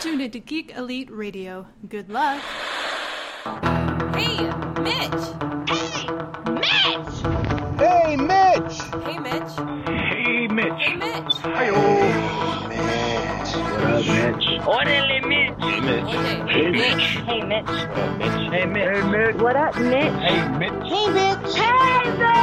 tuned 0.00 0.22
into 0.22 0.38
Geek 0.38 0.72
Elite 0.76 1.10
Radio. 1.10 1.66
Good 1.86 2.08
luck. 2.08 2.40
Hey, 4.14 4.48
Mitch! 4.80 5.24
Hey, 5.68 6.16
Mitch! 6.56 7.20
Hey, 7.78 8.16
Mitch! 8.16 8.72
Hey, 9.04 9.18
Mitch. 9.18 9.52
Hey, 9.86 10.46
Mitch! 10.48 11.34
Hey, 11.42 11.70
Mitch. 14.16 14.66
Orderly 14.66 15.20
Mitch. 15.20 15.50
Mitch. 15.50 15.60
Hey, 15.60 15.80
Mitch. 15.80 16.04
AJ. 16.50 17.24
Hey, 17.28 17.42
Mitch. 17.42 17.68
Hey, 17.70 18.16
Mitch. 18.16 18.40
Hey, 18.50 18.66
Mitch. 18.66 18.88
Hey, 18.88 19.02
Mitch. 19.10 19.36
What 19.36 19.56
up, 19.56 19.76
Mitch? 19.76 20.12
Hey, 20.12 20.48
Mitch. 20.58 20.72
Hey, 20.88 21.06
Mitch. 21.10 21.54
Hey, 21.54 21.76
Mitch. 22.16 22.40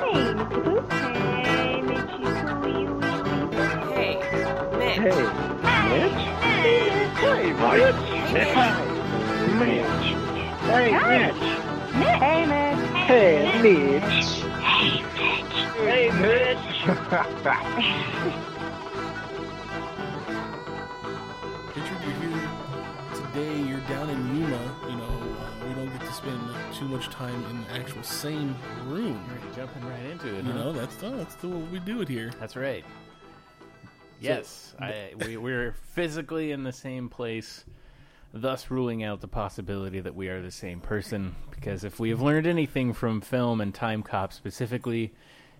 Hey, 0.00 0.22
Mitch. 0.24 0.88
Hey, 0.90 1.80
Mitch. 1.82 2.10
You 2.18 2.32
cool, 2.48 2.68
you 2.80 3.00
Hey, 3.92 4.12
Mitch! 4.98 5.43
Hey, 7.64 7.80
Mitch. 8.32 8.48
Hey, 10.60 10.90
Mitch. 10.92 11.40
Hey, 12.20 12.44
Mitch. 12.46 12.84
Hey, 13.08 13.62
Mitch. 13.62 14.24
Hey, 15.74 16.04
Mitch. 16.20 16.64
Richard, 21.74 22.00
you're 22.04 22.16
here 22.20 22.42
today. 23.14 23.56
You're 23.62 23.80
down 23.88 24.10
in 24.10 24.36
Yuma. 24.36 24.62
You 24.88 24.96
know, 24.96 25.14
uh, 25.40 25.66
we 25.66 25.74
don't 25.74 25.90
get 25.90 26.00
to 26.02 26.12
spend 26.12 26.40
too 26.74 26.86
much 26.86 27.08
time 27.08 27.44
in 27.46 27.62
the 27.62 27.70
actual 27.72 28.02
same 28.02 28.54
room. 28.86 29.24
Jumping 29.56 29.84
right 29.88 30.04
into 30.04 30.28
it. 30.28 30.44
You 30.44 30.52
huh? 30.52 30.58
know, 30.58 30.72
that's 30.72 30.96
the, 30.96 31.10
that's 31.10 31.34
the 31.36 31.48
way 31.48 31.62
we 31.72 31.78
do 31.80 32.02
it 32.02 32.08
here. 32.08 32.30
That's 32.38 32.56
right. 32.56 32.84
Yes, 34.24 34.74
I, 34.78 35.12
we, 35.26 35.36
we're 35.36 35.72
physically 35.92 36.52
in 36.52 36.64
the 36.64 36.72
same 36.72 37.08
place, 37.08 37.64
thus 38.32 38.70
ruling 38.70 39.02
out 39.04 39.20
the 39.20 39.28
possibility 39.28 40.00
that 40.00 40.14
we 40.14 40.28
are 40.28 40.42
the 40.42 40.50
same 40.50 40.80
person. 40.80 41.34
Because 41.50 41.84
if 41.84 42.00
we 42.00 42.10
have 42.10 42.20
learned 42.20 42.46
anything 42.46 42.92
from 42.92 43.20
film 43.20 43.60
and 43.60 43.74
Time 43.74 44.02
Cop 44.02 44.32
specifically, 44.32 45.14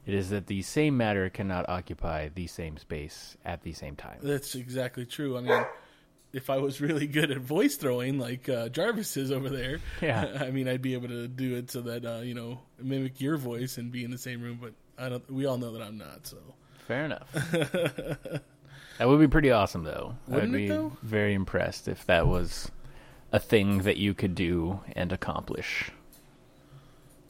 it 0.06 0.14
is 0.14 0.30
that 0.30 0.46
the 0.46 0.62
same 0.62 0.96
matter 0.96 1.30
cannot 1.30 1.68
occupy 1.68 2.28
the 2.28 2.46
same 2.46 2.76
space 2.76 3.36
at 3.44 3.62
the 3.62 3.72
same 3.72 3.96
time. 3.96 4.18
That's 4.22 4.54
exactly 4.54 5.06
true. 5.06 5.38
I 5.38 5.40
mean, 5.40 5.64
if 6.32 6.50
I 6.50 6.58
was 6.58 6.80
really 6.80 7.06
good 7.06 7.30
at 7.30 7.38
voice 7.38 7.76
throwing, 7.76 8.18
like 8.18 8.48
uh, 8.48 8.68
Jarvis 8.68 9.16
is 9.16 9.30
over 9.30 9.48
there, 9.48 9.78
Yeah. 10.02 10.38
I 10.40 10.50
mean, 10.50 10.68
I'd 10.68 10.82
be 10.82 10.94
able 10.94 11.08
to 11.08 11.28
do 11.28 11.56
it 11.56 11.70
so 11.70 11.80
that 11.82 12.04
uh, 12.04 12.20
you 12.22 12.34
know 12.34 12.60
mimic 12.78 13.20
your 13.20 13.36
voice 13.36 13.78
and 13.78 13.90
be 13.90 14.04
in 14.04 14.10
the 14.10 14.18
same 14.18 14.42
room. 14.42 14.58
But 14.60 14.74
I 14.98 15.08
don't. 15.08 15.30
We 15.30 15.46
all 15.46 15.56
know 15.58 15.72
that 15.72 15.82
I'm 15.82 15.96
not. 15.96 16.26
So 16.26 16.36
Fair 16.86 17.06
enough. 17.06 17.34
that 18.98 19.08
would 19.08 19.20
be 19.20 19.28
pretty 19.28 19.50
awesome, 19.50 19.84
though. 19.84 20.14
Wouldn't 20.28 20.54
I'd 20.54 20.60
it, 20.60 20.62
be 20.62 20.68
though? 20.68 20.92
very 21.02 21.34
impressed 21.34 21.88
if 21.88 22.04
that 22.06 22.26
was 22.26 22.70
a 23.32 23.38
thing 23.40 23.78
that 23.78 23.96
you 23.96 24.14
could 24.14 24.34
do 24.34 24.80
and 24.94 25.12
accomplish. 25.12 25.90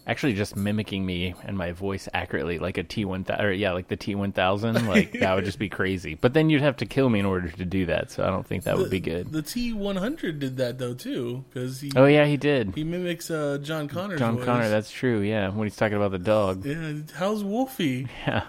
Actually, 0.06 0.34
just 0.34 0.54
mimicking 0.54 1.06
me 1.06 1.34
and 1.44 1.56
my 1.56 1.72
voice 1.72 2.10
accurately, 2.12 2.58
like 2.58 2.76
a 2.76 2.82
T 2.82 3.06
one 3.06 3.24
thousand, 3.24 3.46
or 3.46 3.52
yeah, 3.52 3.72
like 3.72 3.88
the 3.88 3.96
T 3.96 4.14
one 4.14 4.32
thousand, 4.32 4.86
like 4.86 5.12
that 5.12 5.34
would 5.34 5.46
just 5.46 5.58
be 5.58 5.70
crazy. 5.70 6.14
But 6.14 6.34
then 6.34 6.50
you'd 6.50 6.60
have 6.60 6.76
to 6.76 6.84
kill 6.84 7.08
me 7.08 7.20
in 7.20 7.24
order 7.24 7.48
to 7.48 7.64
do 7.64 7.86
that, 7.86 8.10
so 8.10 8.22
I 8.22 8.26
don't 8.26 8.46
think 8.46 8.64
that 8.64 8.76
would 8.76 8.90
be 8.90 9.00
good. 9.00 9.32
the 9.32 9.40
T100 9.42 10.38
did 10.40 10.58
that 10.58 10.76
though 10.76 10.92
too, 10.92 11.46
because 11.48 11.80
he 11.80 11.90
oh 11.96 12.04
yeah, 12.04 12.26
he 12.26 12.36
did. 12.36 12.74
he 12.74 12.84
mimics 12.84 13.30
uh, 13.30 13.56
John 13.62 13.88
Connor. 13.88 14.18
John 14.18 14.36
voice. 14.36 14.44
Connor, 14.44 14.68
that's 14.68 14.90
true. 14.90 15.20
Yeah, 15.20 15.48
when 15.48 15.66
he's 15.66 15.76
talking 15.76 15.96
about 15.96 16.10
the 16.10 16.18
dog. 16.18 16.66
yeah. 16.66 16.92
How's 17.14 17.42
Wolfie? 17.42 18.06
Yeah. 18.26 18.44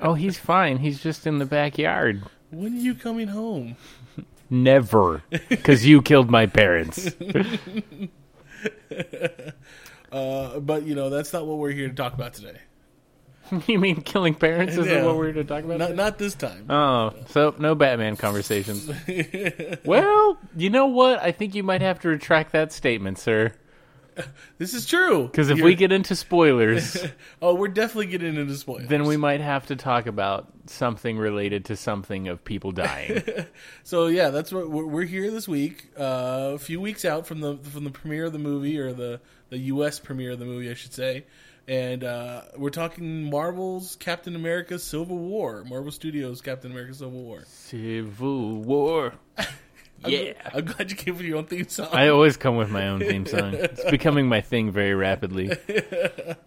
Oh, 0.00 0.14
he's 0.14 0.38
fine. 0.38 0.78
He's 0.78 1.00
just 1.00 1.24
in 1.24 1.38
the 1.38 1.46
backyard. 1.46 2.24
When 2.50 2.74
are 2.74 2.80
you 2.80 2.94
coming 2.94 3.28
home? 3.28 3.76
Never, 4.50 5.22
because 5.48 5.86
you 5.86 6.02
killed 6.02 6.30
my 6.30 6.46
parents. 6.46 7.10
Uh, 10.12 10.58
but 10.58 10.82
you 10.82 10.94
know 10.96 11.08
that's 11.08 11.32
not 11.32 11.46
what 11.46 11.58
we're 11.58 11.70
here 11.70 11.86
to 11.88 11.94
talk 11.94 12.14
about 12.14 12.34
today. 12.34 12.58
you 13.68 13.78
mean 13.78 14.00
killing 14.02 14.34
parents 14.34 14.72
isn't 14.72 14.92
Yeah. 14.92 15.04
what 15.06 15.16
we're 15.16 15.26
here 15.26 15.34
to 15.34 15.44
talk 15.44 15.62
about? 15.62 15.78
Not 15.78 15.94
not 15.94 16.18
this 16.18 16.34
time. 16.34 16.66
oh, 16.68 17.14
so 17.28 17.54
no 17.60 17.76
Batman 17.76 18.16
conversations. 18.16 18.90
well, 19.84 20.36
you 20.56 20.68
know 20.68 20.86
what? 20.86 21.22
I 21.22 21.30
think 21.30 21.54
you 21.54 21.62
might 21.62 21.80
have 21.80 22.00
to 22.00 22.08
retract 22.08 22.50
that 22.52 22.72
statement, 22.72 23.18
sir. 23.20 23.52
this 24.58 24.74
is 24.74 24.86
true. 24.86 25.24
Because 25.26 25.50
if 25.50 25.58
You're- 25.58 25.70
we 25.70 25.74
get 25.76 25.92
into 25.92 26.14
spoilers, 26.16 26.96
oh, 27.42 27.54
we're 27.54 27.68
definitely 27.68 28.06
getting 28.06 28.36
into 28.36 28.54
spoilers. 28.56 28.88
then 28.88 29.04
we 29.04 29.16
might 29.16 29.40
have 29.40 29.66
to 29.66 29.76
talk 29.76 30.06
about 30.06 30.52
something 30.66 31.18
related 31.18 31.64
to 31.66 31.76
something 31.76 32.28
of 32.28 32.44
people 32.44 32.72
dying. 32.72 33.22
So 33.82 34.06
yeah, 34.06 34.30
that's 34.30 34.52
what 34.52 34.70
we're, 34.70 35.04
here 35.04 35.30
this 35.30 35.48
week. 35.48 35.88
Uh, 35.98 36.52
a 36.54 36.58
few 36.58 36.80
weeks 36.80 37.04
out 37.04 37.26
from 37.26 37.40
the 37.40 37.56
from 37.56 37.84
the 37.84 37.90
premiere 37.90 38.26
of 38.26 38.32
the 38.32 38.38
movie, 38.38 38.78
or 38.78 38.92
the 38.92 39.20
the 39.48 39.58
U.S. 39.58 39.98
premiere 39.98 40.32
of 40.32 40.38
the 40.38 40.44
movie, 40.44 40.70
I 40.70 40.74
should 40.74 40.92
say. 40.94 41.24
And 41.66 42.04
uh, 42.04 42.42
we're 42.56 42.70
talking 42.70 43.28
Marvel's 43.28 43.96
Captain 43.96 44.36
America: 44.36 44.78
Civil 44.78 45.18
War, 45.18 45.64
Marvel 45.64 45.90
Studios 45.90 46.40
Captain 46.40 46.70
America: 46.70 46.94
Civil 46.94 47.22
War. 47.22 47.42
Civil 47.46 48.56
War. 48.62 49.14
Yeah. 50.06 50.32
I'm 50.54 50.64
glad 50.64 50.90
you 50.90 50.96
came 50.96 51.16
with 51.16 51.26
your 51.26 51.38
own 51.38 51.46
theme 51.46 51.68
song. 51.68 51.88
I 51.92 52.08
always 52.08 52.36
come 52.36 52.56
with 52.56 52.70
my 52.70 52.88
own 52.88 53.00
theme 53.00 53.26
song. 53.26 53.54
It's 53.60 53.84
becoming 53.90 54.26
my 54.28 54.40
thing 54.40 54.70
very 54.70 54.94
rapidly. 54.94 55.50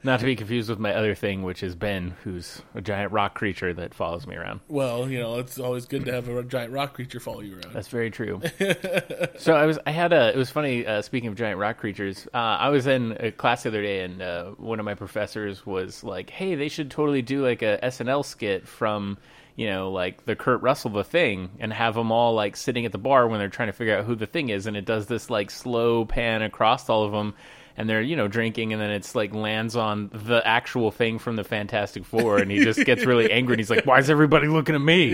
Not 0.04 0.20
to 0.20 0.26
be 0.26 0.36
confused 0.36 0.70
with 0.70 0.80
my 0.80 0.94
other 0.94 1.16
thing, 1.16 1.44
which 1.44 1.64
is 1.64 1.76
Ben, 1.76 2.16
who's 2.24 2.62
a 2.74 2.82
giant 2.82 3.12
rock 3.12 3.36
creature 3.36 3.74
that 3.74 3.94
follows 3.94 4.26
me 4.28 4.36
around. 4.36 4.62
well, 4.68 5.10
you 5.10 5.20
know, 5.20 5.40
it's 5.40 5.60
always 5.60 5.86
good 5.86 6.06
to 6.06 6.12
have 6.14 6.28
a 6.28 6.44
giant 6.44 6.72
rock 6.74 6.94
creature 6.94 7.20
follow 7.20 7.42
you 7.42 7.54
around. 7.54 7.74
That's 7.74 7.88
very 7.88 8.10
true. 8.12 8.42
so 9.38 9.56
I 9.56 9.66
was, 9.66 9.80
I 9.86 9.92
had 9.92 10.14
a, 10.14 10.30
it 10.30 10.38
was 10.38 10.50
funny. 10.50 10.86
Uh, 10.86 11.02
speaking 11.02 11.30
of 11.30 11.36
giant 11.36 11.60
rock 11.60 11.78
creatures, 11.78 12.28
uh, 12.34 12.38
I 12.38 12.70
was 12.70 12.88
in 12.88 13.16
a 13.20 13.32
class 13.32 13.64
the 13.64 13.70
other 13.70 13.82
day, 13.82 14.02
and 14.04 14.22
uh, 14.22 14.46
one 14.58 14.80
of 14.80 14.86
my 14.86 14.96
professors 14.96 15.66
was 15.66 16.04
like, 16.04 16.30
"Hey, 16.30 16.56
they 16.56 16.70
should 16.70 16.90
totally 16.92 17.22
do 17.22 17.44
like 17.46 17.62
a 17.62 17.80
SNL 17.84 18.26
skit 18.26 18.68
from." 18.68 19.18
You 19.56 19.68
know, 19.68 19.92
like 19.92 20.26
the 20.26 20.36
Kurt 20.36 20.62
Russell 20.64 20.90
the 20.92 21.04
thing, 21.04 21.52
and 21.60 21.72
have 21.72 21.94
them 21.94 22.12
all 22.12 22.34
like 22.34 22.56
sitting 22.58 22.86
at 22.86 22.92
the 22.92 22.98
bar 22.98 23.28
when 23.28 23.40
they're 23.40 23.50
trying 23.50 23.68
to 23.70 23.74
figure 23.74 23.96
out 23.98 24.06
who 24.06 24.16
the 24.16 24.26
thing 24.26 24.50
is, 24.50 24.66
and 24.66 24.76
it 24.76 24.86
does 24.86 25.06
this 25.06 25.30
like 25.30 25.52
slow 25.52 26.06
pan 26.06 26.42
across 26.42 26.90
all 26.90 27.04
of 27.04 27.12
them, 27.12 27.36
and 27.78 27.88
they're 27.88 28.02
you 28.02 28.16
know 28.16 28.28
drinking, 28.28 28.74
and 28.74 28.82
then 28.82 28.90
it's 28.90 29.14
like 29.14 29.32
lands 29.32 29.76
on 29.76 30.10
the 30.12 30.42
actual 30.44 30.90
thing 30.90 31.20
from 31.20 31.36
the 31.36 31.44
Fantastic 31.44 32.04
Four, 32.04 32.40
and 32.40 32.50
he 32.50 32.64
just 32.64 32.84
gets 32.84 33.06
really 33.06 33.32
angry, 33.32 33.54
and 33.54 33.60
he's 33.60 33.70
like, 33.70 33.86
"Why 33.86 34.00
is 34.00 34.10
everybody 34.10 34.48
looking 34.48 34.74
at 34.74 34.82
me?" 34.82 35.14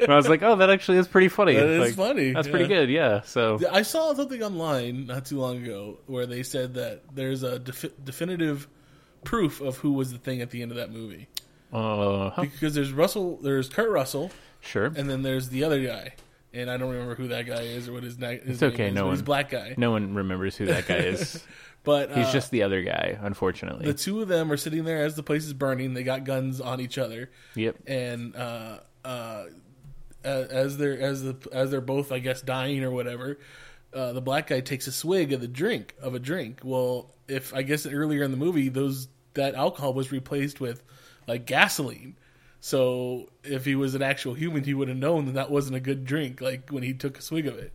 And 0.00 0.10
I 0.12 0.16
was 0.16 0.28
like, 0.28 0.42
"Oh, 0.42 0.56
that 0.56 0.68
actually 0.68 0.98
is 0.98 1.06
pretty 1.06 1.28
funny. 1.28 1.54
That 1.54 1.64
It's 1.68 1.90
is 1.92 1.96
like, 1.96 2.08
funny, 2.08 2.32
That's 2.32 2.48
yeah. 2.48 2.50
pretty 2.50 2.66
good, 2.66 2.90
yeah." 2.90 3.20
So 3.20 3.60
I 3.70 3.82
saw 3.82 4.12
something 4.14 4.42
online 4.42 5.06
not 5.06 5.26
too 5.26 5.38
long 5.38 5.62
ago 5.62 5.98
where 6.06 6.26
they 6.26 6.42
said 6.42 6.74
that 6.74 7.02
there's 7.14 7.44
a 7.44 7.60
defi- 7.60 7.92
definitive 8.02 8.66
proof 9.22 9.60
of 9.60 9.76
who 9.76 9.92
was 9.92 10.10
the 10.10 10.18
thing 10.18 10.40
at 10.42 10.50
the 10.50 10.62
end 10.62 10.72
of 10.72 10.78
that 10.78 10.90
movie 10.90 11.28
Uh, 11.72 12.30
huh. 12.30 12.42
because 12.42 12.74
there's 12.74 12.92
Russell, 12.92 13.38
there's 13.42 13.68
Kurt 13.68 13.90
Russell, 13.90 14.30
Sure. 14.60 14.86
and 14.86 15.08
then 15.08 15.22
there's 15.22 15.48
the 15.48 15.64
other 15.64 15.82
guy, 15.84 16.14
and 16.52 16.70
I 16.70 16.76
don't 16.76 16.90
remember 16.92 17.14
who 17.14 17.28
that 17.28 17.46
guy 17.46 17.62
is 17.62 17.88
or 17.88 17.92
what 17.94 18.02
his, 18.02 18.18
na- 18.18 18.28
his 18.30 18.40
It's 18.46 18.60
name 18.60 18.72
okay, 18.72 18.88
is, 18.88 18.94
no 18.94 19.10
he's 19.10 19.20
a 19.20 19.24
black 19.24 19.50
guy. 19.50 19.74
No 19.78 19.90
one 19.90 20.14
remembers 20.14 20.56
who 20.56 20.66
that 20.66 20.86
guy 20.86 20.96
is. 20.98 21.42
But 21.84 22.12
He's 22.12 22.26
uh, 22.28 22.32
just 22.32 22.52
the 22.52 22.62
other 22.62 22.80
guy, 22.82 23.18
unfortunately. 23.20 23.86
the 23.86 23.92
two 23.94 24.22
of 24.22 24.28
them 24.28 24.52
are 24.52 24.56
sitting 24.56 24.84
there 24.84 25.04
as 25.04 25.16
the 25.16 25.22
place 25.24 25.44
is 25.44 25.52
burning. 25.52 25.94
They 25.94 26.04
got 26.04 26.22
guns 26.22 26.60
on 26.60 26.80
each 26.80 26.96
other, 26.96 27.28
Yep. 27.56 27.74
and 27.88 28.36
uh, 28.36 28.78
uh, 29.04 29.46
as 30.22 30.46
as 30.48 30.78
they're 30.78 31.00
as 31.00 31.24
the 31.24 31.34
as 31.50 31.72
they're 31.72 31.80
both, 31.80 32.12
I 32.12 32.20
guess, 32.20 32.40
dying 32.40 32.84
or 32.84 32.92
whatever. 32.92 33.40
Uh, 33.92 34.12
the 34.12 34.20
black 34.20 34.46
guy 34.46 34.60
takes 34.60 34.86
a 34.86 34.92
swig 34.92 35.32
of 35.32 35.40
the 35.40 35.48
drink 35.48 35.96
of 36.00 36.14
a 36.14 36.20
drink. 36.20 36.60
Well, 36.62 37.10
if 37.26 37.52
I 37.52 37.62
guess 37.62 37.84
earlier 37.84 38.22
in 38.22 38.30
the 38.30 38.36
movie, 38.36 38.68
those 38.68 39.08
that 39.34 39.56
alcohol 39.56 39.92
was 39.92 40.12
replaced 40.12 40.60
with 40.60 40.84
like 41.26 41.46
gasoline. 41.46 42.16
So 42.60 43.28
if 43.42 43.64
he 43.64 43.74
was 43.74 43.94
an 43.94 44.02
actual 44.02 44.34
human, 44.34 44.62
he 44.62 44.72
would 44.74 44.88
have 44.88 44.96
known 44.96 45.26
that 45.26 45.32
that 45.32 45.50
wasn't 45.50 45.76
a 45.76 45.80
good 45.80 46.04
drink. 46.04 46.40
Like 46.40 46.70
when 46.70 46.82
he 46.82 46.94
took 46.94 47.18
a 47.18 47.22
swig 47.22 47.46
of 47.46 47.58
it. 47.58 47.72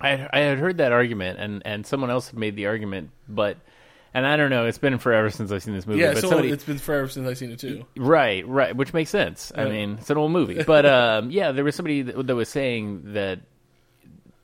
I 0.00 0.28
I 0.32 0.40
had 0.40 0.58
heard 0.58 0.78
that 0.78 0.92
argument, 0.92 1.38
and 1.38 1.62
and 1.64 1.86
someone 1.86 2.10
else 2.10 2.28
had 2.28 2.38
made 2.38 2.56
the 2.56 2.66
argument, 2.66 3.10
but 3.28 3.58
and 4.14 4.26
I 4.26 4.36
don't 4.36 4.50
know. 4.50 4.66
It's 4.66 4.78
been 4.78 4.98
forever 4.98 5.30
since 5.30 5.50
I've 5.52 5.62
seen 5.62 5.74
this 5.74 5.86
movie. 5.86 6.00
Yeah, 6.00 6.14
but 6.14 6.22
so 6.22 6.28
somebody, 6.28 6.50
it's 6.50 6.64
been 6.64 6.78
forever 6.78 7.08
since 7.08 7.26
I've 7.26 7.38
seen 7.38 7.50
it 7.50 7.58
too. 7.58 7.84
Right, 7.96 8.46
right, 8.46 8.76
which 8.76 8.92
makes 8.92 9.10
sense. 9.10 9.52
I 9.56 9.64
mean, 9.64 9.98
it's 10.00 10.10
an 10.10 10.18
old 10.18 10.32
movie, 10.32 10.62
but 10.66 10.84
um, 10.84 11.30
yeah, 11.30 11.52
there 11.52 11.64
was 11.64 11.74
somebody 11.74 12.02
that, 12.02 12.26
that 12.26 12.34
was 12.34 12.48
saying 12.48 13.12
that 13.12 13.40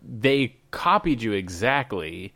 they 0.02 0.56
copied 0.70 1.22
you 1.22 1.32
exactly, 1.32 2.32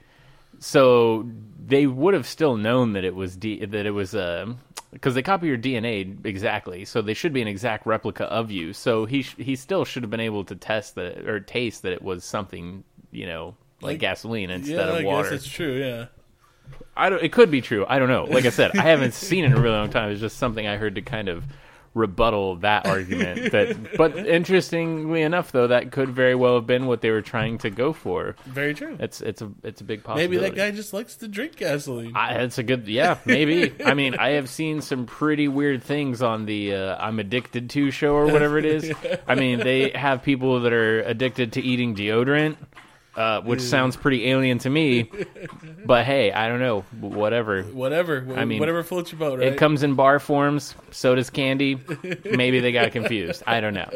so 0.59 1.31
they 1.65 1.87
would 1.87 2.15
have 2.15 2.27
still 2.27 2.57
known 2.57 2.93
that 2.95 3.05
it 3.05 3.15
was 3.15 3.37
D, 3.37 3.65
that 3.65 3.87
it 3.87 3.91
was 3.91 4.15
uh, 4.15 4.53
because 4.93 5.15
they 5.15 5.23
copy 5.23 5.47
your 5.47 5.59
DNA 5.59 6.25
exactly, 6.25 6.85
so 6.85 7.01
they 7.03 7.15
should 7.15 7.33
be 7.33 7.43
an 7.43 7.49
exact 7.49 7.87
replica 7.87 8.25
of 8.25 8.51
you. 8.51 8.73
So 8.73 9.05
he 9.07 9.23
sh- 9.23 9.37
he 9.39 9.57
still 9.57 9.85
should 9.85 10.03
have 10.03 10.11
been 10.11 10.21
able 10.21 10.45
to 10.45 10.55
test 10.57 10.95
that 10.97 11.29
or 11.29 11.41
taste 11.41 11.83
that 11.83 11.93
it 11.93 12.03
was 12.03 12.25
something 12.25 12.85
you 13.11 13.27
know 13.27 13.55
like, 13.81 13.93
Like- 13.93 14.01
gasoline 14.01 14.51
instead 14.51 14.77
Yeah, 14.77 14.83
of 14.93 14.95
I 14.97 15.05
water. 15.05 15.31
guess 15.31 15.45
it's 15.45 15.49
true. 15.53 15.79
Yeah. 15.79 16.07
I 16.97 17.09
don't. 17.11 17.23
It 17.23 17.33
could 17.33 17.51
be 17.51 17.61
true. 17.61 17.85
I 17.89 17.99
don't 17.99 18.09
know. 18.09 18.25
Like 18.25 18.45
I 18.45 18.51
said, 18.51 18.77
I 18.77 18.83
haven't 18.83 19.15
seen 19.15 19.45
it 19.45 19.49
in 19.49 19.53
a 19.55 19.61
really 19.61 19.75
long 19.77 19.91
time. 19.91 20.11
It's 20.11 20.21
just 20.21 20.37
something 20.39 20.67
I 20.67 20.77
heard 20.77 20.95
to 20.97 21.03
kind 21.03 21.29
of 21.29 21.45
rebuttal 21.95 22.57
that 22.57 22.87
argument. 22.87 23.53
that, 23.53 23.97
but 23.97 24.17
interestingly 24.17 25.23
enough, 25.23 25.53
though, 25.53 25.67
that 25.67 25.93
could 25.93 26.11
very 26.11 26.35
well 26.35 26.55
have 26.57 26.67
been 26.67 26.87
what 26.87 27.01
they 27.01 27.11
were 27.11 27.23
trying 27.23 27.59
to 27.59 27.71
go 27.71 27.93
for. 27.93 28.37
Very 28.47 28.75
true. 28.75 28.97
It's 29.01 29.21
it's 29.21 29.43
a 29.43 29.51
it's 29.63 29.81
a 29.81 29.85
big 29.85 30.03
possibility. 30.05 30.37
Maybe 30.37 30.49
that 30.49 30.57
guy 30.57 30.71
just 30.71 30.93
likes 30.93 31.17
to 31.17 31.29
drink 31.29 31.57
gasoline. 31.57 32.17
I, 32.17 32.35
it's 32.43 32.59
a 32.59 32.63
good, 32.63 32.87
yeah, 32.89 33.19
maybe. 33.25 33.73
I 33.85 33.95
mean, 33.95 34.15
I 34.15 34.31
have 34.31 34.49
seen 34.49 34.81
some 34.81 35.07
pretty 35.07 35.49
weird 35.49 35.83
things 35.83 36.23
on 36.23 36.47
the 36.47 36.75
uh, 36.75 36.97
"I'm 36.99 37.19
Addicted 37.19 37.71
to" 37.71 37.91
show 37.91 38.15
or 38.15 38.27
whatever 38.27 38.59
it 38.59 38.65
is. 38.65 38.93
I 39.29 39.35
mean, 39.35 39.59
they 39.59 39.91
have 39.91 40.23
people 40.23 40.61
that 40.61 40.73
are 40.73 41.01
addicted 41.03 41.53
to 41.55 41.61
eating 41.63 41.95
deodorant, 41.95 42.57
uh, 43.17 43.41
which 43.43 43.61
sounds 43.61 43.97
pretty 43.97 44.29
alien 44.29 44.59
to 44.59 44.71
me. 44.71 45.11
But 45.85 46.07
hey, 46.07 46.31
I 46.31 46.47
don't 46.49 46.61
know, 46.61 46.83
whatever. 47.01 47.65
whatever. 47.65 48.25
I 48.37 48.45
mean, 48.45 48.61
whatever 48.61 48.85
floats 48.85 49.11
your 49.11 49.19
boat, 49.19 49.41
right? 49.41 49.49
It 49.49 49.57
comes 49.59 49.83
in 49.83 49.95
bar 49.95 50.21
forms. 50.21 50.77
So 50.93 51.17
does 51.17 51.29
candy. 51.29 51.77
Maybe 52.25 52.61
they 52.61 52.71
got 52.71 52.93
confused. 52.93 53.43
I 53.49 53.61
don't 53.61 53.75
know. 53.75 53.91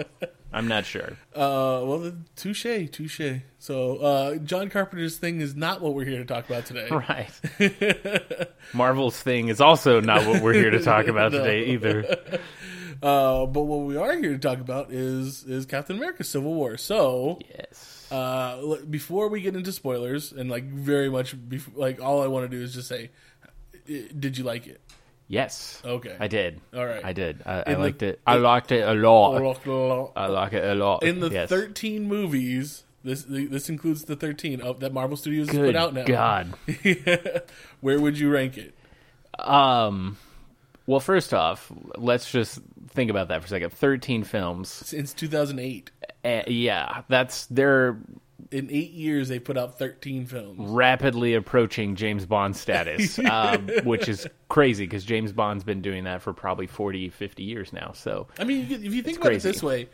I'm 0.53 0.67
not 0.67 0.85
sure. 0.85 1.13
Uh, 1.33 1.85
well, 1.85 2.13
touche, 2.35 2.67
touche. 2.91 3.21
So, 3.61 3.97
uh, 3.99 4.37
John 4.39 4.69
Carpenter's 4.69 5.17
thing 5.19 5.41
is 5.41 5.55
not 5.55 5.81
what 5.81 5.95
we're 5.95 6.07
here 6.07 6.19
to 6.19 6.25
talk 6.25 6.47
about 6.49 6.67
today. 6.67 6.89
Right. 6.91 7.31
Marvel's 8.73 9.21
thing 9.21 9.49
is 9.49 9.61
also 9.61 10.01
not 10.01 10.27
what 10.27 10.43
we're 10.43 10.55
here 10.55 10.71
to 10.71 10.83
talk 10.83 11.07
about 11.07 11.31
No. 11.33 11.39
today 11.39 11.67
either. 11.67 12.41
Uh, 13.03 13.47
but 13.47 13.63
what 13.63 13.81
we 13.87 13.97
are 13.97 14.17
here 14.17 14.33
to 14.33 14.39
talk 14.39 14.59
about 14.61 14.91
is 14.93 15.45
is 15.45 15.67
Captain 15.67 15.97
America: 15.97 16.25
Civil 16.25 16.55
War. 16.55 16.77
So, 16.77 17.39
Yes. 17.49 18.09
uh, 18.11 18.77
before 18.89 19.29
we 19.29 19.41
get 19.41 19.55
into 19.57 19.73
spoilers 19.73 20.33
and 20.33 20.51
like 20.51 20.65
very 20.65 21.09
much, 21.11 21.37
bef- 21.37 21.77
like 21.77 22.01
all 22.01 22.23
I 22.23 22.27
want 22.27 22.51
to 22.51 22.57
do 22.57 22.63
is 22.63 22.75
just 22.75 22.89
say, 22.89 23.11
did 23.87 24.39
you 24.39 24.45
like 24.45 24.67
it? 24.67 24.81
Yes. 25.29 25.83
Okay. 25.85 26.17
I 26.21 26.29
did. 26.29 26.61
All 26.73 26.87
right. 26.87 27.05
I 27.05 27.13
did. 27.13 27.43
I, 27.45 27.55
I 27.55 27.63
In 27.67 27.73
the- 27.73 27.79
liked 27.81 28.03
it. 28.03 28.21
I 28.27 28.37
liked 28.37 28.71
it 28.73 28.87
a 28.87 28.95
lot. 28.95 29.37
In 29.37 30.09
I 30.17 30.27
like 30.29 30.53
it 30.53 30.65
a 30.65 30.75
lot. 30.75 31.03
In 31.03 31.19
the 31.21 31.29
yes. 31.31 31.49
13 31.49 32.07
movies, 32.07 32.85
this 33.03 33.25
this 33.29 33.69
includes 33.69 34.05
the 34.05 34.15
13 34.17 34.61
of 34.61 34.81
that 34.81 34.93
Marvel 34.93 35.17
Studios 35.17 35.49
has 35.49 35.57
Good 35.57 35.75
put 35.75 35.77
out 35.77 35.95
now. 35.95 36.05
God. 36.05 36.55
Where 37.81 37.99
would 38.01 38.19
you 38.19 38.31
rank 38.31 38.57
it? 38.57 38.75
Um. 39.39 40.17
Well, 40.87 41.01
first 41.01 41.35
off, 41.35 41.73
let's 41.99 42.31
just 42.31 42.61
think 42.89 43.11
about 43.11 43.29
that 43.29 43.41
for 43.43 43.47
a 43.47 43.49
second. 43.49 43.71
Thirteen 43.73 44.25
films. 44.25 44.69
Since 44.71 45.13
2008. 45.15 45.91
Uh, 46.25 46.43
yeah, 46.47 47.03
that's 47.09 47.47
they're 47.47 47.99
In 48.51 48.69
eight 48.71 48.91
years, 48.93 49.29
they 49.29 49.39
put 49.39 49.57
out 49.57 49.79
13 49.79 50.27
films. 50.27 50.59
rapidly 50.71 51.35
approaching 51.35 51.95
James 51.97 52.27
Bond 52.27 52.57
status, 52.57 53.19
um, 53.31 53.69
which 53.85 54.09
is 54.09 54.27
crazy 54.49 54.85
because 54.87 55.05
James 55.05 55.33
Bond's 55.33 55.65
been 55.65 55.83
doing 55.83 56.05
that 56.05 56.23
for 56.23 56.33
probably 56.33 56.67
40, 56.67 57.09
50 57.11 57.43
years 57.43 57.73
now. 57.73 57.93
So 57.95 58.27
I 58.39 58.45
mean, 58.45 58.67
if 58.71 58.93
you 58.95 59.03
think 59.03 59.19
about 59.19 59.29
crazy. 59.29 59.49
it 59.49 59.53
this 59.53 59.63
way, 59.63 59.89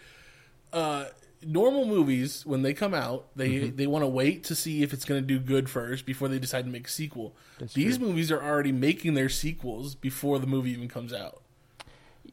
uh, 0.72 1.06
normal 1.44 1.84
movies 1.86 2.46
when 2.46 2.62
they 2.62 2.72
come 2.74 2.94
out, 2.94 3.26
they 3.36 3.48
Mm-hmm. 3.50 3.76
they 3.76 3.86
want 3.86 4.02
to 4.02 4.08
wait 4.08 4.44
to 4.44 4.54
see 4.54 4.82
if 4.82 4.92
it's 4.92 5.04
going 5.04 5.20
to 5.20 5.26
do 5.26 5.38
good 5.38 5.68
first 5.68 6.06
before 6.06 6.28
they 6.28 6.38
decide 6.38 6.64
to 6.64 6.70
make 6.70 6.86
a 6.86 6.90
sequel. 6.90 7.34
These 7.74 7.98
movies 7.98 8.30
are 8.32 8.42
already 8.42 8.72
making 8.72 9.14
their 9.14 9.28
sequels 9.28 9.94
before 9.94 10.38
the 10.38 10.46
movie 10.46 10.70
even 10.70 10.88
comes 10.88 11.12
out. 11.12 11.42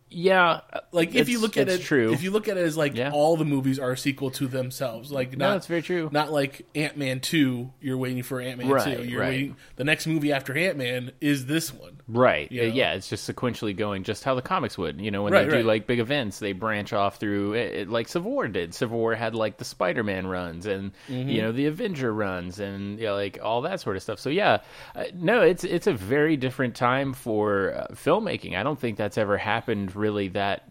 Yeah, 0.09 0.61
Like 0.91 1.13
if 1.15 1.29
you 1.29 1.39
look 1.39 1.57
at 1.57 1.69
it, 1.69 1.81
true. 1.81 2.11
if 2.13 2.23
you 2.23 2.31
look 2.31 2.47
at 2.47 2.57
it 2.57 2.63
as 2.63 2.75
like 2.77 2.95
Yeah. 2.95 3.11
all 3.11 3.37
the 3.37 3.45
movies 3.45 3.77
are 3.79 3.91
a 3.91 3.97
sequel 3.97 4.31
to 4.31 4.47
themselves, 4.47 5.11
like 5.11 5.37
No, 5.37 5.51
that's 5.51 5.67
very 5.67 5.81
true. 5.81 6.09
Not 6.11 6.31
like 6.31 6.65
Ant 6.75 6.97
Man 6.97 7.19
two, 7.19 7.71
you're 7.81 7.97
waiting 7.97 8.23
for 8.23 8.41
Ant 8.41 8.57
Man 8.59 8.69
Right, 8.69 8.97
two. 8.97 9.03
You're 9.03 9.21
right. 9.21 9.29
waiting. 9.29 9.55
The 9.75 9.83
next 9.83 10.07
movie 10.07 10.31
after 10.31 10.57
Ant 10.57 10.77
Man 10.77 11.11
is 11.21 11.45
this 11.45 11.73
one. 11.73 11.98
Right. 12.11 12.51
You 12.51 12.63
know? 12.63 12.73
Yeah, 12.73 12.93
it's 12.93 13.07
just 13.07 13.29
sequentially 13.29 13.77
going 13.77 14.03
just 14.03 14.23
how 14.23 14.33
the 14.33 14.41
comics 14.41 14.77
would. 14.79 14.99
You 14.99 15.11
know, 15.11 15.21
when 15.23 15.31
Right, 15.33 15.43
they 15.45 15.49
do 15.51 15.55
right. 15.57 15.65
like 15.65 15.85
big 15.87 15.99
events, 15.99 16.39
they 16.39 16.53
branch 16.53 16.91
off 16.91 17.17
through 17.17 17.53
it, 17.53 17.73
it- 17.75 17.89
like 17.89 18.07
Civil 18.07 18.31
War 18.31 18.47
did. 18.47 18.73
Civil 18.73 18.97
War 18.97 19.13
had 19.13 19.35
like 19.35 19.57
the 19.57 19.65
Spider-Man 19.65 20.25
runs 20.25 20.65
and 20.65 20.91
Mm-hmm. 21.07 21.29
you 21.29 21.41
know 21.43 21.51
the 21.51 21.67
Avenger 21.67 22.11
runs 22.13 22.59
and 22.59 22.99
you 22.99 23.05
know, 23.05 23.13
like 23.15 23.37
all 23.43 23.61
that 23.61 23.79
sort 23.81 23.95
of 23.95 24.01
stuff. 24.01 24.19
So 24.19 24.29
yeah, 24.31 24.59
uh, 24.95 25.03
no, 25.13 25.41
it's 25.41 25.63
it's 25.63 25.85
a 25.87 25.93
very 25.93 26.35
different 26.35 26.75
time 26.75 27.13
for 27.13 27.73
uh, 27.75 27.93
filmmaking. 27.93 28.55
I 28.57 28.63
don't 28.63 28.79
think 28.79 28.97
that's 28.97 29.17
ever 29.19 29.37
happened 29.37 29.95
really 29.95 30.29
that 30.29 30.63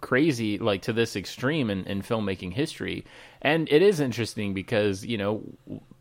crazy 0.00 0.58
like 0.58 0.82
to 0.82 0.92
this 0.92 1.16
extreme 1.16 1.70
in, 1.70 1.84
in 1.84 2.02
filmmaking 2.02 2.52
history. 2.52 3.04
And 3.42 3.68
it 3.70 3.82
is 3.82 4.00
interesting 4.00 4.54
because 4.54 5.04
you 5.04 5.18
know 5.18 5.42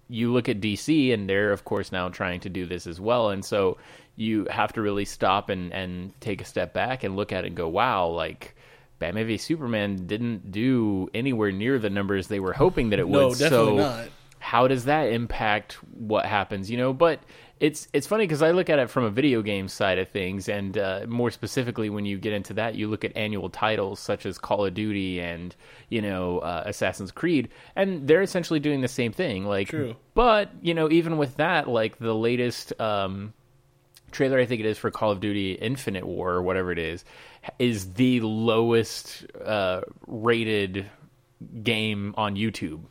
you 0.08 0.32
look 0.32 0.48
at 0.50 0.62
DC 0.62 1.14
and 1.14 1.28
they're 1.28 1.52
of 1.52 1.66
course 1.66 1.92
now 1.92 2.10
trying 2.10 2.40
to 2.42 2.50
do 2.50 2.66
this 2.66 2.86
as 2.88 3.00
well 3.02 3.30
and 3.32 3.44
so 3.44 3.78
you 4.16 4.46
have 4.50 4.74
to 4.74 4.82
really 4.82 5.06
stop 5.06 5.50
and 5.50 5.74
and 5.74 6.20
take 6.22 6.42
a 6.42 6.46
step 6.46 6.74
back 6.74 7.04
and 7.04 7.16
look 7.16 7.32
at 7.32 7.44
it 7.44 7.48
and 7.48 7.56
go 7.56 7.68
wow 7.68 8.08
like 8.08 8.56
Batman 9.00 9.28
v 9.28 9.38
Superman 9.38 10.08
didn't 10.08 10.52
do 10.52 11.10
anywhere 11.14 11.52
near 11.52 11.80
the 11.80 11.90
numbers 11.90 12.28
they 12.28 12.40
were 12.40 12.54
hoping 12.54 12.90
that 12.92 13.00
it 13.00 13.08
would 13.08 13.20
No, 13.20 13.30
definitely 13.32 13.50
so 13.50 13.76
not. 13.78 14.08
how 14.40 14.68
does 14.68 14.86
that 14.86 15.12
impact 15.12 15.74
what 15.94 16.26
happens 16.26 16.72
you 16.72 16.78
know 16.78 16.94
but 16.94 17.20
it's 17.60 17.88
it's 17.94 18.06
funny 18.06 18.24
because 18.26 18.42
I 18.42 18.52
look 18.52 18.70
at 18.70 18.80
it 18.80 18.90
from 18.90 19.06
a 19.06 19.10
video 19.10 19.42
game 19.42 19.70
side 19.70 19.98
of 19.98 20.10
things, 20.10 20.50
and 20.50 20.78
uh, 20.78 21.06
more 21.08 21.32
specifically, 21.32 21.90
when 21.90 22.06
you 22.06 22.18
get 22.18 22.34
into 22.34 22.54
that, 22.56 22.76
you 22.76 22.90
look 22.90 23.06
at 23.06 23.16
annual 23.16 23.50
titles 23.50 24.02
such 24.02 24.26
as 24.26 24.38
Call 24.38 24.66
of 24.66 24.74
Duty 24.74 25.22
and 25.22 25.56
you 25.88 26.02
know 26.02 26.40
uh, 26.40 26.64
Assassin's 26.66 27.12
Creed, 27.12 27.48
and 27.78 28.06
they're 28.10 28.22
essentially 28.22 28.60
doing 28.60 28.82
the 28.82 28.90
same 28.90 29.14
thing. 29.14 29.46
Like, 29.46 29.70
True. 29.70 29.96
but 30.16 30.52
you 30.62 30.74
know, 30.74 30.92
even 30.92 31.18
with 31.18 31.38
that, 31.38 31.70
like 31.70 31.98
the 31.98 32.14
latest 32.14 32.78
um, 32.82 33.34
trailer, 34.12 34.40
I 34.40 34.46
think 34.46 34.60
it 34.60 34.66
is 34.66 34.78
for 34.78 34.92
Call 34.92 35.12
of 35.12 35.20
Duty 35.20 35.54
Infinite 35.54 36.06
War 36.06 36.32
or 36.32 36.42
whatever 36.42 36.72
it 36.72 36.80
is, 36.80 37.04
is 37.60 37.94
the 37.94 38.22
lowest 38.22 39.26
uh, 39.44 39.82
rated 40.08 40.90
game 41.64 42.14
on 42.18 42.36
YouTube. 42.36 42.82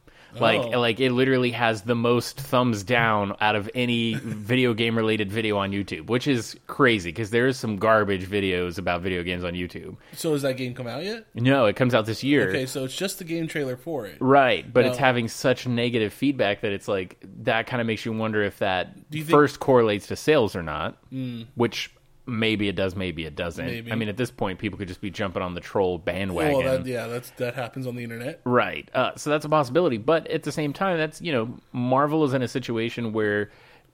Like, 0.41 0.61
Oh. 0.61 0.81
like 0.81 1.01
it 1.01 1.13
literally 1.13 1.51
has 1.53 1.83
the 1.83 1.95
most 1.95 2.39
thumbs 2.41 2.83
down 2.83 3.35
out 3.41 3.57
of 3.57 3.71
any 3.75 4.15
video 4.23 4.75
game 4.75 4.97
related 4.97 5.31
video 5.31 5.57
on 5.59 5.71
YouTube, 5.73 6.07
which 6.07 6.27
is 6.27 6.57
crazy 6.67 7.11
because 7.11 7.31
there 7.31 7.47
is 7.47 7.57
some 7.59 7.77
garbage 7.77 8.27
videos 8.29 8.79
about 8.79 9.03
video 9.03 9.23
games 9.23 9.45
on 9.45 9.53
YouTube. 9.55 9.97
So 10.13 10.33
has 10.33 10.43
that 10.43 10.57
game 10.57 10.75
come 10.75 10.87
out 10.87 11.05
yet? 11.05 11.25
No, 11.35 11.67
it 11.67 11.77
comes 11.77 11.95
out 11.95 12.07
this 12.07 12.23
year. 12.25 12.49
Okay, 12.49 12.67
so 12.67 12.85
it's 12.85 12.97
just 12.97 13.19
the 13.19 13.25
game 13.25 13.47
trailer 13.47 13.77
for 13.77 14.07
it. 14.07 14.17
Right, 14.21 14.71
but 14.73 14.85
it's 14.87 14.99
having 14.99 15.29
such 15.29 15.67
negative 15.67 16.13
feedback 16.13 16.61
that 16.63 16.73
it's 16.73 16.89
like 16.89 17.17
that 17.43 17.67
kind 17.67 17.81
of 17.81 17.87
makes 17.87 18.05
you 18.05 18.13
wonder 18.13 18.43
if 18.43 18.59
that 18.59 18.97
think- 19.11 19.29
first 19.29 19.61
correlates 19.61 20.07
to 20.09 20.17
sales 20.17 20.57
or 20.57 20.63
not. 20.63 20.99
Mm. 21.13 21.47
Which 21.55 21.93
maybe 22.27 22.69
it 22.69 22.77
does, 22.77 22.97
maybe 22.97 23.25
it 23.25 23.37
doesn't. 23.37 23.67
Maybe. 23.67 23.93
I 23.93 23.95
mean, 23.95 24.09
at 24.09 24.17
this 24.17 24.31
point, 24.31 24.59
people 24.59 24.79
could 24.79 24.89
just 24.89 25.01
be 25.01 25.11
jumping 25.11 25.43
on 25.43 25.55
the 25.55 25.61
troll 25.61 25.99
bandwagon. 25.99 26.65
Well, 26.65 26.79
that, 26.79 26.87
yeah, 26.87 27.07
that's 27.07 27.31
that 27.33 27.55
happens 27.55 27.87
on 27.87 27.97
the 27.97 28.03
internet. 28.03 28.41
Right. 28.45 28.89
Uh, 28.95 29.13
so 29.17 29.31
that's 29.31 29.45
a 29.45 29.49
possibility. 29.49 29.99
But 29.99 30.27
at 30.29 30.43
the 30.43 30.53
same 30.53 30.73
time, 30.73 30.97
that's, 30.97 31.21
you 31.21 31.33
know, 31.33 31.57
Marvel 31.73 32.25
is 32.25 32.33
in 32.33 32.43
a 32.43 32.49
situation 32.49 33.13
where 33.13 33.51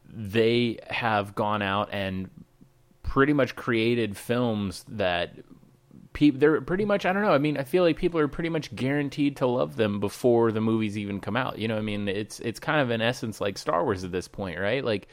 they 0.08 0.78
have 0.88 1.34
gone 1.34 1.62
out 1.62 1.88
and 1.92 2.30
pretty 3.02 3.32
much 3.32 3.56
created 3.56 4.16
films 4.16 4.84
that 4.88 5.32
people, 6.12 6.38
they're 6.38 6.60
pretty 6.60 6.84
much, 6.84 7.04
I 7.04 7.12
don't 7.12 7.22
know. 7.22 7.32
I 7.32 7.38
mean, 7.38 7.56
I 7.56 7.64
feel 7.64 7.82
like 7.82 7.96
people 7.96 8.20
are 8.20 8.28
pretty 8.28 8.48
much 8.48 8.74
guaranteed 8.74 9.36
to 9.38 9.46
love 9.46 9.76
them 9.76 9.98
before 9.98 10.52
the 10.52 10.60
movies 10.60 10.96
even 10.96 11.18
come 11.20 11.36
out. 11.36 11.58
You 11.58 11.66
know, 11.66 11.76
I 11.76 11.80
mean, 11.80 12.06
it's, 12.06 12.38
it's 12.40 12.60
kind 12.60 12.80
of 12.80 12.90
in 12.90 13.00
essence 13.00 13.40
like 13.40 13.58
Star 13.58 13.82
Wars 13.82 14.04
at 14.04 14.12
this 14.12 14.28
point, 14.28 14.58
right? 14.58 14.84
Like, 14.84 15.08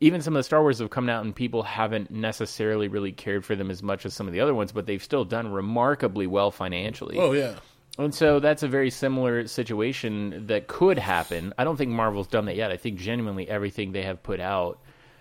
even 0.00 0.20
some 0.20 0.34
of 0.34 0.40
the 0.40 0.44
Star 0.44 0.60
Wars 0.60 0.78
have 0.78 0.90
come 0.90 1.08
out 1.08 1.24
and 1.24 1.34
people 1.34 1.62
haven't 1.62 2.10
necessarily 2.10 2.88
really 2.88 3.12
cared 3.12 3.44
for 3.44 3.56
them 3.56 3.70
as 3.70 3.82
much 3.82 4.04
as 4.04 4.14
some 4.14 4.26
of 4.26 4.32
the 4.32 4.40
other 4.40 4.54
ones, 4.54 4.72
but 4.72 4.86
they've 4.86 5.02
still 5.02 5.24
done 5.24 5.50
remarkably 5.50 6.26
well 6.26 6.50
financially. 6.50 7.16
Oh 7.18 7.32
yeah, 7.32 7.54
And 7.98 8.14
so 8.14 8.38
that's 8.38 8.62
a 8.62 8.68
very 8.68 8.90
similar 8.90 9.46
situation 9.46 10.46
that 10.48 10.66
could 10.66 10.98
happen. 10.98 11.54
I 11.56 11.64
don't 11.64 11.76
think 11.76 11.90
Marvel's 11.90 12.28
done 12.28 12.44
that 12.46 12.56
yet. 12.56 12.70
I 12.70 12.76
think 12.76 12.98
genuinely 12.98 13.48
everything 13.48 13.92
they 13.92 14.02
have 14.02 14.22
put 14.22 14.40
out 14.40 14.80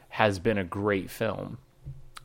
has 0.09 0.39
been 0.39 0.57
a 0.57 0.63
great 0.63 1.09
film. 1.09 1.57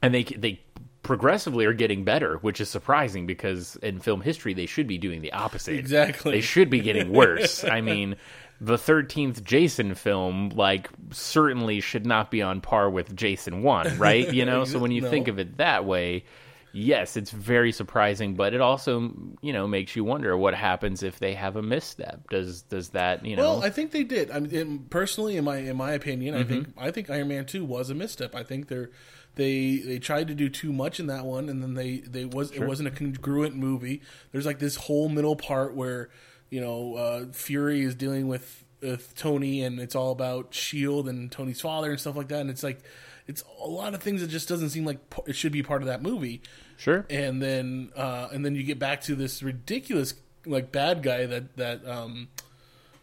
And 0.03 0.15
they 0.15 0.25
they 0.25 0.61
progressively 1.03 1.65
are 1.65 1.73
getting 1.73 2.05
better, 2.05 2.37
which 2.39 2.61
is 2.61 2.69
surprising 2.69 3.27
because 3.27 3.77
in 3.77 4.01
film 4.01 4.21
history 4.21 4.55
they 4.55 4.67
should 4.67 4.87
be 4.87 4.99
doing 4.99 5.23
the 5.23 5.33
opposite. 5.33 5.79
Exactly. 5.79 6.33
They 6.33 6.41
should 6.41 6.71
be 6.71 6.81
getting 6.81 7.13
worse. 7.13 7.65
I 7.79 7.81
mean, 7.81 8.17
the 8.61 8.77
13th 8.77 9.43
Jason 9.43 9.95
film 9.95 10.51
like 10.51 10.89
certainly 11.11 11.81
should 11.81 12.05
not 12.07 12.31
be 12.31 12.43
on 12.43 12.61
par 12.61 12.91
with 12.91 13.15
Jason 13.17 13.63
1, 13.63 13.99
right? 13.99 14.33
You 14.33 14.45
know, 14.45 14.65
so 14.65 14.79
when 14.79 14.91
you 14.91 15.01
No. 15.03 15.11
think 15.11 15.29
of 15.29 15.39
it 15.39 15.57
that 15.59 15.85
way, 15.85 16.25
yes, 16.73 17.17
it's 17.17 17.31
very 17.31 17.73
surprising, 17.73 18.35
but 18.35 18.53
it 18.55 18.61
also, 18.61 19.13
you 19.41 19.53
know, 19.53 19.67
makes 19.67 19.97
you 19.97 20.05
wonder 20.05 20.37
what 20.37 20.55
happens 20.55 21.03
if 21.03 21.19
they 21.19 21.35
have 21.35 21.57
a 21.57 21.63
misstep. 21.63 22.29
Does 22.31 22.63
does 22.63 22.91
that, 22.91 23.25
you 23.25 23.35
know? 23.37 23.43
Well, 23.43 23.65
I 23.65 23.71
think 23.71 23.91
they 23.93 24.05
did. 24.05 24.31
I 24.31 24.41
mean, 24.41 24.87
personally, 24.91 25.37
in 25.37 25.45
my 25.45 25.57
in 25.57 25.77
my 25.77 25.93
opinion, 25.93 26.35
I 26.35 26.45
think 26.45 26.69
Mm-hmm. 26.69 26.79
I 26.81 26.91
think 26.91 27.11
Iron 27.11 27.29
Man 27.29 27.47
two 27.47 27.65
was 27.65 27.91
a 27.91 27.95
misstep. 27.95 28.35
I 28.35 28.43
think 28.43 28.69
they're 28.69 28.91
they 29.37 29.79
they 29.79 29.99
tried 29.99 30.29
to 30.29 30.35
do 30.35 30.49
too 30.49 30.73
much 30.73 31.01
in 31.01 31.07
that 31.07 31.25
one, 31.25 31.49
and 31.49 31.63
then 31.63 31.75
they 31.75 31.99
they 31.99 32.25
was 32.27 32.51
it 32.51 32.61
wasn't 32.61 32.89
a 32.89 32.91
congruent 32.93 33.57
movie. 33.57 34.03
There's 34.33 34.45
like 34.47 34.59
this 34.59 34.77
whole 34.77 35.09
middle 35.09 35.37
part 35.37 35.75
where 35.75 36.11
you 36.51 36.61
know 36.61 36.95
uh, 36.97 37.25
Fury 37.33 37.83
is 37.83 37.95
dealing 37.95 38.29
with 38.29 38.65
with 38.83 39.15
Tony, 39.15 39.63
and 39.63 39.81
it's 39.81 39.95
all 39.95 40.13
about 40.13 40.55
Shield 40.55 41.09
and 41.09 41.31
Tony's 41.33 41.61
father 41.61 41.91
and 41.91 42.01
stuff 42.01 42.17
like 42.17 42.29
that, 42.29 42.41
and 42.41 42.51
it's 42.51 42.63
like. 42.63 42.81
it's 43.27 43.45
a 43.63 43.69
lot 43.69 43.95
of 43.95 44.03
things 44.03 44.23
that 44.23 44.27
just 44.27 44.49
doesn't 44.49 44.71
seem 44.71 44.85
like 44.85 44.99
it 45.27 45.37
should 45.37 45.53
be 45.53 45.63
part 45.63 45.83
of 45.83 45.87
that 45.87 46.03
movie. 46.03 46.43
Sure. 46.77 47.07
And 47.09 47.41
then 47.41 47.91
uh, 47.95 48.29
and 48.33 48.45
then 48.45 48.57
you 48.57 48.65
get 48.65 48.79
back 48.81 49.03
to 49.03 49.15
this 49.15 49.41
ridiculous 49.43 50.15
like 50.47 50.73
bad 50.73 51.03
guy 51.03 51.27
that 51.27 51.57
that 51.57 51.87
um, 51.87 52.29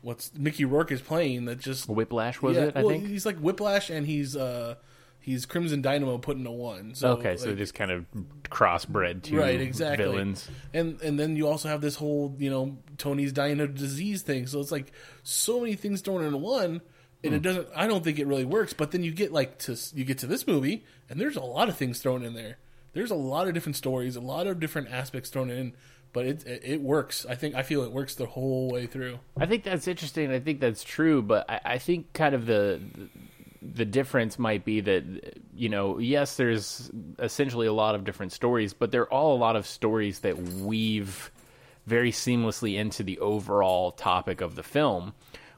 what's 0.02 0.34
Mickey 0.34 0.66
Rourke 0.66 0.92
is 0.92 1.02
playing 1.02 1.46
that 1.46 1.60
just 1.60 1.88
Whiplash 1.88 2.42
was 2.42 2.58
yeah, 2.58 2.64
it? 2.64 2.74
I 2.76 2.82
well, 2.82 2.90
think. 2.90 3.08
he's 3.08 3.26
like 3.26 3.38
Whiplash 3.38 3.90
and 3.90 4.06
he's 4.06 4.36
uh, 4.36 4.76
he's 5.28 5.46
Crimson 5.46 5.82
Dynamo 5.82 6.18
put 6.18 6.38
into 6.38 6.50
one. 6.52 6.96
So 6.96 7.10
okay, 7.12 7.36
so 7.38 7.50
like, 7.50 7.58
just 7.58 7.74
kind 7.76 7.92
of 7.92 8.06
crossbred 8.50 9.24
two 9.24 9.38
right 9.38 9.60
exactly 9.60 10.06
villains. 10.06 10.50
and 10.74 11.02
and 11.02 11.20
then 11.20 11.36
you 11.36 11.48
also 11.48 11.68
have 11.68 11.82
this 11.82 11.96
whole 11.96 12.34
you 12.40 12.50
know 12.50 12.78
tony's 12.98 13.34
dying 13.34 13.60
of 13.60 13.76
disease 13.76 14.22
thing 14.22 14.48
so 14.48 14.60
it's 14.62 14.72
like 14.72 14.92
so 15.24 15.60
many 15.60 15.76
things 15.76 16.00
thrown 16.02 16.24
into 16.24 16.38
one 16.38 16.82
and 17.24 17.32
Hmm. 17.32 17.36
it 17.36 17.42
doesn't 17.42 17.68
i 17.76 17.88
don't 17.88 18.04
think 18.06 18.20
it 18.20 18.26
really 18.28 18.46
works 18.46 18.74
but 18.74 18.92
then 18.92 19.04
you 19.04 19.12
get 19.12 19.34
like 19.34 19.58
to 19.60 19.76
you 19.94 20.06
get 20.06 20.20
to 20.20 20.28
this 20.28 20.48
movie 20.48 20.86
and 21.10 21.20
there's 21.20 21.36
a 21.36 21.42
lot 21.42 21.68
of 21.68 21.76
things 21.76 22.00
thrown 22.00 22.24
in 22.24 22.34
there 22.34 22.58
there's 22.94 23.12
a 23.12 23.16
lot 23.16 23.48
of 23.50 23.54
different 23.54 23.76
stories 23.76 24.16
a 24.16 24.22
lot 24.22 24.48
of 24.48 24.60
different 24.62 24.90
aspects 24.90 25.30
thrown 25.30 25.50
in 25.50 25.74
but 26.14 26.26
it 26.26 26.46
it, 26.48 26.62
it 26.64 26.82
works 26.82 27.26
i 27.30 27.36
think 27.36 27.54
i 27.54 27.64
feel 27.64 27.84
it 27.84 27.92
works 27.92 28.16
the 28.16 28.26
whole 28.28 28.72
way 28.72 28.88
through 28.88 29.20
I 29.38 29.46
think 29.46 29.64
that's 29.66 29.88
interesting. 29.90 30.32
I 30.32 30.40
think 30.40 30.62
that's 30.62 30.84
true, 30.84 31.22
but 31.22 31.48
I, 31.50 31.60
I 31.66 31.78
think 31.80 32.14
kind 32.14 32.34
of 32.34 32.46
the 32.46 32.80
the 32.96 33.10
difference 33.62 34.38
might 34.38 34.66
be 34.66 34.82
that 34.82 35.04
you 35.56 35.70
know, 35.70 35.98
yes, 35.98 36.38
there's 36.38 36.92
essentially 37.20 37.68
a 37.68 37.74
lot 37.74 37.96
of 37.96 38.04
different 38.04 38.32
stories, 38.32 38.74
but 38.74 38.92
they're 38.92 39.12
all 39.12 39.36
a 39.36 39.40
lot 39.40 39.56
of 39.56 39.66
stories 39.66 40.20
that 40.20 40.38
weave 40.38 41.32
very 41.86 42.12
seamlessly 42.12 42.78
into 42.78 43.02
the 43.02 43.20
overall 43.20 43.92
topic 43.92 44.42
of 44.42 44.56
the 44.56 44.64
film. 44.64 45.14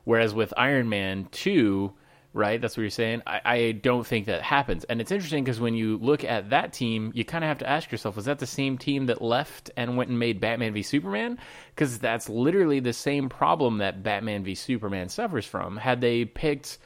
Whereas 0.05 0.33
with 0.33 0.53
Iron 0.55 0.89
Man 0.89 1.27
two, 1.31 1.93
right? 2.33 2.61
That's 2.61 2.77
what 2.77 2.81
you're 2.81 2.89
saying. 2.89 3.23
I, 3.27 3.41
I 3.43 3.71
don't 3.73 4.05
think 4.05 4.27
that 4.27 4.41
happens, 4.41 4.83
and 4.85 5.01
it's 5.01 5.11
interesting 5.11 5.43
because 5.43 5.59
when 5.59 5.73
you 5.73 5.97
look 5.97 6.23
at 6.23 6.51
that 6.51 6.73
team, 6.73 7.11
you 7.13 7.25
kind 7.25 7.43
of 7.43 7.47
have 7.47 7.59
to 7.59 7.69
ask 7.69 7.91
yourself: 7.91 8.15
Was 8.15 8.25
that 8.25 8.39
the 8.39 8.47
same 8.47 8.77
team 8.77 9.07
that 9.07 9.21
left 9.21 9.71
and 9.75 9.97
went 9.97 10.09
and 10.09 10.19
made 10.19 10.39
Batman 10.39 10.73
v 10.73 10.81
Superman? 10.81 11.37
Because 11.75 11.99
that's 11.99 12.29
literally 12.29 12.79
the 12.79 12.93
same 12.93 13.29
problem 13.29 13.79
that 13.79 14.03
Batman 14.03 14.43
v 14.43 14.55
Superman 14.55 15.09
suffers 15.09 15.45
from. 15.45 15.77
Had 15.77 16.01
they 16.01 16.25
picked 16.25 16.77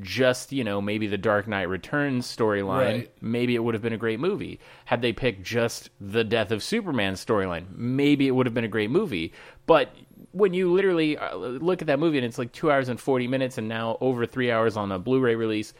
just 0.00 0.52
you 0.52 0.64
know 0.64 0.80
maybe 0.80 1.06
the 1.06 1.18
Dark 1.18 1.46
Knight 1.48 1.68
Returns 1.68 2.26
storyline, 2.26 2.66
Right. 2.98 3.12
maybe 3.20 3.54
it 3.54 3.58
would 3.64 3.74
have 3.74 3.82
been 3.82 3.92
a 3.92 3.98
great 3.98 4.20
movie. 4.20 4.60
Had 4.86 5.02
they 5.02 5.12
picked 5.12 5.42
just 5.42 5.90
the 6.00 6.24
Death 6.24 6.50
of 6.50 6.62
Superman 6.62 7.14
storyline, 7.14 7.66
maybe 7.76 8.26
it 8.26 8.32
would 8.32 8.46
have 8.46 8.54
been 8.54 8.64
a 8.64 8.68
great 8.68 8.90
movie. 8.90 9.32
But 9.66 9.94
when 10.32 10.54
you 10.54 10.72
literally 10.72 11.16
uh, 11.18 11.34
look 11.36 11.80
at 11.82 11.86
that 11.88 11.98
movie 11.98 12.18
and 12.18 12.24
it's 12.26 12.38
like 12.38 12.52
two 12.52 12.70
hours 12.70 12.88
and 12.88 13.00
40 13.00 13.28
minutes 13.28 13.58
and 13.58 13.68
now 13.68 13.96
over 14.00 14.26
three 14.26 14.50
hours 14.50 14.76
on 14.76 14.92
a 14.92 14.98
Blu 14.98 15.20
ray 15.20 15.34
release, 15.34 15.74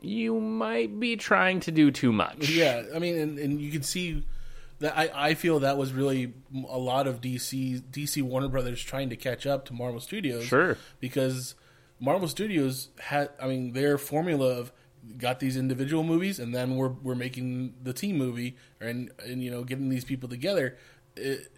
you 0.00 0.38
might 0.40 0.98
be 1.00 1.16
trying 1.16 1.60
to 1.60 1.70
do 1.72 1.90
too 1.90 2.12
much. 2.12 2.48
Yeah, 2.48 2.82
I 2.94 2.98
mean, 2.98 3.18
and, 3.18 3.38
and 3.38 3.60
you 3.60 3.70
can 3.72 3.82
see 3.82 4.24
that 4.80 4.96
I, 4.96 5.10
I 5.30 5.34
feel 5.34 5.58
that 5.60 5.76
was 5.76 5.92
really 5.92 6.32
a 6.68 6.78
lot 6.78 7.08
of 7.08 7.20
DC 7.20 7.82
DC 7.90 8.22
Warner 8.22 8.46
Brothers 8.48 8.80
trying 8.82 9.10
to 9.10 9.16
catch 9.16 9.44
up 9.46 9.64
to 9.66 9.72
Marvel 9.72 9.98
Studios. 10.00 10.44
Sure. 10.44 10.78
because 11.00 11.56
Marvel 12.00 12.28
Studios 12.28 12.88
had, 12.98 13.30
I 13.40 13.46
mean, 13.48 13.72
their 13.72 13.98
formula 13.98 14.58
of 14.58 14.72
got 15.16 15.40
these 15.40 15.56
individual 15.56 16.04
movies, 16.04 16.38
and 16.38 16.54
then 16.54 16.76
we're 16.76 16.88
we're 16.88 17.14
making 17.14 17.74
the 17.82 17.92
team 17.92 18.16
movie, 18.18 18.56
and 18.80 19.10
and 19.24 19.42
you 19.42 19.50
know 19.50 19.64
getting 19.64 19.88
these 19.88 20.04
people 20.04 20.28
together. 20.28 20.76
It, 21.16 21.50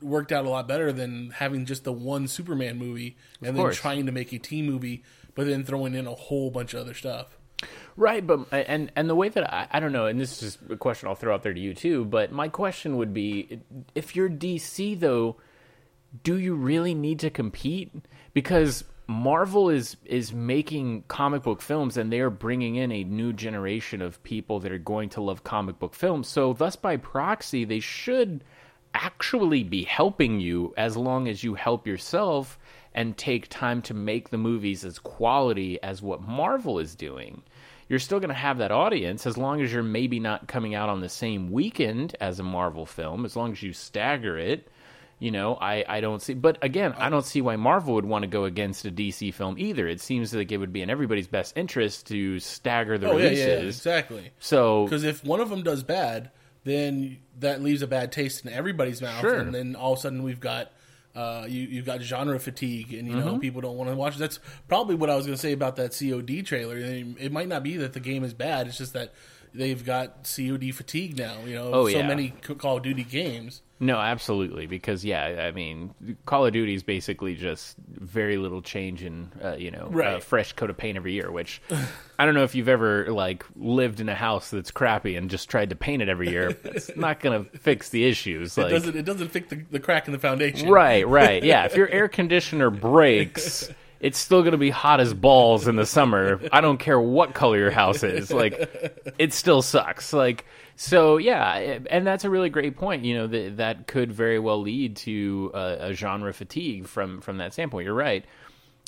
worked 0.00 0.32
out 0.32 0.44
a 0.44 0.48
lot 0.48 0.68
better 0.68 0.92
than 0.92 1.30
having 1.30 1.64
just 1.64 1.84
the 1.84 1.92
one 1.92 2.28
Superman 2.28 2.78
movie 2.78 3.16
and 3.42 3.56
then 3.56 3.72
trying 3.72 4.06
to 4.06 4.12
make 4.12 4.32
a 4.32 4.38
team 4.38 4.66
movie, 4.66 5.02
but 5.34 5.46
then 5.46 5.64
throwing 5.64 5.94
in 5.94 6.06
a 6.06 6.14
whole 6.14 6.50
bunch 6.50 6.74
of 6.74 6.80
other 6.80 6.94
stuff. 6.94 7.38
Right, 7.96 8.24
but 8.24 8.46
and 8.52 8.92
and 8.94 9.10
the 9.10 9.16
way 9.16 9.28
that 9.28 9.52
I, 9.52 9.66
I 9.72 9.80
don't 9.80 9.90
know, 9.90 10.06
and 10.06 10.20
this 10.20 10.42
is 10.42 10.58
a 10.70 10.76
question 10.76 11.08
I'll 11.08 11.16
throw 11.16 11.34
out 11.34 11.42
there 11.42 11.52
to 11.52 11.60
you 11.60 11.74
too. 11.74 12.04
But 12.04 12.30
my 12.30 12.48
question 12.48 12.96
would 12.96 13.12
be, 13.12 13.60
if 13.96 14.14
you're 14.14 14.30
DC 14.30 15.00
though, 15.00 15.36
do 16.22 16.38
you 16.38 16.54
really 16.54 16.94
need 16.94 17.18
to 17.20 17.30
compete? 17.30 17.92
Because 18.32 18.84
Marvel 19.10 19.70
is 19.70 19.96
is 20.04 20.34
making 20.34 21.02
comic 21.08 21.42
book 21.42 21.62
films, 21.62 21.96
and 21.96 22.12
they 22.12 22.20
are 22.20 22.28
bringing 22.28 22.76
in 22.76 22.92
a 22.92 23.04
new 23.04 23.32
generation 23.32 24.02
of 24.02 24.22
people 24.22 24.60
that 24.60 24.70
are 24.70 24.78
going 24.78 25.08
to 25.08 25.22
love 25.22 25.42
comic 25.42 25.78
book 25.78 25.94
films. 25.94 26.28
So, 26.28 26.52
thus 26.52 26.76
by 26.76 26.98
proxy, 26.98 27.64
they 27.64 27.80
should 27.80 28.44
actually 28.92 29.62
be 29.62 29.84
helping 29.84 30.40
you 30.40 30.74
as 30.76 30.94
long 30.94 31.26
as 31.26 31.42
you 31.42 31.54
help 31.54 31.86
yourself 31.86 32.58
and 32.92 33.16
take 33.16 33.48
time 33.48 33.80
to 33.80 33.94
make 33.94 34.28
the 34.28 34.36
movies 34.36 34.84
as 34.84 34.98
quality 34.98 35.82
as 35.82 36.02
what 36.02 36.20
Marvel 36.20 36.78
is 36.78 36.94
doing. 36.94 37.42
You're 37.88 38.00
still 38.00 38.20
going 38.20 38.28
to 38.28 38.34
have 38.34 38.58
that 38.58 38.72
audience 38.72 39.26
as 39.26 39.38
long 39.38 39.62
as 39.62 39.72
you're 39.72 39.82
maybe 39.82 40.20
not 40.20 40.48
coming 40.48 40.74
out 40.74 40.90
on 40.90 41.00
the 41.00 41.08
same 41.08 41.50
weekend 41.50 42.14
as 42.20 42.38
a 42.38 42.42
Marvel 42.42 42.84
film, 42.84 43.24
as 43.24 43.36
long 43.36 43.52
as 43.52 43.62
you 43.62 43.72
stagger 43.72 44.36
it. 44.36 44.68
You 45.20 45.32
know, 45.32 45.56
I, 45.60 45.84
I 45.88 46.00
don't 46.00 46.22
see, 46.22 46.34
but 46.34 46.58
again, 46.62 46.94
I 46.96 47.08
don't 47.10 47.24
see 47.24 47.40
why 47.40 47.56
Marvel 47.56 47.94
would 47.94 48.04
want 48.04 48.22
to 48.22 48.28
go 48.28 48.44
against 48.44 48.84
a 48.84 48.90
DC 48.90 49.34
film 49.34 49.56
either. 49.58 49.88
It 49.88 50.00
seems 50.00 50.32
like 50.32 50.52
it 50.52 50.58
would 50.58 50.72
be 50.72 50.80
in 50.80 50.90
everybody's 50.90 51.26
best 51.26 51.56
interest 51.56 52.06
to 52.06 52.38
stagger 52.38 52.98
the 52.98 53.10
Oh 53.10 53.16
releases. 53.16 53.38
yeah, 53.38 53.54
exactly. 53.66 54.30
So, 54.38 54.84
Because 54.84 55.02
if 55.02 55.24
one 55.24 55.40
of 55.40 55.50
them 55.50 55.64
does 55.64 55.82
bad, 55.82 56.30
then 56.62 57.18
that 57.40 57.60
leaves 57.62 57.82
a 57.82 57.88
bad 57.88 58.12
taste 58.12 58.46
in 58.46 58.52
everybody's 58.52 59.02
mouth, 59.02 59.20
Sure. 59.20 59.34
and 59.38 59.52
then 59.52 59.74
all 59.74 59.94
of 59.94 59.98
a 59.98 60.02
sudden 60.02 60.22
we've 60.22 60.38
got 60.40 60.70
uh, 61.16 61.46
you 61.48 61.62
you've 61.62 61.86
got 61.86 62.00
genre 62.00 62.38
fatigue, 62.38 62.94
and 62.94 63.08
you 63.08 63.16
know 63.16 63.26
Mm-hmm. 63.32 63.38
people 63.40 63.60
don't 63.60 63.76
want 63.76 63.90
to 63.90 63.96
watch. 63.96 64.14
it. 64.14 64.18
That's 64.20 64.38
probably 64.68 64.94
what 64.94 65.10
I 65.10 65.16
was 65.16 65.26
going 65.26 65.34
to 65.36 65.40
say 65.42 65.50
about 65.52 65.74
that 65.76 65.90
COD 65.98 66.42
trailer. 66.46 66.76
It 66.76 67.32
might 67.32 67.48
not 67.48 67.64
be 67.64 67.76
that 67.78 67.92
the 67.92 67.98
game 68.00 68.22
is 68.22 68.34
bad; 68.34 68.68
it's 68.68 68.78
just 68.78 68.92
that 68.92 69.12
they've 69.52 69.84
got 69.84 70.28
COD 70.36 70.70
fatigue 70.70 71.18
now. 71.18 71.38
You 71.44 71.56
know, 71.56 71.70
Oh, 71.72 71.88
so 71.88 71.98
yeah. 71.98 72.06
many 72.06 72.28
Call 72.28 72.76
of 72.76 72.84
Duty 72.84 73.02
games. 73.02 73.62
No, 73.80 73.96
absolutely. 73.98 74.66
Because 74.66 75.04
yeah, 75.04 75.46
I 75.46 75.52
mean, 75.52 75.94
Call 76.26 76.44
of 76.46 76.52
Duty 76.52 76.74
is 76.74 76.82
basically 76.82 77.36
just 77.36 77.76
very 77.88 78.36
little 78.36 78.60
change 78.60 79.04
in, 79.04 79.30
uh, 79.42 79.54
you 79.56 79.70
know, 79.70 79.88
a 80.16 80.20
fresh 80.20 80.52
coat 80.54 80.68
of 80.68 80.76
paint 80.76 80.96
every 80.96 81.12
year. 81.12 81.30
Which 81.30 81.62
I 82.18 82.26
don't 82.26 82.34
know 82.34 82.42
if 82.42 82.54
you've 82.56 82.68
ever 82.68 83.12
like 83.12 83.44
lived 83.54 84.00
in 84.00 84.08
a 84.08 84.14
house 84.16 84.50
that's 84.50 84.70
crappy 84.72 85.16
and 85.16 85.30
just 85.30 85.48
tried 85.48 85.70
to 85.70 85.76
paint 85.76 86.02
it 86.02 86.08
every 86.08 86.28
year. 86.30 86.56
It's 86.64 86.90
not 86.96 87.20
going 87.20 87.44
to 87.44 87.58
fix 87.58 87.90
the 87.90 88.04
issues. 88.04 88.58
It 88.58 88.62
Like, 88.62 88.70
doesn't 88.70 88.96
it 88.96 89.04
doesn't 89.04 89.28
fix 89.28 89.48
the, 89.50 89.64
the 89.70 89.80
crack 89.80 90.06
in 90.08 90.12
the 90.12 90.18
foundation. 90.18 90.68
right, 90.68 91.06
right, 91.06 91.42
yeah. 91.44 91.64
If 91.64 91.76
your 91.76 91.88
air 91.90 92.08
conditioner 92.08 92.70
breaks. 92.70 93.70
It's 94.00 94.16
still 94.16 94.42
going 94.42 94.52
to 94.52 94.58
be 94.58 94.70
hot 94.70 95.00
as 95.00 95.12
balls 95.12 95.66
in 95.66 95.74
the 95.74 95.84
summer. 95.84 96.40
I 96.52 96.60
don't 96.60 96.78
care 96.78 97.00
what 97.00 97.34
color 97.34 97.58
your 97.58 97.72
house 97.72 98.04
is. 98.04 98.30
Like, 98.32 98.54
it 99.18 99.32
still 99.32 99.60
sucks. 99.60 100.12
Like, 100.12 100.46
so 100.80 101.16
yeah, 101.16 101.80
and 101.90 102.06
that's 102.06 102.24
a 102.24 102.30
really 102.30 102.50
great 102.50 102.76
point. 102.76 103.04
You 103.04 103.16
know 103.16 103.26
that 103.26 103.56
that 103.56 103.88
could 103.88 104.12
very 104.12 104.38
well 104.38 104.60
lead 104.60 104.94
to 104.98 105.50
a, 105.52 105.88
a 105.88 105.92
genre 105.92 106.32
fatigue 106.32 106.86
from 106.86 107.20
from 107.20 107.38
that 107.38 107.52
standpoint. 107.52 107.84
You're 107.84 107.94
right. 107.94 108.24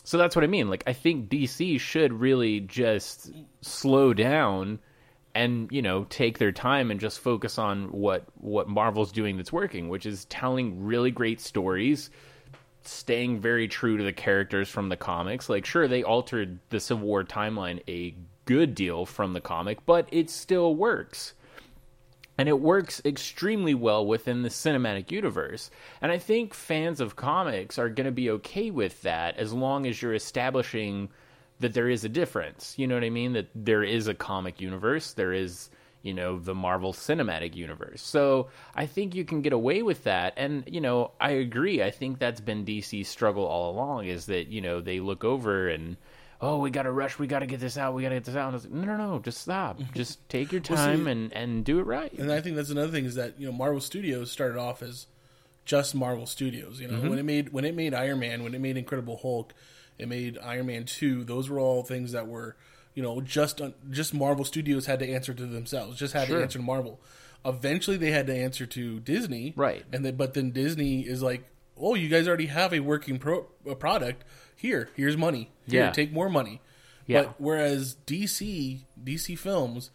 So 0.04 0.16
that's 0.16 0.36
what 0.36 0.44
I 0.44 0.46
mean. 0.46 0.70
Like, 0.70 0.84
I 0.86 0.92
think 0.92 1.28
DC 1.28 1.80
should 1.80 2.12
really 2.12 2.60
just 2.60 3.32
slow 3.60 4.14
down 4.14 4.78
and 5.34 5.68
you 5.72 5.82
know 5.82 6.04
take 6.04 6.38
their 6.38 6.52
time 6.52 6.92
and 6.92 7.00
just 7.00 7.18
focus 7.18 7.58
on 7.58 7.90
what 7.90 8.22
what 8.36 8.68
Marvel's 8.68 9.10
doing 9.10 9.36
that's 9.36 9.52
working, 9.52 9.88
which 9.88 10.06
is 10.06 10.26
telling 10.26 10.84
really 10.84 11.10
great 11.10 11.40
stories 11.40 12.08
staying 12.82 13.40
very 13.40 13.66
true 13.66 13.96
to 13.96 14.04
the 14.04 14.12
characters 14.12 14.68
from 14.68 14.90
the 14.90 14.96
comics. 14.96 15.48
Like, 15.48 15.66
sure, 15.66 15.88
they 15.88 16.04
altered 16.04 16.60
the 16.68 16.78
Civil 16.78 17.08
War 17.08 17.24
timeline 17.24 17.80
a 17.88 18.14
good 18.44 18.76
deal 18.76 19.06
from 19.06 19.32
the 19.32 19.40
comic, 19.40 19.84
but 19.86 20.08
it 20.12 20.30
still 20.30 20.76
works. 20.76 21.34
And 22.40 22.48
it 22.48 22.58
works 22.58 23.02
extremely 23.04 23.74
well 23.74 24.06
within 24.06 24.40
the 24.40 24.48
cinematic 24.48 25.10
universe. 25.10 25.70
And 26.00 26.10
I 26.10 26.16
think 26.16 26.54
fans 26.54 26.98
of 26.98 27.14
comics 27.14 27.78
are 27.78 27.90
going 27.90 28.06
to 28.06 28.10
be 28.10 28.30
okay 28.30 28.70
with 28.70 29.02
that 29.02 29.36
as 29.36 29.52
long 29.52 29.86
as 29.86 30.00
you're 30.00 30.14
establishing 30.14 31.10
that 31.58 31.74
there 31.74 31.90
is 31.90 32.02
a 32.02 32.08
difference. 32.08 32.78
You 32.78 32.86
know 32.86 32.94
what 32.94 33.04
I 33.04 33.10
mean? 33.10 33.34
That 33.34 33.50
there 33.54 33.84
is 33.84 34.08
a 34.08 34.14
comic 34.14 34.58
universe, 34.58 35.12
there 35.12 35.34
is 35.34 35.68
you 36.00 36.14
know 36.14 36.38
the 36.38 36.54
Marvel 36.54 36.94
Cinematic 36.94 37.54
Universe. 37.54 38.00
So 38.00 38.48
I 38.74 38.86
think 38.86 39.14
you 39.14 39.26
can 39.26 39.42
get 39.42 39.52
away 39.52 39.82
with 39.82 40.04
that, 40.04 40.32
and 40.38 40.64
you 40.66 40.80
know 40.80 41.10
I 41.20 41.32
agree. 41.32 41.82
I 41.82 41.90
think 41.90 42.18
that's 42.18 42.40
been 42.40 42.64
DC's 42.64 43.08
struggle 43.08 43.44
all 43.44 43.70
along 43.70 44.06
is 44.06 44.24
that 44.26 44.48
you 44.48 44.62
know 44.62 44.80
they 44.80 45.00
look 45.00 45.24
over 45.24 45.68
and 45.68 45.98
oh 46.42 46.58
we 46.58 46.70
got 46.70 46.82
to 46.84 46.90
rush, 46.92 47.18
we 47.18 47.26
got 47.26 47.40
to 47.40 47.46
get 47.46 47.60
this 47.60 47.76
out, 47.76 47.94
we 47.94 48.02
got 48.02 48.10
to 48.10 48.16
get 48.16 48.24
this 48.24 48.36
out. 48.36 48.46
And 48.46 48.52
I 48.52 48.54
was 48.54 48.64
like, 48.64 48.72
no, 48.74 48.96
no, 48.96 48.96
no, 48.96 49.18
just 49.18 49.38
stop, 49.38 49.78
just 49.94 50.26
take 50.28 50.52
your 50.52 50.60
Well, 50.68 50.78
see- 50.78 50.84
time 50.84 51.06
and 51.06 51.32
and 51.32 51.64
do 51.64 51.78
it 51.78 51.86
right. 51.86 52.12
And 52.12 52.32
I 52.32 52.40
think 52.40 52.56
that's 52.56 52.70
another 52.70 52.92
thing 52.92 53.04
is 53.04 53.14
that 53.16 53.38
you 53.38 53.46
know 53.46 53.52
Marvel 53.52 53.80
Studios 53.80 54.30
started 54.30 54.58
off 54.58 54.82
as 54.82 55.06
just 55.64 55.94
Marvel 55.94 56.26
Studios. 56.26 56.80
You 56.80 56.88
know 56.88 56.94
Mm-hmm. 56.98 57.08
when 57.10 57.18
it 57.18 57.24
made 57.24 57.52
when 57.52 57.64
it 57.64 57.74
made 57.74 57.94
Iron 57.94 58.18
Man, 58.20 58.42
when 58.42 58.54
it 58.54 58.60
made 58.60 58.76
Incredible 58.76 59.18
Hulk, 59.18 59.52
it 59.98 60.08
made 60.08 60.38
Iron 60.38 60.66
Man 60.66 60.84
two. 60.84 61.24
Those 61.24 61.48
were 61.48 61.58
all 61.60 61.82
things 61.82 62.12
that 62.12 62.26
were 62.26 62.56
you 62.94 63.02
know 63.02 63.20
just 63.20 63.60
just 63.90 64.14
Marvel 64.14 64.44
Studios 64.44 64.86
had 64.86 64.98
to 65.00 65.08
answer 65.08 65.32
to 65.34 65.46
themselves, 65.46 65.98
just 65.98 66.12
had 66.14 66.28
Sure. 66.28 66.38
to 66.38 66.42
answer 66.44 66.58
to 66.58 66.64
Marvel. 66.64 67.00
Eventually, 67.44 67.96
they 67.96 68.10
had 68.10 68.26
to 68.26 68.34
answer 68.36 68.66
to 68.66 69.00
Disney, 69.00 69.54
Right. 69.56 69.84
And 69.92 70.04
then 70.04 70.16
but 70.16 70.34
then 70.34 70.50
Disney 70.50 71.02
is 71.06 71.22
like, 71.22 71.44
oh, 71.78 71.94
you 71.94 72.08
guys 72.08 72.28
already 72.28 72.46
have 72.46 72.74
a 72.74 72.80
working 72.80 73.18
pro- 73.18 73.46
a 73.66 73.74
product. 73.74 74.24
Here, 74.60 74.90
here's 74.94 75.16
money. 75.16 75.50
Here, 75.66 75.84
Yeah. 75.84 75.90
take 75.90 76.12
more 76.12 76.28
money. 76.28 76.60
Yeah. 77.06 77.22
But 77.22 77.34
whereas 77.40 77.96
DC 78.06 78.80
DC 79.02 79.36
films 79.38 79.90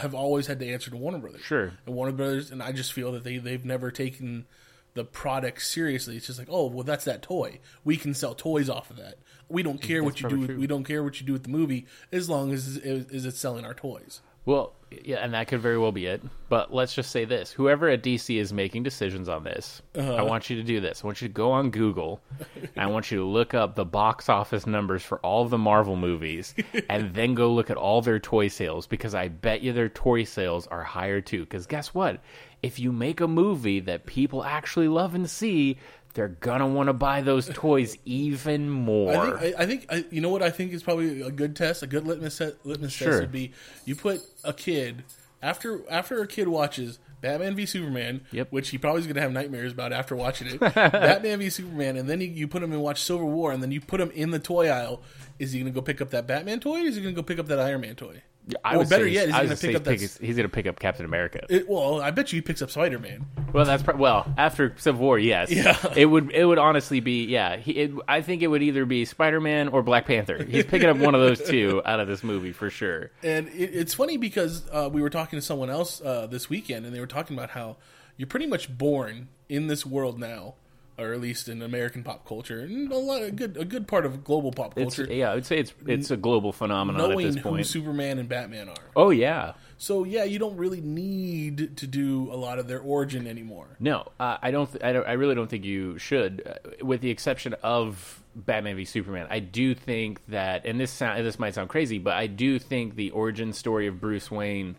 have 0.00 0.14
always 0.14 0.46
had 0.46 0.58
to 0.58 0.66
answer 0.70 0.90
to 0.90 0.96
Warner 0.96 1.18
Brothers. 1.18 1.42
Sure. 1.42 1.72
And 1.86 1.94
Warner 1.94 2.12
Brothers 2.12 2.50
and 2.50 2.62
I 2.62 2.72
just 2.72 2.92
feel 2.92 3.12
that 3.12 3.24
they 3.24 3.38
they've 3.38 3.64
never 3.64 3.90
taken 3.90 4.46
the 4.94 5.04
product 5.04 5.62
seriously. 5.62 6.16
It's 6.16 6.26
just 6.26 6.38
like, 6.40 6.48
oh, 6.50 6.66
well, 6.66 6.82
that's 6.82 7.04
that 7.04 7.22
toy. 7.22 7.60
We 7.84 7.96
can 7.96 8.12
sell 8.12 8.34
toys 8.34 8.68
off 8.68 8.90
of 8.90 8.96
that. 8.96 9.18
We 9.48 9.62
don't 9.62 9.80
care 9.80 10.02
what 10.02 10.20
you 10.20 10.28
do. 10.28 10.40
With, 10.40 10.50
we 10.56 10.66
don't 10.66 10.82
care 10.84 11.02
what 11.04 11.20
you 11.20 11.26
do 11.26 11.32
with 11.32 11.44
the 11.44 11.48
movie 11.48 11.86
as 12.10 12.28
long 12.28 12.52
as 12.52 12.76
is 12.76 13.24
it's 13.24 13.38
selling 13.38 13.64
our 13.64 13.74
toys. 13.74 14.20
Well, 14.44 14.74
yeah, 15.04 15.16
and 15.18 15.34
that 15.34 15.48
could 15.48 15.60
very 15.60 15.78
well 15.78 15.92
be 15.92 16.06
it. 16.06 16.22
But 16.48 16.74
let's 16.74 16.94
just 16.94 17.10
say 17.10 17.24
this: 17.24 17.52
whoever 17.52 17.88
at 17.88 18.02
DC 18.02 18.36
is 18.38 18.52
making 18.52 18.82
decisions 18.82 19.28
on 19.28 19.44
this, 19.44 19.82
Uh-huh. 19.94 20.14
I 20.14 20.22
want 20.22 20.50
you 20.50 20.56
to 20.56 20.62
do 20.62 20.80
this. 20.80 21.02
I 21.02 21.06
want 21.06 21.22
you 21.22 21.28
to 21.28 21.34
go 21.34 21.52
on 21.52 21.70
Google, 21.70 22.20
and 22.60 22.70
I 22.76 22.86
want 22.86 23.10
you 23.10 23.18
to 23.18 23.24
look 23.24 23.54
up 23.54 23.74
the 23.76 23.84
box 23.84 24.28
office 24.28 24.66
numbers 24.66 25.02
for 25.02 25.18
all 25.20 25.42
of 25.44 25.50
the 25.50 25.58
Marvel 25.58 25.96
movies, 25.96 26.54
and 26.88 27.14
then 27.14 27.34
go 27.34 27.52
look 27.52 27.70
at 27.70 27.76
all 27.76 28.02
their 28.02 28.18
toy 28.18 28.48
sales 28.48 28.86
because 28.86 29.14
I 29.14 29.28
bet 29.28 29.62
you 29.62 29.72
their 29.72 29.88
toy 29.88 30.24
sales 30.24 30.66
are 30.66 30.82
higher 30.82 31.20
too. 31.20 31.40
Because 31.40 31.66
guess 31.66 31.94
what? 31.94 32.20
If 32.62 32.78
you 32.78 32.92
make 32.92 33.20
a 33.20 33.28
movie 33.28 33.80
that 33.80 34.04
people 34.06 34.44
actually 34.44 34.88
love 34.88 35.14
and 35.14 35.30
see, 35.30 35.78
they're 36.14 36.28
gonna 36.28 36.66
want 36.66 36.88
to 36.88 36.92
buy 36.92 37.20
those 37.20 37.48
toys 37.48 37.96
even 38.04 38.68
more. 38.70 39.12
I 39.14 39.24
think, 39.40 39.56
I, 39.58 39.62
I 39.62 39.66
think, 39.66 39.86
I, 39.90 40.04
you 40.10 40.20
know 40.20 40.30
what 40.30 40.42
I 40.42 40.50
think 40.50 40.72
is 40.72 40.82
probably 40.82 41.22
a 41.22 41.30
good 41.30 41.54
test, 41.56 41.82
a 41.82 41.86
good 41.86 42.06
litmus 42.06 42.34
set, 42.34 42.64
litmus 42.66 42.92
Sure. 42.92 43.10
test 43.10 43.20
would 43.22 43.32
be 43.32 43.52
you 43.84 43.94
put 43.96 44.20
a 44.44 44.52
kid 44.52 45.04
after 45.42 45.80
after 45.90 46.20
a 46.22 46.26
kid 46.26 46.48
watches 46.48 46.98
Batman 47.20 47.54
v 47.54 47.66
Superman, 47.66 48.22
Yep. 48.32 48.50
which 48.50 48.70
he 48.70 48.78
probably 48.78 49.00
is 49.00 49.06
going 49.06 49.16
to 49.16 49.20
have 49.20 49.32
nightmares 49.32 49.72
about 49.72 49.92
after 49.92 50.16
watching 50.16 50.46
it. 50.48 50.58
Batman 50.74 51.38
v 51.38 51.50
Superman, 51.50 51.96
and 51.98 52.08
then 52.08 52.20
you, 52.22 52.28
you 52.28 52.48
put 52.48 52.62
him 52.62 52.72
and 52.72 52.80
watch 52.80 53.02
Civil 53.02 53.30
War, 53.30 53.52
and 53.52 53.62
then 53.62 53.70
you 53.70 53.80
put 53.80 54.00
him 54.00 54.10
in 54.12 54.30
the 54.30 54.38
toy 54.38 54.68
aisle. 54.70 55.02
Is 55.38 55.52
he 55.52 55.60
going 55.60 55.70
to 55.72 55.74
go 55.78 55.82
pick 55.82 56.00
up 56.00 56.10
that 56.10 56.26
Batman 56.26 56.60
toy, 56.60 56.78
or 56.80 56.86
is 56.86 56.96
he 56.96 57.02
going 57.02 57.14
to 57.14 57.18
go 57.20 57.22
pick 57.24 57.38
up 57.38 57.46
that 57.48 57.60
Iron 57.60 57.82
Man 57.82 57.94
toy? 57.94 58.22
I 58.64 58.74
or 58.74 58.78
would 58.78 58.88
better 58.88 59.06
yet, 59.06 59.28
is 59.28 59.34
he 59.34 59.40
going 59.40 59.48
to 59.48 59.56
pick 59.56 59.76
up 59.76 59.84
that? 59.84 60.00
he's 60.20 60.36
gonna 60.36 60.48
pick 60.48 60.66
up 60.66 60.78
Captain 60.78 61.04
America. 61.04 61.44
It, 61.48 61.68
well, 61.68 62.00
I 62.00 62.10
bet 62.10 62.32
you 62.32 62.38
he 62.38 62.42
picks 62.42 62.62
up 62.62 62.70
Spider 62.70 62.98
Man. 62.98 63.26
Well, 63.52 63.64
that's 63.64 63.82
pro- 63.82 63.96
well 63.96 64.32
after 64.38 64.74
Civil 64.78 65.00
War, 65.00 65.18
yes. 65.18 65.50
Yeah. 65.50 65.76
It 65.96 66.06
would 66.06 66.30
it 66.30 66.44
would 66.44 66.58
honestly 66.58 67.00
be 67.00 67.24
yeah. 67.24 67.56
He, 67.56 67.72
it, 67.72 67.92
I 68.08 68.22
think 68.22 68.42
it 68.42 68.46
would 68.46 68.62
either 68.62 68.84
be 68.84 69.04
Spider 69.04 69.40
Man 69.40 69.68
or 69.68 69.82
Black 69.82 70.06
Panther. 70.06 70.42
He's 70.44 70.64
picking 70.64 70.88
up 70.88 70.96
one 70.96 71.14
of 71.14 71.20
those 71.20 71.42
two 71.42 71.82
out 71.86 72.00
of 72.00 72.08
this 72.08 72.22
movie 72.22 72.52
for 72.52 72.70
sure. 72.70 73.10
And 73.22 73.48
it, 73.48 73.74
it's 73.74 73.94
funny 73.94 74.16
because 74.16 74.66
uh, 74.70 74.88
we 74.92 75.02
were 75.02 75.10
talking 75.10 75.38
to 75.38 75.44
someone 75.44 75.70
else 75.70 76.00
uh, 76.00 76.26
this 76.26 76.48
weekend, 76.48 76.86
and 76.86 76.94
they 76.94 77.00
were 77.00 77.06
talking 77.06 77.36
about 77.36 77.50
how 77.50 77.76
you're 78.16 78.26
pretty 78.26 78.46
much 78.46 78.76
born 78.76 79.28
in 79.48 79.66
this 79.66 79.84
world 79.84 80.18
now, 80.18 80.54
or 81.00 81.12
at 81.12 81.20
least 81.20 81.48
in 81.48 81.62
American 81.62 82.02
pop 82.02 82.26
culture, 82.26 82.60
and 82.60 82.92
a 82.92 82.96
lot 82.96 83.22
a 83.22 83.30
good 83.30 83.56
a 83.56 83.64
good 83.64 83.88
part 83.88 84.04
of 84.06 84.22
global 84.24 84.52
pop 84.52 84.76
It's, 84.76 84.96
culture, 84.96 85.12
yeah, 85.12 85.30
I 85.30 85.34
would 85.34 85.46
say 85.46 85.58
it's 85.58 85.72
it's 85.86 86.10
a 86.10 86.16
global 86.16 86.52
phenomenon 86.52 87.00
at 87.00 87.08
knowing 87.10 87.26
this 87.26 87.36
who. 87.36 87.64
Superman 87.64 88.18
and 88.18 88.28
Batman 88.28 88.68
are. 88.68 88.74
oh 88.96 89.10
yeah, 89.10 89.52
So 89.78 90.04
yeah, 90.04 90.24
you 90.24 90.38
don't 90.38 90.56
really 90.56 90.80
need 90.80 91.76
to 91.78 91.86
do 91.86 92.30
a 92.32 92.36
lot 92.36 92.58
of 92.58 92.68
their 92.68 92.80
origin 92.80 93.26
anymore. 93.26 93.76
no, 93.80 94.06
uh, 94.20 94.36
I 94.42 94.50
don't. 94.50 94.70
Th- 94.70 94.82
I 94.84 94.92
don't. 94.92 95.06
I 95.06 95.12
really 95.12 95.34
don't 95.34 95.48
think 95.48 95.64
you 95.64 95.98
should, 95.98 96.42
uh, 96.46 96.84
with 96.84 97.00
the 97.00 97.10
exception 97.10 97.54
of 97.62 98.22
Batman 98.36 98.76
v 98.76 98.84
Superman. 98.84 99.26
I 99.30 99.40
do 99.40 99.74
think 99.74 100.20
that, 100.28 100.64
and 100.66 100.78
this 100.78 100.90
sound 100.90 101.24
this 101.24 101.38
might 101.38 101.54
sound 101.54 101.68
crazy, 101.68 101.98
but 101.98 102.14
I 102.14 102.26
do 102.26 102.58
think 102.58 102.94
the 102.96 103.10
origin 103.10 103.52
story 103.52 103.86
of 103.86 104.00
Bruce 104.00 104.30
Wayne. 104.30 104.76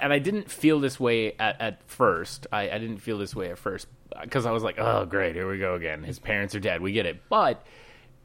And 0.00 0.12
I 0.12 0.18
didn't 0.18 0.50
feel 0.50 0.80
this 0.80 0.98
way 0.98 1.32
at, 1.38 1.60
at 1.60 1.82
first. 1.88 2.46
I, 2.52 2.70
I 2.70 2.78
didn't 2.78 2.98
feel 2.98 3.18
this 3.18 3.34
way 3.34 3.50
at 3.50 3.58
first 3.58 3.86
uh, 4.14 4.22
because 4.22 4.46
I 4.46 4.50
was 4.50 4.62
like, 4.62 4.78
oh, 4.78 5.04
great, 5.04 5.34
here 5.34 5.48
we 5.48 5.58
go 5.58 5.74
again. 5.74 6.02
His 6.02 6.18
parents 6.18 6.54
are 6.54 6.60
dead. 6.60 6.80
We 6.80 6.92
get 6.92 7.06
it. 7.06 7.22
But 7.28 7.64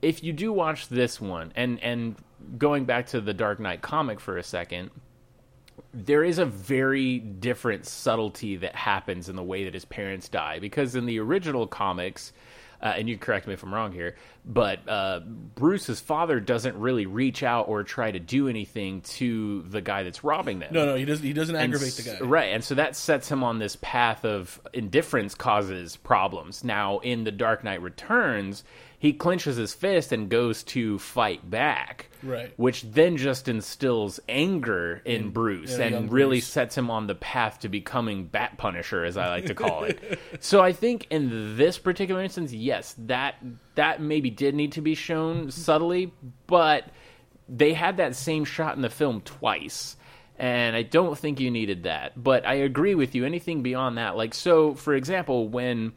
if 0.01 0.23
you 0.23 0.33
do 0.33 0.51
watch 0.53 0.87
this 0.87 1.19
one, 1.19 1.51
and 1.55 1.81
and 1.81 2.15
going 2.57 2.85
back 2.85 3.07
to 3.07 3.21
the 3.21 3.33
Dark 3.33 3.59
Knight 3.59 3.81
comic 3.81 4.19
for 4.19 4.37
a 4.37 4.43
second, 4.43 4.91
there 5.93 6.23
is 6.23 6.37
a 6.37 6.45
very 6.45 7.19
different 7.19 7.85
subtlety 7.85 8.57
that 8.57 8.75
happens 8.75 9.29
in 9.29 9.35
the 9.35 9.43
way 9.43 9.63
that 9.63 9.73
his 9.73 9.85
parents 9.85 10.29
die 10.29 10.59
because 10.59 10.95
in 10.95 11.05
the 11.05 11.19
original 11.19 11.67
comics 11.67 12.33
uh, 12.85 12.89
and 12.89 13.09
you 13.09 13.15
can 13.15 13.25
correct 13.25 13.47
me 13.47 13.53
if 13.53 13.63
I'm 13.63 13.73
wrong 13.73 13.91
here, 13.91 14.15
but 14.45 14.87
uh, 14.87 15.21
Bruce's 15.55 15.99
father 15.99 16.39
doesn't 16.39 16.77
really 16.77 17.07
reach 17.07 17.41
out 17.41 17.67
or 17.67 17.83
try 17.83 18.11
to 18.11 18.19
do 18.19 18.47
anything 18.47 19.01
to 19.01 19.63
the 19.63 19.81
guy 19.81 20.03
that's 20.03 20.23
robbing 20.23 20.59
them. 20.59 20.71
No, 20.71 20.85
no, 20.85 20.95
he 20.95 21.03
doesn't. 21.03 21.25
He 21.25 21.33
doesn't 21.33 21.55
And 21.55 21.73
aggravate 21.73 21.93
the 21.93 22.03
guy. 22.03 22.19
Right, 22.23 22.53
and 22.53 22.63
so 22.63 22.75
that 22.75 22.95
sets 22.95 23.27
him 23.27 23.43
on 23.43 23.57
this 23.57 23.75
path 23.81 24.23
of 24.23 24.61
indifference 24.71 25.33
causes 25.33 25.95
problems. 25.95 26.63
Now, 26.63 26.99
in 26.99 27.23
The 27.23 27.31
Dark 27.31 27.63
Knight 27.63 27.81
Returns, 27.81 28.63
he 28.97 29.13
clenches 29.13 29.57
his 29.57 29.73
fist 29.73 30.11
and 30.11 30.29
goes 30.29 30.63
to 30.63 30.97
fight 30.99 31.49
back. 31.49 32.09
Right. 32.23 32.53
Which 32.57 32.81
then 32.83 33.17
just 33.17 33.47
instills 33.47 34.19
anger 34.27 35.01
in 35.05 35.29
Bruce 35.29 35.77
yeah, 35.77 35.85
and 35.85 36.11
really 36.11 36.37
Bruce. 36.37 36.47
sets 36.47 36.77
him 36.77 36.89
on 36.89 37.07
the 37.07 37.15
path 37.15 37.59
to 37.59 37.69
becoming 37.69 38.25
Bat 38.25 38.57
Punisher, 38.57 39.03
as 39.03 39.17
I 39.17 39.27
like 39.27 39.45
to 39.45 39.55
call 39.55 39.83
it. 39.83 40.19
so 40.39 40.61
I 40.61 40.73
think 40.73 41.07
in 41.09 41.55
this 41.57 41.77
particular 41.77 42.21
instance, 42.21 42.51
yes, 42.51 42.95
that 42.99 43.35
that 43.75 44.01
maybe 44.01 44.29
did 44.29 44.55
need 44.55 44.71
to 44.73 44.81
be 44.81 44.95
shown 44.95 45.51
subtly, 45.51 46.13
but 46.47 46.85
they 47.47 47.73
had 47.73 47.97
that 47.97 48.15
same 48.15 48.45
shot 48.45 48.75
in 48.75 48.81
the 48.81 48.89
film 48.89 49.21
twice. 49.21 49.97
And 50.37 50.75
I 50.75 50.81
don't 50.81 51.17
think 51.17 51.39
you 51.39 51.49
needed 51.49 51.83
that. 51.83 52.21
But 52.21 52.45
I 52.45 52.55
agree 52.55 52.95
with 52.95 53.15
you. 53.15 53.23
Anything 53.25 53.63
beyond 53.63 53.97
that, 53.97 54.17
like 54.17 54.33
so, 54.33 54.73
for 54.73 54.93
example, 54.93 55.47
when 55.47 55.93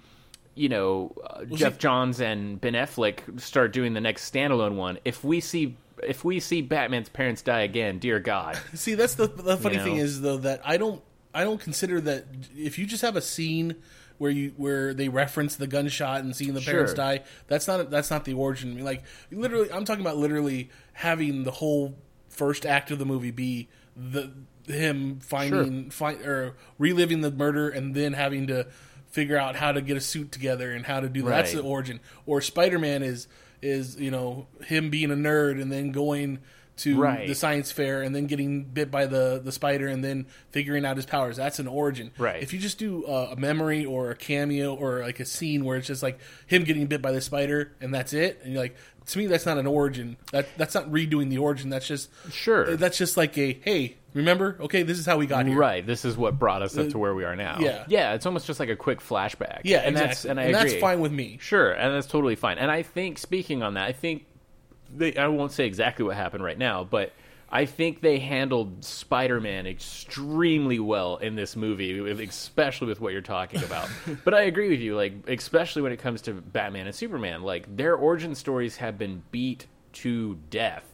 you 0.58 0.68
know 0.68 1.14
uh, 1.24 1.44
Geoff 1.44 1.74
see- 1.74 1.78
Johns 1.78 2.20
and 2.20 2.60
Ben 2.60 2.74
Affleck 2.74 3.40
start 3.40 3.72
doing 3.72 3.94
the 3.94 4.00
next 4.00 4.32
standalone 4.32 4.74
one, 4.76 4.98
if 5.04 5.22
we 5.24 5.40
see 5.40 5.76
if 6.02 6.24
we 6.24 6.38
see 6.40 6.62
Batman's 6.62 7.08
parents 7.08 7.42
die 7.42 7.62
again, 7.62 7.98
dear 7.98 8.20
God, 8.20 8.58
See, 8.74 8.94
that's 8.94 9.14
the 9.14 9.26
the 9.26 9.56
funny 9.56 9.74
You 9.76 9.80
know? 9.80 9.84
thing 9.84 9.96
is 9.96 10.20
though 10.20 10.36
that 10.38 10.60
I 10.64 10.76
don't 10.76 11.02
I 11.34 11.44
don't 11.44 11.60
consider 11.60 12.00
that 12.02 12.24
if 12.56 12.78
you 12.78 12.86
just 12.86 13.02
have 13.02 13.16
a 13.16 13.20
scene 13.20 13.76
where 14.18 14.30
you 14.30 14.52
where 14.56 14.94
they 14.94 15.08
reference 15.08 15.54
the 15.56 15.66
gunshot 15.66 16.20
and 16.22 16.34
seeing 16.34 16.54
the 16.54 16.60
parents 16.60 16.90
Sure. 16.92 16.96
die, 16.96 17.24
that's 17.46 17.66
not 17.68 17.90
that's 17.90 18.10
not 18.10 18.24
the 18.24 18.34
origin. 18.34 18.72
I 18.72 18.74
mean, 18.74 18.84
like 18.84 19.02
literally, 19.30 19.70
I'm 19.72 19.84
talking 19.84 20.00
about 20.00 20.16
literally 20.16 20.70
having 20.92 21.44
the 21.44 21.52
whole 21.52 21.96
first 22.28 22.66
act 22.66 22.90
of 22.90 22.98
the 22.98 23.06
movie 23.06 23.30
be 23.30 23.68
the 23.96 24.32
him 24.66 25.18
finding 25.20 25.90
find 25.90 26.20
or 26.22 26.54
reliving 26.78 27.20
the 27.22 27.30
murder 27.30 27.68
and 27.70 27.94
then 27.94 28.12
having 28.12 28.46
to 28.48 28.66
figure 29.10 29.36
out 29.36 29.56
how 29.56 29.72
to 29.72 29.80
get 29.80 29.96
a 29.96 30.00
suit 30.00 30.30
together 30.32 30.72
and 30.72 30.86
how 30.86 31.00
to 31.00 31.08
do 31.08 31.22
that. 31.22 31.30
That's 31.30 31.52
the 31.52 31.62
origin. 31.62 32.00
Or 32.26 32.40
Spider 32.40 32.78
Man 32.78 33.02
is 33.02 33.28
is 33.60 33.96
you 33.96 34.10
know 34.10 34.46
him 34.64 34.88
being 34.90 35.10
a 35.10 35.16
nerd 35.16 35.60
and 35.60 35.70
then 35.72 35.90
going 35.90 36.38
to 36.76 36.96
Right. 36.96 37.26
the 37.26 37.34
science 37.34 37.72
fair 37.72 38.02
and 38.02 38.14
then 38.14 38.26
getting 38.26 38.62
bit 38.62 38.88
by 38.88 39.06
the 39.06 39.40
the 39.42 39.50
spider 39.50 39.88
and 39.88 40.04
then 40.04 40.26
figuring 40.52 40.84
out 40.84 40.96
his 40.96 41.06
powers. 41.06 41.36
That's 41.36 41.58
an 41.58 41.66
origin. 41.66 42.12
Right. 42.18 42.40
If 42.40 42.52
you 42.52 42.60
just 42.60 42.78
do 42.78 43.04
uh, 43.04 43.30
a 43.32 43.36
memory 43.36 43.84
or 43.84 44.10
a 44.12 44.14
cameo 44.14 44.74
or 44.74 45.00
like 45.00 45.18
a 45.18 45.24
scene 45.24 45.64
where 45.64 45.76
it's 45.76 45.88
just 45.88 46.04
like 46.04 46.20
him 46.46 46.62
getting 46.62 46.86
bit 46.86 47.02
by 47.02 47.10
the 47.10 47.20
spider 47.20 47.72
and 47.80 47.92
that's 47.92 48.12
it, 48.12 48.38
and 48.44 48.52
you're 48.52 48.62
like, 48.62 48.76
to 49.08 49.18
me, 49.18 49.26
that's 49.26 49.46
not 49.46 49.58
an 49.58 49.66
origin. 49.66 50.16
That 50.32 50.48
that's 50.56 50.74
not 50.74 50.90
redoing 50.90 51.30
the 51.30 51.38
origin. 51.38 51.70
That's 51.70 51.86
just 51.86 52.10
Sure. 52.30 52.76
That's 52.76 52.98
just 52.98 53.16
like 53.16 53.36
a 53.38 53.58
hey, 53.62 53.96
remember? 54.14 54.56
Okay, 54.60 54.82
this 54.82 54.98
is 54.98 55.06
how 55.06 55.16
we 55.16 55.26
got 55.26 55.46
here. 55.46 55.58
Right. 55.58 55.86
This 55.86 56.04
is 56.04 56.16
what 56.16 56.38
brought 56.38 56.62
us 56.62 56.76
up 56.76 56.86
uh, 56.86 56.90
to 56.90 56.98
where 56.98 57.14
we 57.14 57.24
are 57.24 57.36
now. 57.36 57.58
yeah. 57.60 57.84
Yeah. 57.88 58.14
It's 58.14 58.26
almost 58.26 58.46
just 58.46 58.60
like 58.60 58.68
a 58.68 58.76
quick 58.76 59.00
flashback. 59.00 59.60
Yeah, 59.64 59.78
and 59.78 59.96
exactly. 59.96 60.06
that's 60.06 60.24
and 60.24 60.40
I 60.40 60.44
and 60.44 60.56
agree. 60.56 60.70
that's 60.70 60.80
fine 60.80 61.00
with 61.00 61.12
me. 61.12 61.38
Sure, 61.40 61.72
and 61.72 61.94
that's 61.94 62.06
totally 62.06 62.36
fine. 62.36 62.58
And 62.58 62.70
I 62.70 62.82
think, 62.82 63.18
speaking 63.18 63.62
on 63.62 63.74
that, 63.74 63.86
I 63.86 63.92
think 63.92 64.26
they, 64.94 65.16
I 65.16 65.28
won't 65.28 65.52
say 65.52 65.66
exactly 65.66 66.04
what 66.04 66.16
happened 66.16 66.44
right 66.44 66.58
now, 66.58 66.84
but 66.84 67.12
I 67.50 67.64
think 67.64 68.00
they 68.00 68.18
handled 68.18 68.84
Spider-Man 68.84 69.66
extremely 69.66 70.78
well 70.78 71.16
in 71.16 71.34
this 71.34 71.56
movie, 71.56 71.98
especially 72.22 72.88
with 72.88 73.00
what 73.00 73.12
you're 73.12 73.22
talking 73.22 73.62
about. 73.64 73.88
but 74.24 74.34
I 74.34 74.42
agree 74.42 74.68
with 74.68 74.80
you, 74.80 74.96
like 74.96 75.14
especially 75.28 75.82
when 75.82 75.92
it 75.92 75.98
comes 75.98 76.20
to 76.22 76.34
Batman 76.34 76.86
and 76.86 76.94
Superman, 76.94 77.42
like 77.42 77.74
their 77.74 77.94
origin 77.94 78.34
stories 78.34 78.76
have 78.76 78.98
been 78.98 79.22
beat 79.30 79.66
to 79.94 80.38
death. 80.50 80.84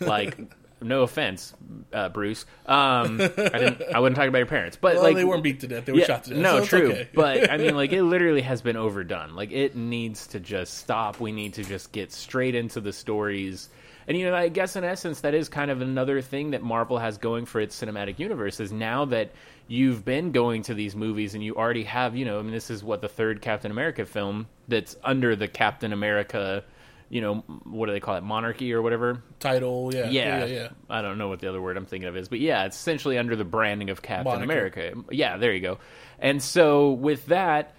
Like. 0.00 0.38
No 0.84 1.02
offense, 1.02 1.54
uh, 1.92 2.10
Bruce. 2.10 2.44
Um, 2.66 3.20
I 3.20 3.26
didn't. 3.26 3.82
I 3.94 4.00
wasn't 4.00 4.16
talking 4.16 4.28
about 4.28 4.38
your 4.38 4.46
parents, 4.46 4.76
but 4.80 4.94
Well, 4.94 5.02
like 5.02 5.16
they 5.16 5.24
weren't 5.24 5.42
beat 5.42 5.60
to 5.60 5.66
death; 5.66 5.86
they 5.86 5.92
were 5.92 5.98
yeah, 5.98 6.06
shot 6.06 6.24
to 6.24 6.30
death. 6.30 6.38
No, 6.38 6.60
so 6.60 6.66
true. 6.66 6.92
okay. 6.92 7.08
but 7.14 7.50
I 7.50 7.56
mean, 7.56 7.74
like 7.76 7.92
it 7.92 8.02
literally 8.02 8.42
has 8.42 8.62
been 8.62 8.76
overdone. 8.76 9.34
Like 9.34 9.50
it 9.50 9.74
needs 9.74 10.26
to 10.28 10.40
just 10.40 10.74
stop. 10.74 11.20
We 11.20 11.32
need 11.32 11.54
to 11.54 11.64
just 11.64 11.90
get 11.92 12.12
straight 12.12 12.54
into 12.54 12.80
the 12.80 12.92
stories. 12.92 13.70
And 14.06 14.18
you 14.18 14.26
know, 14.26 14.34
I 14.34 14.48
guess 14.48 14.76
in 14.76 14.84
essence, 14.84 15.22
that 15.22 15.34
is 15.34 15.48
kind 15.48 15.70
of 15.70 15.80
another 15.80 16.20
thing 16.20 16.50
that 16.50 16.62
Marvel 16.62 16.98
has 16.98 17.16
going 17.16 17.46
for 17.46 17.60
its 17.60 17.80
cinematic 17.80 18.18
universe. 18.18 18.60
Is 18.60 18.70
now 18.70 19.06
that 19.06 19.32
you've 19.66 20.04
been 20.04 20.32
going 20.32 20.62
to 20.64 20.74
these 20.74 20.94
movies 20.94 21.34
and 21.34 21.42
you 21.42 21.56
already 21.56 21.84
have, 21.84 22.14
you 22.14 22.26
know, 22.26 22.38
I 22.38 22.42
mean, 22.42 22.52
this 22.52 22.70
is 22.70 22.84
what 22.84 23.00
the 23.00 23.08
third 23.08 23.40
Captain 23.40 23.70
America 23.70 24.04
film 24.04 24.46
that's 24.68 24.96
under 25.02 25.34
the 25.34 25.48
Captain 25.48 25.92
America. 25.92 26.64
You 27.10 27.20
know, 27.20 27.34
what 27.64 27.86
do 27.86 27.92
they 27.92 28.00
call 28.00 28.16
it? 28.16 28.22
Monarchy 28.22 28.72
or 28.72 28.82
whatever 28.82 29.22
title, 29.38 29.94
yeah, 29.94 30.08
yeah, 30.08 30.38
yeah, 30.38 30.44
yeah. 30.44 30.68
I 30.88 31.02
don't 31.02 31.18
know 31.18 31.28
what 31.28 31.40
the 31.40 31.48
other 31.48 31.60
word 31.60 31.76
I'm 31.76 31.86
thinking 31.86 32.08
of 32.08 32.16
is, 32.16 32.28
but 32.28 32.40
yeah, 32.40 32.64
it's 32.64 32.76
essentially 32.76 33.18
under 33.18 33.36
the 33.36 33.44
branding 33.44 33.90
of 33.90 34.02
Captain 34.02 34.24
Moniker. 34.24 34.44
America. 34.44 35.04
Yeah, 35.10 35.36
there 35.36 35.52
you 35.52 35.60
go. 35.60 35.78
And 36.18 36.42
so 36.42 36.92
with 36.92 37.26
that, 37.26 37.74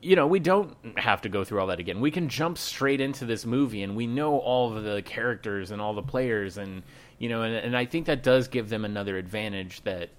you 0.00 0.16
know, 0.16 0.26
we 0.26 0.38
don't 0.38 0.76
have 0.96 1.22
to 1.22 1.28
go 1.28 1.44
through 1.44 1.60
all 1.60 1.66
that 1.68 1.80
again. 1.80 2.00
We 2.00 2.10
can 2.10 2.28
jump 2.28 2.58
straight 2.58 3.00
into 3.00 3.24
this 3.24 3.44
movie, 3.44 3.82
and 3.82 3.96
we 3.96 4.06
know 4.06 4.38
all 4.38 4.76
of 4.76 4.84
the 4.84 5.02
characters 5.02 5.70
and 5.70 5.80
all 5.80 5.94
the 5.94 6.02
players, 6.02 6.58
and 6.58 6.82
you 7.18 7.28
know, 7.28 7.42
and, 7.42 7.54
and 7.54 7.76
I 7.76 7.84
think 7.84 8.06
that 8.06 8.22
does 8.22 8.48
give 8.48 8.68
them 8.68 8.84
another 8.84 9.16
advantage 9.16 9.82
that 9.82 10.10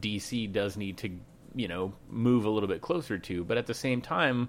DC 0.00 0.52
does 0.52 0.76
need 0.76 0.98
to, 0.98 1.10
you 1.54 1.68
know, 1.68 1.92
move 2.08 2.44
a 2.44 2.50
little 2.50 2.68
bit 2.68 2.80
closer 2.80 3.18
to. 3.18 3.44
But 3.44 3.58
at 3.58 3.66
the 3.66 3.74
same 3.74 4.00
time, 4.00 4.48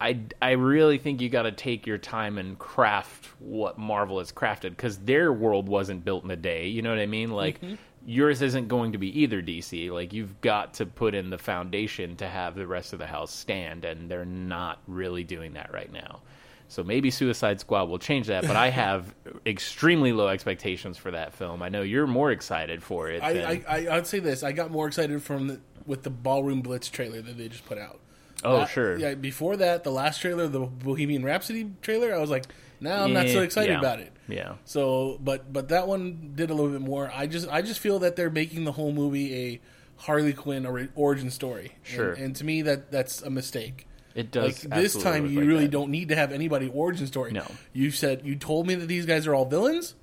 I, 0.00 0.20
I 0.42 0.52
really 0.52 0.98
think 0.98 1.20
you 1.20 1.28
got 1.28 1.42
to 1.42 1.52
take 1.52 1.86
your 1.86 1.98
time 1.98 2.38
and 2.38 2.58
craft 2.58 3.26
what 3.38 3.78
Marvel 3.78 4.18
has 4.18 4.32
crafted 4.32 4.70
because 4.70 4.98
their 4.98 5.32
world 5.32 5.68
wasn't 5.68 6.04
built 6.04 6.24
in 6.24 6.30
a 6.30 6.36
day. 6.36 6.66
You 6.66 6.82
know 6.82 6.90
what 6.90 6.98
I 6.98 7.06
mean? 7.06 7.30
Like 7.30 7.60
mm-hmm. 7.60 7.74
yours 8.04 8.42
isn't 8.42 8.68
going 8.68 8.92
to 8.92 8.98
be 8.98 9.20
either 9.20 9.40
DC. 9.40 9.90
Like 9.90 10.12
you've 10.12 10.40
got 10.40 10.74
to 10.74 10.86
put 10.86 11.14
in 11.14 11.30
the 11.30 11.38
foundation 11.38 12.16
to 12.16 12.28
have 12.28 12.54
the 12.54 12.66
rest 12.66 12.92
of 12.92 12.98
the 12.98 13.06
house 13.06 13.32
stand, 13.32 13.84
and 13.84 14.10
they're 14.10 14.24
not 14.24 14.80
really 14.86 15.24
doing 15.24 15.54
that 15.54 15.72
right 15.72 15.92
now. 15.92 16.20
So 16.68 16.82
maybe 16.82 17.10
Suicide 17.10 17.60
Squad 17.60 17.84
will 17.84 17.98
change 17.98 18.26
that, 18.26 18.46
but 18.46 18.56
I 18.56 18.70
have 18.70 19.14
extremely 19.46 20.12
low 20.12 20.28
expectations 20.28 20.98
for 20.98 21.12
that 21.12 21.32
film. 21.32 21.62
I 21.62 21.68
know 21.68 21.82
you're 21.82 22.06
more 22.06 22.32
excited 22.32 22.82
for 22.82 23.10
it. 23.10 23.22
I, 23.22 23.32
than- 23.32 23.44
I, 23.44 23.62
I 23.68 23.96
I'd 23.96 24.06
say 24.06 24.18
this. 24.18 24.42
I 24.42 24.52
got 24.52 24.70
more 24.70 24.88
excited 24.88 25.22
from 25.22 25.48
the, 25.48 25.60
with 25.86 26.02
the 26.02 26.10
Ballroom 26.10 26.62
Blitz 26.62 26.88
trailer 26.88 27.20
that 27.22 27.38
they 27.38 27.48
just 27.48 27.64
put 27.66 27.78
out. 27.78 28.00
Oh, 28.44 28.56
Uh, 28.58 28.66
sure. 28.66 28.98
Yeah, 28.98 29.14
before 29.14 29.56
that, 29.56 29.84
the 29.84 29.90
last 29.90 30.20
trailer, 30.20 30.46
the 30.48 30.60
Bohemian 30.60 31.24
Rhapsody 31.24 31.70
trailer, 31.82 32.14
I 32.14 32.18
was 32.18 32.30
like, 32.30 32.44
now 32.80 33.04
I'm 33.04 33.12
not 33.12 33.28
so 33.28 33.42
excited 33.42 33.72
yeah. 33.72 33.78
about 33.78 34.00
it. 34.00 34.12
Yeah. 34.28 34.54
So, 34.64 35.18
but 35.20 35.52
but 35.52 35.68
that 35.68 35.86
one 35.88 36.32
did 36.34 36.50
a 36.50 36.54
little 36.54 36.70
bit 36.70 36.80
more. 36.80 37.10
I 37.14 37.26
just 37.26 37.48
I 37.48 37.62
just 37.62 37.80
feel 37.80 38.00
that 38.00 38.16
they're 38.16 38.30
making 38.30 38.64
the 38.64 38.72
whole 38.72 38.92
movie 38.92 39.34
a 39.34 39.60
Harley 39.96 40.32
Quinn 40.32 40.66
ori- 40.66 40.88
origin 40.94 41.30
story. 41.30 41.72
Sure. 41.82 42.12
And, 42.12 42.22
and 42.22 42.36
to 42.36 42.44
me, 42.44 42.62
that 42.62 42.90
that's 42.90 43.22
a 43.22 43.30
mistake. 43.30 43.86
It 44.14 44.30
does. 44.30 44.64
Like 44.64 44.74
this 44.80 45.02
time, 45.02 45.26
you 45.26 45.40
like 45.40 45.48
really 45.48 45.64
that. 45.64 45.72
don't 45.72 45.90
need 45.90 46.08
to 46.10 46.16
have 46.16 46.30
anybody 46.32 46.68
origin 46.68 47.06
story. 47.06 47.32
No. 47.32 47.46
you 47.72 47.90
said 47.90 48.22
you 48.24 48.36
told 48.36 48.66
me 48.66 48.74
that 48.76 48.86
these 48.86 49.06
guys 49.06 49.26
are 49.26 49.34
all 49.34 49.44
villains. 49.44 49.94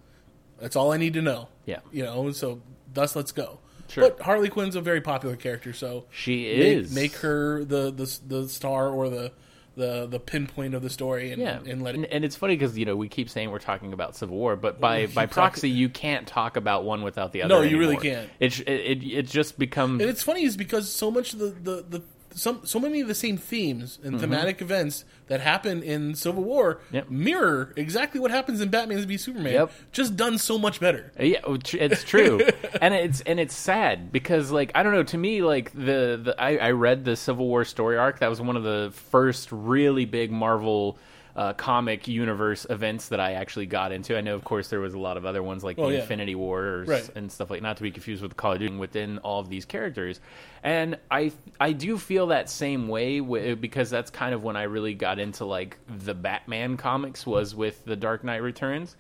That's 0.59 0.75
all 0.75 0.91
I 0.91 0.97
need 0.97 1.13
to 1.13 1.21
know. 1.21 1.47
Yeah. 1.65 1.79
you 1.91 2.03
know. 2.03 2.31
So 2.31 2.61
thus, 2.93 3.15
let's 3.15 3.31
go. 3.31 3.59
Sure. 3.91 4.09
But 4.09 4.21
Harley 4.21 4.49
Quinn's 4.49 4.75
a 4.75 4.81
very 4.81 5.01
popular 5.01 5.35
character, 5.35 5.73
so 5.73 6.05
She 6.11 6.43
make, 6.45 6.57
is. 6.77 6.95
make 6.95 7.15
her 7.17 7.63
the, 7.65 7.91
the 7.91 8.19
the 8.27 8.49
star 8.49 8.87
or 8.89 9.09
the 9.09 9.31
the 9.75 10.05
the 10.05 10.19
pinpoint 10.19 10.73
of 10.73 10.81
the 10.81 10.89
story, 10.89 11.31
and 11.31 11.41
Yeah, 11.41 11.59
and 11.65 11.81
let 11.81 11.95
and, 11.95 12.03
it. 12.05 12.09
and 12.11 12.25
it's 12.25 12.35
funny 12.35 12.55
because 12.55 12.77
you 12.77 12.85
know 12.85 12.95
we 12.95 13.07
keep 13.09 13.29
saying 13.29 13.51
we're 13.51 13.59
talking 13.59 13.93
about 13.93 14.15
Civil 14.15 14.35
War, 14.37 14.55
but 14.55 14.79
by 14.81 15.05
by 15.07 15.25
talking- 15.25 15.33
proxy, 15.33 15.69
you 15.69 15.87
can't 15.89 16.27
talk 16.27 16.57
about 16.57 16.83
one 16.83 17.01
without 17.03 17.31
the 17.31 17.43
other. 17.43 17.53
No, 17.55 17.61
you 17.61 17.77
really 17.79 17.97
can't. 17.97 18.29
It 18.39 18.59
it 18.61 18.67
it, 18.69 19.03
it 19.03 19.27
just 19.27 19.57
becomes 19.59 20.01
And 20.01 20.09
it's 20.09 20.23
funny 20.23 20.43
is 20.43 20.55
because 20.57 20.91
so 20.91 21.09
much 21.11 21.33
of 21.33 21.39
the 21.39 21.47
the, 21.51 21.85
the 21.89 22.01
some 22.33 22.61
so 22.65 22.79
many 22.79 23.01
of 23.01 23.07
the 23.07 23.15
same 23.15 23.37
themes 23.37 23.99
and 24.03 24.19
thematic 24.19 24.61
events 24.61 25.05
that 25.27 25.41
happen 25.41 25.81
in 25.83 26.15
Civil 26.15 26.43
War 26.43 26.75
Mm-hmm. 26.75 26.95
Yep. 26.95 27.09
mirror 27.09 27.73
exactly 27.75 28.19
what 28.19 28.31
happens 28.31 28.61
in 28.61 28.69
Batman 28.69 29.05
v 29.05 29.17
Superman. 29.17 29.53
Yep. 29.53 29.71
Just 29.91 30.15
done 30.15 30.37
so 30.37 30.57
much 30.57 30.79
better. 30.79 31.11
Yeah, 31.19 31.39
oh, 31.43 31.57
it's 31.73 32.03
true, 32.03 32.41
and 32.81 32.93
it's 32.93 33.21
and 33.21 33.39
it's 33.39 33.55
sad 33.55 34.11
because 34.11 34.51
like 34.51 34.71
I 34.75 34.83
don't 34.83 34.93
know. 34.93 35.03
To 35.03 35.17
me, 35.17 35.41
like 35.41 35.71
the, 35.73 36.19
the 36.23 36.35
I, 36.37 36.57
I 36.57 36.71
read 36.71 37.05
the 37.05 37.15
Civil 37.15 37.47
War 37.47 37.65
story 37.65 37.97
arc. 37.97 38.19
That 38.19 38.29
was 38.29 38.41
one 38.41 38.55
of 38.57 38.63
the 38.63 38.91
first 39.09 39.51
really 39.51 40.05
big 40.05 40.31
Marvel 40.31 40.97
uh, 41.35 41.53
comic 41.53 42.07
universe 42.07 42.65
events 42.69 43.07
that 43.09 43.19
I 43.19 43.33
actually 43.33 43.65
got 43.65 43.91
into. 43.91 44.17
I 44.17 44.21
know, 44.21 44.35
of 44.35 44.43
course, 44.43 44.67
there 44.69 44.79
was 44.79 44.93
a 44.93 44.99
lot 44.99 45.17
of 45.17 45.25
other 45.25 45.41
ones 45.41 45.63
like 45.63 45.79
Oh, 45.79 45.87
the 45.87 45.95
yeah. 45.95 46.01
Infinity 46.01 46.35
Wars 46.35 46.87
Right. 46.87 47.09
and 47.15 47.31
stuff 47.31 47.49
like. 47.49 47.61
Not 47.61 47.77
to 47.77 47.83
be 47.83 47.91
confused 47.91 48.21
with 48.21 48.35
Call 48.35 48.53
of 48.53 48.59
Duty 48.59 48.75
within 48.75 49.17
all 49.19 49.39
of 49.39 49.49
these 49.49 49.65
characters, 49.65 50.19
and 50.63 50.97
I 51.09 51.31
I 51.59 51.71
do 51.73 51.97
feel 51.97 52.27
that 52.27 52.49
same 52.49 52.87
way 52.87 53.19
because 53.19 53.89
that's 53.89 54.11
kind 54.11 54.33
of 54.33 54.43
when 54.43 54.55
I 54.55 54.63
really 54.63 54.93
got 54.93 55.19
into 55.19 55.45
like 55.45 55.77
the 55.87 56.13
Batman 56.13 56.77
comics 56.77 57.25
was 57.25 57.55
with 57.55 57.83
the 57.85 57.95
Dark 57.95 58.23
Knight 58.23 58.41
Returns 58.43 58.95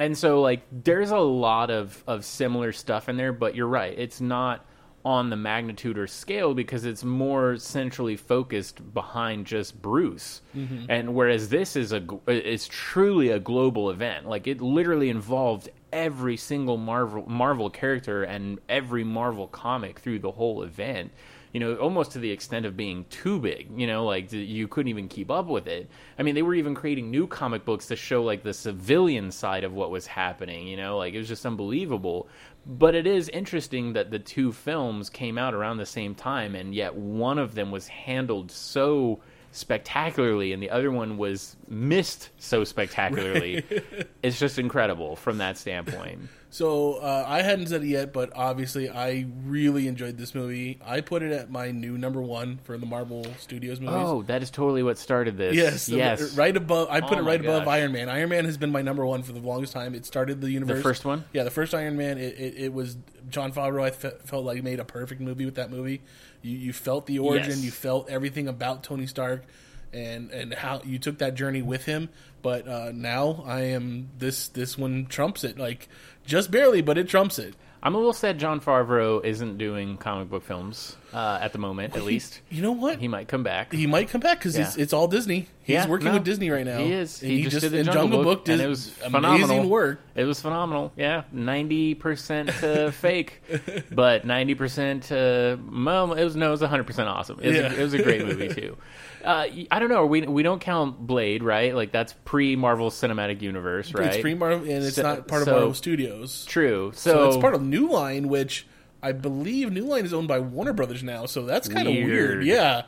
and 0.00 0.16
so 0.16 0.40
like 0.40 0.62
there's 0.72 1.10
a 1.10 1.18
lot 1.18 1.70
of 1.70 2.02
of 2.06 2.24
similar 2.24 2.72
stuff 2.72 3.10
in 3.10 3.18
there 3.18 3.30
but 3.30 3.54
you're 3.54 3.66
right 3.68 3.92
it's 3.98 4.22
not 4.22 4.64
on 5.04 5.30
the 5.30 5.36
magnitude 5.36 5.98
or 5.98 6.06
scale 6.06 6.54
because 6.54 6.84
it's 6.84 7.02
more 7.02 7.56
centrally 7.56 8.16
focused 8.16 8.94
behind 8.94 9.46
just 9.46 9.80
Bruce. 9.82 10.42
Mm-hmm. 10.56 10.84
And 10.88 11.14
whereas 11.14 11.48
this 11.48 11.74
is 11.76 11.92
a 11.92 12.04
it's 12.26 12.68
truly 12.68 13.30
a 13.30 13.40
global 13.40 13.90
event. 13.90 14.28
Like 14.28 14.46
it 14.46 14.60
literally 14.60 15.10
involved 15.10 15.68
every 15.92 16.36
single 16.36 16.76
Marvel 16.76 17.28
Marvel 17.28 17.68
character 17.68 18.22
and 18.22 18.60
every 18.68 19.04
Marvel 19.04 19.48
comic 19.48 19.98
through 19.98 20.20
the 20.20 20.30
whole 20.30 20.62
event 20.62 21.12
you 21.52 21.60
know, 21.60 21.74
almost 21.76 22.12
to 22.12 22.18
the 22.18 22.30
extent 22.30 22.64
of 22.64 22.76
being 22.76 23.04
too 23.10 23.38
big, 23.38 23.68
you 23.78 23.86
know, 23.86 24.06
like 24.06 24.32
you 24.32 24.66
couldn't 24.68 24.88
even 24.88 25.08
keep 25.08 25.30
up 25.30 25.46
with 25.46 25.66
it. 25.66 25.90
I 26.18 26.22
mean, 26.22 26.34
they 26.34 26.42
were 26.42 26.54
even 26.54 26.74
creating 26.74 27.10
new 27.10 27.26
comic 27.26 27.64
books 27.64 27.86
to 27.88 27.96
show 27.96 28.22
like 28.22 28.42
the 28.42 28.54
civilian 28.54 29.30
side 29.30 29.64
of 29.64 29.72
what 29.74 29.90
was 29.90 30.06
happening, 30.06 30.66
you 30.66 30.76
know, 30.76 30.96
like 30.96 31.12
it 31.12 31.18
was 31.18 31.28
just 31.28 31.44
unbelievable. 31.44 32.28
But 32.64 32.94
it 32.94 33.06
is 33.06 33.28
interesting 33.28 33.92
that 33.92 34.10
the 34.10 34.18
two 34.18 34.52
films 34.52 35.10
came 35.10 35.36
out 35.36 35.52
around 35.52 35.76
the 35.76 35.86
same 35.86 36.14
time, 36.14 36.54
and 36.54 36.74
yet 36.74 36.94
one 36.94 37.38
of 37.38 37.54
them 37.54 37.70
was 37.70 37.88
handled 37.88 38.50
so 38.50 39.20
spectacularly 39.54 40.54
and 40.54 40.62
the 40.62 40.70
other 40.70 40.90
one 40.90 41.18
was 41.18 41.56
missed 41.68 42.30
so 42.38 42.64
spectacularly. 42.64 43.62
it's 44.22 44.38
just 44.38 44.58
incredible 44.58 45.14
from 45.14 45.38
that 45.38 45.58
standpoint. 45.58 46.28
So 46.52 46.96
uh, 46.96 47.24
I 47.26 47.40
hadn't 47.40 47.68
said 47.68 47.82
it 47.82 47.86
yet, 47.86 48.12
but 48.12 48.30
obviously 48.36 48.90
I 48.90 49.24
really 49.42 49.88
enjoyed 49.88 50.18
this 50.18 50.34
movie. 50.34 50.78
I 50.84 51.00
put 51.00 51.22
it 51.22 51.32
at 51.32 51.50
my 51.50 51.70
new 51.70 51.96
number 51.96 52.20
one 52.20 52.58
for 52.64 52.76
the 52.76 52.84
Marvel 52.84 53.24
Studios 53.38 53.80
movies. 53.80 53.96
Oh, 53.98 54.22
that 54.24 54.42
is 54.42 54.50
totally 54.50 54.82
what 54.82 54.98
started 54.98 55.38
this. 55.38 55.56
Yes, 55.56 55.88
yes. 55.88 56.36
right 56.36 56.54
above. 56.54 56.88
I 56.90 57.00
put 57.00 57.16
Oh 57.16 57.20
it 57.20 57.24
right 57.24 57.40
above 57.40 57.64
gosh. 57.64 57.72
Iron 57.72 57.92
Man. 57.92 58.10
Iron 58.10 58.28
Man 58.28 58.44
has 58.44 58.58
been 58.58 58.70
my 58.70 58.82
number 58.82 59.06
one 59.06 59.22
for 59.22 59.32
the 59.32 59.40
longest 59.40 59.72
time. 59.72 59.94
It 59.94 60.04
started 60.04 60.42
the 60.42 60.50
universe. 60.50 60.76
The 60.76 60.82
first 60.82 61.06
one? 61.06 61.24
yeah, 61.32 61.44
the 61.44 61.50
first 61.50 61.72
Iron 61.72 61.96
Man. 61.96 62.18
It, 62.18 62.38
it, 62.38 62.54
it 62.64 62.72
was 62.74 62.98
Jon 63.30 63.50
Favreau. 63.50 63.84
I 63.84 63.90
fe- 63.90 64.12
felt 64.26 64.44
like 64.44 64.62
made 64.62 64.78
a 64.78 64.84
perfect 64.84 65.22
movie 65.22 65.46
with 65.46 65.54
that 65.54 65.70
movie. 65.70 66.02
You 66.42 66.58
you 66.58 66.72
felt 66.74 67.06
the 67.06 67.18
origin. 67.18 67.48
Yes. 67.48 67.64
You 67.64 67.70
felt 67.70 68.10
everything 68.10 68.46
about 68.46 68.82
Tony 68.82 69.06
Stark, 69.06 69.46
and 69.92 70.30
and 70.30 70.54
how 70.54 70.80
you 70.84 70.98
took 70.98 71.18
that 71.18 71.34
journey 71.34 71.62
with 71.62 71.84
him. 71.84 72.08
But 72.42 72.66
uh, 72.66 72.92
now 72.92 73.44
I 73.46 73.62
am 73.62 74.10
this 74.18 74.48
this 74.48 74.76
one 74.76 75.06
trumps 75.06 75.44
it 75.44 75.58
like 75.58 75.88
just 76.26 76.50
barely, 76.50 76.82
but 76.82 76.98
it 76.98 77.08
trumps 77.08 77.38
it. 77.38 77.54
I'm 77.82 77.94
a 77.94 77.98
little 77.98 78.12
sad 78.12 78.38
Jon 78.38 78.60
Favreau 78.60 79.24
isn't 79.24 79.58
doing 79.58 79.96
comic 79.96 80.30
book 80.30 80.44
films 80.44 80.96
uh, 81.12 81.38
at 81.40 81.52
the 81.52 81.58
moment, 81.58 81.96
at 81.96 82.02
least. 82.04 82.40
You 82.50 82.62
know 82.62 82.72
what? 82.72 82.98
He 82.98 83.08
might 83.08 83.28
come 83.28 83.42
back. 83.42 83.72
He 83.72 83.86
might 83.86 84.08
come 84.08 84.20
back 84.20 84.38
because 84.38 84.56
it's, 84.56 84.76
Yeah. 84.76 84.82
it's 84.82 84.92
all 84.92 85.08
Disney. 85.08 85.48
He's 85.64 85.74
Yeah, 85.74 85.86
working 85.86 86.08
no, 86.08 86.14
with 86.14 86.24
Disney 86.24 86.50
right 86.50 86.64
now. 86.66 86.78
He 86.78 86.92
is. 86.92 87.22
And 87.22 87.30
He, 87.30 87.44
just, 87.44 87.60
did 87.60 87.70
the 87.72 87.78
and 87.80 87.92
Jungle, 87.92 88.22
Book, 88.24 88.44
did 88.44 88.54
and 88.54 88.62
it 88.62 88.66
was 88.68 88.88
amazing 89.04 89.12
phenomenal. 89.46 89.68
work. 89.68 90.00
It 90.14 90.24
was 90.24 90.40
phenomenal. 90.40 90.92
Yeah, 90.96 91.22
ninety 91.30 91.94
percent 91.94 92.50
uh, 92.64 92.90
fake, 93.04 93.42
but 93.90 94.24
ninety 94.24 94.54
percent. 94.54 95.10
Uh, 95.12 95.56
well, 95.72 96.12
it 96.14 96.24
was 96.24 96.34
no, 96.36 96.48
it 96.48 96.50
was 96.50 96.60
hundred 96.62 96.86
percent 96.86 97.08
awesome. 97.08 97.38
It 97.40 97.48
was, 97.48 97.56
Yeah. 97.56 97.72
a, 97.72 97.74
it 97.76 97.82
was 97.82 97.94
a 97.94 98.02
great 98.02 98.24
movie 98.26 98.48
too. 98.48 98.76
Uh, 99.22 99.46
I 99.70 99.78
don't 99.78 99.88
know. 99.88 100.04
We 100.04 100.22
we 100.22 100.42
don't 100.42 100.60
count 100.60 100.98
Blade, 100.98 101.44
right? 101.44 101.76
Like 101.76 101.92
that's 101.92 102.12
pre 102.24 102.56
Marvel 102.56 102.90
Cinematic 102.90 103.40
Universe, 103.40 103.94
right? 103.94 104.08
It's 104.14 104.16
pre 104.20 104.34
Marvel, 104.34 104.58
and 104.68 104.82
it's 104.82 104.96
So- 104.96 105.02
not 105.02 105.28
part 105.28 105.42
of 105.42 105.46
so- 105.46 105.52
Marvel 105.52 105.74
Studios. 105.74 106.44
True. 106.46 106.90
So, 106.92 107.12
So, 107.12 107.28
it's 107.28 107.36
part 107.36 107.54
of 107.54 107.62
New 107.62 107.88
Line, 107.88 108.26
which 108.26 108.66
I 109.02 109.12
believe 109.12 109.72
New 109.72 109.84
Line 109.84 110.04
is 110.04 110.12
owned 110.14 110.28
by 110.28 110.38
Warner 110.38 110.72
Brothers 110.72 111.02
now. 111.02 111.26
So 111.26 111.42
that's 111.44 111.66
kind 111.68 111.88
of 111.88 111.94
weird. 111.94 112.08
Weird. 112.08 112.44
Yeah. 112.44 112.82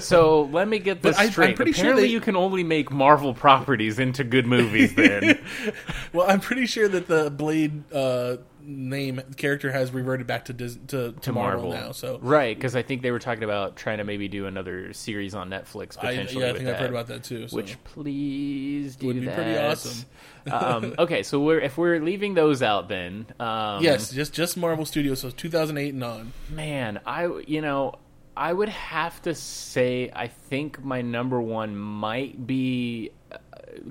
So 0.00 0.42
let 0.52 0.66
me 0.68 0.78
get 0.78 1.02
this 1.02 1.16
I- 1.18 1.24
I'm 1.24 1.30
straight. 1.30 1.56
pretty 1.56 1.72
sure 1.72 1.94
they- 1.94 2.06
you 2.06 2.20
can 2.20 2.36
only 2.36 2.62
make 2.62 2.90
Marvel 2.90 3.34
properties 3.34 3.98
into 3.98 4.24
good 4.24 4.46
movies. 4.46 4.94
Then 4.94 5.38
Well, 6.12 6.28
I'm 6.30 6.40
pretty 6.40 6.66
sure 6.66 6.88
that 6.88 7.06
the 7.06 7.30
Blade 7.30 7.82
uh, 7.92 8.36
name 8.66 9.20
character 9.36 9.70
has 9.72 9.92
reverted 9.92 10.26
back 10.26 10.46
to 10.46 10.52
Dis- 10.52 10.78
to, 10.88 11.12
to, 11.12 11.20
to 11.20 11.32
Marvel, 11.32 11.68
Marvel 11.70 11.86
now. 11.86 11.92
So 11.92 12.18
right, 12.20 12.56
because 12.56 12.74
I 12.74 12.82
think 12.82 13.02
they 13.02 13.10
were 13.10 13.18
talking 13.18 13.44
about 13.44 13.76
trying 13.76 13.98
to 13.98 14.04
maybe 14.04 14.28
do 14.28 14.46
another 14.46 14.92
series 14.92 15.34
on 15.34 15.50
Netflix 15.50 15.96
I, 15.98 16.08
potentially. 16.08 16.44
yeah, 16.44 16.50
I 16.50 16.54
think 16.54 16.68
I've 16.68 16.76
heard 16.78 16.90
about 16.90 17.08
that 17.08 17.24
too. 17.24 17.48
So. 17.48 17.56
Which 17.56 17.82
please 17.84 18.96
do 18.96 19.08
Would 19.08 19.20
be 19.20 19.26
that. 19.26 19.34
pretty 19.34 19.58
awesome. 19.58 20.06
um, 20.52 20.94
okay, 20.98 21.22
so 21.22 21.40
we're 21.40 21.60
if 21.60 21.78
we're 21.78 22.00
leaving 22.00 22.34
those 22.34 22.62
out, 22.62 22.88
then 22.88 23.26
um, 23.40 23.82
yes, 23.82 24.10
just 24.10 24.32
just 24.32 24.56
Marvel 24.56 24.84
Studios. 24.84 25.20
So 25.20 25.30
2008 25.30 25.94
and 25.94 26.04
on. 26.04 26.32
man, 26.50 27.00
I 27.06 27.26
you 27.46 27.60
know 27.60 27.94
I 28.36 28.52
would 28.52 28.68
have 28.68 29.22
to 29.22 29.34
say 29.34 30.10
I 30.14 30.26
think 30.26 30.82
my 30.84 31.02
number 31.02 31.40
one 31.40 31.76
might 31.76 32.46
be 32.46 33.10
uh, 33.30 33.38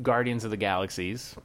Guardians 0.01 0.43
of 0.43 0.51
the 0.51 0.57
Galaxies. 0.57 1.35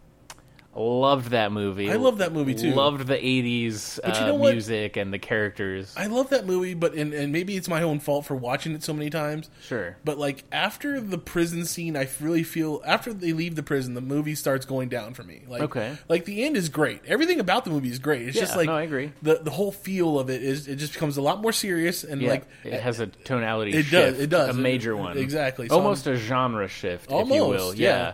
Loved 0.79 1.31
that 1.31 1.51
movie. 1.51 1.91
I 1.91 1.95
love 1.97 2.19
that 2.19 2.33
movie, 2.33 2.55
too. 2.55 2.73
Loved 2.73 3.07
the 3.07 3.17
'80s 3.17 3.99
But 4.03 4.17
you 4.19 4.25
uh, 4.25 4.27
know 4.29 4.35
what? 4.37 4.53
music 4.53 4.97
and 4.97 5.13
the 5.13 5.19
characters. 5.19 5.93
I 5.97 6.07
love 6.07 6.31
that 6.31 6.47
movie, 6.47 6.75
but 6.75 6.95
and, 6.95 7.13
and 7.13 7.33
maybe 7.33 7.57
it's 7.57 7.69
my 7.69 7.83
own 7.83 7.99
fault 8.01 8.27
for 8.27 8.37
watching 8.37 8.73
it 8.75 8.83
so 8.85 8.93
many 8.93 9.11
times. 9.11 9.51
Sure. 9.63 9.97
But 10.05 10.19
like 10.19 10.45
after 10.53 11.01
the 11.01 11.19
prison 11.19 11.65
scene, 11.65 11.97
I 11.97 12.09
really 12.21 12.45
feel 12.45 12.81
after 12.87 13.13
they 13.13 13.33
leave 13.33 13.57
the 13.57 13.63
prison, 13.63 13.95
the 13.95 14.01
movie 14.01 14.35
starts 14.37 14.65
going 14.67 14.89
down 14.89 15.15
for 15.15 15.25
me. 15.25 15.43
Like, 15.49 15.63
Okay. 15.63 15.97
like 16.09 16.25
the 16.27 16.45
end 16.45 16.57
is 16.57 16.69
great. 16.69 17.01
Everything 17.07 17.41
about 17.41 17.65
the 17.65 17.71
movie 17.71 17.91
is 17.91 17.99
great. 17.99 18.23
It's 18.29 18.37
Yeah, 18.37 18.43
just 18.43 18.57
like 18.57 18.67
no, 18.67 18.77
I 18.77 18.83
agree. 18.83 19.13
The 19.23 19.41
the 19.43 19.51
whole 19.51 19.73
feel 19.73 20.19
of 20.19 20.31
it 20.31 20.43
is 20.45 20.69
it 20.69 20.77
just 20.77 20.93
becomes 20.93 21.17
a 21.17 21.23
lot 21.23 21.41
more 21.43 21.53
serious 21.53 22.05
and 22.05 22.23
Yeah, 22.23 22.31
like 22.31 22.45
it 22.65 22.81
has 22.81 23.01
a 23.01 23.07
tonality 23.09 23.73
It 23.73 23.83
shift. 23.87 23.91
does, 23.93 24.21
it 24.21 24.31
does. 24.31 24.51
A 24.51 24.59
major 24.59 24.97
one. 24.97 25.19
Exactly. 25.19 25.69
So 25.69 25.75
Almost 25.75 26.07
a 26.07 26.17
genre 26.17 26.69
shift, 26.69 27.07
if 27.07 27.11
you 27.11 27.17
Almost, 27.17 27.49
will. 27.51 27.75
yeah. 27.75 28.13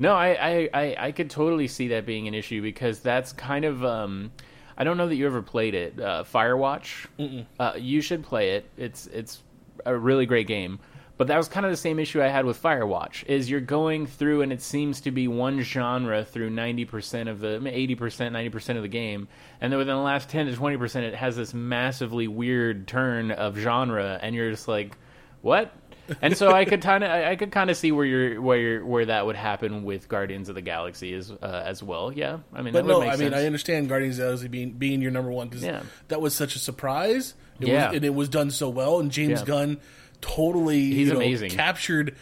No, 0.00 0.14
I, 0.14 0.28
I, 0.28 0.70
I, 0.72 0.96
I 0.98 1.12
could 1.12 1.30
totally 1.30 1.68
see 1.68 1.88
that 1.88 2.06
being 2.06 2.26
an 2.26 2.34
issue 2.34 2.62
because 2.62 3.00
that's 3.00 3.32
kind 3.32 3.64
of. 3.64 3.84
Um, 3.84 4.32
I 4.76 4.82
don't 4.82 4.96
know 4.96 5.06
that 5.06 5.14
you 5.14 5.26
ever 5.26 5.42
played 5.42 5.74
it. 5.74 6.00
Uh, 6.00 6.24
Firewatch. 6.24 7.06
Uh, 7.60 7.74
you 7.78 8.00
should 8.00 8.24
play 8.24 8.52
it. 8.52 8.64
It's 8.78 9.06
it's 9.08 9.42
a 9.84 9.94
really 9.94 10.24
great 10.24 10.46
game. 10.46 10.80
But 11.18 11.26
that 11.26 11.36
was 11.36 11.48
kind 11.48 11.66
of 11.66 11.70
the 11.70 11.76
same 11.76 11.98
issue 11.98 12.22
I 12.22 12.28
had 12.28 12.46
with 12.46 12.62
Firewatch. 12.62 13.26
Is 13.26 13.50
you're 13.50 13.60
going 13.60 14.06
through 14.06 14.40
and 14.40 14.54
it 14.54 14.62
seems 14.62 15.02
to 15.02 15.10
be 15.10 15.28
one 15.28 15.60
genre 15.60 16.24
through 16.24 16.48
ninety 16.48 16.86
percent 16.86 17.28
of 17.28 17.40
the 17.40 17.60
eighty 17.70 17.94
percent, 17.94 18.32
ninety 18.32 18.48
percent 18.48 18.78
of 18.78 18.82
the 18.82 18.88
game, 18.88 19.28
and 19.60 19.70
then 19.70 19.76
within 19.76 19.96
the 19.96 20.00
last 20.00 20.30
ten 20.30 20.46
to 20.46 20.56
twenty 20.56 20.78
percent, 20.78 21.04
it 21.04 21.14
has 21.14 21.36
this 21.36 21.52
massively 21.52 22.26
weird 22.26 22.88
turn 22.88 23.32
of 23.32 23.58
genre, 23.58 24.18
and 24.22 24.34
you're 24.34 24.50
just 24.50 24.66
like, 24.66 24.96
what? 25.42 25.74
And 26.22 26.36
so 26.36 26.50
I 26.52 26.64
could 26.64 26.82
kind 26.82 27.04
of 27.04 27.10
I 27.10 27.36
could 27.36 27.50
kind 27.52 27.70
of 27.70 27.76
see 27.76 27.92
where 27.92 28.04
you're 28.04 28.40
where 28.40 28.58
you're, 28.58 28.84
where 28.84 29.06
that 29.06 29.26
would 29.26 29.36
happen 29.36 29.84
with 29.84 30.08
Guardians 30.08 30.48
of 30.48 30.54
the 30.54 30.62
Galaxy 30.62 31.14
as 31.14 31.30
uh, 31.30 31.62
as 31.64 31.82
well. 31.82 32.12
Yeah, 32.12 32.38
I 32.52 32.62
mean, 32.62 32.72
But 32.72 32.86
that 32.86 32.94
would 32.96 33.04
no, 33.06 33.10
I 33.10 33.16
mean. 33.16 33.34
I 33.34 33.46
understand 33.46 33.88
Guardians 33.88 34.18
of 34.18 34.24
the 34.24 34.24
Galaxy 34.28 34.48
being 34.48 34.72
being 34.72 35.02
your 35.02 35.10
number 35.12 35.30
one 35.30 35.48
because 35.48 35.62
Yeah. 35.64 35.82
that 36.08 36.20
was 36.20 36.34
such 36.34 36.56
a 36.56 36.58
surprise. 36.58 37.34
It 37.60 37.68
Yeah. 37.68 37.88
was, 37.88 37.96
and 37.96 38.04
it 38.04 38.14
was 38.14 38.28
done 38.28 38.50
so 38.50 38.68
well. 38.68 39.00
And 39.00 39.10
James 39.10 39.40
Yeah. 39.40 39.46
Gunn 39.46 39.80
totally 40.20 40.80
He's 40.92 41.08
you 41.08 41.14
know, 41.14 41.20
amazing. 41.20 41.50
captured 41.50 42.14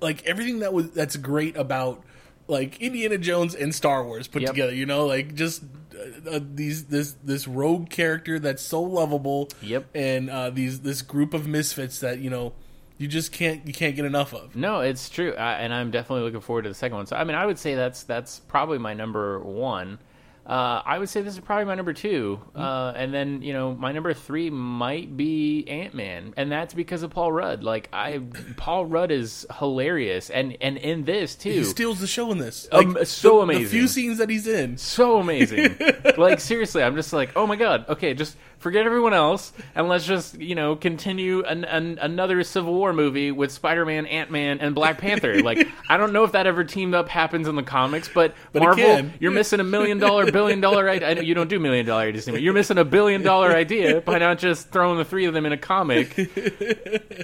like 0.00 0.24
everything 0.24 0.60
that 0.60 0.72
was 0.72 0.90
that's 0.90 1.16
great 1.16 1.56
about 1.56 2.02
like 2.48 2.80
Indiana 2.80 3.18
Jones 3.18 3.54
and 3.54 3.74
Star 3.74 4.04
Wars 4.04 4.28
put 4.28 4.42
Yep. 4.42 4.50
together. 4.50 4.74
You 4.74 4.86
know, 4.86 5.06
like 5.06 5.34
just 5.34 5.62
uh, 5.94 6.30
uh, 6.36 6.40
these 6.54 6.84
this 6.86 7.14
this 7.24 7.48
rogue 7.48 7.90
character 7.90 8.38
that's 8.38 8.62
so 8.62 8.82
lovable. 8.82 9.48
Yep. 9.62 9.86
and 9.94 10.30
uh, 10.30 10.50
these 10.50 10.80
this 10.80 11.02
group 11.02 11.34
of 11.34 11.46
misfits 11.48 12.00
that 12.00 12.18
you 12.20 12.30
know 12.30 12.52
you 12.98 13.08
just 13.08 13.32
can't 13.32 13.66
you 13.66 13.72
can't 13.72 13.94
get 13.96 14.04
enough 14.04 14.32
of. 14.34 14.56
No, 14.56 14.80
it's 14.80 15.08
true, 15.10 15.32
I, 15.34 15.54
and 15.54 15.72
I'm 15.74 15.90
definitely 15.90 16.24
looking 16.24 16.40
forward 16.40 16.62
to 16.62 16.68
the 16.70 16.74
second 16.74 16.96
one. 16.96 17.06
So, 17.06 17.16
I 17.16 17.24
mean, 17.24 17.36
I 17.36 17.44
would 17.46 17.58
say 17.58 17.74
that's 17.74 18.04
that's 18.04 18.40
probably 18.40 18.78
my 18.78 18.94
number 18.94 19.38
one. 19.40 19.98
Uh, 20.46 20.80
I 20.86 21.00
would 21.00 21.08
say 21.08 21.22
this 21.22 21.34
is 21.34 21.40
probably 21.40 21.64
my 21.64 21.74
number 21.74 21.92
two, 21.92 22.40
uh, 22.54 22.92
and 22.94 23.12
then 23.12 23.42
you 23.42 23.52
know 23.52 23.74
my 23.74 23.90
number 23.90 24.14
three 24.14 24.48
might 24.48 25.16
be 25.16 25.64
Ant 25.66 25.92
Man, 25.92 26.34
and 26.36 26.52
that's 26.52 26.72
because 26.72 27.02
of 27.02 27.10
Paul 27.10 27.32
Rudd. 27.32 27.64
Like 27.64 27.88
I, 27.92 28.20
Paul 28.56 28.86
Rudd 28.86 29.10
is 29.10 29.44
hilarious, 29.58 30.30
and 30.30 30.56
and 30.60 30.76
in 30.76 31.04
this 31.04 31.34
too, 31.34 31.50
He 31.50 31.64
steals 31.64 31.98
the 31.98 32.06
show 32.06 32.30
in 32.30 32.38
this. 32.38 32.68
Um, 32.70 32.96
so 33.04 33.28
the- 33.30 33.36
The 33.38 33.42
amazing. 33.42 33.66
few 33.66 33.88
scenes 33.88 34.18
that 34.18 34.30
he's 34.30 34.46
in. 34.46 34.78
so 34.78 35.18
amazing. 35.18 35.76
like 36.16 36.38
seriously, 36.38 36.80
I'm 36.84 36.94
just 36.94 37.12
like, 37.12 37.30
oh 37.34 37.48
my 37.48 37.56
god. 37.56 37.84
Okay, 37.88 38.14
just 38.14 38.36
forget 38.58 38.86
everyone 38.86 39.14
else, 39.14 39.52
and 39.74 39.88
let's 39.88 40.06
just 40.06 40.38
you 40.40 40.54
know 40.54 40.76
continue 40.76 41.42
an, 41.42 41.64
an, 41.64 41.98
another 42.00 42.42
Civil 42.42 42.74
War 42.74 42.92
movie 42.92 43.30
with 43.32 43.52
Spider-Man, 43.52 44.06
Ant-Man, 44.06 44.60
and 44.60 44.74
Black 44.74 44.98
Panther. 44.98 45.40
like 45.42 45.66
I 45.88 45.96
don't 45.96 46.12
know 46.12 46.24
if 46.24 46.32
that 46.32 46.46
ever 46.46 46.64
teamed 46.64 46.94
up 46.94 47.08
happens 47.08 47.48
in 47.48 47.56
the 47.56 47.62
comics, 47.62 48.08
but, 48.12 48.34
But 48.52 48.62
Marvel, 48.62 49.10
you're 49.20 49.32
missing 49.32 49.60
a 49.60 49.64
million 49.64 49.98
dollar, 49.98 50.30
billion 50.30 50.60
dollar 50.60 50.88
idea. 50.88 51.08
I 51.08 51.14
know 51.14 51.20
you 51.22 51.34
don't 51.34 51.48
do 51.48 51.58
million 51.58 51.86
dollar 51.86 52.04
ideas 52.04 52.26
anymore. 52.28 52.40
You're 52.42 52.54
missing 52.54 52.78
a 52.78 52.84
billion 52.84 53.22
dollar 53.22 53.50
idea 53.54 54.00
by 54.00 54.18
not 54.18 54.38
just 54.38 54.70
throwing 54.70 54.98
the 54.98 55.04
three 55.04 55.26
of 55.26 55.34
them 55.34 55.46
in 55.46 55.52
a 55.52 55.58
comic 55.58 56.16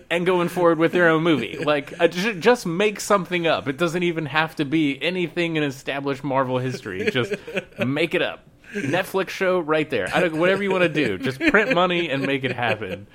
and 0.11 0.27
going 0.27 0.49
forward 0.49 0.79
with 0.79 0.93
their 0.93 1.09
own 1.09 1.23
movie. 1.23 1.59
Like, 1.59 1.99
uh, 2.01 2.09
ju- 2.09 2.39
just 2.39 2.67
make 2.67 3.01
something 3.01 3.47
up. 3.47 3.69
It 3.69 3.77
doesn't 3.79 4.03
even 4.03 4.27
have 4.27 4.57
to 4.57 4.65
be 4.65 5.03
anything 5.03 5.57
in 5.57 5.63
established 5.63 6.25
Marvel 6.25 6.59
history. 6.59 7.11
Just 7.11 7.35
make 7.79 8.15
it 8.15 8.23
up. 8.23 8.45
Netflix 8.73 9.29
show 9.31 9.61
right 9.61 9.89
there. 9.89 10.09
I 10.15 10.21
don't, 10.21 10.37
whatever 10.39 10.63
you 10.63 10.71
want 10.71 10.83
to 10.83 10.89
do, 10.89 11.19
just 11.19 11.39
print 11.41 11.75
money 11.75 12.09
and 12.11 12.23
make 12.27 12.45
it 12.45 12.53
happen. 12.53 13.07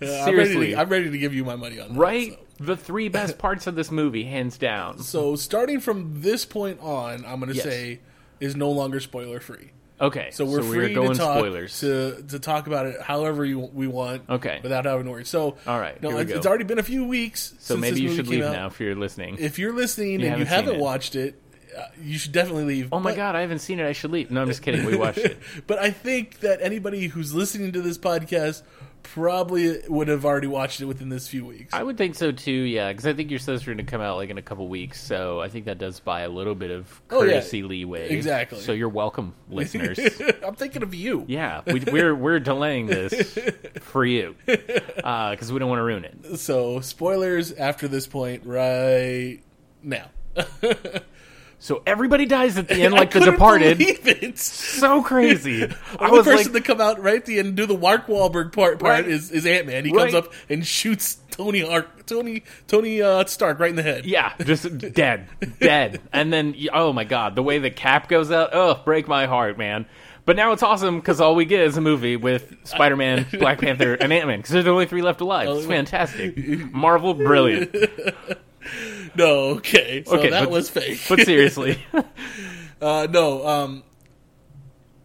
Uh, 0.00 0.04
I'm 0.06 0.08
ready, 0.08 0.24
Seriously, 0.24 0.70
to, 0.72 0.80
I'm 0.80 0.88
ready 0.88 1.10
to 1.10 1.18
give 1.18 1.34
you 1.34 1.44
my 1.44 1.56
money 1.56 1.80
on 1.80 1.94
that. 1.94 1.98
right? 1.98 2.32
so. 2.32 2.38
The 2.64 2.76
three 2.76 3.08
best 3.08 3.38
parts 3.38 3.66
of 3.66 3.74
this 3.74 3.90
movie, 3.90 4.24
hands 4.24 4.58
down. 4.58 4.98
So 4.98 5.34
starting 5.36 5.80
from 5.80 6.20
this 6.20 6.44
point 6.44 6.78
on, 6.80 7.24
I'm 7.24 7.40
going 7.40 7.48
to 7.50 7.54
Yes. 7.54 7.64
say 7.64 8.00
is 8.38 8.54
no 8.56 8.70
longer 8.70 9.00
spoiler 9.00 9.40
free. 9.40 9.70
Okay, 9.98 10.30
So 10.32 10.46
we're 10.46 10.60
we're 10.62 10.86
free 10.86 10.94
going 10.94 11.12
to 11.12 11.18
talk 11.18 11.36
spoilers. 11.38 11.78
to 11.80 12.22
to 12.28 12.38
talk 12.38 12.66
about 12.66 12.86
it 12.86 13.02
however 13.02 13.44
you, 13.44 13.58
we 13.60 13.86
want. 13.86 14.22
Okay. 14.30 14.58
without 14.62 14.86
having 14.86 15.04
to 15.04 15.10
worry. 15.10 15.26
So 15.26 15.58
All 15.66 15.78
right, 15.78 16.00
no, 16.02 16.08
here 16.08 16.16
we 16.16 16.22
it's, 16.22 16.30
go. 16.32 16.36
it's 16.38 16.46
already 16.46 16.64
been 16.64 16.78
a 16.78 16.82
few 16.82 17.04
weeks. 17.04 17.52
so 17.58 17.76
maybe 17.76 18.00
you 18.00 18.14
should 18.14 18.26
leave 18.26 18.42
out. 18.44 18.52
now 18.52 18.66
if 18.68 18.80
you're 18.80 18.94
listening. 18.94 19.36
If 19.38 19.58
you're 19.58 19.74
listening 19.74 20.14
and 20.14 20.22
haven't 20.24 20.38
you 20.40 20.44
haven't 20.46 20.78
watched 20.78 21.16
it, 21.16 21.38
uh, 21.76 21.82
you 22.02 22.18
should 22.18 22.32
definitely 22.32 22.64
leave. 22.64 22.88
oh 22.92 22.98
my 23.00 23.10
But- 23.10 23.16
god, 23.16 23.36
I 23.36 23.40
haven't 23.42 23.60
seen 23.60 23.78
it. 23.80 23.86
I 23.86 23.92
should 23.92 24.10
leave. 24.10 24.30
No, 24.30 24.42
I'm 24.42 24.48
just 24.48 24.62
kidding. 24.62 24.84
We 24.84 24.96
watched 24.96 25.18
it. 25.18 25.38
But 25.66 25.78
I 25.78 25.90
think 25.90 26.40
that 26.40 26.60
anybody 26.62 27.06
who's 27.08 27.34
listening 27.34 27.72
to 27.72 27.82
this 27.82 27.98
podcast 27.98 28.62
probably 29.02 29.80
would 29.88 30.08
have 30.08 30.26
already 30.26 30.46
watched 30.46 30.80
it 30.82 30.84
within 30.84 31.08
this 31.08 31.26
few 31.26 31.44
weeks. 31.46 31.72
I 31.72 31.82
would 31.82 31.96
think 31.96 32.14
so 32.16 32.32
too, 32.32 32.52
yeah, 32.52 32.90
because 32.92 33.06
I 33.06 33.14
think 33.14 33.30
your 33.30 33.38
supposed 33.38 33.64
to 33.64 33.82
come 33.82 34.00
out 34.02 34.16
like 34.16 34.28
in 34.28 34.36
a 34.36 34.42
couple 34.42 34.68
weeks, 34.68 35.02
so 35.02 35.40
I 35.40 35.48
think 35.48 35.64
that 35.64 35.78
does 35.78 36.00
buy 36.00 36.20
a 36.20 36.28
little 36.28 36.54
bit 36.54 36.70
of 36.70 37.00
Oh, 37.10 37.22
yeah. 37.22 37.32
courtesy 37.34 37.62
leeway. 37.62 38.10
Exactly. 38.10 38.60
So 38.60 38.72
you're 38.72 38.90
welcome, 38.90 39.34
listeners. 39.50 39.98
I'm 40.44 40.54
thinking 40.54 40.82
of 40.82 40.94
you. 40.94 41.24
yeah, 41.28 41.62
we, 41.66 41.80
we're 41.90 42.14
we're 42.14 42.40
delaying 42.40 42.86
this 42.88 43.38
for 43.80 44.04
you 44.04 44.34
because 44.44 45.50
we 45.50 45.58
don't 45.58 45.68
want 45.70 45.78
to 45.78 45.84
ruin 45.84 46.04
it. 46.04 46.38
So 46.38 46.80
spoilers 46.80 47.52
after 47.52 47.88
this 47.88 48.06
point, 48.06 48.44
right 48.44 49.40
now. 49.82 50.06
So 51.62 51.82
everybody 51.86 52.24
dies 52.24 52.56
at 52.56 52.68
the 52.68 52.82
end, 52.82 52.94
like 52.94 53.10
The 53.10 53.20
Departed. 53.20 53.76
believe 53.78 54.06
it. 54.08 54.38
So 54.38 55.02
crazy. 55.02 55.64
I 56.00 56.06
The 56.08 56.12
was 56.16 56.24
person 56.26 56.52
like, 56.54 56.62
to 56.64 56.66
come 56.66 56.80
out 56.80 57.00
right 57.02 57.16
at 57.16 57.26
the 57.26 57.38
end 57.38 57.48
and 57.48 57.56
do 57.56 57.66
the 57.66 57.76
Mark 57.76 58.06
Wahlberg 58.06 58.52
part 58.52 58.78
part 58.78 59.04
Right. 59.04 59.06
is, 59.06 59.30
is 59.30 59.44
Ant 59.44 59.66
Man. 59.66 59.84
He 59.84 59.92
comes 59.92 60.14
up 60.14 60.32
and 60.48 60.66
shoots 60.66 61.18
Tony 61.30 61.62
Ark, 61.62 62.06
Tony 62.06 62.42
Tony 62.66 63.02
uh, 63.02 63.24
Stark 63.26 63.58
right 63.60 63.70
in 63.70 63.76
the 63.76 63.82
head. 63.82 64.06
yeah, 64.06 64.32
just 64.42 64.78
dead, 64.78 65.28
dead. 65.60 66.00
And 66.12 66.32
then, 66.32 66.54
oh 66.72 66.92
my 66.94 67.04
god, 67.04 67.36
the 67.36 67.42
way 67.42 67.58
the 67.58 67.70
cap 67.70 68.08
goes 68.08 68.30
out, 68.30 68.50
oh, 68.54 68.80
break 68.84 69.06
my 69.06 69.26
heart, 69.26 69.56
man. 69.58 69.84
But 70.26 70.36
now 70.36 70.52
it's 70.52 70.62
awesome 70.62 70.98
because 70.98 71.20
all 71.20 71.34
we 71.34 71.44
get 71.44 71.60
is 71.60 71.76
a 71.76 71.80
movie 71.80 72.16
with 72.16 72.54
Spider 72.64 72.96
Man, 72.96 73.26
Black 73.38 73.60
Panther, 73.60 73.94
and 73.94 74.12
Ant 74.12 74.26
Man 74.28 74.38
because 74.38 74.52
there's 74.52 74.66
only 74.66 74.86
three 74.86 75.02
left 75.02 75.20
alive. 75.20 75.48
It's 75.48 75.66
fantastic. 75.66 76.36
Marvel, 76.72 77.12
brilliant. 77.14 77.74
No, 79.14 79.56
okay, 79.56 80.02
so 80.06 80.16
Okay, 80.18 80.30
that 80.30 80.44
but- 80.44 80.50
was 80.50 80.68
fake. 80.70 81.00
But 81.08 81.20
seriously, 81.20 81.78
uh, 82.80 83.06
no, 83.10 83.46
um, 83.46 83.82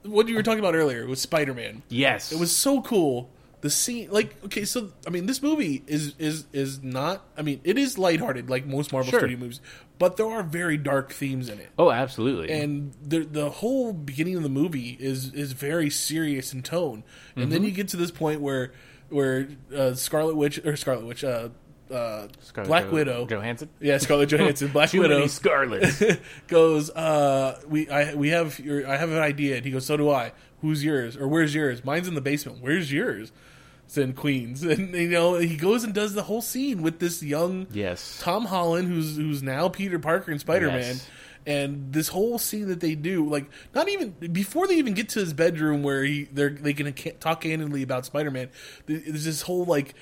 what 0.03 0.27
you 0.27 0.35
were 0.35 0.43
talking 0.43 0.59
about 0.59 0.75
earlier 0.75 1.05
was 1.07 1.19
Spider 1.21 1.53
Man. 1.53 1.81
yes, 1.89 2.31
It 2.31 2.39
was 2.39 2.55
so 2.55 2.81
cool. 2.81 3.31
The 3.61 3.69
scene, 3.71 4.09
like, 4.11 4.35
okay, 4.45 4.63
so 4.63 4.91
I 5.07 5.09
mean, 5.09 5.25
this 5.25 5.41
movie 5.41 5.83
is 5.87 6.13
is 6.19 6.45
is 6.53 6.83
not. 6.83 7.25
I 7.35 7.41
mean, 7.41 7.61
it 7.63 7.79
is 7.79 7.97
lighthearted, 7.97 8.47
like 8.47 8.67
most 8.67 8.93
Marvel 8.93 9.09
Sure. 9.09 9.21
Studio 9.21 9.37
movies, 9.39 9.59
but 9.97 10.17
there 10.17 10.27
are 10.27 10.43
very 10.43 10.77
dark 10.77 11.11
themes 11.11 11.49
in 11.49 11.57
it. 11.59 11.69
Oh, 11.79 11.89
absolutely. 11.89 12.51
and 12.51 12.93
the 13.01 13.21
the 13.21 13.49
whole 13.49 13.91
beginning 13.91 14.35
of 14.35 14.43
the 14.43 14.49
movie 14.49 14.95
is 14.99 15.33
is 15.33 15.53
very 15.53 15.89
serious 15.89 16.53
in 16.53 16.61
tone, 16.61 17.03
and 17.35 17.45
Mm-hmm. 17.45 17.51
then 17.53 17.63
you 17.63 17.71
get 17.71 17.87
to 17.87 17.97
this 17.97 18.11
point 18.11 18.39
where 18.39 18.71
where 19.09 19.47
uh, 19.75 19.95
Scarlet 19.95 20.35
Witch 20.35 20.59
or 20.63 20.75
Scarlet 20.75 21.05
Witch, 21.07 21.23
uh, 21.23 21.49
uh, 21.91 22.27
Scarlett 22.41 22.67
Black 22.69 22.85
Jo- 22.85 22.91
Widow, 22.91 23.25
Johansson. 23.27 23.69
yeah, 23.79 23.97
Scarlett 23.97 24.29
Johansson, 24.31 24.69
Black 24.69 24.89
Too 24.89 25.01
Widow 25.01 25.15
many 25.15 25.27
Scarlets. 25.27 26.03
goes, 26.47 26.89
uh, 26.91 27.61
we 27.67 27.89
I 27.89 28.13
we 28.15 28.29
have 28.29 28.59
your 28.59 28.87
I 28.87 28.97
have 28.97 29.09
an 29.11 29.19
idea, 29.19 29.57
and 29.57 29.65
he 29.65 29.71
goes, 29.71 29.85
so 29.85 29.97
do 29.97 30.09
I. 30.09 30.31
Who's 30.61 30.83
yours 30.83 31.15
or 31.17 31.27
where's 31.27 31.53
yours? 31.53 31.83
Mine's 31.85 32.07
in 32.07 32.15
the 32.15 32.21
basement. 32.21 32.59
Where's 32.61 32.91
yours? 32.91 33.31
It's 33.85 33.97
in 33.97 34.13
Queens, 34.13 34.63
and 34.63 34.95
you 34.95 35.09
know 35.09 35.35
he 35.35 35.55
goes 35.57 35.83
and 35.83 35.93
does 35.93 36.13
the 36.15 36.23
whole 36.23 36.41
scene 36.41 36.81
with 36.81 36.97
this 36.99 37.21
young 37.21 37.67
yes. 37.71 38.19
Tom 38.21 38.45
Holland, 38.45 38.87
who's 38.87 39.15
who's 39.17 39.43
now 39.43 39.69
Peter 39.69 39.99
Parker 39.99 40.31
and 40.31 40.39
Spider 40.41 40.67
Man, 40.67 40.79
Yes. 40.95 41.07
and 41.45 41.93
this 41.93 42.07
whole 42.07 42.39
scene 42.39 42.69
that 42.69 42.79
they 42.79 42.95
do, 42.95 43.29
like 43.29 43.45
not 43.75 43.87
even 43.89 44.15
before 44.31 44.65
they 44.67 44.77
even 44.77 44.95
get 44.95 45.09
to 45.09 45.19
his 45.19 45.33
bedroom 45.33 45.83
where 45.83 46.03
he 46.03 46.23
they're 46.33 46.49
they 46.49 46.73
can 46.73 46.91
talk 47.19 47.41
candidly 47.41 47.83
about 47.83 48.07
Spider 48.07 48.31
Man. 48.31 48.49
There's 48.87 49.23
this 49.25 49.43
whole 49.43 49.65
like 49.65 49.93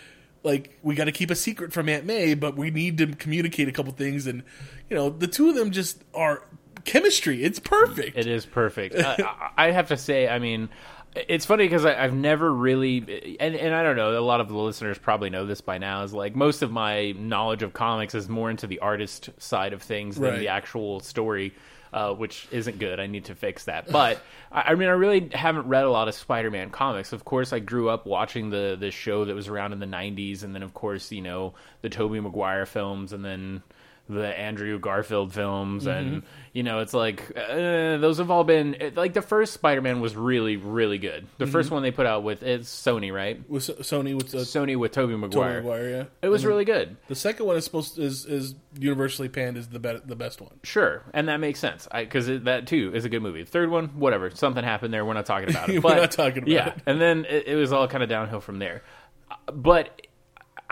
like 0.43 0.77
we 0.83 0.95
got 0.95 1.05
to 1.05 1.11
keep 1.11 1.31
a 1.31 1.35
secret 1.35 1.73
from 1.73 1.89
Aunt 1.89 2.05
May, 2.05 2.33
but 2.33 2.55
we 2.55 2.69
need 2.69 2.97
to 2.99 3.07
communicate 3.07 3.67
a 3.67 3.71
couple 3.71 3.91
things, 3.93 4.27
and 4.27 4.43
you 4.89 4.95
know 4.95 5.09
the 5.09 5.27
two 5.27 5.49
of 5.49 5.55
them 5.55 5.71
just 5.71 6.03
are 6.13 6.43
chemistry. 6.83 7.43
It's 7.43 7.59
perfect. 7.59 8.17
It 8.17 8.27
is 8.27 8.45
perfect. 8.45 8.95
I, 8.97 9.51
I 9.57 9.71
have 9.71 9.87
to 9.87 9.97
say, 9.97 10.27
I 10.27 10.39
mean, 10.39 10.67
It's 11.15 11.45
funny 11.45 11.65
because 11.65 11.85
I've 11.85 12.13
never 12.13 12.51
really, 12.51 13.37
and, 13.39 13.55
and 13.55 13.75
I 13.75 13.83
don't 13.83 13.95
know, 13.95 14.17
a 14.17 14.21
lot 14.21 14.41
of 14.41 14.47
the 14.47 14.57
listeners 14.57 14.97
probably 14.97 15.29
know 15.29 15.45
this 15.45 15.61
by 15.61 15.77
now, 15.77 16.03
is 16.03 16.13
like 16.13 16.35
most 16.35 16.63
of 16.63 16.71
my 16.71 17.11
knowledge 17.11 17.61
of 17.61 17.71
comics 17.71 18.15
is 18.15 18.27
more 18.27 18.49
into 18.49 18.65
the 18.65 18.79
artist 18.79 19.29
side 19.37 19.73
of 19.73 19.83
things 19.83 20.15
than 20.15 20.39
the 20.39 20.47
actual 20.47 21.01
story, 21.01 21.53
uh, 21.93 22.13
which 22.13 22.47
isn't 22.51 22.79
good. 22.79 22.99
I 22.99 23.07
need 23.07 23.25
to 23.25 23.35
fix 23.35 23.65
that. 23.65 23.89
But 23.91 24.21
I, 24.51 24.71
I 24.71 24.75
mean, 24.75 24.89
I 24.89 24.93
really 24.93 25.29
haven't 25.31 25.67
read 25.67 25.85
a 25.85 25.91
lot 25.91 26.07
of 26.07 26.15
Spider 26.15 26.51
Man 26.51 26.69
comics. 26.69 27.13
Of 27.13 27.23
course, 27.23 27.53
I 27.53 27.59
grew 27.59 27.89
up 27.89 28.05
watching 28.05 28.49
the, 28.49 28.75
the 28.79 28.91
show 28.91 29.25
that 29.25 29.35
was 29.35 29.47
around 29.47 29.73
in 29.73 29.79
the 29.79 29.85
90s, 29.85 30.43
and 30.43 30.53
then, 30.53 30.63
of 30.63 30.73
course, 30.73 31.11
you 31.11 31.21
know, 31.21 31.53
the 31.81 31.89
Tobey 31.89 32.19
Maguire 32.19 32.65
films, 32.65 33.13
and 33.13 33.23
then 33.23 33.61
the 34.09 34.27
Andrew 34.27 34.79
Garfield 34.79 35.33
films, 35.33 35.87
and 35.87 36.23
you 36.51 36.61
know, 36.61 36.79
it's 36.79 36.93
like 36.93 37.31
uh, 37.37 37.97
those 37.97 38.17
have 38.17 38.29
all 38.29 38.43
been 38.43 38.75
it- 38.79 38.97
like 38.97 39.13
the 39.13 39.21
first 39.21 39.53
Spider-Man 39.53 40.01
was 40.01 40.13
really, 40.15 40.57
really 40.57 40.97
good. 40.97 41.25
The 41.37 41.47
first 41.47 41.71
one 41.71 41.83
they 41.83 41.91
put 41.91 42.05
out 42.05 42.21
with 42.23 42.43
it's 42.43 42.69
Sony, 42.69 43.13
right? 43.13 43.41
With 43.49 43.69
S- 43.69 43.87
Sony 43.87 44.13
with 44.15 44.31
the 44.31 44.39
Sony 44.39 44.75
with 44.77 44.91
Tobey 44.91 45.13
Tobey 45.13 45.21
Maguire. 45.21 45.61
Maguire, 45.61 45.89
yeah. 45.89 46.03
It 46.21 46.27
was 46.27 46.45
really 46.45 46.65
good. 46.65 46.97
The 47.07 47.15
second 47.15 47.45
one 47.45 47.55
is 47.55 47.63
supposed 47.63 47.97
is 47.97 48.25
is 48.25 48.55
universally 48.77 49.29
panned 49.29 49.55
as 49.57 49.69
the 49.69 49.79
be- 49.79 50.01
the 50.05 50.17
best 50.17 50.41
one. 50.41 50.59
Sure, 50.63 51.03
and 51.13 51.29
that 51.29 51.37
makes 51.37 51.59
sense 51.59 51.87
because 51.93 52.27
that 52.27 52.67
too 52.67 52.91
is 52.93 53.05
a 53.05 53.09
good 53.09 53.21
movie. 53.21 53.43
The 53.43 53.49
third 53.49 53.69
one, 53.71 53.87
whatever, 53.99 54.29
something 54.31 54.63
happened 54.65 54.93
there. 54.93 55.05
We're 55.05 55.13
not 55.13 55.25
talking 55.25 55.49
about 55.49 55.69
it. 55.69 55.81
We're 55.81 55.95
not 55.95 56.11
talking 56.11 56.39
about 56.39 56.49
yeah, 56.49 56.67
it. 56.69 56.81
and 56.85 56.99
then 56.99 57.25
it, 57.29 57.47
it 57.47 57.55
was 57.55 57.71
all 57.71 57.87
kind 57.87 58.03
of 58.03 58.09
downhill 58.09 58.41
from 58.41 58.59
there. 58.59 58.83
Uh, 59.31 59.35
But 59.53 60.07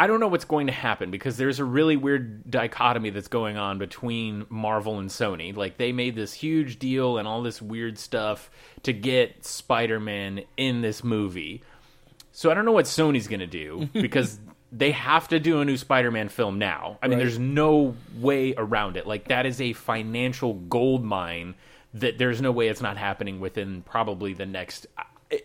I 0.01 0.07
don't 0.07 0.19
know 0.19 0.29
what's 0.29 0.45
going 0.45 0.65
to 0.65 0.73
happen 0.73 1.11
because 1.11 1.37
there's 1.37 1.59
a 1.59 1.63
really 1.63 1.95
weird 1.95 2.49
dichotomy 2.49 3.11
that's 3.11 3.27
going 3.27 3.57
on 3.57 3.77
between 3.77 4.47
Marvel 4.49 4.97
and 4.97 5.09
Sony. 5.11 5.55
Like 5.55 5.77
they 5.77 5.91
made 5.91 6.15
this 6.15 6.33
huge 6.33 6.79
deal 6.79 7.19
and 7.19 7.27
all 7.27 7.43
this 7.43 7.61
weird 7.61 7.99
stuff 7.99 8.49
to 8.81 8.93
get 8.93 9.45
Spider-Man 9.45 10.41
in 10.57 10.81
this 10.81 11.03
movie. 11.03 11.61
So 12.31 12.49
I 12.49 12.55
don't 12.55 12.65
know 12.65 12.71
what 12.71 12.85
Sony's 12.85 13.27
going 13.27 13.41
to 13.41 13.45
do 13.45 13.89
because 13.93 14.39
they 14.71 14.89
have 14.89 15.27
to 15.27 15.39
do 15.39 15.59
a 15.61 15.65
new 15.65 15.77
Spider-Man 15.77 16.29
film 16.29 16.57
now. 16.57 16.97
I 17.03 17.07
mean, 17.07 17.19
Right. 17.19 17.23
there's 17.23 17.37
no 17.37 17.95
way 18.17 18.55
around 18.57 18.97
it. 18.97 19.05
Like 19.05 19.27
that 19.27 19.45
is 19.45 19.61
a 19.61 19.73
financial 19.73 20.55
gold 20.55 21.03
mine 21.03 21.53
that 21.93 22.17
there's 22.17 22.41
no 22.41 22.51
way 22.51 22.69
it's 22.69 22.81
not 22.81 22.97
happening 22.97 23.39
within 23.39 23.83
probably 23.83 24.33
the 24.33 24.47
next 24.47 24.87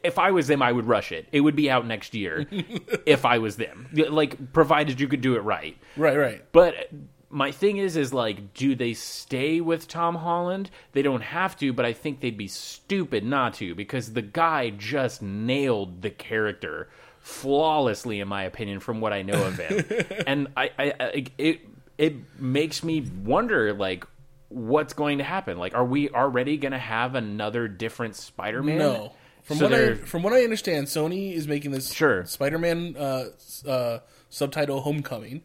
if 0.02 0.18
I 0.18 0.30
was 0.30 0.46
them, 0.46 0.62
I 0.62 0.72
would 0.72 0.86
rush 0.86 1.12
it. 1.12 1.26
It 1.32 1.40
would 1.40 1.56
be 1.56 1.70
out 1.70 1.86
next 1.86 2.14
year 2.14 2.46
if 3.06 3.24
I 3.24 3.38
was 3.38 3.56
them. 3.56 3.88
Like 3.92 4.52
provided 4.52 5.00
you 5.00 5.08
could 5.08 5.20
do 5.20 5.36
it 5.36 5.40
right. 5.40 5.76
Right, 5.96 6.16
right. 6.16 6.44
But 6.52 6.90
my 7.28 7.50
thing 7.50 7.78
is, 7.78 7.96
is 7.96 8.12
like, 8.12 8.54
do 8.54 8.74
they 8.74 8.94
stay 8.94 9.60
with 9.60 9.88
Tom 9.88 10.14
Holland? 10.14 10.70
They 10.92 11.02
don't 11.02 11.22
have 11.22 11.56
to, 11.58 11.72
but 11.72 11.84
I 11.84 11.92
think 11.92 12.20
they'd 12.20 12.36
be 12.36 12.48
stupid 12.48 13.24
not 13.24 13.54
to 13.54 13.74
because 13.74 14.12
the 14.12 14.22
guy 14.22 14.70
just 14.70 15.22
nailed 15.22 16.02
the 16.02 16.10
character 16.10 16.88
flawlessly, 17.18 18.20
in 18.20 18.28
my 18.28 18.44
opinion, 18.44 18.80
from 18.80 19.00
what 19.00 19.12
I 19.12 19.22
know 19.22 19.44
of 19.44 19.58
him. 19.58 19.84
and 20.26 20.48
I, 20.56 20.70
I, 20.78 20.92
I, 21.00 21.24
it, 21.36 21.60
it 21.98 22.40
makes 22.40 22.84
me 22.84 23.00
wonder, 23.00 23.74
like, 23.74 24.06
what's 24.48 24.92
going 24.92 25.18
to 25.18 25.24
happen? 25.24 25.58
Like, 25.58 25.74
are 25.74 25.84
we 25.84 26.08
already 26.10 26.56
going 26.56 26.72
to 26.72 26.78
have 26.78 27.16
another 27.16 27.66
different 27.66 28.14
Spider-Man? 28.14 28.78
No. 28.78 29.12
From 29.46 29.58
So 29.58 29.68
what 29.68 29.74
I 29.74 29.94
from 29.94 30.22
what 30.24 30.32
I 30.32 30.42
understand, 30.42 30.88
Sony 30.88 31.32
is 31.32 31.46
making 31.46 31.70
this 31.70 31.92
Sure. 31.92 32.24
Spider-Man 32.24 32.96
uh, 32.98 33.26
uh, 33.66 33.98
subtitle 34.28 34.80
Homecoming, 34.80 35.42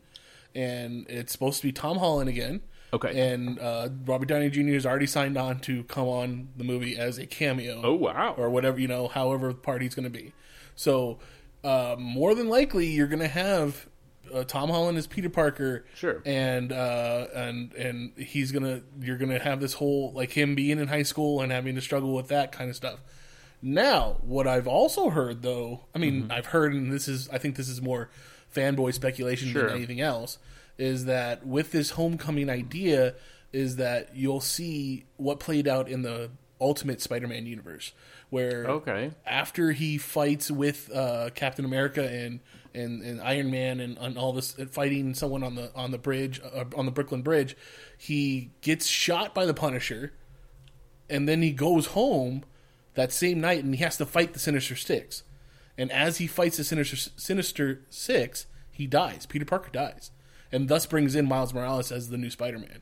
and 0.56 1.06
it's 1.08 1.32
supposed 1.32 1.62
to 1.62 1.68
be 1.68 1.72
Tom 1.72 2.00
Holland 2.00 2.28
again. 2.28 2.62
Okay. 2.94 3.32
And 3.32 3.60
uh, 3.60 3.90
Robert 4.06 4.28
Downey 4.28 4.50
Jr. 4.50 4.74
has 4.74 4.86
already 4.88 5.06
signed 5.06 5.38
on 5.38 5.60
to 5.62 5.84
come 5.84 6.08
on 6.08 6.50
the 6.58 6.64
movie 6.64 6.98
as 6.98 7.20
a 7.20 7.26
cameo. 7.26 7.80
Oh, 7.84 7.94
wow. 7.94 8.34
Or 8.38 8.50
whatever 8.50 8.80
you 8.82 8.88
know, 8.88 9.08
however 9.08 9.54
part 9.54 9.82
he's 9.82 9.96
going 9.96 10.04
to 10.04 10.10
be. 10.10 10.34
So 10.76 11.20
uh, 11.64 11.96
more 11.98 12.36
than 12.36 12.50
likely, 12.50 12.88
you're 12.88 13.08
going 13.08 13.20
to 13.22 13.30
have 13.30 13.88
uh, 14.34 14.44
Tom 14.44 14.70
Holland 14.70 14.98
as 14.98 15.08
Peter 15.08 15.30
Parker. 15.30 15.86
Sure. 15.96 16.22
And 16.26 16.72
uh, 16.72 17.28
and 17.36 17.74
and 17.76 18.18
he's 18.18 18.52
gonna 18.52 18.82
you're 19.00 19.18
gonna 19.18 19.40
have 19.40 19.62
this 19.62 19.74
whole 19.74 20.12
like 20.14 20.32
him 20.32 20.56
being 20.56 20.80
in 20.80 20.88
high 20.88 21.04
school 21.04 21.42
and 21.42 21.52
having 21.52 21.76
to 21.76 21.82
struggle 21.82 22.14
with 22.14 22.28
that 22.30 22.52
kind 22.52 22.70
of 22.70 22.76
stuff. 22.76 23.00
Now, 23.62 24.18
what 24.22 24.48
I've 24.48 24.68
also 24.68 25.10
heard, 25.10 25.42
though, 25.44 25.82
I 25.94 26.00
mean, 26.00 26.24
Mm-hmm. 26.24 26.32
I've 26.32 26.48
heard, 26.48 26.74
and 26.74 26.92
this 26.92 27.08
is, 27.08 27.30
I 27.30 27.38
think 27.38 27.56
this 27.56 27.70
is 27.70 27.82
more 27.82 28.10
fanboy 28.56 28.94
speculation 28.94 29.50
Sure. 29.50 29.68
than 29.68 29.76
anything 29.78 30.02
else, 30.02 30.38
is 30.78 31.06
that 31.06 31.46
with 31.46 31.72
this 31.72 31.92
homecoming 31.92 32.50
idea, 32.50 33.14
is 33.54 33.76
that 33.76 34.16
you'll 34.16 34.42
see 34.42 35.06
what 35.18 35.40
played 35.40 35.68
out 35.68 35.90
in 35.90 36.02
the 36.02 36.32
Ultimate 36.60 37.02
Spider-Man 37.02 37.46
universe, 37.46 37.92
where 38.30 38.66
Okay. 38.68 39.12
after 39.26 39.72
he 39.74 39.98
fights 39.98 40.50
with 40.50 40.90
uh, 40.94 41.30
Captain 41.36 41.66
America 41.66 42.08
and, 42.08 42.40
and, 42.74 43.02
and 43.04 43.20
Iron 43.22 43.52
Man 43.52 43.80
and, 43.80 43.98
and 43.98 44.18
all 44.18 44.32
this 44.32 44.56
and 44.58 44.70
fighting 44.72 45.14
someone 45.14 45.44
on 45.44 45.56
the 45.56 45.72
on 45.76 45.92
the 45.92 45.98
bridge 45.98 46.40
uh, 46.42 46.64
on 46.76 46.86
the 46.86 46.92
Brooklyn 46.92 47.22
Bridge, 47.24 47.58
he 47.98 48.52
gets 48.62 48.88
shot 48.88 49.34
by 49.36 49.46
the 49.46 49.54
Punisher, 49.54 50.14
and 51.10 51.28
then 51.28 51.42
he 51.42 51.52
goes 51.52 51.88
home 51.88 52.44
that 52.96 53.12
same 53.12 53.40
night 53.42 53.64
and 53.64 53.76
he 53.76 53.84
has 53.84 53.98
to 53.98 54.06
fight 54.06 54.34
the 54.34 54.40
Sinister 54.40 54.76
Six. 54.76 55.24
And 55.78 55.92
as 55.92 56.18
he 56.18 56.28
fights 56.28 56.58
the 56.58 56.64
Sinister 56.64 56.98
Sinister 57.16 57.82
Six, 57.90 58.46
he 58.72 58.88
dies. 58.88 59.26
Peter 59.26 59.46
Parker 59.46 59.70
dies, 59.72 60.12
and 60.52 60.68
thus 60.68 60.86
brings 60.86 61.16
in 61.16 61.28
Miles 61.28 61.54
Morales 61.54 61.92
as 61.92 62.10
the 62.10 62.18
new 62.18 62.30
Spider-Man. 62.30 62.82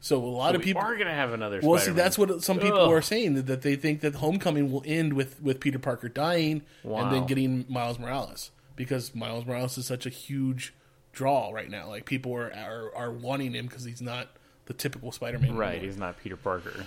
So 0.00 0.16
a 0.16 0.24
lot 0.24 0.54
of 0.54 0.62
we 0.62 0.66
people 0.66 0.80
are 0.80 0.94
going 0.94 1.08
to 1.08 1.12
have 1.12 1.32
another 1.32 1.60
well, 1.62 1.78
see, 1.78 1.84
Spider-Man. 1.84 1.96
that's 1.96 2.18
what 2.18 2.42
some 2.42 2.58
people 2.58 2.80
Ugh. 2.80 2.90
are 2.90 3.02
saying 3.02 3.34
that, 3.34 3.46
that 3.46 3.62
they 3.62 3.76
think 3.76 4.00
that 4.00 4.14
Homecoming 4.16 4.72
will 4.72 4.82
end 4.86 5.12
with 5.12 5.42
with 5.42 5.60
Peter 5.60 5.78
Parker 5.78 6.08
dying 6.08 6.62
and 6.82 7.12
then 7.12 7.26
getting 7.26 7.66
Miles 7.68 7.98
Morales 7.98 8.50
because 8.76 9.14
Miles 9.14 9.44
Morales 9.44 9.76
is 9.76 9.86
such 9.86 10.06
a 10.06 10.10
huge 10.10 10.72
draw 11.12 11.50
right 11.50 11.68
now. 11.68 11.88
Like 11.88 12.06
people 12.06 12.34
are 12.34 12.50
are, 12.52 12.96
are 12.96 13.10
wanting 13.10 13.52
him 13.52 13.66
because 13.66 13.84
he's 13.84 14.00
not 14.00 14.28
the 14.64 14.72
typical 14.72 15.12
Spider-Man. 15.12 15.54
Right, 15.54 15.72
anymore. 15.72 15.86
he's 15.86 15.98
not 15.98 16.18
Peter 16.18 16.36
Parker. 16.36 16.86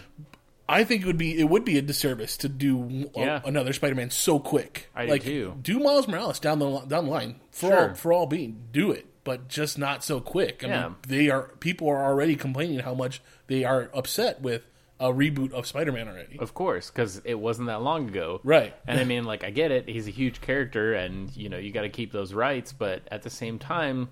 I 0.67 0.83
think 0.83 1.01
it 1.03 1.05
would 1.07 1.17
be 1.17 1.39
it 1.39 1.49
would 1.49 1.65
be 1.65 1.77
a 1.77 1.81
disservice 1.81 2.37
to 2.37 2.49
do 2.49 3.09
a- 3.15 3.41
another 3.45 3.73
Spider-Man 3.73 4.09
so 4.11 4.39
quick. 4.39 4.89
I 4.95 5.05
do 5.05 5.11
like 5.11 5.23
too. 5.23 5.55
do 5.61 5.79
Miles 5.79 6.07
Morales 6.07 6.39
down 6.39 6.59
the 6.59 6.79
down 6.81 7.05
the 7.05 7.11
line 7.11 7.35
for 7.51 7.69
Sure. 7.69 7.89
all 7.89 7.95
for 7.95 8.13
all 8.13 8.25
being 8.27 8.63
do 8.71 8.91
it, 8.91 9.05
but 9.23 9.47
just 9.49 9.77
not 9.77 10.03
so 10.03 10.19
quick. 10.21 10.63
I 10.63 10.67
Yeah. 10.67 10.83
mean, 10.87 10.95
they 11.07 11.29
are 11.29 11.51
people 11.59 11.89
are 11.89 12.03
already 12.05 12.35
complaining 12.35 12.79
how 12.79 12.93
much 12.93 13.21
they 13.47 13.63
are 13.65 13.89
upset 13.93 14.41
with 14.41 14.63
a 14.99 15.07
reboot 15.11 15.51
of 15.51 15.67
Spider-Man 15.67 16.07
already. 16.07 16.37
Of 16.39 16.53
course, 16.53 16.89
because 16.89 17.21
it 17.25 17.33
wasn't 17.39 17.67
that 17.67 17.81
long 17.81 18.07
ago. 18.07 18.39
Right. 18.43 18.73
And 18.87 18.97
I 18.99 19.03
mean, 19.03 19.25
like, 19.25 19.43
I 19.43 19.49
get 19.49 19.69
it. 19.69 19.89
He's 19.89 20.07
a 20.07 20.11
huge 20.11 20.39
character, 20.39 20.93
and, 20.93 21.35
you 21.35 21.49
know, 21.49 21.57
you 21.57 21.71
got 21.73 21.81
to 21.81 21.89
keep 21.89 22.13
those 22.13 22.33
rights. 22.33 22.71
But 22.71 23.01
at 23.11 23.23
the 23.23 23.29
same 23.29 23.59
time, 23.59 24.09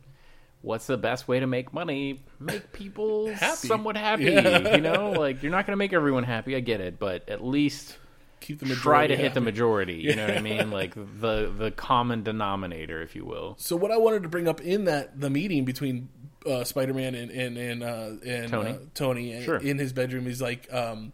what's 0.62 0.88
the 0.88 0.98
best 0.98 1.28
way 1.28 1.40
to 1.40 1.48
make 1.48 1.74
money? 1.74 2.24
Make 2.40 2.72
people 2.74 3.28
Happy. 3.34 3.68
somewhat 3.68 3.98
happy. 3.98 4.26
Yeah. 4.26 4.76
You 4.76 4.82
know, 4.82 5.12
like, 5.12 5.42
you're 5.44 5.52
not 5.52 5.66
going 5.66 5.74
to 5.74 5.78
make 5.78 5.94
everyone 5.94 6.24
happy. 6.24 6.56
I 6.56 6.60
get 6.60 6.82
it. 6.82 7.00
But 7.00 7.28
at 7.30 7.44
least 7.44 7.98
Keep 8.42 8.60
the 8.60 8.66
try 8.74 9.06
to 9.06 9.14
majority 9.14 9.16
hit 9.24 9.34
the 9.36 9.42
majority. 9.42 9.94
You 9.96 10.16
know 10.16 10.26
what 10.28 10.38
I 10.38 10.42
mean? 10.42 10.72
Like, 10.72 10.96
the, 10.96 11.54
the 11.56 11.72
common 11.72 12.24
denominator, 12.24 13.02
if 13.02 13.16
you 13.16 13.24
will. 13.26 13.56
So 13.60 13.76
what 13.76 13.92
I 13.92 13.98
wanted 13.98 14.24
to 14.24 14.30
bring 14.30 14.48
up 14.48 14.62
in 14.62 14.86
that 14.86 15.20
the 15.20 15.30
meeting 15.30 15.64
between 15.64 16.10
uh, 16.46 16.64
Spider-Man 16.64 17.14
and 17.14 17.30
and 17.30 17.56
and, 17.58 17.84
uh, 17.84 18.10
and 18.26 18.50
Tony. 18.50 18.70
uh, 18.72 18.78
Tony 18.96 19.44
Sure. 19.44 19.58
in 19.58 19.78
his 19.78 19.94
bedroom 19.94 20.26
is 20.26 20.42
like 20.42 20.68
um, 20.74 21.12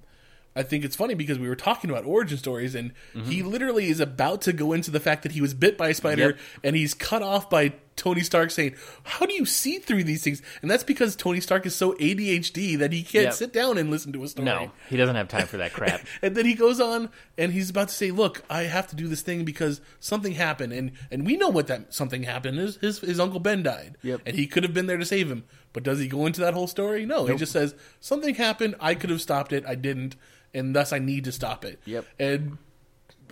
I 0.56 0.64
think 0.64 0.86
it's 0.86 0.96
funny 0.96 1.16
because 1.16 1.38
we 1.38 1.50
were 1.50 1.56
talking 1.58 1.90
about 1.90 2.06
origin 2.06 2.38
stories 2.38 2.76
and 2.76 2.94
he 3.26 3.44
literally 3.44 3.90
is 3.90 4.00
about 4.00 4.42
to 4.44 4.54
go 4.54 4.72
into 4.72 4.90
the 4.90 5.02
fact 5.02 5.24
that 5.24 5.34
he 5.34 5.42
was 5.42 5.54
bit 5.54 5.78
by 5.78 5.90
a 5.90 5.94
spider 5.94 6.22
Yep. 6.28 6.38
and 6.64 6.76
he's 6.78 6.94
cut 6.94 7.22
off 7.22 7.50
by 7.50 7.74
Tony 7.98 8.22
Stark 8.22 8.52
saying, 8.52 8.76
"How 9.04 9.26
do 9.26 9.34
you 9.34 9.46
see 9.46 9.80
through 9.80 10.06
these 10.06 10.24
things?" 10.24 10.42
And 10.62 10.72
that's 10.72 10.84
because 10.84 11.16
Tony 11.16 11.42
Stark 11.42 11.66
is 11.66 11.76
so 11.76 11.94
ADHD 12.00 12.78
that 12.78 12.94
he 12.94 13.04
can't 13.04 13.26
Yep. 13.26 13.34
sit 13.34 13.54
down 13.54 13.78
and 13.78 13.92
listen 13.92 14.14
to 14.14 14.24
a 14.24 14.28
story. 14.28 14.46
No, 14.46 14.72
he 14.90 14.96
doesn't 14.98 15.16
have 15.16 15.28
time 15.28 15.48
for 15.48 15.58
that 15.58 15.74
crap. 15.78 16.06
And 16.22 16.36
then 16.38 16.46
he 16.46 16.54
goes 16.54 16.80
on 16.80 17.10
and 17.38 17.52
he's 17.52 17.70
about 17.70 17.90
to 17.90 17.94
say, 17.94 18.12
"Look, 18.12 18.44
I 18.50 18.64
have 18.64 18.88
to 18.88 18.96
do 18.96 19.08
this 19.08 19.22
thing 19.22 19.44
because 19.44 19.82
something 20.00 20.34
happened, 20.34 20.72
and 20.74 20.92
and 21.12 21.26
we 21.26 21.36
know 21.36 21.50
what 21.50 21.68
that 21.68 21.94
something 21.94 22.24
happened 22.24 22.60
is 22.60 22.78
his 22.78 23.00
his 23.00 23.20
uncle 23.20 23.40
Ben 23.40 23.64
died, 23.64 23.98
Yep. 24.04 24.22
and 24.26 24.36
he 24.38 24.48
could 24.48 24.64
have 24.64 24.74
been 24.74 24.88
there 24.88 24.98
to 24.98 25.06
save 25.06 25.30
him. 25.30 25.44
But 25.74 25.84
does 25.84 26.00
he 26.00 26.08
go 26.08 26.26
into 26.26 26.42
that 26.42 26.54
whole 26.54 26.68
story? 26.68 27.06
No, 27.06 27.26
he 27.26 27.36
just 27.36 27.52
says 27.52 27.76
something 28.00 28.36
happened. 28.36 28.76
I 28.80 28.96
could 28.96 29.10
have 29.10 29.22
stopped 29.22 29.52
it. 29.54 29.64
I 29.68 29.76
didn't, 29.76 30.16
and 30.54 30.76
thus 30.76 30.92
I 30.94 31.00
need 31.00 31.24
to 31.26 31.32
stop 31.32 31.66
it. 31.66 31.80
Yep. 31.86 32.06
And 32.20 32.58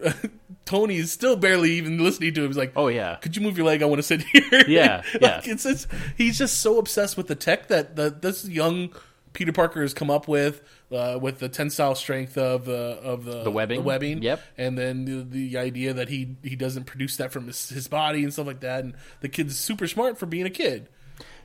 Tony 0.66 0.96
is 0.98 1.12
still 1.12 1.36
barely 1.36 1.72
even 1.74 1.98
listening 2.04 2.34
to 2.34 2.42
him. 2.42 2.48
He's 2.48 2.58
like, 2.58 2.74
Oh, 2.76 2.88
yeah. 2.88 3.16
could 3.18 3.36
you 3.36 3.42
move 3.42 3.58
your 3.58 3.66
leg? 3.68 3.82
I 3.82 3.86
want 3.86 4.00
to 4.00 4.04
sit 4.04 4.22
here." 4.24 4.64
Yeah, 4.68 5.04
like, 5.14 5.22
yeah. 5.22 5.42
It's, 5.46 5.66
it's 5.66 5.88
he's 6.18 6.38
just 6.38 6.60
so 6.60 6.80
obsessed 6.80 7.18
with 7.18 7.28
the 7.28 7.36
tech 7.36 7.68
that 7.68 7.96
the 7.96 8.10
this 8.10 8.48
young 8.48 8.90
Peter 9.34 9.52
Parker 9.52 9.82
has 9.82 9.94
come 9.94 10.10
up 10.10 10.28
with 10.28 10.62
uh, 10.92 11.20
with 11.22 11.40
the 11.40 11.50
tensile 11.50 11.94
strength 11.94 12.38
of 12.38 12.66
the 12.66 12.98
of 13.04 13.26
the 13.26 13.44
The 13.44 13.52
webbing. 13.52 13.84
webbing, 13.84 14.22
Yep. 14.24 14.42
and 14.58 14.78
then 14.78 15.06
the, 15.06 15.24
the 15.52 15.58
idea 15.58 15.94
that 15.94 16.10
he 16.10 16.36
he 16.42 16.56
doesn't 16.56 16.86
produce 16.86 17.18
that 17.18 17.32
from 17.32 17.48
his, 17.48 17.70
his 17.70 17.88
body 17.88 18.24
and 18.24 18.32
stuff 18.34 18.48
like 18.48 18.62
that. 18.62 18.84
And 18.84 18.94
the 19.22 19.30
kid's 19.30 19.58
super 19.60 19.88
smart 19.88 20.18
for 20.18 20.26
being 20.26 20.46
a 20.46 20.50
kid. 20.50 20.88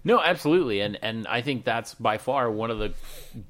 No, 0.05 0.21
absolutely, 0.21 0.81
and 0.81 0.99
and 1.03 1.27
I 1.27 1.43
think 1.43 1.65
that's 1.65 1.95
by 1.95 2.19
far 2.19 2.51
one 2.51 2.71
of 2.71 2.79
the 2.79 2.95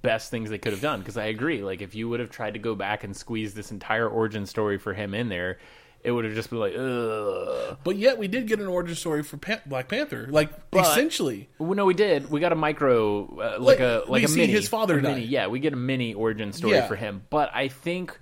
best 0.02 0.30
things 0.30 0.50
they 0.50 0.58
could 0.58 0.72
have 0.72 0.82
done 0.82 0.98
because 1.00 1.16
I 1.16 1.26
agree. 1.26 1.62
Like 1.62 1.80
if 1.82 1.94
you 1.94 2.08
would 2.08 2.20
have 2.20 2.30
tried 2.30 2.54
to 2.54 2.60
go 2.60 2.74
back 2.74 3.04
and 3.04 3.16
squeeze 3.16 3.54
this 3.54 3.70
entire 3.70 4.08
origin 4.08 4.46
story 4.46 4.78
for 4.78 4.92
him 4.92 5.14
in 5.14 5.28
there, 5.28 5.58
it 6.02 6.10
would 6.10 6.24
have 6.24 6.34
just 6.34 6.50
been 6.50 6.58
like, 6.58 6.74
ugh. 6.76 7.78
But 7.84 7.96
yet 7.96 8.18
we 8.18 8.26
did 8.26 8.46
get 8.48 8.58
an 8.58 8.66
origin 8.66 8.96
story 8.96 9.22
for 9.22 9.36
Pan- 9.36 9.60
Black 9.66 9.88
Panther, 9.88 10.26
like 10.30 10.50
But- 10.70 10.86
essentially. 10.86 11.48
Well, 11.58 11.74
no, 11.74 11.84
we 11.86 11.94
did. 11.94 12.30
We 12.30 12.40
got 12.40 12.52
a 12.52 12.56
micro, 12.56 13.26
uh, 13.38 13.56
like, 13.60 13.78
Like, 13.78 13.80
a 13.80 14.02
like 14.08 14.24
a 14.24 14.28
mini. 14.28 14.46
his 14.46 14.68
father 14.68 14.98
a 14.98 15.02
mini. 15.02 15.22
Yeah, 15.24 15.46
we 15.48 15.60
get 15.60 15.72
a 15.72 15.76
mini 15.76 16.14
origin 16.14 16.52
story 16.52 16.74
Yeah. 16.74 16.88
for 16.88 16.96
him. 16.96 17.22
But 17.30 17.50
I 17.54 17.68
think, 17.68 18.18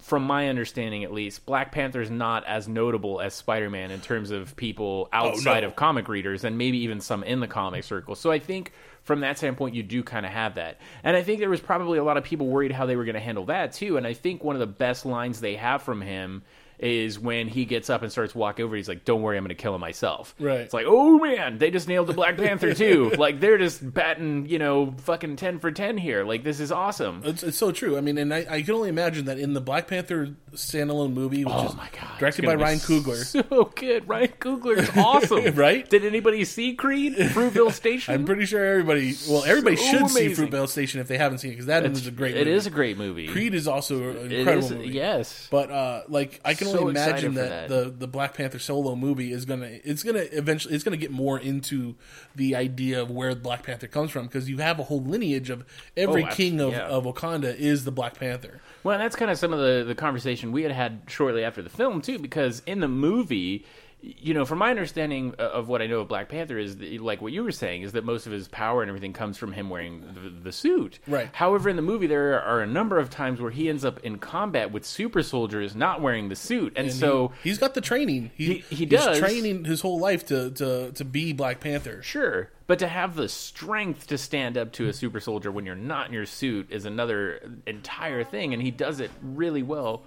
from 0.00 0.22
my 0.24 0.48
understanding 0.48 1.04
at 1.04 1.12
least, 1.12 1.44
Black 1.46 1.72
Panther's 1.72 2.10
not 2.10 2.46
as 2.46 2.68
notable 2.68 3.20
as 3.20 3.34
Spider 3.34 3.70
Man 3.70 3.90
in 3.90 4.00
terms 4.00 4.30
of 4.30 4.56
people 4.56 5.08
outside 5.12 5.58
Oh, 5.58 5.60
no. 5.62 5.66
of 5.68 5.76
comic 5.76 6.08
readers, 6.08 6.44
and 6.44 6.56
maybe 6.58 6.78
even 6.78 7.00
some 7.00 7.22
in 7.24 7.40
the 7.40 7.48
comic 7.48 7.84
circle. 7.84 8.14
So 8.14 8.30
I 8.30 8.38
think. 8.38 8.72
From 9.04 9.20
that 9.20 9.38
standpoint, 9.38 9.74
you 9.74 9.82
do 9.82 10.02
kind 10.02 10.26
of 10.26 10.32
have 10.32 10.56
that. 10.56 10.78
And 11.02 11.16
I 11.16 11.22
think 11.22 11.40
there 11.40 11.48
was 11.48 11.60
probably 11.60 11.98
a 11.98 12.04
lot 12.04 12.18
of 12.18 12.24
people 12.24 12.46
worried 12.46 12.72
how 12.72 12.84
they 12.84 12.94
were 12.94 13.06
going 13.06 13.14
to 13.14 13.20
handle 13.20 13.46
that, 13.46 13.72
too. 13.72 13.96
And 13.96 14.06
I 14.06 14.12
think 14.12 14.44
one 14.44 14.54
of 14.54 14.60
the 14.60 14.66
best 14.66 15.06
lines 15.06 15.40
they 15.40 15.56
have 15.56 15.80
from 15.80 16.02
him 16.02 16.42
is 16.78 17.18
when 17.18 17.48
he 17.48 17.64
gets 17.64 17.90
up 17.90 18.02
and 18.02 18.12
starts 18.12 18.34
walking 18.34 18.64
over. 18.64 18.76
He's 18.76 18.88
like, 18.88 19.04
"Don't 19.04 19.22
worry, 19.22 19.36
I'm 19.36 19.42
going 19.44 19.48
to 19.56 19.60
kill 19.60 19.74
him 19.74 19.80
myself." 19.80 20.34
Right. 20.38 20.60
It's 20.60 20.74
like, 20.74 20.86
oh 20.88 21.18
man, 21.18 21.58
they 21.58 21.70
just 21.70 21.88
nailed 21.88 22.06
the 22.06 22.12
Black 22.12 22.36
Panther 22.38 22.74
too. 22.74 23.10
like 23.18 23.40
they're 23.40 23.58
just 23.58 23.92
batting, 23.94 24.48
you 24.48 24.58
know, 24.58 24.94
fucking 24.98 25.36
ten 25.36 25.58
for 25.58 25.70
ten 25.72 25.98
here. 25.98 26.24
Like 26.24 26.44
this 26.44 26.60
is 26.60 26.70
awesome. 26.72 27.22
It's, 27.24 27.42
it's 27.42 27.58
so 27.58 27.72
true. 27.72 27.96
I 27.98 28.00
mean, 28.00 28.16
and 28.18 28.32
I, 28.32 28.46
I 28.48 28.62
can 28.62 28.74
only 28.74 28.88
imagine 28.88 29.24
that 29.26 29.38
in 29.38 29.54
the 29.54 29.60
Black 29.60 29.86
Panther 29.88 30.34
standalone 30.54 31.12
movie, 31.12 31.44
which 31.44 31.54
Oh 31.54 31.66
is 31.68 31.76
my 31.76 31.88
god, 31.92 32.18
directed 32.18 32.44
by 32.44 32.54
Ryan 32.54 32.78
Coogler, 32.78 33.16
So 33.24 33.72
good, 33.74 34.08
Ryan 34.08 34.28
Coogler 34.38 34.78
is 34.78 34.90
awesome. 34.96 35.54
Right? 35.54 35.88
Did 35.88 36.04
anybody 36.04 36.44
see 36.44 36.74
Creed? 36.74 37.14
Fruitvale 37.16 37.72
Station. 37.72 38.14
I'm 38.14 38.24
pretty 38.24 38.46
sure 38.46 38.64
everybody, 38.64 39.14
well, 39.28 39.44
everybody 39.44 39.76
So 39.76 39.82
should 39.84 40.10
see 40.10 40.26
amazing. 40.26 40.48
Fruitvale 40.48 40.68
Station 40.68 41.00
if 41.00 41.08
they 41.08 41.18
haven't 41.18 41.38
seen 41.38 41.50
it 41.50 41.54
because 41.54 41.66
that 41.66 41.84
It's- 41.84 42.00
is 42.02 42.06
a 42.06 42.10
great. 42.10 42.36
It 42.36 42.40
movie. 42.46 42.52
is 42.52 42.66
a 42.66 42.70
great 42.70 42.96
movie. 42.98 43.28
Creed 43.28 43.54
is 43.54 43.66
also 43.68 44.10
an 44.10 44.32
incredible 44.32 44.66
is- 44.66 44.70
movie. 44.72 44.88
Yes. 44.88 45.48
But 45.50 45.70
uh, 45.70 46.02
like 46.08 46.40
I 46.44 46.54
can 46.54 46.67
So 46.72 46.88
imagine 46.88 47.34
that, 47.34 47.68
that. 47.68 47.84
the 47.84 47.90
the 47.90 48.06
Black 48.08 48.34
Panther 48.34 48.58
solo 48.58 48.94
movie 48.96 49.32
is 49.32 49.44
gonna 49.44 49.78
it's 49.84 50.02
gonna 50.02 50.24
eventually 50.32 50.74
it's 50.74 50.84
gonna 50.84 50.96
get 50.96 51.10
more 51.10 51.38
into 51.38 51.94
the 52.34 52.54
idea 52.56 53.00
of 53.02 53.10
where 53.10 53.34
Black 53.34 53.62
Panther 53.64 53.86
comes 53.86 54.10
from 54.10 54.26
because 54.26 54.48
you 54.48 54.58
have 54.58 54.78
a 54.78 54.84
whole 54.84 55.02
lineage 55.02 55.50
of 55.50 55.64
every 55.96 56.24
Oh, 56.24 56.28
king 56.28 56.60
of, 56.60 56.72
yeah. 56.72 56.86
of 56.86 57.04
Wakanda 57.04 57.54
is 57.56 57.84
the 57.84 57.92
Black 57.92 58.18
Panther. 58.18 58.60
Well, 58.84 58.94
and 58.94 59.02
that's 59.02 59.16
kind 59.16 59.30
of 59.30 59.38
some 59.38 59.52
of 59.52 59.58
the, 59.58 59.84
the 59.86 59.94
conversation 59.94 60.52
we 60.52 60.62
had 60.62 60.72
had 60.72 61.02
shortly 61.08 61.44
after 61.44 61.62
the 61.62 61.70
film 61.70 62.00
too, 62.00 62.18
because 62.18 62.62
in 62.66 62.80
the 62.80 62.88
movie, 62.88 63.64
you 64.00 64.32
know, 64.32 64.44
from 64.44 64.58
my 64.58 64.70
understanding 64.70 65.34
uh, 65.40 65.42
of 65.42 65.66
what 65.68 65.82
I 65.82 65.86
know 65.88 66.00
of 66.00 66.08
Black 66.08 66.28
Panther 66.28 66.56
is 66.56 66.76
that, 66.76 67.00
like 67.00 67.20
what 67.20 67.32
you 67.32 67.42
were 67.42 67.50
saying 67.50 67.82
is 67.82 67.92
that 67.92 68.04
most 68.04 68.26
of 68.26 68.32
his 68.32 68.46
power 68.46 68.80
and 68.80 68.88
everything 68.88 69.12
comes 69.12 69.36
from 69.36 69.52
him 69.52 69.68
wearing 69.70 70.02
the, 70.14 70.30
the 70.30 70.52
suit. 70.52 71.00
Right. 71.08 71.28
However, 71.32 71.68
in 71.68 71.74
the 71.74 71.82
movie, 71.82 72.06
there 72.06 72.40
are 72.40 72.60
a 72.60 72.66
number 72.66 72.98
of 72.98 73.10
times 73.10 73.40
where 73.40 73.50
he 73.50 73.68
ends 73.68 73.84
up 73.84 73.98
in 74.04 74.18
combat 74.18 74.70
with 74.70 74.84
super 74.84 75.22
soldiers 75.24 75.74
not 75.74 76.00
wearing 76.00 76.28
the 76.28 76.36
suit, 76.36 76.74
and, 76.76 76.86
And 76.88 76.96
so 76.96 77.32
he, 77.42 77.48
has 77.48 77.58
got 77.58 77.74
the 77.74 77.80
training. 77.80 78.30
He, 78.36 78.44
He- 78.46 78.54
he 78.70 78.76
he's 78.76 78.88
does. 78.88 79.18
training 79.18 79.64
his 79.64 79.80
whole 79.80 79.98
life 79.98 80.24
to, 80.26 80.50
to, 80.52 80.92
to 80.92 81.04
be 81.04 81.32
Black 81.32 81.58
Panther. 81.58 82.00
Sure, 82.02 82.50
but 82.68 82.78
to 82.78 82.86
have 82.86 83.16
the 83.16 83.28
strength 83.28 84.06
to 84.08 84.18
stand 84.18 84.56
up 84.56 84.72
to 84.74 84.86
a 84.88 84.92
super 84.92 85.18
soldier 85.18 85.50
when 85.50 85.66
you're 85.66 85.74
not 85.74 86.06
in 86.06 86.12
your 86.12 86.26
suit 86.26 86.70
is 86.70 86.84
another 86.84 87.40
entire 87.66 88.22
thing, 88.22 88.52
and 88.54 88.62
he 88.62 88.70
does 88.70 89.00
it 89.00 89.10
really 89.22 89.62
well 89.64 90.04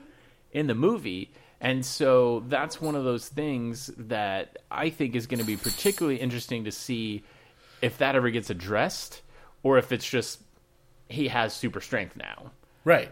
in 0.53 0.67
the 0.67 0.75
movie. 0.75 1.31
And 1.63 1.85
so 1.85 2.43
that's 2.47 2.81
one 2.81 2.95
of 2.95 3.03
those 3.03 3.27
things 3.27 3.91
that 3.95 4.57
I 4.71 4.89
think 4.89 5.15
is 5.15 5.27
going 5.27 5.39
to 5.39 5.45
be 5.45 5.57
particularly 5.57 6.17
interesting 6.17 6.63
to 6.63 6.71
see 6.71 7.23
if 7.83 7.99
that 7.99 8.15
ever 8.15 8.31
gets 8.31 8.49
addressed, 8.49 9.21
or 9.61 9.77
if 9.77 9.91
it's 9.91 10.09
just 10.09 10.41
he 11.07 11.27
has 11.27 11.53
super 11.53 11.79
strength 11.79 12.17
now. 12.17 12.51
Right. 12.83 13.11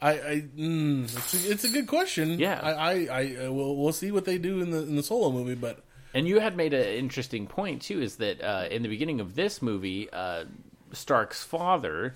I, 0.00 0.10
I 0.10 0.44
mm, 0.56 1.04
it's, 1.04 1.34
a, 1.34 1.50
it's 1.52 1.64
a 1.64 1.68
good 1.68 1.86
question. 1.86 2.38
Yeah. 2.38 2.58
I, 2.62 2.72
I, 2.72 2.92
I 2.92 3.46
uh, 3.46 3.52
we'll, 3.52 3.76
we'll 3.76 3.92
see 3.92 4.10
what 4.10 4.24
they 4.24 4.38
do 4.38 4.62
in 4.62 4.70
the 4.70 4.78
in 4.78 4.96
the 4.96 5.02
solo 5.02 5.30
movie, 5.30 5.54
but 5.54 5.84
And 6.14 6.28
you 6.28 6.40
had 6.40 6.56
made 6.56 6.74
an 6.74 6.84
interesting 6.84 7.46
point 7.46 7.82
too, 7.82 8.00
is 8.00 8.16
that 8.16 8.42
uh, 8.42 8.68
in 8.70 8.82
the 8.82 8.88
beginning 8.88 9.20
of 9.20 9.34
this 9.34 9.62
movie, 9.62 10.08
uh, 10.12 10.44
Stark's 10.92 11.42
father 11.42 12.14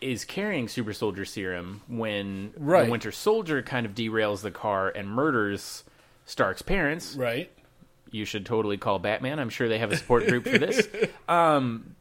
is 0.00 0.24
carrying 0.24 0.68
super 0.68 0.92
soldier 0.92 1.24
serum 1.24 1.82
when 1.88 2.52
Right. 2.56 2.84
the 2.86 2.90
Winter 2.90 3.10
Soldier 3.12 3.62
kind 3.62 3.86
of 3.86 3.94
derails 3.94 4.42
the 4.42 4.50
car 4.50 4.88
and 4.90 5.08
murders 5.08 5.84
Stark's 6.26 6.62
parents. 6.62 7.16
right. 7.16 7.50
You 8.10 8.24
should 8.24 8.46
totally 8.46 8.76
call 8.76 9.00
Batman. 9.00 9.40
I'm 9.40 9.50
sure 9.50 9.68
they 9.68 9.78
have 9.80 9.90
a 9.90 9.96
support 9.96 10.26
group 10.28 10.46
for 10.46 10.56
this. 10.58 10.86
Um, 11.28 11.96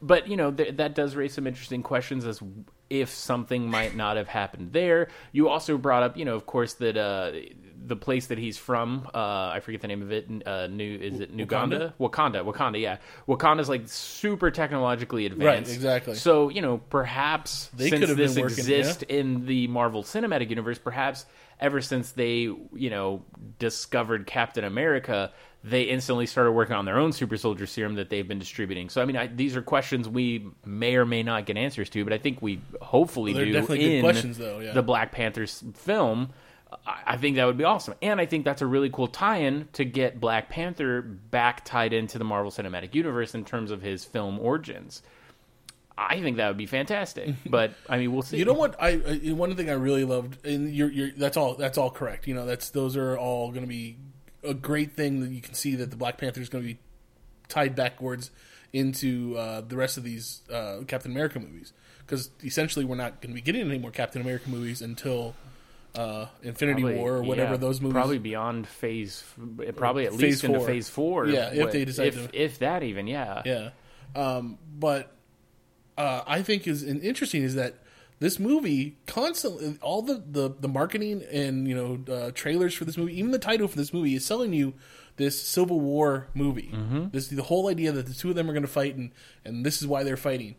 but 0.00 0.28
you 0.28 0.36
know 0.36 0.50
th- 0.52 0.76
that 0.76 0.94
does 0.94 1.14
raise 1.16 1.34
some 1.34 1.46
interesting 1.46 1.82
questions 1.82 2.24
as 2.24 2.40
if 2.90 3.10
something 3.10 3.70
might 3.70 3.94
not 3.94 4.16
have 4.16 4.28
happened 4.28 4.72
there. 4.72 5.08
You 5.32 5.48
also 5.48 5.76
brought 5.76 6.02
up, 6.02 6.16
you 6.16 6.24
know, 6.24 6.34
of 6.34 6.46
course, 6.46 6.74
that 6.74 6.96
uh, 6.96 7.32
the 7.86 7.96
place 7.96 8.26
that 8.26 8.38
he's 8.38 8.58
from, 8.58 9.08
uh, 9.14 9.50
I 9.54 9.60
forget 9.60 9.80
the 9.80 9.88
name 9.88 10.02
of 10.02 10.12
it. 10.12 10.28
Uh, 10.46 10.66
New 10.66 10.98
is 10.98 11.20
it 11.20 11.30
Uganda? 11.30 11.94
Wakanda, 11.98 12.44
Wakanda, 12.44 12.80
yeah. 12.80 12.98
Wakanda's 13.26 13.68
like 13.68 13.88
super 13.88 14.50
technologically 14.50 15.26
advanced, 15.26 15.72
exactly. 15.72 16.14
So 16.14 16.48
you 16.48 16.62
know, 16.62 16.78
perhaps 16.78 17.70
They 17.74 17.90
since 17.90 18.14
this 18.14 18.36
working, 18.36 18.58
exists 18.58 19.02
in 19.08 19.46
the 19.46 19.66
Marvel 19.68 20.02
Cinematic 20.02 20.50
Universe, 20.50 20.78
perhaps 20.78 21.26
ever 21.60 21.80
since 21.80 22.12
they, 22.12 22.42
you 22.42 22.90
know, 22.90 23.24
discovered 23.58 24.26
Captain 24.26 24.64
America, 24.64 25.32
they 25.64 25.82
instantly 25.82 26.26
started 26.26 26.52
working 26.52 26.76
on 26.76 26.84
their 26.84 26.98
own 26.98 27.12
super 27.12 27.36
soldier 27.36 27.66
serum 27.66 27.94
that 27.96 28.10
they've 28.10 28.26
been 28.26 28.38
distributing. 28.38 28.88
So, 28.88 29.02
I 29.02 29.04
mean, 29.04 29.16
I, 29.16 29.26
these 29.26 29.56
are 29.56 29.62
questions 29.62 30.08
we 30.08 30.46
may 30.64 30.96
or 30.96 31.04
may 31.04 31.22
not 31.22 31.46
get 31.46 31.56
answers 31.56 31.90
to, 31.90 32.04
but 32.04 32.12
I 32.12 32.18
think 32.18 32.40
we 32.40 32.60
hopefully 32.80 33.32
They're 33.32 33.44
do 33.44 33.52
definitely 33.52 33.78
good 33.78 33.92
in 33.94 34.02
questions, 34.02 34.38
though, 34.38 34.60
yeah. 34.60 34.72
the 34.72 34.82
Black 34.82 35.12
Panthers 35.12 35.64
film. 35.74 36.30
I 36.86 36.98
I 37.06 37.16
think 37.16 37.36
that 37.36 37.46
would 37.46 37.58
be 37.58 37.64
awesome. 37.64 37.94
And 38.02 38.20
I 38.20 38.26
think 38.26 38.44
that's 38.44 38.62
a 38.62 38.66
really 38.66 38.90
cool 38.90 39.08
tie 39.08 39.38
in 39.38 39.68
to 39.72 39.84
get 39.84 40.20
Black 40.20 40.48
Panther 40.48 41.02
back 41.02 41.64
tied 41.64 41.92
into 41.92 42.18
the 42.18 42.24
Marvel 42.24 42.52
Cinematic 42.52 42.94
Universe 42.94 43.34
in 43.34 43.44
terms 43.44 43.70
of 43.70 43.82
his 43.82 44.04
film 44.04 44.38
origins. 44.38 45.02
I 45.96 46.20
think 46.20 46.36
that 46.36 46.46
would 46.46 46.56
be 46.56 46.66
fantastic. 46.66 47.34
But, 47.50 47.72
I 47.88 47.98
mean, 47.98 48.12
we'll 48.12 48.22
see. 48.22 48.36
You 48.36 48.44
know 48.44 48.52
what? 48.52 48.76
I, 48.80 48.90
I 49.26 49.32
one 49.32 49.56
thing 49.56 49.68
I 49.70 49.72
really 49.72 50.04
loved, 50.04 50.46
and 50.46 50.72
you're, 50.72 50.90
you're 50.90 51.10
that's 51.10 51.36
all 51.36 51.54
that's 51.54 51.78
all 51.78 51.90
correct. 51.90 52.28
You 52.28 52.34
know, 52.34 52.46
that's 52.46 52.70
those 52.70 52.96
are 52.96 53.18
all 53.18 53.50
going 53.50 53.62
to 53.62 53.68
be 53.68 53.96
a 54.48 54.54
great 54.54 54.92
thing 54.92 55.20
that 55.20 55.30
you 55.30 55.40
can 55.40 55.54
see 55.54 55.74
that 55.76 55.90
the 55.90 55.96
Black 55.96 56.18
Panther 56.18 56.40
is 56.40 56.48
going 56.48 56.64
to 56.64 56.74
be 56.74 56.78
tied 57.48 57.74
backwards 57.74 58.30
into 58.72 59.36
uh, 59.36 59.60
the 59.60 59.76
rest 59.76 59.96
of 59.96 60.04
these 60.04 60.42
uh, 60.52 60.80
Captain 60.86 61.10
America 61.10 61.38
movies 61.38 61.72
because 62.08 62.30
essentially 62.42 62.84
we're 62.84 62.96
not 62.96 63.20
going 63.20 63.30
to 63.30 63.34
be 63.34 63.40
getting 63.40 63.68
any 63.68 63.78
more 63.78 63.90
Captain 63.90 64.20
America 64.22 64.48
movies 64.48 64.82
until 64.82 65.34
uh, 65.94 66.26
Infinity 66.42 66.82
Probably, 66.82 66.98
War 66.98 67.14
or 67.16 67.22
whatever 67.22 67.52
yeah, 67.52 67.58
those 67.58 67.80
movies. 67.80 67.94
Probably 67.94 68.18
beyond 68.18 68.66
phase, 68.66 69.22
probably 69.76 70.06
at 70.06 70.12
Phase 70.12 70.20
least 70.20 70.44
into 70.44 70.60
phase 70.60 70.88
four. 70.88 71.26
Yeah, 71.26 71.50
if 71.52 71.72
they 71.72 71.84
decide 71.84 72.08
if, 72.08 72.30
to- 72.30 72.42
if 72.42 72.58
that 72.60 72.82
even, 72.82 73.06
yeah. 73.06 73.42
Yeah. 73.44 73.70
Um, 74.16 74.58
but 74.78 75.14
uh, 75.96 76.22
I 76.26 76.42
think 76.42 76.66
is 76.66 76.82
interesting 76.82 77.42
is 77.42 77.56
that 77.56 77.74
this 78.20 78.38
movie 78.38 78.96
constantly 79.06 79.78
all 79.80 80.02
the, 80.02 80.22
the, 80.26 80.54
the 80.60 80.68
marketing 80.68 81.22
and 81.30 81.68
you 81.68 81.74
know 81.74 82.14
uh, 82.14 82.30
trailers 82.34 82.74
for 82.74 82.84
this 82.84 82.96
movie, 82.96 83.18
even 83.18 83.30
the 83.30 83.38
title 83.38 83.68
for 83.68 83.76
this 83.76 83.92
movie 83.92 84.14
is 84.14 84.24
selling 84.24 84.52
you 84.52 84.74
this 85.16 85.40
Civil 85.40 85.80
War 85.80 86.28
movie. 86.34 86.70
Mm-hmm. 86.72 87.06
This 87.12 87.28
the 87.28 87.42
whole 87.42 87.68
idea 87.68 87.92
that 87.92 88.06
the 88.06 88.14
two 88.14 88.30
of 88.30 88.36
them 88.36 88.48
are 88.48 88.52
going 88.52 88.62
to 88.62 88.68
fight 88.68 88.96
and 88.96 89.12
and 89.44 89.64
this 89.64 89.80
is 89.80 89.86
why 89.86 90.02
they're 90.02 90.16
fighting. 90.16 90.56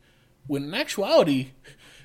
When 0.47 0.63
in 0.63 0.73
actuality. 0.73 1.51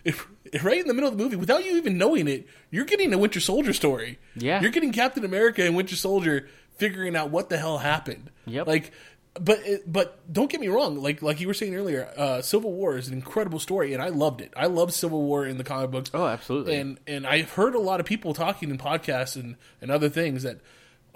If, 0.05 0.29
if 0.53 0.63
right 0.63 0.79
in 0.79 0.87
the 0.87 0.93
middle 0.93 1.09
of 1.09 1.17
the 1.17 1.25
movie, 1.25 1.37
without 1.37 1.65
you 1.65 1.79
even 1.79 1.97
knowing 1.97 2.29
it, 2.29 2.47
you're 2.71 2.85
getting 2.85 3.15
a 3.15 3.17
Winter 3.17 3.41
Soldier 3.41 3.73
story. 3.73 4.19
Yeah. 4.37 4.61
you're 4.61 4.71
getting 4.71 4.93
Captain 4.93 5.25
America 5.25 5.65
and 5.65 5.75
Winter 5.75 5.97
Soldier 5.97 6.47
figuring 6.77 7.17
out 7.17 7.31
what 7.31 7.49
the 7.49 7.57
hell 7.57 7.79
happened. 7.79 8.29
Yep. 8.45 8.67
Like, 8.67 8.93
but 9.41 9.61
but 9.87 10.33
don't 10.33 10.51
get 10.51 10.61
me 10.61 10.69
wrong. 10.69 11.03
Like 11.03 11.21
like 11.21 11.41
you 11.41 11.49
were 11.49 11.55
saying 11.55 11.75
earlier, 11.75 12.09
uh, 12.17 12.41
Civil 12.41 12.73
War 12.73 12.97
is 12.97 13.09
an 13.09 13.15
incredible 13.15 13.59
story, 13.59 13.93
and 13.93 14.03
I 14.03 14.09
loved 14.09 14.41
it. 14.41 14.53
I 14.57 14.67
loved 14.67 14.93
Civil 14.93 15.23
War 15.23 15.45
in 15.45 15.59
the 15.59 15.65
comic 15.65 15.91
books. 15.91 16.11
Oh, 16.15 16.27
absolutely. 16.27 16.77
And 16.77 17.01
and 17.07 17.27
I've 17.27 17.51
heard 17.51 17.75
a 17.75 17.81
lot 17.81 17.99
of 17.99 18.07
people 18.07 18.33
talking 18.33 18.71
in 18.71 18.79
podcasts 18.79 19.35
and 19.35 19.57
and 19.81 19.91
other 19.91 20.09
things 20.09 20.45
that, 20.45 20.57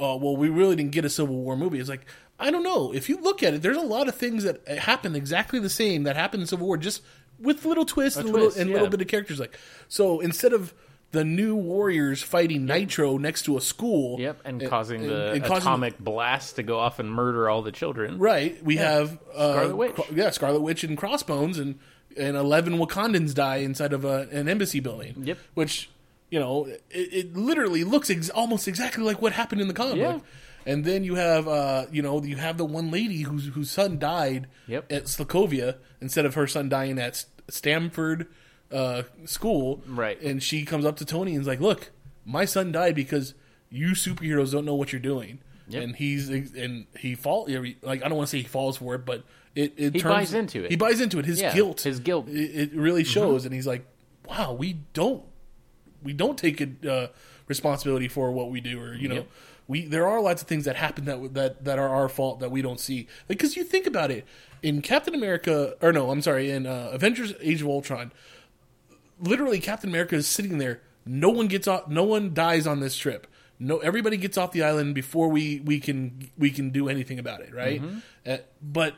uh, 0.01 0.19
well, 0.21 0.37
we 0.37 0.49
really 0.49 0.75
didn't 0.75 0.93
get 0.93 1.05
a 1.05 1.11
Civil 1.11 1.37
War 1.37 1.57
movie. 1.57 1.79
It's 1.79 1.89
like 1.89 2.07
I 2.41 2.51
don't 2.51 2.65
know. 2.65 2.93
If 2.93 3.09
you 3.09 3.21
look 3.21 3.43
at 3.43 3.55
it, 3.55 3.63
there's 3.63 3.77
a 3.77 3.83
lot 3.83 4.09
of 4.09 4.17
things 4.17 4.43
that 4.43 4.67
happen 4.67 5.15
exactly 5.15 5.61
the 5.61 5.71
same 5.71 6.03
that 6.03 6.17
happened 6.17 6.41
in 6.41 6.47
Civil 6.49 6.67
War, 6.67 6.77
just 6.77 7.03
with 7.39 7.65
little 7.65 7.85
twists 7.85 8.19
and 8.19 8.29
twist, 8.29 8.57
little 8.57 8.61
and 8.61 8.71
yeah. 8.71 8.75
little 8.75 8.91
bit 8.91 9.01
of 9.01 9.07
characters. 9.07 9.39
Like 9.39 9.57
so, 9.87 10.19
instead 10.19 10.53
of 10.53 10.75
the 11.11 11.25
new 11.25 11.57
warriors 11.57 12.23
fighting 12.23 12.67
Nitro 12.67 13.17
next 13.17 13.43
to 13.43 13.57
a 13.57 13.61
school, 13.61 14.21
Yep, 14.21 14.41
and, 14.45 14.69
causing 14.69 15.07
the 15.07 15.33
and 15.33 15.43
causing- 15.43 15.63
atomic 15.63 15.99
blast 15.99 16.57
to 16.57 16.63
go 16.63 16.79
off 16.79 16.99
and 16.99 17.11
murder 17.11 17.49
all 17.49 17.63
the 17.63 17.73
children. 17.73 18.19
Right. 18.19 18.63
We 18.63 18.77
have 18.77 19.19
uh, 19.35 19.53
Scarlet 19.53 19.77
Witch. 19.77 19.95
Cro- 19.95 20.07
yeah, 20.15 20.31
Scarlet 20.31 20.61
Witch 20.61 20.85
and 20.85 20.99
Crossbones, 20.99 21.59
and 21.59 21.79
and 22.17 22.37
eleven 22.37 22.79
Wakandans 22.79 23.33
die 23.35 23.57
inside 23.59 23.93
of 23.93 24.05
a, 24.05 24.29
an 24.33 24.49
embassy 24.49 24.81
building. 24.81 25.15
Yep. 25.25 25.39
Which 25.55 25.89
you 26.31 26.39
know, 26.39 26.67
it, 26.67 26.81
it 26.91 27.37
literally 27.37 27.85
looks 27.85 28.11
ex- 28.11 28.29
almost 28.29 28.69
exactly 28.69 29.03
like 29.03 29.23
what 29.23 29.33
happened 29.33 29.61
in 29.63 29.69
the 29.69 29.75
comic 29.75 29.97
Yeah. 29.97 30.19
And 30.67 30.85
then 30.85 31.03
you 31.05 31.15
have, 31.15 31.49
uh, 31.49 31.87
you 31.91 32.03
know, 32.03 32.23
you 32.23 32.37
have 32.37 32.59
the 32.59 32.67
one 32.67 32.91
lady 32.91 33.23
whose 33.23 33.47
whose 33.47 33.71
son 33.71 33.99
died 33.99 34.47
Yep. 34.67 34.93
at 34.93 35.05
Sokovia 35.05 35.77
instead 36.03 36.27
of 36.27 36.35
her 36.35 36.47
son 36.47 36.69
dying 36.69 36.99
at 36.99 37.25
Stamford 37.49 38.27
uh, 38.73 39.03
School. 39.25 39.83
Right. 39.87 40.21
And 40.21 40.43
she 40.43 40.65
comes 40.65 40.85
up 40.85 40.97
to 40.99 41.05
Tony 41.05 41.33
and 41.33 41.41
is 41.41 41.47
like, 41.47 41.61
"Look, 41.61 41.91
my 42.25 42.45
son 42.45 42.73
died 42.73 42.95
because 42.95 43.35
you 43.71 43.89
superheroes 43.91 44.53
don't 44.53 44.65
know 44.65 44.75
what 44.75 44.93
you're 44.93 45.01
doing." 45.01 45.41
Yep. 45.69 45.83
And 45.83 45.97
he's 45.97 46.29
and 46.31 46.87
he 46.99 47.15
fall 47.15 47.47
like 47.83 48.03
I 48.03 48.09
don't 48.09 48.17
want 48.17 48.29
to 48.29 48.31
say 48.31 48.39
he 48.39 48.45
falls 48.49 48.79
for 48.79 48.95
it, 48.95 49.05
but 49.05 49.25
it, 49.55 49.75
it 49.77 49.95
He 49.95 50.01
turns- 50.01 50.15
buys 50.15 50.35
into 50.35 50.65
it. 50.65 50.71
He 50.71 50.77
buys 50.77 51.01
into 51.01 51.19
it. 51.19 51.27
His 51.27 51.41
Yeah, 51.41 51.55
guilt, 51.55 51.83
his 51.83 52.01
guilt. 52.01 52.27
Mm-hmm. 52.27 52.37
it, 52.37 52.73
it 52.73 52.75
really 52.75 53.05
shows, 53.05 53.45
and 53.45 53.53
he's 53.55 53.67
like, 53.67 53.85
"Wow, 54.27 54.53
we 54.55 54.79
don't 54.95 55.23
we 56.03 56.13
don't 56.13 56.39
take 56.39 56.61
it, 56.61 56.87
uh, 56.87 57.09
responsibility 57.49 58.09
for 58.09 58.31
what 58.33 58.51
we 58.51 58.61
do, 58.61 58.81
or 58.81 58.95
you 58.95 59.09
know, 59.09 59.15
Yep. 59.17 59.29
we 59.67 59.85
there 59.87 60.07
are 60.07 60.21
lots 60.23 60.41
of 60.43 60.49
things 60.49 60.65
that 60.65 60.77
happen 60.77 61.05
that 61.07 61.35
that 61.35 61.65
that 61.65 61.79
are 61.79 61.89
our 61.89 62.09
fault 62.09 62.41
that 62.41 62.51
we 62.51 62.63
don't 62.63 62.81
see. 62.81 63.07
Because 63.27 63.57
you 63.57 63.65
think 63.65 63.87
about 63.87 64.11
it, 64.11 64.25
in 64.63 64.81
Captain 64.81 65.15
America, 65.15 65.75
or 65.83 65.93
no, 65.93 66.11
I'm 66.11 66.23
sorry, 66.23 66.51
in 66.51 66.67
uh, 66.67 66.91
Avengers: 66.93 67.35
Age 67.41 67.61
of 67.63 67.69
Ultron, 67.69 68.13
literally 69.21 69.61
Captain 69.61 69.91
America 69.91 70.15
is 70.17 70.27
sitting 70.27 70.59
there. 70.59 70.81
No 71.07 71.31
one 71.31 71.49
gets 71.49 71.67
off. 71.67 71.89
No 71.89 72.05
one 72.05 72.35
dies 72.35 72.67
on 72.67 72.81
this 72.81 72.97
trip. 72.97 73.27
No, 73.59 73.79
everybody 73.79 74.17
gets 74.17 74.39
off 74.39 74.53
the 74.53 74.63
island 74.63 74.95
before 74.95 75.29
we 75.29 75.61
we 75.61 75.81
can 75.81 76.31
we 76.39 76.51
can 76.51 76.71
do 76.71 76.89
anything 76.89 77.19
about 77.19 77.41
it, 77.41 77.53
right? 77.55 77.83
Mm-hmm. 77.83 77.99
Uh, 78.27 78.37
but 78.63 78.95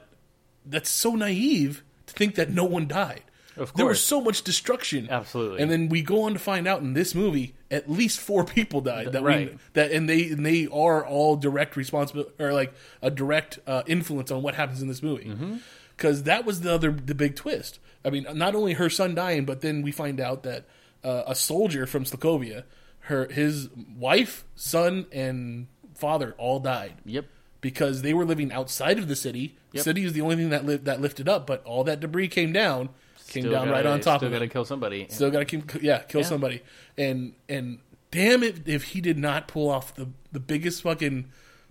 that's 0.67 0.91
so 0.91 1.15
naive 1.15 1.83
to 2.07 2.15
think 2.15 2.35
that 2.35 2.51
no 2.51 2.65
one 2.65 2.87
died. 2.87 3.23
Of 3.57 3.75
There 3.75 3.87
was 3.87 4.03
so 4.03 4.21
much 4.21 4.43
destruction. 4.43 5.09
Absolutely. 5.11 5.61
And 5.61 5.71
then 5.71 5.89
we 5.89 6.03
go 6.03 6.23
on 6.23 6.33
to 6.35 6.39
find 6.39 6.67
out 6.69 6.81
in 6.81 6.95
this 6.95 7.15
movie, 7.15 7.55
at 7.71 7.91
least 7.91 8.21
four 8.21 8.45
people 8.57 8.81
died. 8.81 9.13
That 9.13 9.23
Right. 9.23 9.53
we 9.53 9.59
that 9.73 9.93
and 9.93 10.09
they 10.09 10.29
and 10.31 10.45
they 10.45 10.67
are 10.67 11.05
all 11.05 11.37
direct 11.37 11.77
responsibility 11.77 12.33
or 12.39 12.53
like 12.53 12.73
a 13.01 13.11
direct 13.11 13.59
uh, 13.67 13.83
influence 13.87 14.31
on 14.31 14.43
what 14.43 14.55
happens 14.55 14.83
in 14.83 14.89
this 14.89 15.03
movie. 15.03 15.27
Mm-hmm. 15.27 15.57
Because 15.97 16.25
that 16.25 16.45
was 16.45 16.61
the 16.63 16.73
other 16.73 16.91
the 16.91 17.15
big 17.15 17.35
twist. 17.37 17.79
I 18.05 18.11
mean, 18.11 18.27
not 18.35 18.55
only 18.55 18.75
her 18.75 18.89
son 18.91 19.15
dying, 19.15 19.45
but 19.45 19.61
then 19.61 19.83
we 19.83 19.93
find 19.93 20.21
out 20.21 20.43
that 20.45 20.65
uh, 21.05 21.25
a 21.27 21.35
soldier 21.35 21.87
from 21.87 22.05
Sokovia, 22.05 22.65
her 23.01 23.27
his 23.31 23.69
wife, 23.97 24.45
son, 24.55 25.07
and 25.13 25.67
father 25.95 26.35
all 26.39 26.61
died 26.61 26.95
Yep. 27.05 27.27
because 27.61 28.03
they 28.03 28.15
were 28.15 28.25
living 28.25 28.53
outside 28.53 28.99
of 28.99 29.09
the 29.09 29.17
city. 29.17 29.57
Yep. 29.73 29.85
City 29.85 30.05
is 30.05 30.13
the 30.15 30.21
only 30.23 30.37
thing 30.37 30.51
that 30.51 30.65
li- 30.67 30.77
that 30.77 31.01
lifted 31.01 31.29
up, 31.29 31.47
but 31.47 31.63
all 31.65 31.85
that 31.85 32.01
debris 32.01 32.29
came 32.29 32.53
down, 32.53 32.89
came 33.29 33.43
Still 33.43 33.53
down 33.53 33.67
gotta- 33.67 33.71
right 33.73 33.87
on 33.87 34.01
top 34.01 34.23
of 34.23 34.33
it. 34.33 34.37
Still 34.37 34.39
got 34.39 34.45
to 34.45 34.49
kill 34.49 34.65
somebody. 34.65 35.07
Still 35.11 35.31
got 35.31 35.39
to 35.41 35.45
keep, 35.45 35.83
yeah, 35.83 35.99
kill 36.01 36.23
Yeah. 36.23 36.27
somebody. 36.27 36.63
And 36.99 37.35
and 37.49 37.79
damn 38.11 38.43
it, 38.43 38.67
if 38.67 38.85
he 38.85 39.01
did 39.01 39.19
not 39.19 39.47
pull 39.49 39.69
off 39.71 39.95
the 39.95 40.09
the 40.33 40.41
biggest 40.41 40.83
fucking 40.83 41.31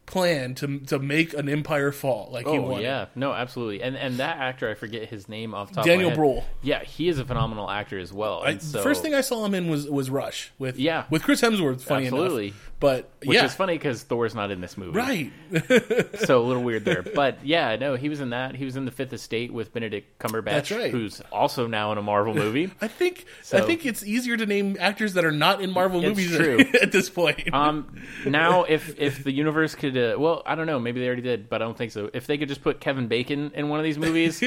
plan 0.10 0.56
to 0.56 0.80
to 0.80 1.00
make 1.00 1.34
an 1.34 1.48
empire 1.48 1.92
fall 1.92 2.30
like 2.32 2.46
he 2.48 2.58
Oh 2.58 2.62
wanted. 2.62 2.84
yeah, 2.84 3.06
no, 3.16 3.32
absolutely. 3.32 3.82
And 3.82 3.96
and 3.96 4.18
that 4.18 4.38
actor, 4.38 4.70
I 4.70 4.74
forget 4.74 5.08
his 5.08 5.30
name 5.30 5.54
off 5.54 5.72
top. 5.72 5.86
Daniel 5.86 6.10
of 6.12 6.18
my 6.18 6.24
head. 6.26 6.34
Bruhl. 6.34 6.46
Yeah, 6.62 6.84
he 6.84 7.08
is 7.08 7.20
a 7.20 7.26
phenomenal 7.26 7.70
actor 7.70 7.98
as 8.00 8.12
well. 8.12 8.42
I, 8.44 8.58
so, 8.58 8.82
first 8.82 9.02
thing 9.02 9.14
I 9.14 9.22
saw 9.22 9.46
him 9.46 9.54
in 9.54 9.70
was 9.70 9.90
was 9.90 10.10
Rush 10.10 10.52
with 10.60 10.78
Yeah. 10.78 11.06
with 11.10 11.24
Chris 11.24 11.42
Hemsworth. 11.42 11.82
Funny 11.82 12.06
Absolutely. 12.08 12.48
enough, 12.48 12.69
but 12.80 13.12
which 13.26 13.36
yeah, 13.36 13.46
is 13.46 13.54
funny 13.54 13.74
because 13.74 14.04
Thor's 14.04 14.34
not 14.34 14.52
in 14.52 14.62
this 14.62 14.78
movie, 14.78 14.98
right? 14.98 15.32
so 16.26 16.42
a 16.42 16.46
little 16.46 16.64
weird 16.64 16.86
there. 16.86 17.04
But 17.20 17.46
yeah, 17.46 17.76
no, 17.76 17.96
he 17.96 18.08
was 18.08 18.22
in 18.22 18.30
that. 18.30 18.56
He 18.56 18.64
was 18.64 18.78
in 18.78 18.86
the 18.86 18.92
Fifth 18.92 19.12
Estate 19.12 19.52
with 19.52 19.74
Benedict 19.74 20.20
Cumberbatch, 20.20 20.46
That's 20.46 20.72
right. 20.72 20.92
who's 20.92 21.22
also 21.32 21.68
now 21.68 21.92
in 21.92 21.98
a 21.98 22.02
Marvel 22.02 22.34
movie. 22.34 22.72
I 22.82 22.88
think 22.88 23.26
I 23.52 23.62
think 23.62 23.86
it's 23.86 24.06
easier 24.06 24.38
to 24.38 24.46
name 24.46 24.78
actors 24.80 25.16
that 25.16 25.26
are 25.26 25.32
not 25.32 25.62
in 25.62 25.72
Marvel 25.72 26.02
movies 26.02 26.36
true. 26.36 26.60
at 26.82 26.92
this 26.92 27.10
point. 27.10 27.54
Um, 27.54 28.02
now 28.26 28.64
if 28.64 28.98
if 28.98 29.24
the 29.24 29.32
universe 29.32 29.76
could, 29.76 29.98
uh, 29.98 30.16
well, 30.18 30.44
I 30.46 30.56
don't 30.56 30.68
know, 30.68 30.80
maybe 30.80 31.02
they 31.02 31.08
already 31.08 31.22
did, 31.22 31.50
but 31.50 31.62
I 31.62 31.66
don't 31.66 31.78
think 31.78 31.92
so. 31.92 32.10
If 32.14 32.28
they 32.28 32.38
could 32.38 32.48
just 32.48 32.62
put 32.62 32.80
Kevin 32.80 33.08
Bacon 33.08 33.52
in 33.56 33.68
one 33.68 33.80
of 33.80 33.84
these 33.84 33.98
movies, 33.98 34.42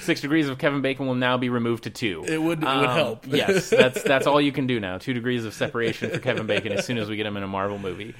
Six 0.00 0.20
Degrees 0.20 0.48
of 0.48 0.58
Kevin 0.58 0.80
Bacon 0.80 1.06
will 1.06 1.14
now 1.14 1.36
be 1.36 1.48
removed 1.48 1.84
to 1.84 1.90
two. 1.90 2.24
It 2.26 2.38
would- 2.42 2.62
it 2.62 2.66
would 2.66 2.68
Um, 2.68 2.96
help. 2.96 3.26
yes, 3.28 3.70
that's 3.70 4.02
that's 4.02 4.26
all 4.26 4.40
you 4.40 4.52
can 4.52 4.66
do 4.66 4.80
now. 4.80 4.98
Two 4.98 5.12
degrees 5.14 5.44
of 5.44 5.54
separation 5.54 6.10
for 6.10 6.18
Kevin 6.18 6.46
Bacon 6.46 6.72
as 6.72 6.84
soon 6.86 6.98
as 6.98 7.08
we 7.08 7.16
get 7.16 7.26
him 7.26 7.36
in 7.36 7.42
a 7.42 7.48
Marvel 7.48 7.78
movie. 7.78 8.14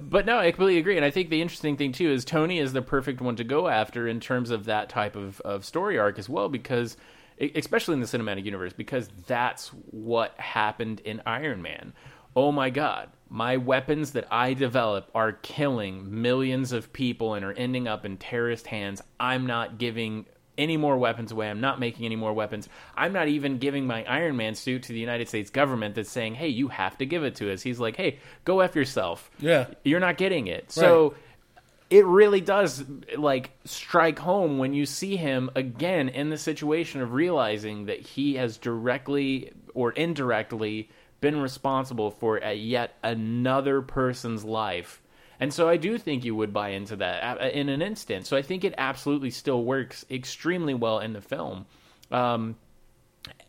But 0.00 0.26
no, 0.26 0.38
I 0.38 0.50
completely 0.50 0.78
agree, 0.78 0.96
and 0.96 1.04
I 1.04 1.10
think 1.10 1.30
the 1.30 1.40
interesting 1.40 1.76
thing 1.76 1.92
too 1.92 2.10
is 2.10 2.24
Tony 2.24 2.58
is 2.58 2.72
the 2.72 2.82
perfect 2.82 3.20
one 3.20 3.36
to 3.36 3.44
go 3.44 3.68
after 3.68 4.08
in 4.08 4.18
terms 4.18 4.50
of 4.50 4.64
that 4.64 4.88
type 4.88 5.14
of, 5.14 5.40
of 5.42 5.64
story 5.64 5.98
arc 5.98 6.18
as 6.18 6.28
well, 6.28 6.48
because 6.48 6.96
especially 7.54 7.94
in 7.94 8.00
the 8.00 8.06
cinematic 8.06 8.44
universe, 8.44 8.72
because 8.72 9.08
that's 9.26 9.68
what 9.90 10.38
happened 10.38 11.00
in 11.04 11.22
Iron 11.26 11.62
Man. 11.62 11.92
Oh 12.36 12.50
my 12.50 12.70
God, 12.70 13.10
my 13.28 13.56
weapons 13.56 14.10
that 14.12 14.26
I 14.32 14.54
develop 14.54 15.08
are 15.14 15.30
killing 15.32 16.20
millions 16.22 16.72
of 16.72 16.92
people 16.92 17.34
and 17.34 17.44
are 17.44 17.52
ending 17.52 17.86
up 17.86 18.04
in 18.04 18.16
terrorist 18.16 18.66
hands. 18.66 19.00
I'm 19.20 19.46
not 19.46 19.78
giving 19.78 20.26
any 20.56 20.76
more 20.76 20.96
weapons 20.96 21.32
away. 21.32 21.50
I'm 21.50 21.60
not 21.60 21.80
making 21.80 22.04
any 22.06 22.16
more 22.16 22.32
weapons. 22.32 22.68
I'm 22.96 23.12
not 23.12 23.28
even 23.28 23.58
giving 23.58 23.86
my 23.86 24.04
Iron 24.04 24.36
Man 24.36 24.54
suit 24.54 24.84
to 24.84 24.92
the 24.92 24.98
United 24.98 25.28
States 25.28 25.50
government 25.50 25.94
that's 25.94 26.10
saying, 26.10 26.34
hey, 26.34 26.48
you 26.48 26.68
have 26.68 26.98
to 26.98 27.06
give 27.06 27.24
it 27.24 27.36
to 27.36 27.52
us. 27.52 27.62
He's 27.62 27.80
like, 27.80 27.96
hey, 27.96 28.18
go 28.44 28.60
F 28.60 28.74
yourself. 28.76 29.30
Yeah. 29.38 29.66
You're 29.84 30.00
not 30.00 30.16
getting 30.16 30.46
it. 30.46 30.70
So 30.70 31.14
it 31.90 32.06
really 32.06 32.40
does 32.40 32.84
like 33.16 33.50
strike 33.64 34.18
home 34.18 34.58
when 34.58 34.74
you 34.74 34.86
see 34.86 35.16
him 35.16 35.50
again 35.54 36.08
in 36.08 36.30
the 36.30 36.38
situation 36.38 37.00
of 37.00 37.12
realizing 37.12 37.86
that 37.86 38.00
he 38.00 38.34
has 38.34 38.56
directly 38.56 39.52
or 39.74 39.92
indirectly 39.92 40.90
been 41.20 41.40
responsible 41.40 42.10
for 42.10 42.38
a 42.38 42.54
yet 42.54 42.96
another 43.02 43.80
person's 43.80 44.44
life. 44.44 45.00
And 45.40 45.52
so 45.52 45.68
I 45.68 45.76
do 45.76 45.98
think 45.98 46.24
you 46.24 46.34
would 46.34 46.52
buy 46.52 46.70
into 46.70 46.96
that 46.96 47.40
uh, 47.40 47.48
in 47.48 47.68
an 47.68 47.82
instant. 47.82 48.26
So 48.26 48.36
I 48.36 48.42
think 48.42 48.64
it 48.64 48.74
absolutely 48.78 49.30
still 49.30 49.64
works 49.64 50.04
extremely 50.10 50.74
well 50.74 51.00
in 51.00 51.12
the 51.12 51.20
film. 51.20 51.66
Um, 52.10 52.56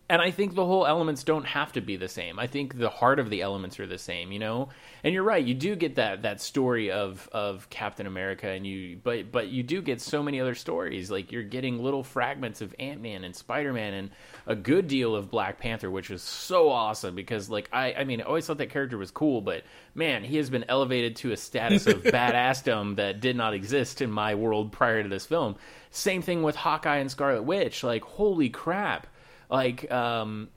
and 0.07 0.21
I 0.21 0.29
think 0.29 0.53
the 0.53 0.65
whole 0.65 0.85
elements 0.85 1.23
don't 1.23 1.45
have 1.45 1.71
to 1.73 1.81
be 1.81 1.95
the 1.95 2.07
same. 2.07 2.37
I 2.37 2.45
think 2.45 2.77
the 2.77 2.89
heart 2.89 3.17
of 3.19 3.31
the 3.31 3.41
elements 3.41 3.79
are 3.79 3.87
the 3.87 3.97
same, 3.97 4.31
you 4.31 4.37
know. 4.37 4.69
And 5.03 5.15
you're 5.15 5.23
right, 5.23 5.43
you 5.43 5.55
do 5.55 5.75
get 5.75 5.95
that 5.95 6.21
that 6.21 6.41
story 6.41 6.91
of 6.91 7.27
of 7.31 7.67
Captain 7.71 8.05
America, 8.05 8.47
and 8.47 8.67
you 8.67 8.99
but 9.03 9.31
but 9.31 9.47
you 9.47 9.63
do 9.63 9.81
get 9.81 10.01
so 10.01 10.21
many 10.21 10.39
other 10.39 10.53
stories. 10.53 11.09
Like 11.09 11.31
you're 11.31 11.41
getting 11.41 11.83
little 11.83 12.03
fragments 12.03 12.61
of 12.61 12.75
Ant 12.77 13.01
Man 13.01 13.23
and 13.23 13.35
Spider 13.35 13.73
Man, 13.73 13.93
and 13.95 14.11
a 14.45 14.55
good 14.55 14.87
deal 14.87 15.15
of 15.15 15.31
Black 15.31 15.57
Panther, 15.57 15.89
which 15.89 16.11
is 16.11 16.21
so 16.21 16.69
awesome 16.69 17.15
because 17.15 17.49
like 17.49 17.67
I 17.73 17.93
I 17.93 18.03
mean 18.03 18.21
I 18.21 18.25
always 18.25 18.45
thought 18.45 18.59
that 18.59 18.69
character 18.69 18.99
was 18.99 19.09
cool, 19.09 19.41
but 19.41 19.63
man, 19.95 20.23
he 20.23 20.37
has 20.37 20.51
been 20.51 20.65
elevated 20.69 21.15
to 21.17 21.31
a 21.31 21.37
status 21.37 21.87
of 21.87 22.03
badassdom 22.03 22.97
that 22.97 23.21
did 23.21 23.35
not 23.35 23.55
exist 23.55 24.03
in 24.03 24.11
my 24.11 24.35
world 24.35 24.71
prior 24.71 25.01
to 25.01 25.09
this 25.09 25.25
film. 25.25 25.55
Same 25.89 26.21
thing 26.21 26.43
with 26.43 26.55
Hawkeye 26.55 26.97
and 26.97 27.09
Scarlet 27.09 27.41
Witch. 27.41 27.83
Like 27.83 28.03
holy 28.03 28.49
crap 28.49 29.07
like 29.49 29.89
um 29.91 30.49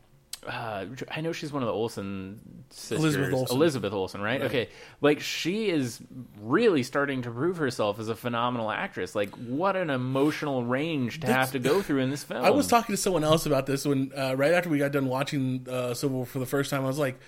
uh, 0.47 0.87
I 1.11 1.21
know 1.21 1.33
she's 1.33 1.53
one 1.53 1.63
of 1.63 1.67
the 1.67 1.73
Olsen 1.73 2.65
sisters, 2.71 3.01
Elizabeth 3.01 3.35
Olsen. 3.35 3.57
Elizabeth 3.57 3.93
Olsen, 3.93 4.21
right? 4.21 4.43
Okay, 4.43 4.69
like 5.01 5.21
she 5.21 5.69
is 5.69 6.01
really 6.41 6.83
starting 6.83 7.23
to 7.23 7.31
prove 7.31 7.57
herself 7.57 7.99
as 7.99 8.09
a 8.09 8.15
phenomenal 8.15 8.71
actress. 8.71 9.15
Like, 9.15 9.31
what 9.35 9.77
an 9.77 9.91
emotional 9.91 10.65
range 10.65 11.21
to 11.21 11.27
have 11.27 11.53
to 11.53 11.59
go 11.59 11.83
through 11.83 12.01
in 12.01 12.11
this 12.11 12.25
film. 12.25 12.45
I 12.45 12.51
was 12.51 12.67
talking 12.69 12.95
to 12.95 13.01
someone 13.01 13.25
else 13.25 13.47
about 13.47 13.67
this 13.67 13.85
when 13.85 14.13
uh, 14.17 14.35
right 14.37 14.53
after 14.53 14.69
we 14.69 14.79
got 14.79 14.93
done 14.93 15.07
watching 15.07 15.67
uh, 15.69 15.95
Civil 15.95 16.19
War 16.19 16.27
for 16.27 16.39
the 16.39 16.47
first 16.47 16.71
time. 16.71 16.85
I 16.85 16.87
was 16.87 16.99
like, 16.99 17.19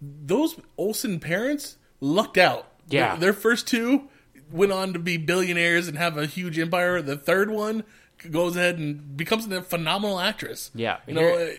those 0.00 0.56
Olsen 0.78 1.18
parents 1.18 1.76
lucked 2.00 2.38
out. 2.38 2.66
Yeah. 2.88 3.10
their, 3.10 3.20
their 3.20 3.32
first 3.32 3.66
two 3.68 4.08
went 4.50 4.72
on 4.72 4.92
to 4.92 4.98
be 4.98 5.16
billionaires 5.16 5.86
and 5.88 5.96
have 5.98 6.16
a 6.16 6.26
huge 6.26 6.58
empire. 6.58 7.02
The 7.02 7.16
third 7.16 7.50
one 7.50 7.84
goes 8.30 8.56
ahead 8.56 8.78
and 8.78 9.16
becomes 9.16 9.46
a 9.46 9.62
phenomenal 9.62 10.18
actress. 10.20 10.70
Yeah. 10.74 10.98
you 11.06 11.14
know. 11.14 11.22
uh, 11.28 11.50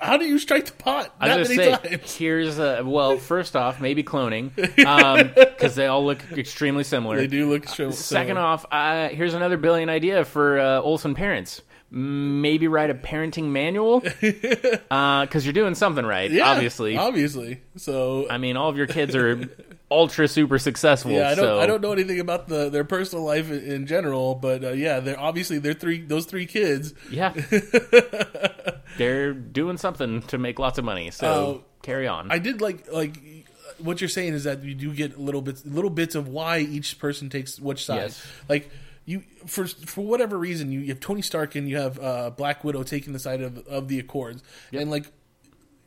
How 0.00 0.16
do 0.16 0.24
you 0.24 0.38
strike 0.38 0.66
the 0.66 0.72
pot 0.72 1.14
I 1.20 1.28
that 1.28 1.38
was 1.38 1.48
many 1.48 1.62
say, 1.64 1.76
times? 1.76 2.14
here's 2.18 2.58
a 2.58 2.82
well. 2.84 3.16
First 3.18 3.56
off, 3.56 3.80
maybe 3.80 4.04
cloning, 4.04 4.54
because 5.56 5.74
they 5.74 5.86
all 5.86 6.04
look 6.04 6.20
extremely 6.32 6.84
similar. 6.84 7.16
They 7.16 7.26
do 7.26 7.48
look 7.50 7.66
so. 7.68 7.90
Second 7.90 8.36
so- 8.36 8.40
off, 8.42 8.66
uh, 8.70 9.08
here's 9.08 9.34
another 9.34 9.56
brilliant 9.56 9.90
idea 9.90 10.24
for 10.24 10.58
uh, 10.60 10.80
Olsen 10.80 11.14
parents. 11.14 11.62
Maybe 11.96 12.66
write 12.66 12.90
a 12.90 12.94
parenting 12.94 13.50
manual, 13.50 14.00
because 14.20 15.46
you're 15.46 15.52
doing 15.52 15.76
something 15.76 16.04
right. 16.04 16.28
yeah, 16.28 16.50
obviously, 16.50 16.96
obviously. 16.96 17.60
So 17.76 18.26
I 18.28 18.38
mean, 18.38 18.56
all 18.56 18.68
of 18.68 18.76
your 18.76 18.88
kids 18.88 19.14
are 19.14 19.48
ultra 19.92 20.26
super 20.26 20.58
successful. 20.58 21.12
Yeah, 21.12 21.28
I 21.28 21.34
don't. 21.36 21.44
so 21.44 21.60
I 21.60 21.66
don't 21.66 21.80
know 21.82 21.92
anything 21.92 22.18
about 22.18 22.48
the 22.48 22.68
their 22.68 22.82
personal 22.82 23.24
life 23.24 23.48
in, 23.48 23.62
in 23.62 23.86
general, 23.86 24.34
but 24.34 24.64
uh, 24.64 24.70
yeah, 24.72 24.98
they're 24.98 25.20
obviously 25.20 25.58
they're 25.58 25.72
three 25.72 26.00
those 26.00 26.26
three 26.26 26.46
kids. 26.46 26.94
Yeah, 27.12 27.32
they're 28.98 29.32
doing 29.32 29.76
something 29.76 30.22
to 30.22 30.38
make 30.38 30.58
lots 30.58 30.78
of 30.78 30.84
money. 30.84 31.10
So 31.12 31.62
Uh, 31.64 31.82
carry 31.82 32.08
on. 32.08 32.30
I 32.30 32.38
did 32.38 32.60
like 32.60 32.90
like 32.92 33.16
what 33.78 34.00
you're 34.00 34.08
saying 34.08 34.34
is 34.34 34.44
that 34.44 34.62
you 34.62 34.74
do 34.74 34.92
get 34.92 35.18
little 35.18 35.42
bits 35.42 35.64
little 35.64 35.90
bits 35.90 36.14
of 36.14 36.28
why 36.28 36.58
each 36.58 36.98
person 36.98 37.28
takes 37.28 37.58
which 37.60 37.84
side. 37.84 37.96
Yes. 38.02 38.26
Like 38.48 38.70
you 39.06 39.22
for 39.46 39.66
for 39.66 40.04
whatever 40.04 40.38
reason 40.38 40.72
you, 40.72 40.80
you 40.80 40.88
have 40.88 41.00
Tony 41.00 41.22
Stark 41.22 41.54
and 41.54 41.68
you 41.68 41.76
have 41.76 41.98
uh, 42.00 42.30
Black 42.30 42.64
Widow 42.64 42.82
taking 42.82 43.12
the 43.12 43.18
side 43.18 43.40
of 43.42 43.58
of 43.66 43.88
the 43.88 43.98
Accords, 43.98 44.42
and 44.72 44.90
like 44.90 45.06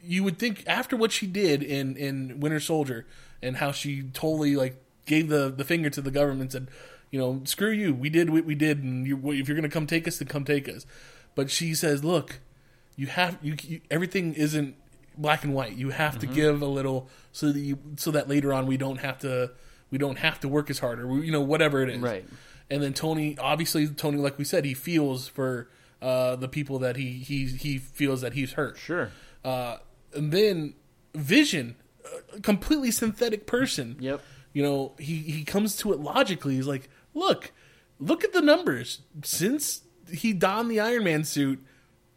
you 0.04 0.24
would 0.24 0.38
think 0.40 0.64
after 0.68 0.96
what 0.96 1.12
she 1.12 1.28
did 1.28 1.64
in 1.64 1.96
in 1.98 2.40
Winter 2.40 2.60
Soldier 2.60 3.06
and 3.42 3.58
how 3.58 3.72
she 3.72 4.04
totally 4.14 4.56
like 4.56 4.76
gave 5.06 5.30
the 5.30 5.50
the 5.50 5.64
finger 5.64 5.90
to 5.90 6.02
the 6.02 6.12
government 6.12 6.54
and 6.54 6.68
said, 6.70 6.76
you 7.12 7.20
know, 7.20 7.42
screw 7.46 7.72
you. 7.72 7.94
We 7.94 8.10
did 8.10 8.30
what 8.30 8.46
we 8.46 8.56
did, 8.56 8.84
and 8.84 9.08
you, 9.08 9.18
if 9.32 9.48
you're 9.48 9.56
going 9.56 9.64
to 9.64 9.74
come 9.74 9.88
take 9.88 10.08
us, 10.08 10.18
then 10.18 10.28
come 10.28 10.44
take 10.46 10.70
us. 10.70 10.86
But 11.36 11.50
she 11.50 11.74
says, 11.76 12.04
look, 12.04 12.40
you 12.96 13.08
have 13.08 13.38
you, 13.42 13.56
you 13.64 13.82
everything 13.90 14.34
isn't 14.36 14.76
black 15.18 15.44
and 15.44 15.54
white. 15.54 15.74
You 15.76 15.90
have 15.90 16.18
Mm-hmm. 16.18 16.28
to 16.30 16.36
give 16.36 16.62
a 16.62 16.66
little 16.68 17.10
so 17.32 17.52
that 17.52 17.60
you 17.60 17.80
so 17.96 18.12
that 18.12 18.30
later 18.30 18.54
on 18.54 18.68
we 18.68 18.78
don't 18.78 19.00
have 19.00 19.18
to 19.20 19.52
we 19.90 19.98
don't 19.98 20.18
have 20.20 20.40
to 20.42 20.48
work 20.48 20.70
as 20.70 20.80
hard 20.80 21.00
or 21.00 21.24
you 21.24 21.32
know 21.32 21.42
whatever 21.42 21.82
it 21.82 21.90
is. 21.90 22.00
Right. 22.00 22.26
And 22.70 22.84
then 22.84 22.94
Tony, 22.94 23.38
obviously 23.38 23.88
Tony, 23.88 24.18
like 24.18 24.38
we 24.38 24.44
said, 24.44 24.66
he 24.66 24.74
feels 24.74 25.28
for 25.28 25.70
uh, 26.02 26.36
the 26.36 26.48
people 26.48 26.80
that 26.80 26.96
he 26.96 27.12
he 27.12 27.46
he 27.46 27.78
feels 27.78 28.22
that 28.22 28.34
he's 28.34 28.54
hurt. 28.54 28.78
Sure. 28.78 29.12
Uh, 29.44 29.78
and 30.14 30.32
then 30.32 30.74
Vision, 31.16 31.76
a 32.36 32.42
completely 32.42 32.92
synthetic 32.92 33.46
person. 33.48 33.96
Yep. 34.00 34.22
You 34.54 34.64
know, 34.64 34.94
he 35.00 35.18
he 35.18 35.44
comes 35.44 35.76
to 35.78 35.94
it 35.94 36.00
logically. 36.00 36.56
He's 36.56 36.68
like, 36.68 36.90
look, 37.14 37.52
look 38.00 38.24
at 38.24 38.34
the 38.34 38.42
numbers. 38.42 39.02
Since 39.24 39.82
he 40.12 40.34
donned 40.34 40.70
the 40.70 40.80
Iron 40.80 41.04
Man 41.04 41.24
suit, 41.24 41.64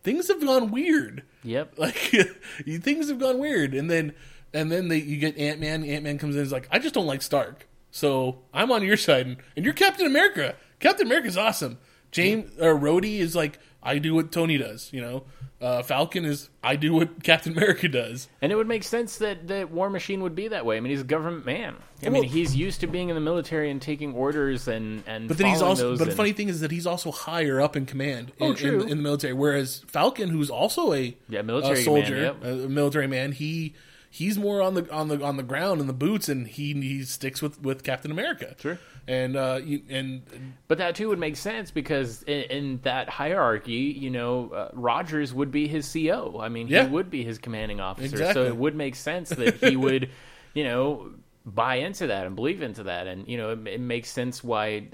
things 0.03 0.28
have 0.28 0.40
gone 0.44 0.70
weird. 0.70 1.22
Yep. 1.42 1.74
Like 1.78 1.94
things 2.82 3.09
have 3.09 3.18
gone 3.18 3.38
weird, 3.38 3.74
and 3.74 3.90
then 3.90 4.14
and 4.53 4.70
then 4.70 4.88
they 4.88 4.98
you 4.98 5.16
get 5.16 5.38
Ant 5.38 5.61
Man. 5.61 5.84
Ant 5.84 6.05
Man 6.05 6.18
comes 6.18 6.34
in, 6.34 6.40
and 6.40 6.46
is 6.46 6.53
like, 6.53 6.68
I 6.70 6.78
just 6.78 6.94
don't 6.94 7.07
like 7.07 7.22
Stark, 7.22 7.66
so 7.91 8.38
I'm 8.55 8.70
on 8.72 8.82
your 8.82 8.97
side, 8.97 9.26
and, 9.26 9.36
and 9.57 9.64
you're 9.64 9.74
Captain 9.74 10.07
America. 10.07 10.55
Captain 10.78 11.07
America's 11.07 11.36
awesome. 11.36 11.78
James 12.11 12.51
or 12.59 12.74
Rhodey 12.78 13.18
is 13.18 13.36
like, 13.36 13.59
I 13.82 13.99
do 13.99 14.14
what 14.14 14.32
Tony 14.32 14.59
does. 14.59 14.93
You 14.93 15.01
know, 15.01 15.24
uh, 15.61 15.82
Falcon 15.82 16.24
is 16.24 16.49
I 16.64 16.76
do 16.76 16.93
what 16.95 17.22
Captain 17.22 17.53
America 17.57 17.86
does. 17.88 18.28
And 18.43 18.51
it 18.51 18.57
would 18.57 18.66
make 18.66 18.82
sense 18.82 19.18
that, 19.18 19.47
that 19.49 19.70
War 19.70 19.88
Machine 19.91 20.22
would 20.22 20.34
be 20.34 20.49
that 20.49 20.66
way. 20.66 20.76
I 20.76 20.80
mean, 20.80 20.91
he's 20.91 21.03
a 21.03 21.05
government 21.05 21.47
man. 21.47 21.76
I 22.03 22.09
Well- 22.09 22.22
mean, 22.22 22.24
he's 22.24 22.57
used 22.57 22.80
to 22.80 22.86
being 22.86 23.11
in 23.11 23.14
the 23.14 23.20
military 23.20 23.70
and 23.70 23.80
taking 23.80 24.12
orders 24.14 24.66
and 24.68 25.03
and. 25.07 25.28
But 25.28 25.38
then 25.38 25.47
he's 25.49 25.62
also. 25.62 25.97
But 25.97 26.09
the 26.09 26.14
funny 26.16 26.32
thing 26.32 26.49
is 26.49 26.61
that 26.61 26.70
he's 26.70 26.86
also 26.86 27.11
higher 27.12 27.61
up 27.61 27.76
in 27.76 27.86
command 27.86 28.32
in, 28.38 28.47
Oh, 28.47 28.55
true. 28.55 28.80
in, 28.80 28.88
in 28.88 28.97
the 28.97 29.03
military. 29.03 29.34
Whereas 29.34 29.84
Falcon, 29.86 30.30
who's 30.30 30.51
also 30.51 30.93
a 30.95 31.16
Yeah, 31.28 31.43
military 31.43 31.80
a 31.80 31.84
soldier, 31.84 32.14
man, 32.16 32.22
yep. 32.43 32.64
a 32.64 32.68
military 32.68 33.07
man, 33.07 33.32
he 33.32 33.74
he's 34.11 34.36
more 34.38 34.61
on 34.61 34.74
the 34.74 34.90
on 34.92 35.08
the 35.08 35.22
on 35.24 35.36
the 35.36 35.42
ground 35.42 35.80
in 35.80 35.86
the 35.86 35.92
boots, 35.94 36.28
and 36.28 36.46
he 36.46 36.74
he 36.74 37.02
sticks 37.04 37.40
with 37.40 37.62
with 37.62 37.82
Captain 37.84 38.11
America. 38.11 38.54
Sure. 38.58 38.78
And 39.08 39.34
uh, 39.34 39.61
you- 39.64 39.82
and 39.88 40.22
But 40.68 40.78
that 40.78 40.94
too 40.94 41.08
would 41.08 41.18
make 41.18 41.36
sense 41.36 41.70
because 41.70 42.22
in, 42.24 42.42
in 42.42 42.80
that 42.82 43.08
hierarchy, 43.08 43.96
you 43.98 44.11
know, 44.11 44.50
uh, 44.50 44.68
Rogers 44.74 45.32
would 45.34 45.50
be 45.50 45.66
his 45.66 45.90
CO. 45.90 46.38
I 46.40 46.48
mean, 46.48 46.68
Yeah. 46.68 46.84
he 46.84 46.90
would 46.90 47.11
be 47.11 47.24
his 47.24 47.38
commanding 47.38 47.80
officer. 47.80 48.06
Exactly. 48.06 48.34
So 48.34 48.46
it 48.46 48.56
would 48.56 48.76
make 48.76 48.94
sense 48.94 49.30
that 49.30 49.56
he 49.56 49.74
would, 49.86 50.11
you 50.54 50.64
know, 50.64 51.11
buy 51.46 51.76
into 51.76 52.08
that 52.08 52.26
and 52.26 52.36
believe 52.36 52.62
into 52.62 52.84
that. 52.84 53.06
And, 53.08 53.26
you 53.26 53.38
know, 53.38 53.50
it, 53.50 53.66
it 53.66 53.80
makes 53.80 54.11
sense 54.11 54.44
why 54.44 54.88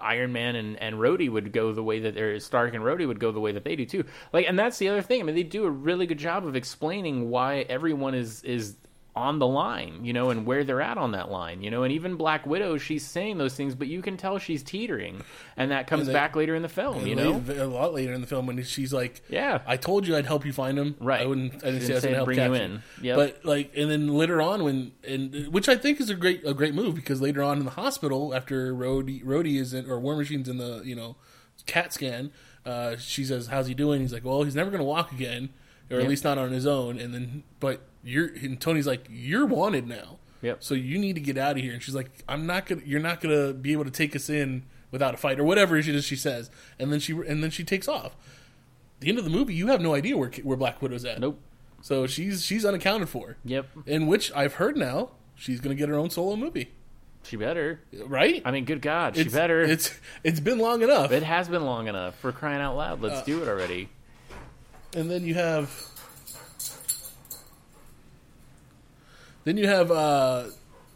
Iron 0.00 0.32
Man 0.32 0.56
and, 0.56 0.76
and 0.78 0.96
Rhodey 0.96 1.30
would 1.30 1.52
go 1.52 1.72
the 1.72 1.82
way 1.82 2.00
that 2.00 2.16
or 2.16 2.38
Stark 2.40 2.74
and 2.74 2.82
Rhodey 2.82 3.06
would 3.06 3.20
go 3.20 3.32
the 3.32 3.40
way 3.40 3.52
that 3.52 3.64
they 3.64 3.76
do 3.76 3.86
too. 3.86 4.04
Like, 4.32 4.46
and 4.48 4.58
that's 4.58 4.78
the 4.78 4.88
other 4.88 5.02
thing. 5.02 5.20
I 5.20 5.24
mean, 5.24 5.34
they 5.34 5.42
do 5.42 5.64
a 5.64 5.70
really 5.70 6.06
good 6.06 6.18
job 6.18 6.46
of 6.46 6.56
explaining 6.56 7.30
why 7.30 7.60
everyone 7.68 8.14
is 8.14 8.42
is 8.42 8.76
on 9.16 9.40
the 9.40 9.46
line, 9.46 10.04
you 10.04 10.12
know, 10.12 10.30
and 10.30 10.46
where 10.46 10.62
they're 10.62 10.80
at 10.80 10.96
on 10.96 11.12
that 11.12 11.30
line, 11.30 11.62
you 11.62 11.70
know, 11.70 11.82
and 11.82 11.92
even 11.92 12.14
Black 12.14 12.46
Widow, 12.46 12.78
she's 12.78 13.04
saying 13.04 13.38
those 13.38 13.54
things, 13.54 13.74
but 13.74 13.88
you 13.88 14.02
can 14.02 14.16
tell 14.16 14.38
she's 14.38 14.62
teetering, 14.62 15.22
and 15.56 15.72
that 15.72 15.86
comes 15.88 16.02
And 16.02 16.10
they- 16.10 16.12
back 16.12 16.36
later 16.36 16.54
in 16.54 16.62
the 16.62 16.68
film, 16.68 17.06
you 17.06 17.16
know. 17.16 17.42
a 17.48 17.66
lot 17.66 17.92
later 17.92 18.12
in 18.12 18.20
the 18.20 18.26
film 18.26 18.46
when 18.46 18.62
she's 18.62 18.92
like, 18.92 19.22
Yeah. 19.28 19.60
I 19.66 19.76
told 19.76 20.06
you 20.06 20.16
I'd 20.16 20.26
help 20.26 20.46
you 20.46 20.52
find 20.52 20.78
him. 20.78 20.94
Right. 21.00 21.22
I 21.22 21.26
wouldn't. 21.26 21.54
I 21.56 21.72
didn't 21.72 21.80
She 21.80 21.86
say 21.86 21.92
I 21.92 21.94
was 21.96 22.02
going 22.04 22.12
to 22.12 22.16
help 22.16 22.26
bring 22.26 22.38
you 22.38 22.54
in. 22.54 22.82
Yep. 23.02 23.16
But 23.16 23.44
like, 23.44 23.72
and 23.76 23.90
then 23.90 24.08
later 24.08 24.40
on 24.40 24.62
when 24.62 24.92
and 25.06 25.48
which 25.48 25.68
I 25.68 25.76
think 25.76 26.00
is 26.00 26.08
a 26.08 26.14
great 26.14 26.46
a 26.46 26.54
great 26.54 26.74
move 26.74 26.94
because 26.94 27.20
later 27.20 27.42
on 27.42 27.58
in 27.58 27.64
the 27.64 27.72
hospital 27.72 28.34
after 28.34 28.72
Rhodey 28.74 29.24
Rhodey 29.24 29.58
is 29.60 29.74
in 29.74 29.90
or 29.90 29.98
War 29.98 30.16
Machine's 30.16 30.48
in 30.48 30.58
the 30.58 30.82
you 30.84 30.94
know 30.94 31.16
CAT 31.66 31.92
scan, 31.92 32.30
uh, 32.64 32.96
she 32.96 33.24
says, 33.24 33.48
"How's 33.48 33.66
he 33.66 33.74
doing?" 33.74 34.00
He's 34.00 34.12
like, 34.12 34.24
"Well, 34.24 34.44
he's 34.44 34.54
never 34.54 34.70
going 34.70 34.78
to 34.80 34.84
walk 34.84 35.12
again, 35.12 35.50
or 35.90 36.00
at 36.00 36.08
least 36.08 36.24
not 36.24 36.38
on 36.38 36.50
his 36.52 36.66
own." 36.66 36.98
And 36.98 37.14
then, 37.14 37.42
but 37.58 37.82
you're 38.02 38.26
and 38.26 38.60
Tony's 38.60 38.86
like, 38.86 39.06
"You're 39.10 39.46
wanted 39.46 39.86
now." 39.86 40.18
Yep. 40.42 40.62
So 40.62 40.74
you 40.74 40.98
need 40.98 41.14
to 41.14 41.20
get 41.20 41.36
out 41.36 41.56
of 41.56 41.62
here. 41.62 41.72
And 41.72 41.82
she's 41.82 41.94
like, 41.94 42.10
I'm 42.28 42.46
not 42.46 42.66
gonna. 42.66 42.82
You're 42.84 43.00
not 43.00 43.20
gonna 43.20 43.52
be 43.52 43.72
able 43.72 43.84
to 43.84 43.90
take 43.90 44.16
us 44.16 44.30
in 44.30 44.64
without 44.90 45.14
a 45.14 45.16
fight 45.16 45.38
or 45.38 45.44
whatever 45.44 45.76
it 45.76 45.86
is 45.86 46.04
she 46.04 46.16
says. 46.16 46.50
And 46.78 46.92
then 46.92 47.00
she 47.00 47.12
and 47.12 47.42
then 47.42 47.50
she 47.50 47.64
takes 47.64 47.88
off. 47.88 48.16
The 49.00 49.08
end 49.08 49.18
of 49.18 49.24
the 49.24 49.30
movie, 49.30 49.54
you 49.54 49.68
have 49.68 49.80
no 49.80 49.94
idea 49.94 50.16
where 50.16 50.30
where 50.42 50.56
Black 50.56 50.80
Widow's 50.82 51.04
at. 51.04 51.20
Nope. 51.20 51.40
So 51.82 52.06
she's 52.06 52.44
she's 52.44 52.64
unaccounted 52.64 53.08
for. 53.08 53.36
Yep. 53.44 53.66
In 53.86 54.06
which 54.06 54.32
I've 54.34 54.54
heard 54.54 54.76
now 54.76 55.10
she's 55.34 55.60
gonna 55.60 55.74
get 55.74 55.88
her 55.88 55.96
own 55.96 56.10
solo 56.10 56.36
movie. 56.36 56.70
She 57.22 57.36
better. 57.36 57.80
Right? 58.06 58.40
I 58.46 58.50
mean, 58.50 58.64
good 58.64 58.80
God, 58.80 59.14
she 59.14 59.22
it's, 59.22 59.34
better. 59.34 59.60
It's 59.62 59.92
it's 60.24 60.40
been 60.40 60.58
long 60.58 60.82
enough. 60.82 61.12
it 61.12 61.22
has 61.22 61.48
been 61.48 61.64
long 61.66 61.86
enough 61.86 62.18
for 62.18 62.32
crying 62.32 62.62
out 62.62 62.76
loud. 62.76 63.04
Uh, 63.04 63.08
Let's 63.08 63.22
do 63.24 63.42
it 63.42 63.48
already. 63.48 63.90
And 64.94 65.10
then 65.10 65.24
you 65.24 65.34
have 65.34 65.70
then 69.44 69.56
you 69.56 69.66
have 69.66 69.90
uh 69.90 70.44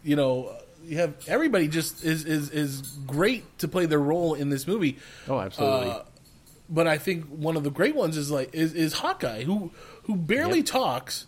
you 0.03 0.17
know 0.17 0.55
you 0.85 0.99
have 0.99 1.15
everybody 1.29 1.69
just 1.69 2.05
is 2.05 2.25
is 2.25 2.51
is 2.51 2.81
great 3.07 3.45
to 3.59 3.69
play 3.69 3.87
their 3.87 4.01
role 4.01 4.35
in 4.35 4.51
this 4.51 4.67
movie 4.67 4.99
Oh, 5.29 5.39
absolutely. 5.41 5.91
Uh, 5.91 6.03
but 6.69 6.87
i 6.87 6.99
think 6.99 7.25
one 7.27 7.57
of 7.57 7.65
the 7.65 7.71
great 7.71 7.95
ones 7.95 8.17
is 8.17 8.31
like 8.31 8.55
is, 8.55 8.75
is 8.75 8.93
hawkeye 8.95 9.45
who 9.45 9.71
who 10.05 10.17
barely 10.17 10.59
Yep. 10.59 10.67
talks 10.67 11.27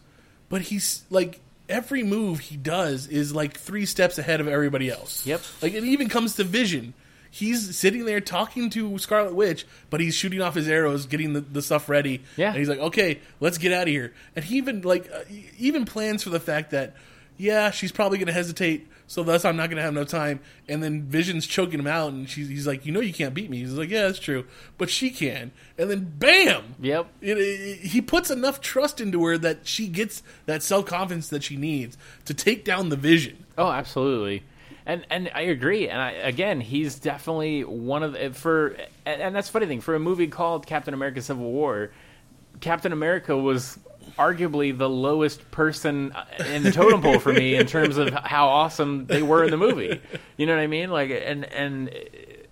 but 0.48 0.62
he's 0.62 1.04
like 1.10 1.40
every 1.68 2.02
move 2.02 2.38
he 2.40 2.56
does 2.56 3.06
is 3.06 3.34
like 3.34 3.56
three 3.58 3.86
steps 3.86 4.18
ahead 4.18 4.40
of 4.40 4.48
everybody 4.48 4.88
else 4.90 5.26
Yep. 5.26 5.40
like 5.62 5.72
it 5.74 5.84
even 5.84 6.08
comes 6.08 6.36
to 6.36 6.44
vision 6.44 6.94
he's 7.36 7.76
sitting 7.76 8.06
there 8.06 8.20
talking 8.20 8.70
to 8.70 8.96
scarlet 8.98 9.34
witch 9.34 9.66
but 9.90 10.00
he's 10.00 10.14
shooting 10.14 10.40
off 10.40 10.54
his 10.54 10.68
arrows 10.68 11.04
getting 11.04 11.34
the, 11.34 11.40
the 11.40 11.60
stuff 11.60 11.88
ready. 11.88 12.22
Yeah. 12.36 12.48
and 12.48 12.56
he's 12.56 12.68
like 12.68 12.78
okay 12.78 13.20
let's 13.40 13.58
get 13.58 13.72
out 13.72 13.82
of 13.82 13.88
here. 13.88 14.14
And 14.34 14.44
he 14.44 14.56
even 14.56 14.80
like 14.82 15.10
uh, 15.12 15.20
even 15.58 15.84
plans 15.84 16.22
for 16.22 16.30
the 16.30 16.40
fact 16.40 16.70
that 16.70 16.94
yeah 17.36 17.70
she's 17.70 17.92
probably 17.92 18.16
going 18.16 18.28
to 18.28 18.32
hesitate 18.32 18.88
so 19.06 19.22
thus 19.22 19.44
i'm 19.44 19.56
not 19.56 19.68
going 19.68 19.76
to 19.76 19.82
have 19.82 19.92
no 19.92 20.04
time. 20.04 20.40
And 20.66 20.82
then 20.82 21.02
vision's 21.02 21.46
choking 21.46 21.78
him 21.78 21.86
out 21.86 22.12
and 22.12 22.28
she's, 22.28 22.48
he's 22.48 22.66
like 22.66 22.86
you 22.86 22.92
know 22.92 23.00
you 23.00 23.12
can't 23.12 23.34
beat 23.34 23.50
me. 23.50 23.58
He's 23.58 23.74
like 23.74 23.90
yeah 23.90 24.06
that's 24.06 24.18
true 24.18 24.46
but 24.78 24.88
she 24.88 25.10
can. 25.10 25.52
And 25.76 25.90
then 25.90 26.12
bam! 26.18 26.74
Yep. 26.80 27.06
it, 27.20 27.36
it, 27.38 27.78
he 27.80 28.00
puts 28.00 28.30
enough 28.30 28.62
trust 28.62 28.98
into 28.98 29.22
her 29.26 29.36
that 29.36 29.66
she 29.66 29.88
gets 29.88 30.22
that 30.46 30.62
self-confidence 30.62 31.28
that 31.28 31.42
she 31.42 31.56
needs 31.56 31.98
to 32.24 32.32
take 32.32 32.64
down 32.64 32.88
the 32.88 32.96
vision. 32.96 33.44
Oh, 33.58 33.70
absolutely. 33.70 34.42
And 34.86 35.04
and 35.10 35.30
I 35.34 35.42
agree. 35.42 35.88
And 35.88 36.00
I, 36.00 36.12
again, 36.12 36.60
he's 36.60 36.98
definitely 36.98 37.64
one 37.64 38.04
of 38.04 38.12
the 38.12 38.30
for 38.30 38.76
and, 39.04 39.34
that's 39.34 39.48
funny 39.48 39.66
thing 39.66 39.80
for 39.80 39.96
a 39.96 39.98
movie 39.98 40.28
called 40.28 40.64
Captain 40.66 40.94
America: 40.94 41.20
Civil 41.20 41.50
War. 41.50 41.90
Captain 42.60 42.92
America 42.92 43.36
was 43.36 43.78
arguably 44.16 44.76
the 44.76 44.88
lowest 44.88 45.50
person 45.50 46.14
in 46.46 46.62
the 46.62 46.70
totem 46.70 47.02
pole 47.02 47.18
for 47.18 47.32
me 47.32 47.56
in 47.56 47.66
terms 47.66 47.96
of 47.98 48.10
how 48.14 48.48
awesome 48.48 49.06
they 49.06 49.22
were 49.22 49.44
in 49.44 49.50
the 49.50 49.56
movie. 49.56 50.00
You 50.36 50.46
know 50.46 50.54
what 50.54 50.62
I 50.62 50.68
mean? 50.68 50.90
Like, 50.90 51.10
and 51.10 51.44
and 51.52 51.90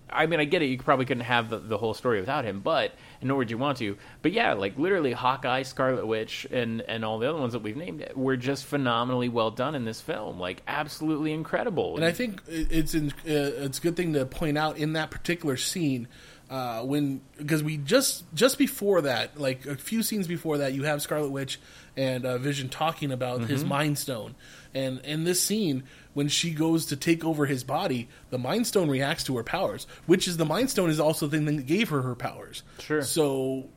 I 0.09 0.25
mean, 0.25 0.39
I 0.39 0.45
get 0.45 0.61
it. 0.61 0.65
You 0.65 0.77
probably 0.77 1.05
couldn't 1.05 1.23
have 1.23 1.49
the, 1.49 1.57
the 1.57 1.77
whole 1.77 1.93
story 1.93 2.19
without 2.19 2.43
him, 2.45 2.59
but 2.59 2.91
nor 3.21 3.37
would 3.37 3.51
you 3.51 3.57
want 3.57 3.77
to. 3.79 3.97
But 4.21 4.31
yeah, 4.31 4.53
like 4.53 4.77
literally, 4.77 5.11
Hawkeye, 5.13 5.63
Scarlet 5.63 6.05
Witch, 6.05 6.45
and 6.51 6.81
and 6.81 7.03
all 7.05 7.19
the 7.19 7.29
other 7.29 7.39
ones 7.39 7.53
that 7.53 7.61
we've 7.63 7.77
named 7.77 8.05
were 8.15 8.37
just 8.37 8.65
phenomenally 8.65 9.29
well 9.29 9.51
done 9.51 9.75
in 9.75 9.85
this 9.85 10.01
film. 10.01 10.39
Like, 10.39 10.61
absolutely 10.67 11.33
incredible. 11.33 11.95
And 11.95 12.05
I 12.05 12.11
think 12.11 12.41
it's 12.47 12.93
in, 12.93 13.09
uh, 13.09 13.13
it's 13.25 13.79
a 13.79 13.81
good 13.81 13.95
thing 13.95 14.13
to 14.13 14.25
point 14.25 14.57
out 14.57 14.77
in 14.77 14.93
that 14.93 15.11
particular 15.11 15.57
scene 15.57 16.07
uh, 16.49 16.81
when 16.83 17.21
because 17.37 17.63
we 17.63 17.77
just 17.77 18.23
just 18.33 18.57
before 18.57 19.01
that, 19.01 19.39
like 19.39 19.65
a 19.65 19.75
few 19.75 20.03
scenes 20.03 20.27
before 20.27 20.59
that, 20.59 20.73
you 20.73 20.83
have 20.83 21.01
Scarlet 21.01 21.29
Witch 21.31 21.59
and 21.97 22.25
uh, 22.25 22.37
Vision 22.37 22.69
talking 22.69 23.11
about 23.11 23.41
his 23.41 23.61
Mm-hmm. 23.61 23.69
Mind 23.69 23.97
Stone, 23.97 24.35
and 24.73 24.99
in 24.99 25.23
this 25.23 25.41
scene 25.41 25.83
when 26.15 26.27
she 26.27 26.49
goes 26.49 26.87
to 26.87 26.95
take 26.95 27.23
over 27.23 27.45
his 27.45 27.63
body, 27.63 28.09
the 28.31 28.39
Mind 28.39 28.65
Stone 28.65 28.89
reacts 28.89 29.23
to 29.25 29.37
her 29.37 29.43
powers, 29.43 29.85
which 30.07 30.27
is 30.27 30.37
the 30.37 30.45
Mind 30.45 30.71
Stone 30.71 30.89
is 30.89 30.99
also 30.99 31.27
the 31.27 31.37
thing 31.37 31.45
that 31.57 31.67
gave 31.67 31.89
her 31.89 32.01
her 32.01 32.15
powers. 32.15 32.63
Sure. 32.79 33.03
So. 33.03 33.69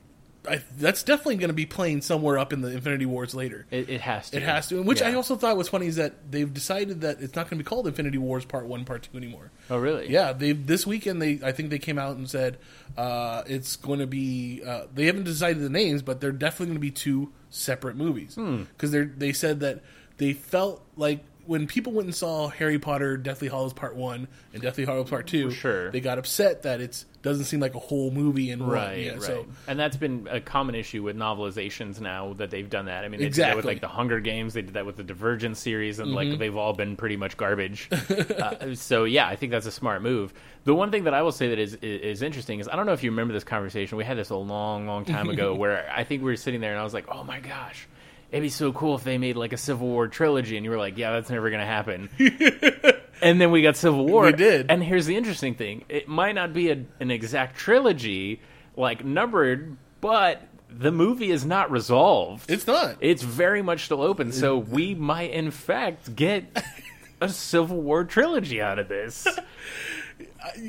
I, 0.49 0.62
that's 0.78 1.03
definitely 1.03 1.36
going 1.36 1.49
to 1.49 1.55
be 1.55 1.66
playing 1.66 2.01
somewhere 2.01 2.39
up 2.39 2.55
in 2.55 2.62
the 2.62 2.68
Infinity 2.70 3.05
Wars 3.05 3.34
later. 3.34 3.66
it, 3.70 3.91
it 3.91 4.01
has 4.01 4.30
to. 4.30 4.36
It 4.39 4.45
has 4.45 4.68
to, 4.68 4.82
which 4.82 5.03
I 5.03 5.12
also 5.12 5.36
thought 5.36 5.59
was 5.59 5.68
funny 5.68 5.89
is 5.89 5.97
that 5.97 6.30
they've 6.30 6.51
decided 6.55 7.03
that 7.03 7.20
it's 7.20 7.34
not 7.34 7.51
going 7.51 7.59
to 7.59 7.64
be 7.64 7.68
called 7.68 7.86
Infinity 7.86 8.16
Wars 8.16 8.47
Part 8.47 8.64
One, 8.64 8.86
Part 8.86 9.03
Two 9.12 9.18
anymore. 9.18 9.51
Oh, 9.68 9.76
really? 9.76 10.09
Yeah, 10.09 10.32
they 10.32 10.53
this 10.53 10.86
weekend 10.86 11.20
they 11.20 11.41
I 11.45 11.53
think 11.53 11.68
they 11.68 11.78
came 11.80 11.99
out 11.99 12.16
and 12.16 12.30
said 12.30 12.57
uh, 12.97 13.43
it's 13.47 13.76
going 13.76 13.99
to 13.99 14.07
be. 14.07 14.62
Uh, 14.64 14.84
they 14.95 15.05
haven't 15.07 15.24
decided 15.24 15.61
the 15.62 15.68
names, 15.68 16.01
but 16.01 16.20
they're 16.20 16.32
definitely 16.32 16.66
going 16.66 16.76
to 16.76 16.80
be 16.80 16.93
two 16.93 17.30
separate 17.51 17.97
movies 17.97 18.36
Hmm. 18.36 18.62
because 18.62 18.93
they 18.93 19.03
they 19.03 19.32
said 19.34 19.61
that 19.61 19.82
they 20.16 20.32
felt 20.32 20.82
like 20.97 21.24
when 21.49 21.66
people 21.66 21.94
went 21.94 22.05
and 22.07 22.14
saw 22.14 22.49
Harry 22.49 22.78
Potter, 22.78 23.16
Deathly 23.16 23.49
Hallows 23.49 23.72
Part 23.72 23.96
One 23.96 24.28
and 24.53 24.61
Deathly 24.61 24.84
Hallows 24.84 25.09
Part 25.09 25.26
Two, 25.26 25.51
Sure. 25.51 25.90
they 25.90 26.01
got 26.01 26.18
upset 26.18 26.62
that 26.62 26.82
it 26.82 27.07
doesn't 27.22 27.46
seem 27.46 27.59
like 27.59 27.74
a 27.74 27.78
whole 27.78 28.11
movie 28.11 28.51
in 28.51 28.61
one. 28.61 28.68
Right, 28.68 28.99
Yeah, 29.07 29.12
right. 29.12 29.22
So 29.22 29.46
and 29.66 29.80
that's 29.80 29.96
been 29.96 30.28
a 30.30 30.42
common 30.42 30.74
issue 30.74 31.03
with 31.03 31.16
novelizations 31.16 32.01
now 32.01 32.34
that 32.34 32.51
they've 32.51 32.68
done 32.68 32.84
that. 32.84 33.03
I 33.05 33.09
mean, 33.09 33.20
they 33.20 33.30
did 33.30 33.36
that 33.36 33.57
with 33.57 33.64
like 33.64 33.80
the 33.80 33.88
Hunger 33.88 34.20
Games, 34.20 34.53
they 34.53 34.61
did 34.61 34.74
that 34.74 34.84
with 34.84 34.99
the 34.99 35.03
Divergent 35.03 35.57
series, 35.57 35.99
and 35.99 36.12
like 36.12 36.38
they've 36.38 36.55
all 36.55 36.74
been 36.74 36.96
pretty 36.96 37.16
much 37.16 37.38
garbage. 37.38 37.88
uh, 37.92 38.74
so 38.74 39.05
yeah, 39.05 39.26
I 39.26 39.34
think 39.34 39.51
that's 39.51 39.66
a 39.66 39.72
smart 39.72 40.03
move. 40.03 40.34
The 40.64 40.74
one 40.74 40.90
thing 40.90 41.05
that 41.05 41.14
I 41.14 41.22
will 41.22 41.32
say 41.32 41.49
that 41.49 41.59
is 41.59 41.74
is 41.76 42.18
is 42.18 42.22
interesting 42.22 42.61
is 42.61 42.68
I 42.68 42.76
don't 42.76 42.84
know 42.84 42.92
if 42.92 43.03
you 43.03 43.11
remember 43.11 43.32
this 43.32 43.44
conversation. 43.44 43.96
We 43.96 44.05
had 44.05 44.18
this 44.18 44.28
a 44.28 44.36
long, 44.36 44.86
long 44.86 45.07
time 45.07 45.30
ago 45.30 45.55
where 45.62 45.90
I 45.90 46.05
think 46.05 46.22
we 46.22 46.30
were 46.30 46.36
sitting 46.36 46.61
there 46.61 46.72
and 46.72 46.80
I 46.80 46.84
was 46.84 46.92
like, 46.92 47.07
oh 47.09 47.24
my 47.24 47.40
gosh. 47.40 47.88
It'd 48.30 48.42
be 48.42 48.50
so 48.50 48.72
cool 48.72 48.94
if 48.94 49.04
they 49.04 49.16
made 49.16 49.36
like 49.36 49.52
a 49.52 49.56
Civil 49.56 49.88
War 49.88 50.06
trilogy, 50.08 50.56
and 50.56 50.64
you 50.64 50.70
were 50.70 50.76
like, 50.78 50.98
"Yeah, 50.98 51.12
that's 51.12 51.30
never 51.30 51.50
gonna 51.50 51.64
happen." 51.64 52.10
and 53.22 53.40
then 53.40 53.50
we 53.50 53.62
got 53.62 53.76
Civil 53.76 54.06
War. 54.06 54.24
We 54.24 54.32
did. 54.32 54.70
And 54.70 54.82
here's 54.82 55.06
the 55.06 55.16
interesting 55.16 55.54
thing: 55.54 55.84
it 55.88 56.08
might 56.08 56.34
not 56.34 56.52
be 56.52 56.70
a, 56.70 56.84
an 57.00 57.10
exact 57.10 57.56
trilogy, 57.56 58.40
like 58.76 59.02
numbered, 59.04 59.76
but 60.00 60.42
the 60.70 60.92
movie 60.92 61.30
is 61.30 61.46
not 61.46 61.70
resolved. 61.70 62.50
it's 62.50 62.66
not. 62.66 62.96
It's 63.00 63.22
very 63.22 63.62
much 63.62 63.86
still 63.86 64.02
open, 64.02 64.32
so 64.32 64.58
we 64.58 64.94
might, 64.94 65.30
in 65.30 65.50
fact, 65.50 66.14
get 66.14 66.62
a 67.20 67.28
Civil 67.28 67.80
War 67.80 68.04
trilogy 68.04 68.60
out 68.60 68.78
of 68.78 68.88
this. 68.88 69.26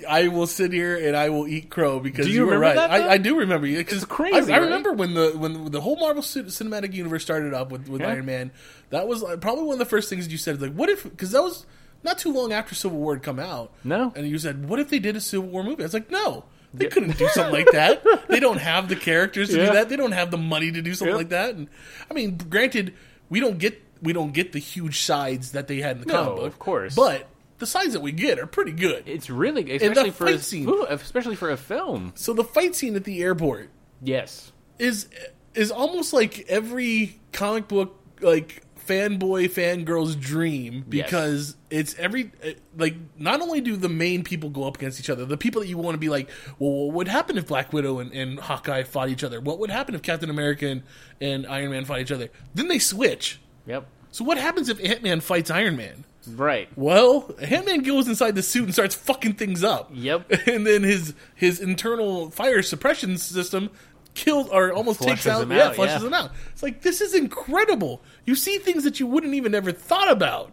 I 0.08 0.28
will 0.28 0.48
sit 0.48 0.72
here 0.74 0.96
and 1.08 1.16
I 1.16 1.30
will 1.30 1.48
eat 1.48 1.70
crow 1.70 2.00
because 2.00 2.26
Do 2.26 2.32
you 2.32 2.42
were 2.46 2.54
remember 2.60 2.80
right. 2.82 2.90
that. 2.90 2.92
I, 3.10 3.14
I 3.14 3.18
do 3.18 3.38
remember 3.40 3.66
you. 3.68 3.80
It's 3.80 4.06
crazy, 4.06 4.36
I, 4.52 4.56
I 4.56 4.60
right? 4.60 4.66
remember 4.66 4.94
when 4.94 5.14
the 5.14 5.32
when 5.38 5.72
the 5.72 5.82
whole 5.82 5.96
Marvel 5.98 6.22
Cinematic 6.22 6.94
Universe 6.94 7.24
started 7.24 7.54
up 7.54 7.72
with, 7.72 7.88
with 7.88 8.02
Yeah. 8.02 8.10
Iron 8.10 8.26
Man. 8.26 8.52
That 8.90 9.08
was 9.08 9.24
probably 9.42 9.64
one 9.64 9.74
of 9.74 9.80
the 9.80 9.86
first 9.86 10.10
things 10.10 10.28
you 10.28 10.38
said. 10.38 10.62
Like, 10.62 10.74
what 10.74 10.90
if? 10.90 11.04
Because 11.04 11.32
that 11.32 11.42
was 11.44 11.66
not 12.04 12.18
too 12.18 12.32
long 12.34 12.52
after 12.54 12.76
Civil 12.76 12.98
War 13.00 13.16
had 13.16 13.24
come 13.24 13.40
out. 13.40 13.72
No. 13.84 14.14
and 14.16 14.28
you 14.28 14.38
said, 14.38 14.68
what 14.70 14.80
if 14.80 14.90
they 14.90 15.00
did 15.00 15.16
a 15.16 15.22
Civil 15.22 15.50
War 15.50 15.64
movie? 15.64 15.84
I 15.84 15.86
was 15.86 15.94
like, 15.94 16.10
no. 16.12 16.46
They 16.74 16.86
couldn't 16.86 17.18
do 17.18 17.28
something 17.30 17.54
like 17.54 17.72
that. 17.72 18.04
They 18.30 18.40
don't 18.40 18.60
have 18.60 18.90
the 18.90 18.96
characters 18.96 19.50
to 19.50 19.58
Yeah. 19.58 19.66
do 19.68 19.74
that. 19.74 19.90
They 19.90 19.96
don't 19.96 20.12
have 20.12 20.30
the 20.32 20.38
money 20.38 20.72
to 20.72 20.82
do 20.84 20.94
something 20.94 21.16
like 21.18 21.30
that. 21.30 21.56
And 21.56 21.68
I 22.10 22.14
mean, 22.14 22.38
granted, 22.38 22.94
we 23.30 23.40
don't 23.40 23.58
get 23.58 23.82
we 24.02 24.14
don't 24.14 24.34
get 24.34 24.52
the 24.54 24.60
huge 24.60 25.02
sides 25.02 25.52
that 25.54 25.68
they 25.68 25.78
had 25.80 25.98
in 25.98 26.02
the 26.04 26.08
No, 26.14 26.24
comic 26.24 26.36
book, 26.38 26.46
of 26.48 26.60
course. 26.60 26.96
But 26.96 27.28
the 27.60 27.68
sides 27.68 27.94
that 27.94 28.02
we 28.02 28.12
get 28.12 28.40
are 28.40 28.48
pretty 28.48 28.72
good. 28.72 29.04
It's 29.06 29.30
really, 29.30 29.72
especially 29.72 30.12
for 30.12 30.26
a, 30.26 30.32
fight 30.32 30.40
scene. 30.42 30.68
ooh, 30.70 30.86
especially 30.90 31.36
for 31.36 31.50
a 31.52 31.58
film. 31.58 32.14
So 32.16 32.34
the 32.34 32.44
fight 32.44 32.76
scene 32.76 32.96
at 32.96 33.04
the 33.04 33.22
airport 33.22 33.70
Yes, 34.02 34.52
is 34.78 35.08
is 35.54 35.72
almost 35.72 36.14
like 36.14 36.46
every 36.48 37.20
comic 37.34 37.68
book 37.68 38.00
like 38.22 38.64
fanboy 38.88 39.48
fangirl's 39.52 40.16
dream 40.16 40.84
because 40.90 41.56
it's 41.70 41.94
every 42.00 42.32
like 42.76 42.96
not 43.20 43.40
only 43.40 43.62
do 43.62 43.76
the 43.76 43.90
main 43.90 44.24
people 44.24 44.50
go 44.50 44.64
up 44.64 44.78
against 44.78 45.00
each 45.00 45.12
other 45.12 45.26
the 45.26 45.38
people 45.38 45.62
that 45.62 45.68
you 45.68 45.78
want 45.78 45.94
to 45.94 46.00
be 46.00 46.10
like 46.10 46.28
well 46.58 46.88
what 46.88 46.96
would 46.96 47.08
happen 47.08 47.38
if 47.38 47.46
black 47.46 47.72
widow 47.72 48.00
and, 48.00 48.12
and 48.14 48.40
hawkeye 48.40 48.82
fought 48.82 49.10
each 49.10 49.24
other? 49.24 49.40
What 49.40 49.60
would 49.60 49.70
happen 49.70 49.94
if 49.94 50.02
captain 50.02 50.30
america 50.30 50.66
and, 50.66 50.84
and 51.22 51.46
iron 51.46 51.70
man 51.72 51.86
fought 51.86 52.00
each 52.00 52.12
other? 52.12 52.30
Then 52.56 52.68
they 52.68 52.80
switch. 52.80 53.40
Yep, 53.68 53.86
so 54.12 54.24
what 54.24 54.38
happens 54.40 54.70
if 54.70 54.84
ant-man 54.84 55.20
fights 55.22 55.52
iron 55.52 55.76
man 55.78 56.06
right. 56.28 56.70
well, 56.76 57.34
Ant-Man 57.42 57.84
goes 57.84 58.08
inside 58.08 58.36
the 58.36 58.44
suit 58.44 58.66
and 58.66 58.74
starts 58.74 58.96
fucking 58.96 59.34
things 59.34 59.64
up. 59.64 59.90
Yep. 59.94 60.32
And 60.48 60.66
then 60.66 60.84
his 60.84 61.14
his 61.36 61.60
internal 61.60 62.32
fire 62.32 62.62
suppression 62.62 63.18
system 63.18 63.70
kills 64.16 64.50
or 64.50 64.74
almost 64.74 65.02
takes 65.02 65.28
out, 65.28 65.48
yeah, 65.48 65.68
out, 65.68 65.76
flushes 65.76 66.02
yeah. 66.02 66.08
him 66.08 66.14
out. 66.14 66.32
It's 66.52 66.64
like 66.64 66.82
this 66.82 67.02
is 67.02 67.14
incredible. 67.14 68.02
You 68.26 68.36
see 68.36 68.58
things 68.58 68.84
that 68.84 69.00
you 69.00 69.08
wouldn't 69.08 69.34
even 69.36 69.54
ever 69.54 69.72
thought 69.72 70.10
about. 70.10 70.52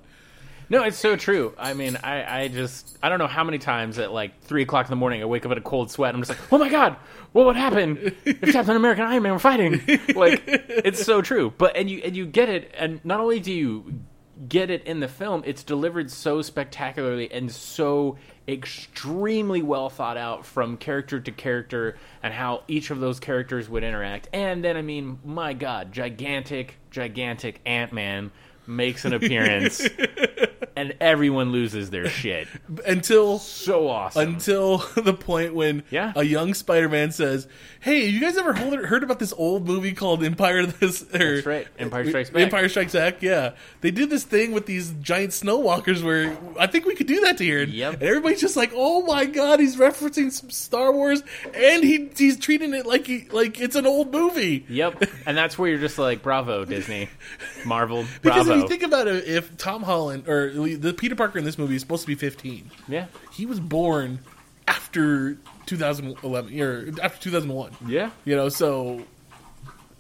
No, 0.69 0.83
it's 0.83 0.99
so 0.99 1.15
true. 1.15 1.55
I 1.57 1.75
mean, 1.75 1.97
I, 2.03 2.43
I 2.43 2.49
just, 2.49 2.99
I 3.01 3.09
don't 3.09 3.21
know 3.21 3.29
how 3.29 3.45
many 3.45 3.59
times 3.59 3.99
at 3.99 4.13
like 4.13 4.41
three 4.43 4.63
o'clock 4.63 4.87
in 4.87 4.91
the 4.91 4.97
morning 4.97 5.23
I 5.23 5.25
wake 5.25 5.47
up 5.47 5.53
in 5.53 5.59
a 5.59 5.61
cold 5.61 5.93
sweat. 5.93 6.09
And 6.09 6.17
I'm 6.17 6.23
just 6.25 6.39
like, 6.39 6.53
oh 6.53 6.59
my 6.59 6.69
god, 6.69 6.97
what 7.33 7.47
would 7.47 7.57
happen 7.57 8.17
if 8.25 8.53
Captain 8.53 8.75
America 8.75 9.03
and 9.03 9.11
Iron 9.13 9.23
Man 9.23 9.33
were 9.33 9.39
fighting? 9.39 9.81
Like, 10.15 10.43
it's 10.47 11.05
so 11.05 11.23
true. 11.23 11.53
But 11.57 11.77
and 11.77 11.89
you 11.89 12.01
and 12.05 12.17
you 12.17 12.27
get 12.27 12.49
it, 12.49 12.73
and 12.77 13.05
not 13.05 13.21
only 13.21 13.39
do 13.39 13.53
you 13.53 14.01
get 14.49 14.71
it 14.71 14.85
in 14.85 15.01
the 15.01 15.09
film, 15.09 15.43
it's 15.47 15.63
delivered 15.63 16.11
so 16.11 16.43
spectacularly 16.43 17.31
and 17.33 17.51
so 17.51 18.17
extremely 18.49 19.63
well 19.63 19.89
thought 19.89 20.17
out 20.17 20.47
from 20.47 20.77
character 20.77 21.19
to 21.19 21.33
character 21.33 21.97
and 22.23 22.33
how 22.33 22.63
each 22.69 22.91
of 22.91 23.01
those 23.01 23.19
characters 23.19 23.69
would 23.69 23.83
interact. 23.83 24.29
And 24.33 24.65
then, 24.65 24.77
I 24.77 24.83
mean, 24.83 25.19
my 25.25 25.53
god, 25.53 25.93
gigantic, 25.93 26.77
gigantic 26.91 27.61
Ant 27.67 27.93
Man 27.93 28.31
makes 28.67 29.05
an 29.05 29.13
appearance 29.13 29.87
and 30.77 30.95
everyone 31.01 31.53
loses 31.53 31.91
their 31.91 32.09
shit. 32.09 32.49
Until 32.87 33.39
So 33.39 33.89
awesome. 33.89 34.35
until 34.35 34.79
the 34.97 35.15
point 35.15 35.55
when 35.55 35.83
Yeah. 35.91 36.13
a 36.17 36.23
young 36.25 36.55
Spider-Man 36.55 37.13
says, 37.13 37.47
"Hey, 37.81 38.07
you 38.09 38.21
guys 38.21 38.37
ever 38.37 38.53
heard, 38.53 38.85
heard 38.87 39.03
about 39.03 39.19
this 39.19 39.33
old 39.37 39.67
movie 39.67 39.93
called 39.93 40.23
Empire?" 40.25 40.67
This 40.67 41.03
or, 41.15 41.37
That's 41.37 41.47
right, 41.47 41.67
Empire 41.79 42.07
Strikes 42.09 42.31
Back. 42.31 42.43
Empire 42.43 42.69
Strikes 42.69 42.93
Back. 42.93 43.23
Yeah, 43.23 43.53
they 43.81 43.91
did 43.91 44.11
this 44.11 44.25
thing 44.25 44.53
with 44.53 44.67
these 44.67 44.91
giant 45.01 45.31
snowwalkers 45.33 46.03
where 46.03 46.37
I 46.59 46.67
think 46.67 46.85
we 46.85 46.95
could 46.95 47.07
do 47.07 47.21
that 47.23 47.39
to 47.39 47.45
here. 47.45 47.63
Yep. 47.65 47.95
And 47.95 48.03
everybody's 48.03 48.41
just 48.41 48.57
like, 48.57 48.73
"Oh 48.75 49.03
my 49.03 49.25
god, 49.27 49.61
he's 49.61 49.77
referencing 49.77 50.31
some 50.33 50.51
Star 50.51 50.93
Wars, 50.93 51.23
and 51.55 51.83
he 51.85 52.11
he's 52.17 52.37
treating 52.39 52.75
it 52.75 52.85
like 52.87 53.07
he 53.07 53.27
like 53.31 53.61
it's 53.61 53.77
an 53.77 53.87
old 53.87 54.13
movie." 54.13 54.65
Yep. 54.69 55.05
And 55.27 55.37
that's 55.37 55.57
where 55.59 55.71
you're 55.71 55.79
just 55.79 55.99
like, 55.99 56.23
bravo, 56.23 56.65
Disney. 56.65 57.09
Marvel, 57.65 58.05
bravo. 58.23 58.56
If 58.57 58.63
you 58.63 58.69
think 58.69 58.83
about 58.83 59.09
it, 59.09 59.27
if 59.27 59.57
Tom 59.57 59.83
Holland 59.83 60.29
or 60.29 60.51
the 60.51 60.93
Peter 60.93 61.15
Parker 61.15 61.39
in 61.39 61.45
this 61.45 61.59
movie 61.59 61.77
is 61.77 61.83
supposed 61.83 62.03
to 62.03 62.09
be 62.09 62.15
15, 62.15 62.71
yeah. 62.89 63.07
he 63.33 63.47
was 63.47 63.61
born 63.61 64.21
after 64.69 65.39
2011 65.67 66.61
or 66.61 66.89
after 67.03 67.23
2001. 67.23 67.77
Yeah. 67.87 68.11
You 68.25 68.37
know, 68.37 68.49
so 68.49 69.05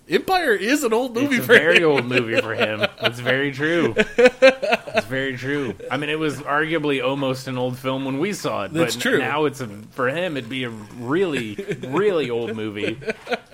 Empire 0.08 0.52
is 0.52 0.84
an 0.84 0.92
old 0.92 1.14
movie 1.14 1.36
It's 1.36 1.44
a 1.44 1.48
very 1.48 1.78
him. 1.78 1.88
old 1.88 2.04
movie 2.06 2.40
for 2.40 2.54
him. 2.54 2.86
It's 3.00 3.18
very 3.18 3.50
true. 3.52 3.94
It's 3.96 5.06
very 5.06 5.36
true. 5.36 5.74
I 5.90 5.96
mean, 5.96 6.10
it 6.10 6.18
was 6.18 6.36
arguably 6.38 7.04
almost 7.04 7.48
an 7.48 7.58
old 7.58 7.76
film 7.76 8.04
when 8.04 8.18
we 8.18 8.32
saw 8.32 8.64
it. 8.64 8.72
That's 8.72 8.94
but 8.94 9.02
true. 9.02 9.18
Now 9.18 9.46
it's 9.46 9.60
a, 9.60 9.66
for 9.90 10.08
him, 10.08 10.36
it'd 10.36 10.48
be 10.48 10.64
a 10.64 10.70
really, 10.70 11.54
really 11.88 12.30
old 12.30 12.54
movie. 12.54 12.98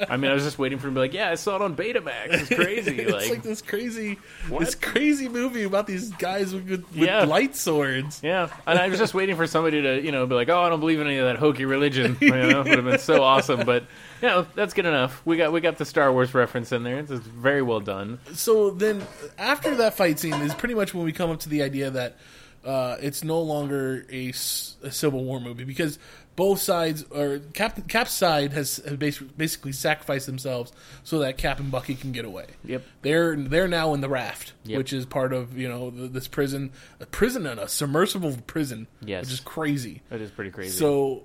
I 0.08 0.16
mean, 0.18 0.30
I 0.30 0.34
was 0.34 0.42
just 0.44 0.58
waiting 0.58 0.78
for 0.78 0.88
him 0.88 0.94
to 0.94 0.98
be 0.98 1.00
like, 1.00 1.14
"Yeah, 1.14 1.30
I 1.30 1.36
saw 1.36 1.56
it 1.56 1.62
on 1.62 1.74
Betamax. 1.74 2.28
It's 2.32 2.48
crazy." 2.54 2.98
it's 3.00 3.12
like, 3.12 3.30
like, 3.30 3.42
this 3.42 3.62
crazy, 3.62 4.18
What? 4.48 4.60
this 4.60 4.74
crazy 4.74 5.28
movie 5.28 5.62
about 5.62 5.86
these 5.86 6.10
guys 6.10 6.52
with, 6.54 6.68
with, 6.68 6.80
with 6.94 6.96
Yeah. 7.08 7.24
light 7.24 7.56
swords. 7.56 8.20
Yeah, 8.22 8.48
and 8.66 8.78
I 8.78 8.88
was 8.88 8.98
just 8.98 9.14
waiting 9.14 9.36
for 9.36 9.46
somebody 9.46 9.80
to, 9.82 10.02
you 10.02 10.12
know, 10.12 10.26
be 10.26 10.34
like, 10.34 10.48
"Oh, 10.48 10.60
I 10.60 10.68
don't 10.68 10.80
believe 10.80 11.00
in 11.00 11.06
any 11.06 11.16
of 11.18 11.26
that 11.26 11.36
hokey 11.36 11.64
religion." 11.64 12.18
You 12.22 12.30
know, 12.30 12.58
would 12.62 12.66
have 12.72 12.84
been 12.84 12.98
so 12.98 13.22
awesome. 13.22 13.64
But 13.64 13.84
know, 14.28 14.46
that's 14.54 14.74
good 14.74 14.86
enough. 14.86 15.20
We 15.24 15.36
got 15.36 15.52
we 15.52 15.60
got 15.60 15.78
the 15.78 15.84
Star 15.84 16.12
Wars 16.12 16.32
reference 16.34 16.72
in 16.72 16.82
there. 16.84 16.98
It's 16.98 17.10
very 17.10 17.62
well 17.62 17.80
done. 17.80 18.18
So 18.34 18.70
then, 18.70 19.02
after 19.38 19.74
that 19.76 19.94
fight 19.94 20.18
scene 20.18 20.34
is 20.34 20.54
pretty 20.54 20.74
much 20.74 20.94
when 20.94 21.04
we 21.04 21.12
come 21.12 21.30
up 21.30 21.40
to 21.40 21.48
the 21.48 21.62
idea 21.62 21.90
that 21.90 22.16
uh, 22.64 22.96
it's 23.00 23.24
no 23.24 23.40
longer 23.40 24.06
a 24.10 24.32
Civil 24.32 25.24
War 25.24 25.40
movie 25.40 25.64
because 25.64 25.98
both 26.34 26.60
sides 26.60 27.04
or 27.10 27.40
Cap 27.52 27.88
Cap's 27.88 28.12
side 28.12 28.52
has, 28.52 28.76
has 28.76 28.96
bas- 28.96 29.18
basically 29.18 29.72
sacrificed 29.72 30.24
themselves 30.26 30.72
so 31.04 31.18
that 31.18 31.36
Cap 31.36 31.58
and 31.60 31.70
Bucky 31.70 31.94
can 31.94 32.12
get 32.12 32.24
away. 32.24 32.46
Yep. 32.64 32.84
They're 33.02 33.36
they're 33.36 33.68
now 33.68 33.92
in 33.94 34.00
the 34.00 34.08
raft, 34.08 34.52
Yep. 34.64 34.78
which 34.78 34.92
is 34.92 35.04
part 35.04 35.32
of 35.32 35.58
you 35.58 35.68
know 35.68 35.90
th- 35.90 36.12
this 36.12 36.28
prison, 36.28 36.70
a 37.00 37.06
prison 37.06 37.46
and 37.46 37.58
a 37.60 37.68
submersible 37.68 38.36
prison, 38.46 38.86
Yes. 39.04 39.24
which 39.24 39.32
is 39.34 39.40
crazy. 39.40 40.00
That 40.08 40.20
is 40.20 40.30
pretty 40.30 40.52
crazy. 40.52 40.70
So, 40.78 41.24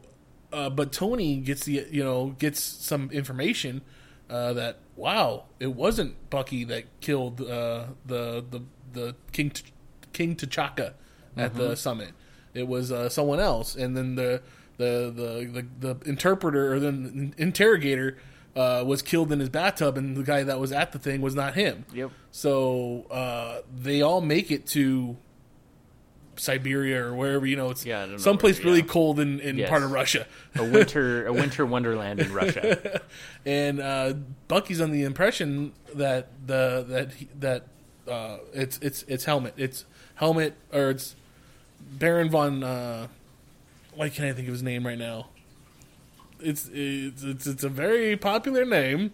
uh, 0.53 0.69
but 0.69 0.91
Tony 0.91 1.37
gets 1.37 1.65
the 1.65 1.85
you 1.91 2.03
know 2.03 2.35
gets 2.39 2.61
some 2.61 3.09
information 3.11 3.81
uh, 4.29 4.53
that 4.53 4.77
wow, 4.95 5.45
it 5.59 5.73
wasn't 5.73 6.29
Bucky 6.29 6.63
that 6.65 6.85
killed 7.01 7.41
uh, 7.41 7.85
the 8.05 8.43
the 8.49 8.61
the 8.93 9.15
King 9.31 9.49
T- 9.51 9.63
King 10.13 10.35
T'Chaka 10.35 10.93
at 11.35 11.51
Mm-hmm. 11.53 11.57
the 11.59 11.75
summit. 11.75 12.11
It 12.53 12.67
was 12.67 12.91
uh, 12.91 13.09
someone 13.09 13.39
else, 13.39 13.75
and 13.75 13.95
then 13.95 14.15
the 14.15 14.41
the 14.77 15.11
the 15.15 15.61
the, 15.79 15.93
the 15.95 16.09
interpreter 16.09 16.73
or 16.73 16.79
the 16.79 17.31
interrogator. 17.37 18.17
Uh, 18.55 18.83
was 18.83 19.03
killed 19.03 19.31
in 19.31 19.39
his 19.39 19.49
bathtub, 19.49 19.99
and 19.99 20.17
the 20.17 20.23
guy 20.23 20.41
that 20.41 20.59
was 20.59 20.71
at 20.71 20.91
the 20.91 20.97
thing 20.97 21.21
was 21.21 21.35
not 21.35 21.53
him. 21.53 21.85
Yep. 21.93 22.09
So 22.31 23.05
uh, 23.11 23.61
they 23.71 24.01
all 24.01 24.19
make 24.19 24.49
it 24.49 24.65
to 24.69 25.15
Siberia 26.37 27.03
or 27.05 27.13
wherever 27.15 27.45
you 27.45 27.55
know 27.55 27.69
it's 27.69 27.85
Yeah, 27.85 27.99
I 27.99 28.01
don't 28.03 28.11
know 28.13 28.17
someplace 28.17 28.57
where, 28.59 28.65
really 28.67 28.79
yeah. 28.79 28.85
cold 28.87 29.19
in, 29.19 29.39
in 29.39 29.57
Yes. 29.57 29.69
part 29.69 29.83
of 29.83 29.91
Russia. 29.91 30.25
a 30.55 30.63
winter 30.63 31.25
a 31.31 31.33
winter 31.33 31.65
wonderland 31.65 32.19
in 32.19 32.31
Russia. 32.33 33.01
and 33.45 33.79
uh, 33.79 34.13
Bucky's 34.47 34.79
on 34.81 34.91
the 34.91 35.03
impression 35.03 35.73
that 35.95 36.27
the 36.45 36.85
that 36.87 37.13
he, 37.13 37.27
that 37.39 37.63
uh, 38.07 38.37
it's 38.53 38.77
it's 38.79 39.03
it's 39.03 39.25
Helmut 39.25 39.53
it's 39.57 39.85
Helmut 40.15 40.53
or 40.71 40.89
it's 40.91 41.15
Baron 41.91 42.29
von 42.29 42.63
uh, 42.63 43.07
why 43.95 44.09
can't 44.09 44.29
I 44.29 44.33
think 44.33 44.47
of 44.47 44.53
his 44.53 44.63
name 44.63 44.85
right 44.85 44.97
now? 44.97 45.27
It's 46.39 46.69
it's 46.71 47.23
it's, 47.23 47.47
it's 47.47 47.63
a 47.63 47.69
very 47.69 48.15
popular 48.15 48.63
name. 48.65 49.11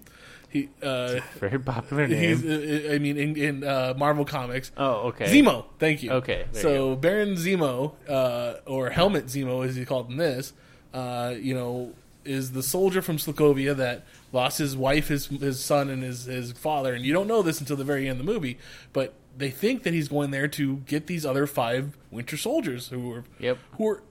He 0.53 0.69
uh, 0.83 1.19
Very 1.39 1.59
popular 1.59 2.05
he's 2.05 2.43
name. 2.43 2.87
uh, 2.91 2.93
I 2.93 2.99
mean 2.99 3.17
in, 3.17 3.35
in 3.35 3.63
uh, 3.63 3.93
Marvel 3.97 4.23
comics. 4.23 4.71
oh, 4.77 5.07
okay. 5.09 5.25
Zemo, 5.25 5.65
thank 5.79 6.03
you. 6.03 6.11
Okay, 6.11 6.45
so 6.51 6.95
Baron 6.95 7.33
Zemo, 7.35 7.93
uh, 8.07 8.59
or 8.65 8.91
Helmut 8.91 9.25
Zemo, 9.25 9.67
as 9.67 9.75
he 9.75 9.83
called 9.83 10.11
in 10.11 10.17
this, 10.17 10.53
uh, 10.93 11.33
you 11.37 11.55
know, 11.55 11.93
is 12.23 12.51
the 12.51 12.61
soldier 12.63 13.01
from 13.01 13.17
Sokovia 13.17 13.75
that 13.75 14.05
lost 14.31 14.59
his 14.59 14.77
wife, 14.77 15.07
his 15.07 15.25
his 15.25 15.59
son, 15.59 15.89
and 15.89 16.03
his 16.03 16.25
his 16.25 16.51
father. 16.53 16.93
And 16.93 17.03
you 17.03 17.13
don't 17.13 17.27
know 17.27 17.41
this 17.41 17.59
until 17.59 17.75
the 17.75 17.83
very 17.83 18.07
end 18.07 18.19
of 18.19 18.25
the 18.25 18.31
movie, 18.31 18.59
but 18.93 19.15
they 19.35 19.49
think 19.49 19.81
that 19.83 19.93
he's 19.93 20.07
going 20.09 20.29
there 20.29 20.47
to 20.47 20.77
get 20.85 21.07
these 21.07 21.25
other 21.25 21.47
five 21.47 21.97
Winter 22.11 22.37
Soldiers 22.37 22.89
who 22.89 23.11
are 23.11 23.23
Yep. 23.39 23.57
who 23.77 23.87
are. 23.89 24.03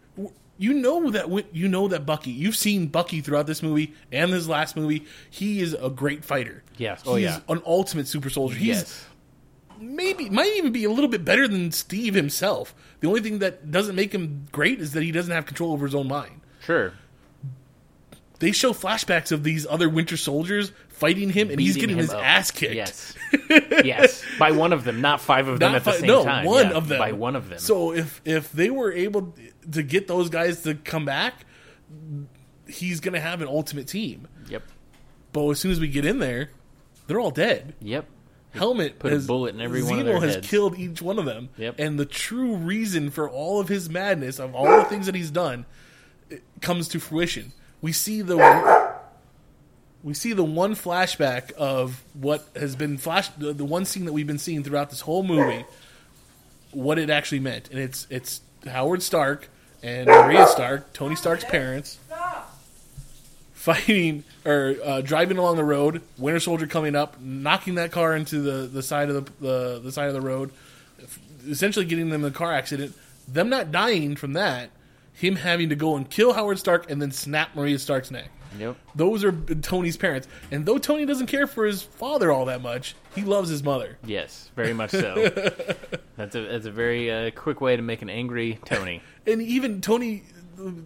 You 0.58 0.74
know 0.74 1.10
that 1.10 1.28
Win- 1.30 1.46
you 1.52 1.66
know 1.68 1.88
that 1.88 2.06
Bucky. 2.06 2.30
You've 2.30 2.56
seen 2.56 2.86
Bucky 2.86 3.20
throughout 3.20 3.46
this 3.46 3.62
movie 3.62 3.94
and 4.12 4.32
this 4.32 4.46
last 4.46 4.76
movie. 4.76 5.04
He 5.30 5.60
is 5.60 5.74
a 5.74 5.90
great 5.90 6.24
fighter. 6.24 6.62
Yes. 6.76 7.02
Oh, 7.06 7.16
He's 7.16 7.24
yeah. 7.24 7.40
an 7.48 7.62
ultimate 7.66 8.06
super 8.06 8.30
soldier. 8.30 8.56
He's 8.56 8.68
Yes. 8.76 9.06
maybe 9.80 10.30
might 10.30 10.52
even 10.56 10.70
be 10.72 10.84
a 10.84 10.90
little 10.90 11.08
bit 11.10 11.24
better 11.24 11.48
than 11.48 11.72
Steve 11.72 12.14
himself. 12.14 12.74
The 13.00 13.08
only 13.08 13.20
thing 13.20 13.38
that 13.40 13.70
doesn't 13.72 13.96
make 13.96 14.12
him 14.14 14.46
great 14.52 14.80
is 14.80 14.92
that 14.92 15.02
he 15.02 15.10
doesn't 15.10 15.32
have 15.32 15.46
control 15.46 15.72
over 15.72 15.86
his 15.86 15.94
own 15.94 16.06
mind. 16.06 16.40
Sure. 16.64 16.92
They 18.38 18.52
show 18.52 18.72
flashbacks 18.72 19.30
of 19.32 19.44
these 19.44 19.66
other 19.68 19.88
Winter 19.88 20.16
Soldiers 20.16 20.72
fighting 21.02 21.28
him, 21.30 21.50
and 21.50 21.60
he's 21.60 21.76
getting 21.76 21.98
his 21.98 22.10
up. 22.10 22.22
ass 22.24 22.50
kicked. 22.50 22.74
Yes. 22.74 23.14
yes. 23.50 24.24
By 24.38 24.52
one 24.52 24.72
of 24.72 24.84
them, 24.84 25.00
not 25.00 25.20
five 25.20 25.48
of 25.48 25.58
them 25.58 25.72
Not 25.72 25.76
at 25.76 25.84
the 25.84 25.90
fi- 25.92 25.98
same 25.98 26.06
no, 26.06 26.24
time. 26.24 26.46
one 26.46 26.70
Yeah, 26.70 26.76
of 26.76 26.88
them. 26.88 26.98
By 26.98 27.12
one 27.12 27.36
of 27.36 27.48
them. 27.48 27.58
So 27.58 27.92
if 27.92 28.20
if 28.24 28.50
they 28.52 28.70
were 28.70 28.92
able 28.92 29.34
to 29.72 29.82
get 29.82 30.08
those 30.08 30.30
guys 30.30 30.62
to 30.62 30.74
come 30.74 31.04
back, 31.04 31.44
he's 32.66 33.00
going 33.00 33.14
to 33.14 33.20
have 33.20 33.42
an 33.42 33.48
ultimate 33.48 33.86
team. 33.88 34.28
Yep. 34.48 34.62
But 35.32 35.48
as 35.50 35.58
soon 35.60 35.72
as 35.72 35.80
we 35.80 35.88
get 35.88 36.04
in 36.04 36.18
there, 36.18 36.50
they're 37.06 37.20
all 37.20 37.30
dead. 37.30 37.74
Yep. 37.80 38.06
Helmut 38.54 38.98
Put 38.98 39.12
a 39.12 39.14
has, 39.16 39.26
bullet 39.26 39.54
in 39.54 39.62
every 39.62 39.80
Zemo 39.80 39.90
one 39.90 39.98
of 40.00 40.04
their 40.06 40.20
has 40.20 40.34
heads. 40.36 40.48
killed 40.50 40.78
each 40.78 41.00
one 41.00 41.18
of 41.18 41.24
them. 41.24 41.48
Yep. 41.56 41.76
And 41.78 41.98
the 41.98 42.04
true 42.04 42.54
reason 42.56 43.10
for 43.10 43.28
all 43.28 43.60
of 43.60 43.68
his 43.68 43.88
madness, 43.88 44.38
of 44.38 44.54
all 44.54 44.66
the 44.76 44.84
things 44.84 45.06
that 45.06 45.14
he's 45.14 45.30
done, 45.30 45.64
comes 46.60 46.88
to 46.88 47.00
fruition. 47.00 47.52
We 47.80 47.92
see 47.92 48.20
the 48.20 48.36
we 50.02 50.14
see 50.14 50.32
the 50.32 50.44
one 50.44 50.74
flashback 50.74 51.52
of 51.52 52.02
what 52.14 52.46
has 52.56 52.74
been 52.76 52.98
flash 52.98 53.28
the, 53.30 53.52
the 53.52 53.64
one 53.64 53.84
scene 53.84 54.04
that 54.04 54.12
we've 54.12 54.26
been 54.26 54.38
seeing 54.38 54.62
throughout 54.62 54.90
this 54.90 55.02
whole 55.02 55.22
movie, 55.22 55.64
what 56.72 56.98
it 56.98 57.10
actually 57.10 57.40
meant, 57.40 57.70
and 57.70 57.78
it's 57.78 58.06
it's 58.10 58.40
Howard 58.66 59.02
Stark 59.02 59.48
and 59.82 60.06
Maria 60.06 60.46
Stark, 60.46 60.92
Tony 60.92 61.16
Stark's 61.16 61.44
parents, 61.44 61.98
fighting 63.52 64.24
or 64.44 64.76
uh, 64.84 65.00
driving 65.00 65.38
along 65.38 65.56
the 65.56 65.64
road. 65.64 66.02
Winter 66.18 66.40
Soldier 66.40 66.66
coming 66.66 66.96
up, 66.96 67.20
knocking 67.20 67.76
that 67.76 67.92
car 67.92 68.16
into 68.16 68.40
the, 68.40 68.66
the 68.66 68.82
side 68.82 69.08
of 69.08 69.24
the, 69.24 69.32
the 69.40 69.80
the 69.80 69.92
side 69.92 70.08
of 70.08 70.14
the 70.14 70.20
road, 70.20 70.50
essentially 71.48 71.84
getting 71.84 72.10
them 72.10 72.24
in 72.24 72.30
a 72.30 72.34
car 72.34 72.52
accident. 72.52 72.96
Them 73.28 73.48
not 73.48 73.70
dying 73.70 74.16
from 74.16 74.32
that, 74.32 74.70
him 75.12 75.36
having 75.36 75.68
to 75.68 75.76
go 75.76 75.94
and 75.94 76.10
kill 76.10 76.32
Howard 76.32 76.58
Stark 76.58 76.90
and 76.90 77.00
then 77.00 77.12
snap 77.12 77.54
Maria 77.54 77.78
Stark's 77.78 78.10
neck. 78.10 78.30
Yep. 78.58 78.76
Those 78.94 79.24
are 79.24 79.32
Tony's 79.32 79.96
parents, 79.96 80.28
and 80.50 80.66
though 80.66 80.78
Tony 80.78 81.06
doesn't 81.06 81.26
care 81.28 81.46
for 81.46 81.64
his 81.64 81.82
father 81.82 82.30
all 82.30 82.46
that 82.46 82.60
much, 82.62 82.94
he 83.14 83.22
loves 83.22 83.48
his 83.48 83.62
mother. 83.62 83.98
Yes. 84.04 84.50
Very 84.56 84.72
much 84.74 84.90
so. 84.90 85.14
that's 86.16 86.34
a 86.34 86.40
that's 86.42 86.66
a 86.66 86.70
very 86.70 87.10
uh, 87.10 87.30
quick 87.30 87.60
way 87.60 87.76
to 87.76 87.82
make 87.82 88.02
an 88.02 88.10
angry 88.10 88.58
Tony. 88.64 89.02
and 89.26 89.40
even 89.42 89.80
Tony, 89.80 90.22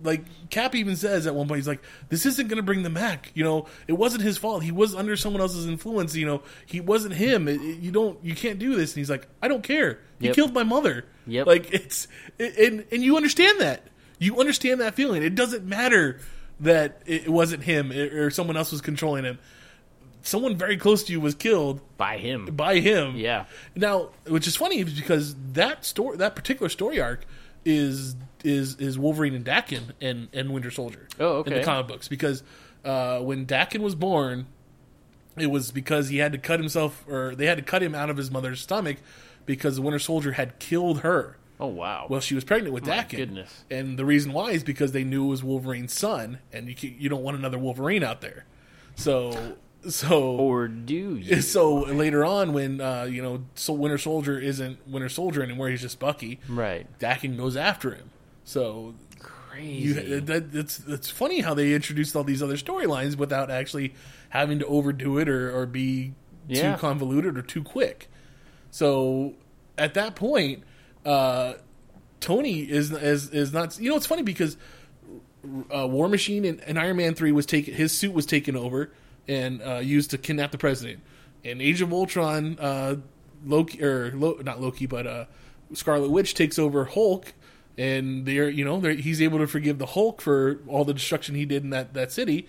like 0.03 0.25
Cap, 0.51 0.75
even 0.75 0.97
says 0.97 1.27
at 1.27 1.35
one 1.35 1.49
point, 1.49 1.59
he's 1.59 1.69
like, 1.69 1.83
"This 2.09 2.25
isn't 2.27 2.49
going 2.49 2.57
to 2.59 2.63
bring 2.63 2.83
them 2.83 2.95
back. 2.95 3.33
You 3.35 3.45
know, 3.45 3.67
it 3.89 3.95
wasn't 3.95 4.23
his 4.23 4.39
fault. 4.39 4.63
He 4.63 4.73
was 4.73 4.95
under 4.95 5.17
someone 5.17 5.43
else's 5.43 5.67
influence. 5.67 6.15
You 6.15 6.27
know, 6.27 6.43
he 6.67 6.81
wasn't 6.81 7.15
him. 7.15 7.49
It- 7.49 7.61
it- 7.61 7.81
you 7.81 7.91
don't, 7.91 8.19
you 8.25 8.35
can't 8.35 8.59
do 8.59 8.75
this." 8.77 8.93
And 8.93 8.99
he's 8.99 9.11
like, 9.11 9.27
"I 9.43 9.49
don't 9.49 9.63
care. 9.63 9.99
He 10.21 10.27
Yep. 10.27 10.35
killed 10.35 10.55
my 10.55 10.63
mother. 10.63 11.05
Yep. 11.27 11.47
Like 11.47 11.73
it's, 11.73 12.07
and 12.39 12.85
and 12.93 13.03
you 13.03 13.17
understand 13.17 13.61
that. 13.61 13.83
You 14.19 14.39
understand 14.41 14.81
that 14.81 14.95
feeling. 14.95 15.23
It 15.23 15.35
doesn't 15.35 15.67
matter 15.67 16.21
that 16.61 17.03
it 17.07 17.29
wasn't 17.29 17.63
him 17.65 17.93
or 17.93 18.31
someone 18.31 18.57
else 18.57 18.73
was 18.73 18.81
controlling 18.81 19.25
him. 19.25 19.39
Someone 20.23 20.57
very 20.57 20.77
close 20.77 21.05
to 21.05 21.13
you 21.13 21.21
was 21.21 21.35
killed 21.37 21.81
By 21.97 22.19
him. 22.19 22.47
by 22.47 22.81
him. 22.81 23.15
Yeah. 23.17 23.45
Now, 23.77 24.09
which 24.27 24.49
is 24.49 24.57
funny 24.57 24.81
is 24.81 24.93
because 24.99 25.37
that 25.53 25.85
story, 25.85 26.17
that 26.17 26.35
particular 26.35 26.69
story 26.69 27.01
arc, 27.01 27.25
is 27.65 28.17
is 28.45 28.77
is 28.77 28.99
Wolverine 28.99 29.35
and 29.35 29.45
Daken 29.45 29.93
and 30.01 30.29
and 30.33 30.51
Winter 30.53 30.71
Soldier. 30.71 31.07
Oh, 31.21 31.39
okay. 31.39 31.53
In 31.53 31.59
the 31.59 31.65
comic 31.65 31.87
books, 31.89 32.09
because 32.09 32.43
uh, 32.85 33.21
when 33.21 33.47
Daken 33.47 33.81
was 33.81 33.95
born, 33.95 34.47
it 35.37 35.47
was 35.49 35.71
because 35.71 36.09
he 36.09 36.19
had 36.19 36.33
to 36.33 36.39
cut 36.39 36.59
himself, 36.61 37.05
or 37.09 37.35
they 37.35 37.47
had 37.47 37.59
to 37.59 37.65
cut 37.65 37.83
him 37.83 37.95
out 37.95 38.09
of 38.11 38.17
his 38.17 38.31
mother's 38.31 38.61
stomach 38.61 38.97
because 39.45 39.77
the 39.77 39.83
Winter 39.83 39.99
Soldier 39.99 40.33
had 40.33 40.59
killed 40.59 41.01
her. 41.01 41.37
Oh 41.59 41.69
wow. 41.69 42.07
Well, 42.11 42.21
she 42.21 42.35
was 42.35 42.45
pregnant 42.45 42.75
with 42.75 42.87
My 42.87 42.99
Daken. 42.99 43.17
goodness. 43.17 43.65
And 43.71 43.99
the 43.99 44.05
reason 44.05 44.33
why 44.33 44.51
is 44.51 44.63
because 44.63 44.93
they 44.93 45.05
knew 45.05 45.25
it 45.25 45.29
was 45.29 45.43
Wolverine's 45.45 45.93
son, 45.93 46.39
and 46.53 46.69
you 46.69 46.75
can, 46.75 46.95
you 46.99 47.09
don't 47.09 47.23
want 47.23 47.37
another 47.39 47.59
Wolverine 47.59 48.03
out 48.05 48.21
there. 48.21 48.45
So 48.95 49.57
so 49.89 50.23
or 50.37 50.69
do 50.69 51.17
you? 51.17 51.41
so 51.43 51.75
later 51.81 52.25
on, 52.25 52.53
when 52.53 52.81
uh, 52.81 53.05
you 53.05 53.23
know, 53.23 53.45
so 53.55 53.73
Winter 53.73 53.99
Soldier 53.99 54.39
isn't 54.39 54.87
Winter 54.89 55.09
Soldier 55.09 55.43
anymore; 55.43 55.69
he's 55.69 55.81
just 55.83 55.99
Bucky. 55.99 56.41
Right. 56.49 56.87
Daken 56.99 57.37
goes 57.37 57.57
after 57.57 57.95
him. 57.95 58.11
So 58.45 58.95
Crazy. 59.19 59.71
you, 60.05 60.21
that, 60.21 60.55
it's 60.55 60.81
it's 60.87 61.09
funny 61.09 61.41
how 61.41 61.55
they 61.55 61.73
introduced 61.73 62.15
all 62.17 62.25
these 62.25 62.43
other 62.43 62.57
storylines 62.57 63.17
without 63.17 63.51
actually 63.51 63.95
having 64.31 64.59
to 64.59 64.67
overdo 64.67 65.19
it 65.19 65.29
or, 65.29 65.57
or 65.57 65.65
be 65.67 66.13
Yeah. 66.49 66.73
too 66.75 66.81
convoluted 66.81 67.39
or 67.39 67.43
too 67.43 67.63
quick. 67.63 68.09
So 68.71 69.35
at 69.79 69.95
that 69.95 70.15
point, 70.17 70.63
uh, 71.07 71.55
Tony 72.21 72.61
is 72.61 72.91
is 72.91 73.31
is 73.31 73.53
not. 73.53 73.79
You 73.79 73.91
know, 73.91 73.97
it's 73.97 74.07
funny 74.07 74.23
because 74.23 74.57
uh, 75.73 75.87
War 75.87 76.09
Machine 76.09 76.45
and, 76.45 76.61
and 76.63 76.79
Iron 76.79 76.97
Man 76.97 77.15
three 77.15 77.33
was 77.33 77.47
taken. 77.47 77.75
His 77.75 77.97
suit 77.97 78.13
was 78.13 78.27
taken 78.27 78.57
over 78.57 78.91
and 79.29 79.63
uh, 79.63 79.77
used 79.77 80.11
to 80.11 80.19
kidnap 80.19 80.51
the 80.51 80.59
president. 80.59 81.01
And 81.45 81.63
Age 81.63 81.81
of 81.81 81.93
Ultron, 81.93 82.59
uh, 82.59 82.97
Loki 83.45 83.83
or 83.83 84.11
Lo, 84.15 84.39
not 84.43 84.61
Loki, 84.61 84.87
but 84.87 85.07
uh, 85.07 85.25
Scarlet 85.73 86.11
Witch 86.11 86.35
takes 86.35 86.59
over 86.59 86.87
Hulk, 86.87 87.33
and 87.79 88.27
they're 88.27 88.49
you 88.49 88.65
know 88.65 88.81
they're, 88.81 88.95
he's 88.95 89.23
able 89.23 89.39
to 89.39 89.47
forgive 89.47 89.79
the 89.79 89.87
Hulk 89.87 90.21
for 90.21 90.61
all 90.67 90.85
the 90.85 90.95
destruction 90.95 91.35
he 91.37 91.45
did 91.45 91.63
in 91.63 91.71
that 91.71 91.95
that 91.95 92.11
city. 92.13 92.49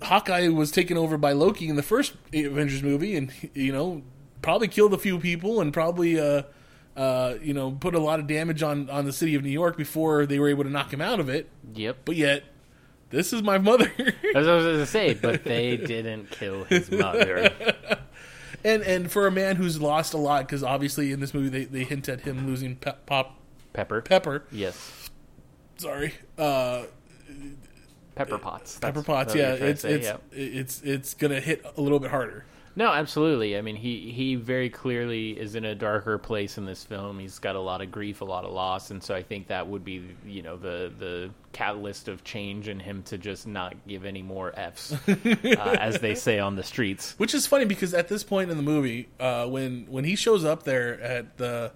Hawkeye 0.00 0.48
was 0.48 0.70
taken 0.70 0.96
over 0.96 1.16
by 1.16 1.32
Loki 1.32 1.68
in 1.68 1.76
the 1.76 1.82
first 1.82 2.14
Avengers 2.32 2.82
movie, 2.82 3.14
and 3.16 3.30
you 3.54 3.72
know 3.72 4.02
probably 4.40 4.68
killed 4.68 4.94
a 4.94 4.98
few 4.98 5.18
people 5.18 5.60
and 5.60 5.72
probably 5.72 6.18
uh, 6.96 7.34
you 7.42 7.54
know 7.54 7.70
put 7.70 7.94
a 7.94 7.98
lot 8.00 8.20
of 8.20 8.26
damage 8.26 8.62
on 8.62 8.90
on 8.90 9.04
the 9.04 9.12
city 9.12 9.34
of 9.34 9.42
New 9.42 9.50
York 9.50 9.76
before 9.76 10.26
they 10.26 10.38
were 10.38 10.48
able 10.48 10.64
to 10.64 10.70
knock 10.70 10.92
him 10.92 11.00
out 11.00 11.20
of 11.20 11.28
it. 11.28 11.48
Yep. 11.74 11.98
But 12.04 12.16
yet, 12.16 12.44
this 13.10 13.32
is 13.32 13.42
my 13.42 13.58
mother, 13.58 13.90
As 14.34 14.48
I 14.48 14.54
was 14.54 14.64
going 14.64 14.78
to 14.78 14.86
say, 14.86 15.14
but 15.14 15.44
they 15.44 15.76
didn't 15.86 16.30
kill 16.30 16.64
his 16.64 16.90
mother. 16.90 17.52
and 18.64 18.82
and 18.82 19.10
for 19.10 19.26
a 19.26 19.30
man 19.30 19.56
who's 19.56 19.80
lost 19.80 20.14
a 20.14 20.18
lot 20.18 20.46
because 20.46 20.62
obviously 20.62 21.12
in 21.12 21.20
this 21.20 21.34
movie 21.34 21.48
they, 21.48 21.64
they 21.64 21.84
hint 21.84 22.08
at 22.08 22.22
him 22.22 22.46
losing 22.46 22.76
pe- 22.76 22.94
pop 23.06 23.38
Pepper. 23.72 24.02
Pepper. 24.02 24.44
Yes. 24.50 25.10
Sorry, 25.78 26.14
uh, 26.38 26.84
Pepper 28.14 28.38
Potts. 28.38 28.78
Pepper 28.78 29.02
Potts. 29.02 29.34
Yeah, 29.34 29.56
you're 29.56 29.56
trying 29.56 29.60
to 29.60 29.68
it's 29.68 29.84
it's 29.84 30.06
yeah. 30.06 30.16
it's 30.32 30.82
it's 30.82 31.14
gonna 31.14 31.40
hit 31.40 31.64
a 31.76 31.80
little 31.80 31.98
bit 31.98 32.10
harder. 32.10 32.44
No, 32.74 32.90
absolutely. 32.90 33.56
I 33.58 33.60
mean, 33.60 33.76
he 33.76 34.10
he 34.12 34.34
very 34.34 34.70
clearly 34.70 35.38
is 35.38 35.54
in 35.54 35.64
a 35.64 35.74
darker 35.74 36.16
place 36.16 36.56
in 36.56 36.64
this 36.64 36.82
film. 36.84 37.18
He's 37.18 37.38
got 37.38 37.54
a 37.54 37.60
lot 37.60 37.82
of 37.82 37.90
grief, 37.90 38.22
a 38.22 38.24
lot 38.24 38.44
of 38.44 38.52
loss, 38.52 38.90
and 38.90 39.02
so 39.02 39.14
I 39.14 39.22
think 39.22 39.48
that 39.48 39.68
would 39.68 39.84
be, 39.84 40.02
you 40.24 40.42
know, 40.42 40.56
the 40.56 40.90
the 40.98 41.30
catalyst 41.52 42.08
of 42.08 42.24
change 42.24 42.68
in 42.68 42.80
him 42.80 43.02
to 43.04 43.18
just 43.18 43.46
not 43.46 43.74
give 43.86 44.06
any 44.06 44.22
more 44.22 44.58
f's, 44.58 44.92
uh, 45.08 45.76
as 45.78 45.98
they 46.00 46.14
say 46.14 46.38
on 46.38 46.56
the 46.56 46.62
streets. 46.62 47.14
Which 47.18 47.34
is 47.34 47.46
funny 47.46 47.66
because 47.66 47.92
at 47.92 48.08
this 48.08 48.24
point 48.24 48.50
in 48.50 48.56
the 48.56 48.62
movie, 48.62 49.08
uh, 49.20 49.46
when 49.46 49.86
when 49.90 50.04
he 50.04 50.16
shows 50.16 50.44
up 50.44 50.62
there 50.62 50.98
at 51.00 51.36
the 51.36 51.72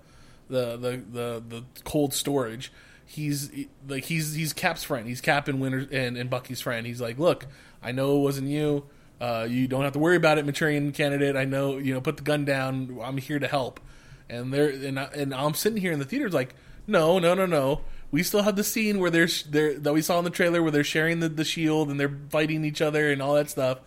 the 0.48 0.76
the 0.78 1.02
the, 1.12 1.42
the 1.46 1.64
cold 1.84 2.14
storage, 2.14 2.72
he's 3.04 3.50
like 3.86 4.04
he's 4.04 4.32
he's 4.32 4.54
Cap's 4.54 4.82
friend. 4.82 5.06
He's 5.06 5.20
Cap 5.20 5.46
and 5.46 5.60
Winter 5.60 5.86
and, 5.92 6.16
and 6.16 6.30
Bucky's 6.30 6.62
friend. 6.62 6.86
He's 6.86 7.02
like, 7.02 7.18
look, 7.18 7.46
I 7.82 7.92
know 7.92 8.16
it 8.16 8.20
wasn't 8.20 8.48
you. 8.48 8.84
Uh, 9.20 9.46
you 9.48 9.66
don't 9.66 9.82
have 9.82 9.94
to 9.94 9.98
worry 9.98 10.16
about 10.16 10.38
it, 10.38 10.44
Manchurian 10.44 10.92
candidate. 10.92 11.36
I 11.36 11.44
know, 11.44 11.78
you 11.78 11.94
know, 11.94 12.00
put 12.00 12.18
the 12.18 12.22
gun 12.22 12.44
down. 12.44 12.98
I'm 13.02 13.16
here 13.16 13.38
to 13.38 13.48
help. 13.48 13.80
And 14.28 14.52
they're 14.52 14.68
and, 14.68 14.98
I, 14.98 15.04
and 15.14 15.34
I'm 15.34 15.54
sitting 15.54 15.80
here 15.80 15.92
in 15.92 15.98
the 15.98 16.04
theaters 16.04 16.34
like, 16.34 16.54
no, 16.86 17.18
no, 17.18 17.34
no, 17.34 17.46
no. 17.46 17.80
We 18.10 18.22
still 18.22 18.42
have 18.42 18.56
the 18.56 18.64
scene 18.64 18.98
where 18.98 19.10
they're, 19.10 19.28
they're 19.48 19.78
that 19.78 19.92
we 19.92 20.02
saw 20.02 20.18
in 20.18 20.24
the 20.24 20.30
trailer 20.30 20.62
where 20.62 20.70
they're 20.70 20.84
sharing 20.84 21.20
the, 21.20 21.28
the 21.28 21.44
shield 21.44 21.90
and 21.90 21.98
they're 21.98 22.18
fighting 22.28 22.64
each 22.64 22.80
other 22.80 23.10
and 23.10 23.20
all 23.20 23.34
that 23.34 23.50
stuff. 23.50 23.78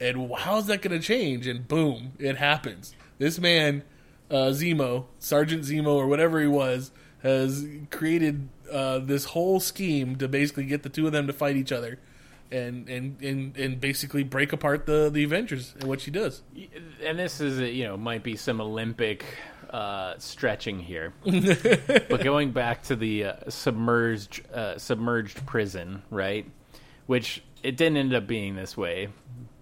And 0.00 0.30
how's 0.36 0.66
that 0.66 0.82
going 0.82 0.98
to 0.98 1.04
change? 1.04 1.46
And 1.46 1.66
boom, 1.66 2.12
it 2.18 2.36
happens. 2.36 2.94
This 3.18 3.38
man, 3.38 3.82
uh, 4.30 4.52
Zemo, 4.52 5.06
Sergeant 5.18 5.64
Zemo, 5.64 5.94
or 5.94 6.06
whatever 6.06 6.40
he 6.40 6.46
was, 6.46 6.92
has 7.22 7.66
created 7.90 8.48
uh, 8.70 9.00
this 9.00 9.24
whole 9.26 9.58
scheme 9.58 10.16
to 10.16 10.28
basically 10.28 10.64
get 10.64 10.84
the 10.84 10.88
two 10.88 11.06
of 11.06 11.12
them 11.12 11.26
to 11.26 11.32
fight 11.32 11.56
each 11.56 11.72
other. 11.72 11.98
And 12.50 12.88
and 12.88 13.20
and, 13.22 13.56
and 13.56 13.80
basically 13.80 14.22
break 14.24 14.52
apart 14.52 14.86
the 14.86 15.10
the 15.10 15.24
Avengers 15.24 15.74
and 15.78 15.88
what 15.88 16.00
she 16.00 16.10
does. 16.10 16.42
and 17.04 17.18
this 17.18 17.40
is 17.40 17.58
you 17.60 17.84
know 17.84 17.96
might 17.96 18.22
be 18.22 18.36
some 18.36 18.60
Olympic 18.60 19.24
uh, 19.70 20.14
stretching 20.18 20.78
here, 20.80 21.12
but 21.24 22.22
going 22.22 22.52
back 22.52 22.82
to 22.84 22.96
the 22.96 23.24
uh, 23.24 23.32
submerged 23.48 24.48
uh, 24.52 24.78
submerged 24.78 25.44
prison, 25.46 26.02
right? 26.10 26.46
Which 27.06 27.42
it 27.62 27.76
didn't 27.76 27.98
end 27.98 28.14
up 28.14 28.26
being 28.26 28.54
this 28.56 28.76
way 28.76 29.08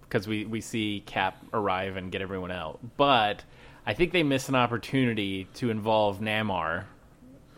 because 0.03 0.27
we 0.27 0.45
we 0.45 0.61
see 0.61 1.03
Cap 1.05 1.37
arrive 1.53 1.97
and 1.97 2.11
get 2.11 2.21
everyone 2.21 2.51
out, 2.51 2.79
but 2.95 3.43
I 3.85 3.93
think 3.93 4.11
they 4.13 4.23
missed 4.23 4.49
an 4.49 4.55
opportunity 4.55 5.45
to 5.55 5.69
involve 5.69 6.19
Namor 6.19 6.85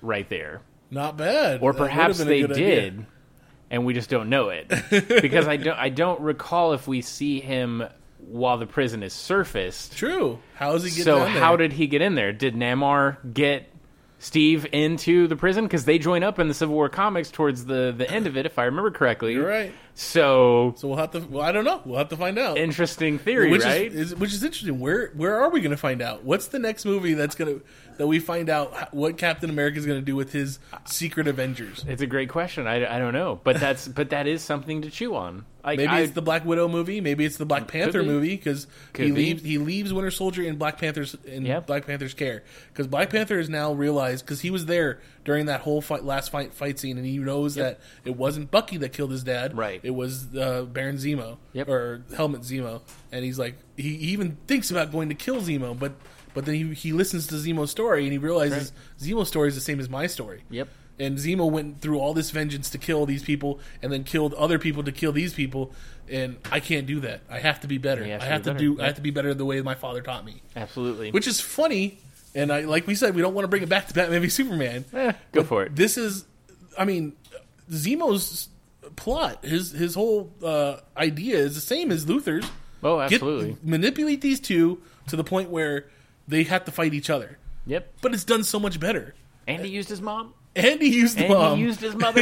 right 0.01 0.27
there, 0.29 0.61
Not 0.89 1.17
bad. 1.17 1.61
or 1.61 1.73
perhaps 1.73 2.17
they 2.19 2.41
did. 2.43 2.51
idea. 2.51 3.05
And 3.71 3.85
we 3.85 3.93
just 3.93 4.09
don't 4.09 4.29
know 4.29 4.49
it 4.49 4.67
because 5.21 5.47
I 5.47 5.57
don't. 5.57 5.77
I 5.77 5.89
don't 5.89 6.21
recall 6.21 6.73
if 6.73 6.87
we 6.87 7.01
see 7.01 7.39
him 7.39 7.83
while 8.17 8.57
the 8.57 8.65
prison 8.65 9.03
is 9.03 9.13
surfaced. 9.13 9.95
True. 9.97 10.39
How 10.55 10.73
is 10.75 10.83
he 10.83 10.89
getting 10.89 11.03
So 11.03 11.25
how 11.25 11.55
did 11.55 11.73
he 11.73 11.87
get 11.87 12.01
in 12.01 12.15
there? 12.15 12.33
Did 12.33 12.55
Namor 12.55 13.17
get 13.33 13.69
Steve 14.21 14.65
into 14.73 15.27
the 15.27 15.35
prison 15.35 15.63
because 15.65 15.85
they 15.85 15.97
join 15.97 16.23
up 16.23 16.39
in 16.39 16.47
the 16.47 16.53
Civil 16.53 16.75
War 16.75 16.89
comics 16.89 17.31
towards 17.31 17.65
the 17.65 17.93
the 17.95 18.09
end 18.09 18.27
of 18.27 18.35
it, 18.37 18.45
if 18.45 18.59
I 18.59 18.65
remember 18.65 18.91
correctly? 18.91 19.33
You're 19.33 19.47
right. 19.47 19.71
So 19.93 20.73
So 20.77 20.87
we'll 20.89 20.97
have 20.97 21.11
to. 21.11 21.19
Well, 21.19 21.43
I 21.43 21.51
don't 21.51 21.63
know. 21.63 21.81
We'll 21.85 21.97
have 21.97 22.09
to 22.09 22.17
find 22.17 22.37
out. 22.37 22.57
interesting 22.57 23.19
theory, 23.19 23.51
which 23.51 23.63
right? 23.63 23.91
is, 23.91 24.11
is 24.11 24.15
which 24.15 24.33
is 24.33 24.43
interesting. 24.43 24.79
Where 24.79 25.11
where 25.15 25.39
are 25.41 25.49
we 25.49 25.61
going 25.61 25.71
to 25.71 25.77
find 25.77 26.01
out? 26.01 26.23
What's 26.23 26.47
the 26.47 26.59
next 26.59 26.85
movie 26.85 27.13
that's 27.13 27.35
gonna 27.35 27.59
that 27.99 28.07
we 28.07 28.17
find 28.17 28.49
out 28.49 28.93
what 28.93 29.17
Captain 29.17 29.49
America 29.49 29.77
is 29.77 29.85
going 29.85 29.99
to 29.99 30.05
do 30.05 30.15
with 30.15 30.31
his 30.31 30.57
secret 30.85 31.27
Avengers? 31.27 31.83
it's 31.87 32.01
a 32.01 32.07
great 32.07 32.29
question. 32.29 32.65
I, 32.65 32.95
I 32.95 32.97
don't 32.97 33.13
know, 33.13 33.39
but 33.43 33.59
that's 33.59 33.87
but 33.87 34.09
that 34.09 34.25
is 34.25 34.41
something 34.41 34.81
to 34.81 34.89
chew 34.89 35.15
on. 35.15 35.45
Like, 35.61 35.75
Maybe 35.77 35.89
I, 35.91 35.99
it's 35.99 36.13
the 36.13 36.21
Black 36.21 36.45
Widow 36.45 36.69
movie. 36.69 37.01
Maybe 37.01 37.25
it's 37.25 37.35
the 37.35 37.45
Black 37.45 37.67
Panther 37.67 38.01
be. 38.01 38.07
movie 38.07 38.37
because 38.37 38.65
he 38.95 39.07
be. 39.07 39.11
leaves 39.11 39.43
he 39.43 39.57
leaves 39.57 39.91
Winter 39.93 40.09
Soldier 40.11 40.41
in 40.43 40.55
Black 40.55 40.77
Panther's 40.79 41.15
in 41.25 41.45
Yep. 41.45 41.67
Black 41.67 41.85
Panther's 41.85 42.13
care 42.13 42.43
because 42.71 42.87
Black 42.87 43.09
Panther 43.09 43.37
has 43.37 43.49
now 43.49 43.73
realized 43.73 44.23
because 44.25 44.39
he 44.39 44.49
was 44.49 44.65
there 44.67 44.99
during 45.25 45.47
that 45.47 45.59
whole 45.61 45.81
fight, 45.81 46.05
last 46.05 46.31
fight 46.31 46.53
fight 46.53 46.79
scene 46.79 46.95
and 46.97 47.05
he 47.05 47.17
knows 47.17 47.55
that 47.55 47.81
it 48.05 48.15
wasn't 48.15 48.49
Bucky 48.49 48.77
that 48.77 48.93
killed 48.93 49.11
his 49.11 49.23
dad. 49.25 49.57
Right. 49.57 49.81
It 49.83 49.91
was 49.91 50.33
uh, 50.33 50.63
Baron 50.63 50.95
Zemo 50.95 51.37
Yep. 51.51 51.67
or 51.67 52.03
Helmut 52.15 52.41
Zemo, 52.43 52.79
and 53.11 53.25
he's 53.25 53.37
like 53.37 53.57
he, 53.75 53.97
he 53.97 54.07
even 54.13 54.37
thinks 54.47 54.71
about 54.71 54.93
going 54.93 55.09
to 55.09 55.15
kill 55.15 55.41
Zemo, 55.41 55.77
but 55.77 55.91
but 56.33 56.45
then 56.45 56.55
he 56.55 56.73
he 56.73 56.93
listens 56.93 57.27
to 57.27 57.35
Zemo's 57.35 57.71
story 57.71 58.03
and 58.03 58.11
he 58.11 58.17
realizes 58.17 58.71
Zemo's 58.99 59.27
story 59.27 59.47
is 59.49 59.55
the 59.55 59.61
same 59.61 59.79
as 59.79 59.89
my 59.89 60.07
story. 60.07 60.43
Yep. 60.49 60.67
And 61.01 61.17
Zemo 61.17 61.49
went 61.49 61.79
through 61.79 61.97
all 61.99 62.13
this 62.13 62.29
vengeance 62.31 62.69
to 62.71 62.77
kill 62.77 63.05
these 63.05 63.23
people, 63.23 63.61
and 63.81 63.89
then 63.89 64.03
killed 64.03 64.33
other 64.33 64.59
people 64.59 64.83
to 64.83 64.91
kill 64.91 65.13
these 65.13 65.33
people. 65.33 65.71
And 66.09 66.35
I 66.51 66.59
can't 66.59 66.85
do 66.87 66.99
that. 67.01 67.21
I 67.29 67.39
have 67.39 67.61
to 67.61 67.67
be 67.67 67.77
better. 67.77 68.03
You 68.05 68.11
have 68.11 68.21
I 68.21 68.25
to 68.25 68.31
have 68.31 68.43
be 68.43 68.51
to 68.51 68.57
do. 68.57 68.81
I 68.81 68.85
have 68.87 68.95
to 68.95 69.01
be 69.01 69.11
better 69.11 69.33
the 69.33 69.45
way 69.45 69.61
my 69.61 69.75
father 69.75 70.01
taught 70.01 70.25
me. 70.25 70.41
absolutely. 70.57 71.11
Which 71.11 71.25
is 71.27 71.39
funny. 71.39 71.99
And 72.35 72.51
I, 72.51 72.61
like 72.61 72.85
we 72.85 72.95
said, 72.95 73.15
we 73.15 73.21
don't 73.21 73.33
want 73.33 73.45
to 73.45 73.47
bring 73.47 73.63
it 73.63 73.69
back 73.69 73.87
to 73.87 73.93
Batman 73.93 74.21
v 74.21 74.27
Superman. 74.29 74.83
Eh, 74.93 75.13
go 75.31 75.43
for 75.43 75.63
it. 75.63 75.75
This 75.75 75.97
is, 75.97 76.25
I 76.77 76.83
mean, 76.85 77.13
Zemo's 77.71 78.49
plot, 78.95 79.43
his 79.45 79.71
his 79.71 79.95
whole 79.95 80.31
uh, 80.43 80.77
idea 80.97 81.37
is 81.37 81.55
the 81.55 81.61
same 81.61 81.91
as 81.91 82.05
Luthor's. 82.05 82.49
Oh, 82.83 82.97
Get- 83.07 83.13
absolutely. 83.13 83.57
manipulate 83.63 84.21
these 84.21 84.39
two 84.39 84.81
to 85.07 85.15
the 85.15 85.23
point 85.23 85.49
where 85.49 85.87
they 86.29 86.43
have 86.43 86.65
to 86.65 86.71
fight 86.71 86.93
each 86.93 87.09
other. 87.09 87.37
Yep. 87.65 87.93
But 88.01 88.13
it's 88.13 88.23
done 88.23 88.43
so 88.43 88.59
much 88.59 88.79
better. 88.79 89.15
And 89.47 89.63
he 89.65 89.71
used 89.71 89.89
his 89.89 90.01
mom. 90.01 90.33
And 90.55 90.81
he 90.81 90.89
used 90.89 91.17
the 91.17 91.25
And 91.25 91.33
mom. 91.33 91.57
he 91.57 91.63
used 91.63 91.79
his 91.79 91.95
mother. 91.95 92.21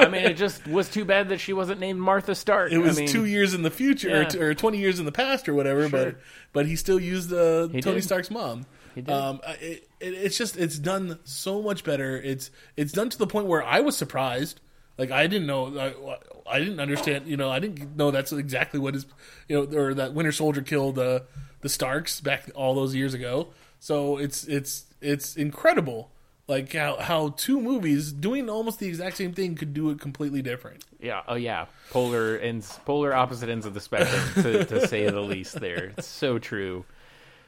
I 0.00 0.08
mean, 0.08 0.24
it 0.24 0.34
just 0.34 0.66
was 0.66 0.88
too 0.90 1.04
bad 1.04 1.28
that 1.30 1.38
she 1.38 1.52
wasn't 1.52 1.80
named 1.80 2.00
Martha 2.00 2.34
Stark. 2.34 2.72
it 2.72 2.78
was 2.78 2.96
I 2.98 3.02
mean, 3.02 3.08
two 3.08 3.24
years 3.24 3.54
in 3.54 3.62
the 3.62 3.70
future 3.70 4.22
or, 4.22 4.24
t- 4.24 4.38
or 4.38 4.54
20 4.54 4.78
years 4.78 4.98
in 4.98 5.04
the 5.04 5.12
past 5.12 5.48
or 5.48 5.54
whatever 5.54 5.88
Sure. 5.88 6.04
but 6.12 6.16
but 6.52 6.66
he 6.66 6.74
still 6.76 6.98
used 7.00 7.32
uh, 7.32 7.68
He 7.68 7.80
tony 7.80 7.96
did. 7.96 8.04
stark's 8.04 8.30
mom 8.30 8.66
He 8.94 9.00
did. 9.02 9.12
um, 9.14 9.40
it, 9.60 9.88
it, 10.00 10.14
it's 10.14 10.36
just 10.36 10.56
it's 10.56 10.78
done 10.78 11.18
so 11.24 11.62
much 11.62 11.84
better 11.84 12.16
it's 12.20 12.50
it's 12.76 12.92
done 12.92 13.08
to 13.10 13.18
the 13.18 13.26
point 13.28 13.46
where 13.46 13.62
i 13.62 13.78
was 13.80 13.96
surprised 13.96 14.60
like 14.98 15.10
i 15.10 15.26
didn't 15.26 15.46
know 15.46 15.78
i, 15.78 16.56
I 16.56 16.58
didn't 16.58 16.80
understand 16.80 17.26
you 17.26 17.36
know 17.36 17.50
i 17.50 17.58
didn't 17.58 17.96
know 17.96 18.10
that's 18.10 18.32
exactly 18.32 18.80
what 18.80 18.94
is 18.94 19.06
you 19.48 19.56
know 19.66 19.78
or 19.78 19.94
that 19.94 20.14
winter 20.14 20.32
soldier 20.32 20.62
killed 20.62 20.98
uh, 20.98 21.20
the 21.60 21.68
starks 21.68 22.20
back 22.20 22.50
all 22.54 22.74
those 22.74 22.94
years 22.94 23.14
ago 23.14 23.48
so 23.78 24.18
it's 24.18 24.44
it's 24.44 24.84
it's 25.00 25.36
incredible 25.36 26.10
like 26.48 26.72
how, 26.72 26.96
how 26.98 27.28
two 27.36 27.60
movies 27.60 28.12
doing 28.12 28.50
almost 28.50 28.80
the 28.80 28.88
exact 28.88 29.16
same 29.16 29.32
thing 29.32 29.54
could 29.54 29.72
do 29.72 29.90
it 29.90 30.00
completely 30.00 30.42
different 30.42 30.84
Yeah. 31.00 31.22
Oh, 31.26 31.34
yeah. 31.36 31.66
Polar 31.90 32.36
ends, 32.36 32.78
polar 32.84 33.14
opposite 33.14 33.48
ends 33.48 33.64
of 33.64 33.74
the 33.74 33.80
spectrum, 33.80 34.42
to, 34.42 34.64
to 34.64 34.86
say 34.86 35.08
the 35.08 35.20
least. 35.20 35.58
There, 35.60 35.92
it's 35.96 36.06
so 36.06 36.38
true, 36.38 36.84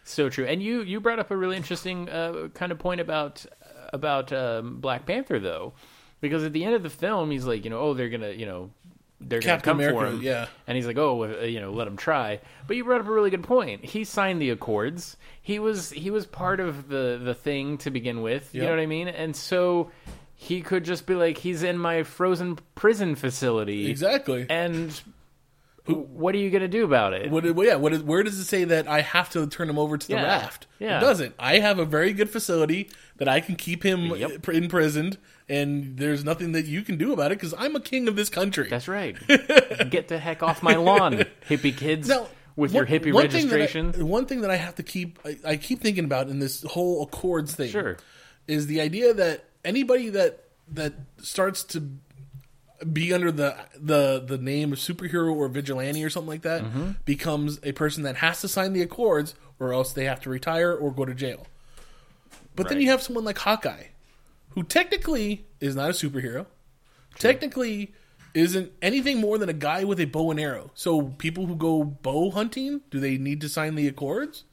so 0.04 0.28
true. 0.28 0.44
And 0.44 0.62
you 0.62 0.82
you 0.82 1.00
brought 1.00 1.18
up 1.18 1.30
a 1.30 1.36
really 1.36 1.56
interesting 1.56 2.08
uh, 2.08 2.48
kind 2.54 2.72
of 2.72 2.78
point 2.78 3.00
about 3.00 3.44
about 3.92 4.32
um, 4.32 4.80
Black 4.80 5.06
Panther, 5.06 5.38
though, 5.38 5.74
because 6.24 6.44
at 6.44 6.52
the 6.52 6.64
end 6.64 6.74
of 6.74 6.82
the 6.82 6.90
film, 6.90 7.30
he's 7.30 7.44
like, 7.44 7.64
you 7.64 7.70
know, 7.70 7.78
oh, 7.78 7.94
they're 7.94 8.08
gonna, 8.08 8.30
you 8.30 8.46
know, 8.46 8.70
they're 9.20 9.40
Captain 9.40 9.76
gonna 9.76 9.92
come 9.92 10.00
for 10.00 10.06
him, 10.06 10.22
yeah. 10.22 10.48
And 10.66 10.76
he's 10.76 10.86
like, 10.86 10.98
oh, 10.98 11.42
you 11.44 11.60
know, 11.60 11.72
let 11.72 11.86
him 11.86 11.96
try. 11.96 12.40
But 12.66 12.76
you 12.76 12.84
brought 12.84 13.00
up 13.00 13.06
a 13.06 13.12
really 13.12 13.30
good 13.30 13.44
point. 13.44 13.84
He 13.84 14.04
signed 14.04 14.42
the 14.42 14.50
accords. 14.50 15.16
He 15.40 15.58
was 15.58 15.90
he 15.90 16.10
was 16.10 16.26
part 16.26 16.58
of 16.60 16.88
the 16.88 17.20
the 17.22 17.34
thing 17.34 17.78
to 17.78 17.90
begin 17.90 18.22
with. 18.22 18.54
You 18.54 18.62
know 18.62 18.70
what 18.70 18.80
I 18.80 18.86
mean? 18.86 19.08
And 19.08 19.36
so. 19.36 19.90
He 20.36 20.62
could 20.62 20.84
just 20.84 21.06
be 21.06 21.14
like, 21.14 21.38
he's 21.38 21.62
in 21.62 21.78
my 21.78 22.02
frozen 22.02 22.58
prison 22.74 23.14
facility. 23.14 23.88
exactly 23.88 24.44
And 24.50 25.00
what 25.86 26.34
are 26.34 26.38
you 26.38 26.50
going 26.50 26.62
to 26.62 26.68
do 26.68 26.84
about 26.84 27.12
it? 27.12 27.30
What, 27.30 27.44
yeah, 27.44 27.74
what 27.76 27.92
is, 27.92 28.02
where 28.02 28.22
does 28.22 28.38
it 28.38 28.44
say 28.44 28.64
that 28.64 28.88
I 28.88 29.02
have 29.02 29.28
to 29.30 29.46
turn 29.46 29.68
him 29.68 29.78
over 29.78 29.98
to 29.98 30.06
the 30.06 30.14
Yeah, 30.14 30.22
raft? 30.22 30.66
yeah. 30.78 30.96
It 30.98 31.00
doesn't. 31.00 31.34
I 31.38 31.58
have 31.58 31.78
a 31.78 31.84
very 31.84 32.12
good 32.14 32.30
facility 32.30 32.90
that 33.16 33.28
I 33.28 33.40
can 33.40 33.54
keep 33.56 33.82
him 33.82 34.06
Yep. 34.16 34.48
imprisoned, 34.48 35.18
and 35.48 35.98
there's 35.98 36.24
nothing 36.24 36.52
that 36.52 36.64
you 36.64 36.82
can 36.82 36.96
do 36.96 37.12
about 37.12 37.32
it 37.32 37.38
because 37.38 37.54
I'm 37.58 37.76
a 37.76 37.80
king 37.80 38.08
of 38.08 38.16
this 38.16 38.30
country. 38.30 38.68
That's 38.68 38.88
right. 38.88 39.14
Get 39.90 40.08
the 40.08 40.18
heck 40.18 40.42
off 40.42 40.62
my 40.62 40.76
lawn, 40.76 41.24
hippie 41.48 41.76
kids, 41.76 42.08
Now, 42.08 42.28
with 42.56 42.72
your 42.72 42.84
one- 42.84 42.92
hippie 42.92 43.12
one 43.12 43.28
thing 43.28 43.48
that 43.48 43.60
I- 43.76 44.02
one 44.02 44.24
thing 44.26 44.40
that 44.40 44.50
I 44.50 44.56
have 44.56 44.76
to 44.76 44.82
keep, 44.82 45.18
I, 45.24 45.36
I 45.44 45.56
keep 45.58 45.80
thinking 45.82 46.04
about 46.06 46.28
in 46.28 46.38
this 46.38 46.62
whole 46.62 47.02
Accords 47.02 47.54
thing, 47.54 47.70
Sure. 47.70 47.98
is 48.48 48.66
the 48.68 48.80
idea 48.80 49.12
that 49.12 49.44
anybody 49.64 50.08
that 50.10 50.40
that 50.72 50.94
starts 51.18 51.62
to 51.62 51.90
be 52.92 53.12
under 53.12 53.30
the 53.32 53.56
the 53.78 54.22
the 54.26 54.38
name 54.38 54.72
of 54.72 54.78
superhero 54.78 55.34
or 55.34 55.48
vigilante 55.48 56.04
or 56.04 56.10
something 56.10 56.28
like 56.28 56.42
that 56.42 56.62
Mm-hmm. 56.62 56.90
becomes 57.04 57.58
a 57.62 57.72
person 57.72 58.02
that 58.04 58.16
has 58.16 58.40
to 58.42 58.48
sign 58.48 58.72
the 58.72 58.82
accords 58.82 59.34
or 59.58 59.72
else 59.72 59.92
they 59.92 60.04
have 60.04 60.20
to 60.20 60.30
retire 60.30 60.72
or 60.74 60.90
go 60.92 61.04
to 61.04 61.14
jail. 61.14 61.46
But 62.56 62.68
then 62.68 62.80
you 62.80 62.88
have 62.90 63.02
someone 63.02 63.24
like 63.24 63.38
Hawkeye, 63.38 63.86
who 64.50 64.62
technically 64.62 65.44
is 65.60 65.74
not 65.74 65.90
a 65.90 65.92
superhero, 65.92 66.46
technically 67.18 67.92
isn't 68.34 68.72
anything 68.82 69.20
more 69.20 69.38
than 69.38 69.48
a 69.48 69.52
guy 69.54 69.84
with 69.84 70.00
a 70.00 70.04
bow 70.06 70.30
and 70.30 70.40
arrow. 70.40 70.70
So 70.74 71.02
people 71.18 71.46
who 71.46 71.54
go 71.56 71.84
bow 71.84 72.30
hunting, 72.30 72.80
do 72.90 72.98
they 73.00 73.16
need 73.16 73.40
to 73.42 73.48
sign 73.48 73.74
the 73.76 73.86
accords? 73.88 74.44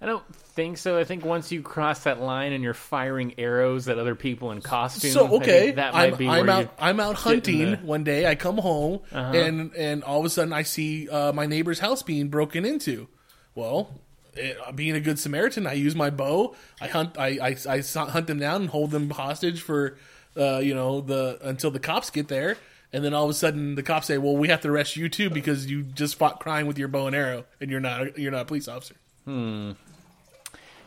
I 0.00 0.06
don't 0.06 0.24
think 0.54 0.78
so. 0.78 0.98
I 0.98 1.04
think 1.04 1.24
once 1.24 1.50
you 1.50 1.62
cross 1.62 2.00
that 2.04 2.20
line 2.20 2.52
and 2.52 2.62
you're 2.62 2.74
firing 2.74 3.34
arrows 3.38 3.88
at 3.88 3.98
other 3.98 4.14
people 4.14 4.50
in 4.52 4.60
costume, 4.60 5.10
So 5.10 5.36
okay, 5.36 5.72
that 5.72 5.94
might 5.94 6.12
I'm, 6.12 6.18
be 6.18 6.28
I'm 6.28 6.48
out. 6.48 6.74
I'm 6.78 7.00
out 7.00 7.14
hunting 7.16 7.70
the- 7.72 7.76
one 7.78 8.04
day. 8.04 8.26
I 8.26 8.34
come 8.34 8.58
home 8.58 9.00
Uh-huh. 9.12 9.32
and 9.36 9.74
and 9.74 10.04
all 10.04 10.20
of 10.20 10.26
a 10.26 10.30
sudden 10.30 10.52
I 10.52 10.62
see 10.62 11.08
uh, 11.08 11.32
my 11.32 11.46
neighbor's 11.46 11.78
house 11.80 12.02
being 12.02 12.28
broken 12.28 12.64
into. 12.64 13.08
Well, 13.54 14.00
it, 14.34 14.56
being 14.74 14.94
a 14.94 15.00
good 15.00 15.18
Samaritan, 15.18 15.66
I 15.66 15.74
use 15.74 15.94
my 15.94 16.08
bow. 16.10 16.54
I 16.80 16.88
hunt. 16.88 17.18
I, 17.18 17.28
I, 17.42 17.56
I 17.68 17.80
hunt 18.06 18.26
them 18.26 18.38
down 18.38 18.62
and 18.62 18.70
hold 18.70 18.90
them 18.90 19.10
hostage 19.10 19.60
for 19.60 19.96
uh, 20.36 20.58
you 20.58 20.74
know 20.74 21.00
the 21.02 21.38
until 21.42 21.70
the 21.70 21.80
cops 21.80 22.08
get 22.10 22.28
there. 22.28 22.56
And 22.94 23.02
then 23.02 23.14
all 23.14 23.24
of 23.24 23.30
a 23.30 23.34
sudden, 23.34 23.74
the 23.74 23.82
cops 23.82 24.06
say, 24.06 24.18
"Well, 24.18 24.36
we 24.36 24.48
have 24.48 24.60
to 24.62 24.68
arrest 24.68 24.96
you 24.96 25.08
too 25.08 25.28
because 25.30 25.66
you 25.70 25.82
just 25.82 26.16
fought 26.16 26.40
crime 26.40 26.66
with 26.66 26.78
your 26.78 26.88
bow 26.88 27.06
and 27.06 27.16
arrow, 27.16 27.44
and 27.60 27.70
you're 27.70 27.80
not 27.80 28.18
you're 28.18 28.32
not 28.32 28.42
a 28.42 28.44
police 28.46 28.68
officer." 28.68 28.94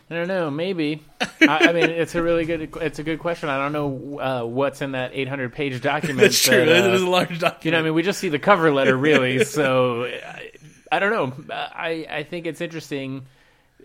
I 0.09 0.13
don't 0.13 0.27
know. 0.27 0.51
Maybe. 0.51 1.03
I, 1.41 1.69
I 1.69 1.73
mean, 1.73 1.89
it's 1.89 2.13
a 2.13 2.21
really 2.21 2.45
good. 2.45 2.75
It's 2.81 2.99
a 2.99 3.03
good 3.03 3.19
question. 3.19 3.49
I 3.49 3.57
don't 3.57 3.73
know 3.73 4.19
uh, 4.19 4.45
what's 4.45 4.81
in 4.81 4.91
that 4.91 5.11
800 5.13 5.53
page 5.53 5.81
document. 5.81 6.19
That's 6.19 6.41
true. 6.41 6.65
that, 6.65 6.77
uh, 6.77 6.81
That 6.81 6.93
is 6.93 7.01
a 7.01 7.09
large 7.09 7.39
document. 7.39 7.65
You 7.65 7.71
know, 7.71 7.79
I 7.79 7.81
mean, 7.81 7.93
we 7.95 8.03
just 8.03 8.19
see 8.19 8.29
the 8.29 8.39
cover 8.39 8.71
letter, 8.71 8.95
really. 8.95 9.43
so 9.45 10.03
I, 10.05 10.51
I 10.91 10.99
don't 10.99 11.11
know. 11.11 11.55
I 11.55 12.05
I 12.09 12.23
think 12.23 12.45
it's 12.45 12.61
interesting. 12.61 13.25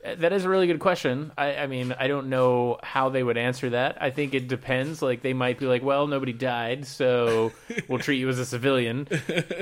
That 0.03 0.33
is 0.33 0.47
a 0.47 0.49
really 0.49 0.67
good 0.67 0.81
question. 0.81 1.31
I, 1.37 1.57
I 1.57 1.67
mean, 1.67 1.95
I 1.99 2.09
don't 2.09 2.31
know 2.31 2.79
how 2.83 3.11
they 3.11 3.23
would 3.23 3.37
answer 3.37 3.71
that. 3.71 3.99
I 4.01 4.09
think 4.09 4.33
it 4.33 4.49
depends. 4.49 5.03
Like 5.03 5.21
they 5.21 5.35
might 5.35 5.59
be 5.59 5.67
like, 5.67 5.83
"Well, 5.83 6.07
nobody 6.07 6.33
died, 6.33 6.87
so 6.87 7.53
we'll 7.87 7.99
treat 7.99 8.17
you 8.17 8.29
as 8.29 8.39
a 8.39 8.47
civilian." 8.47 9.09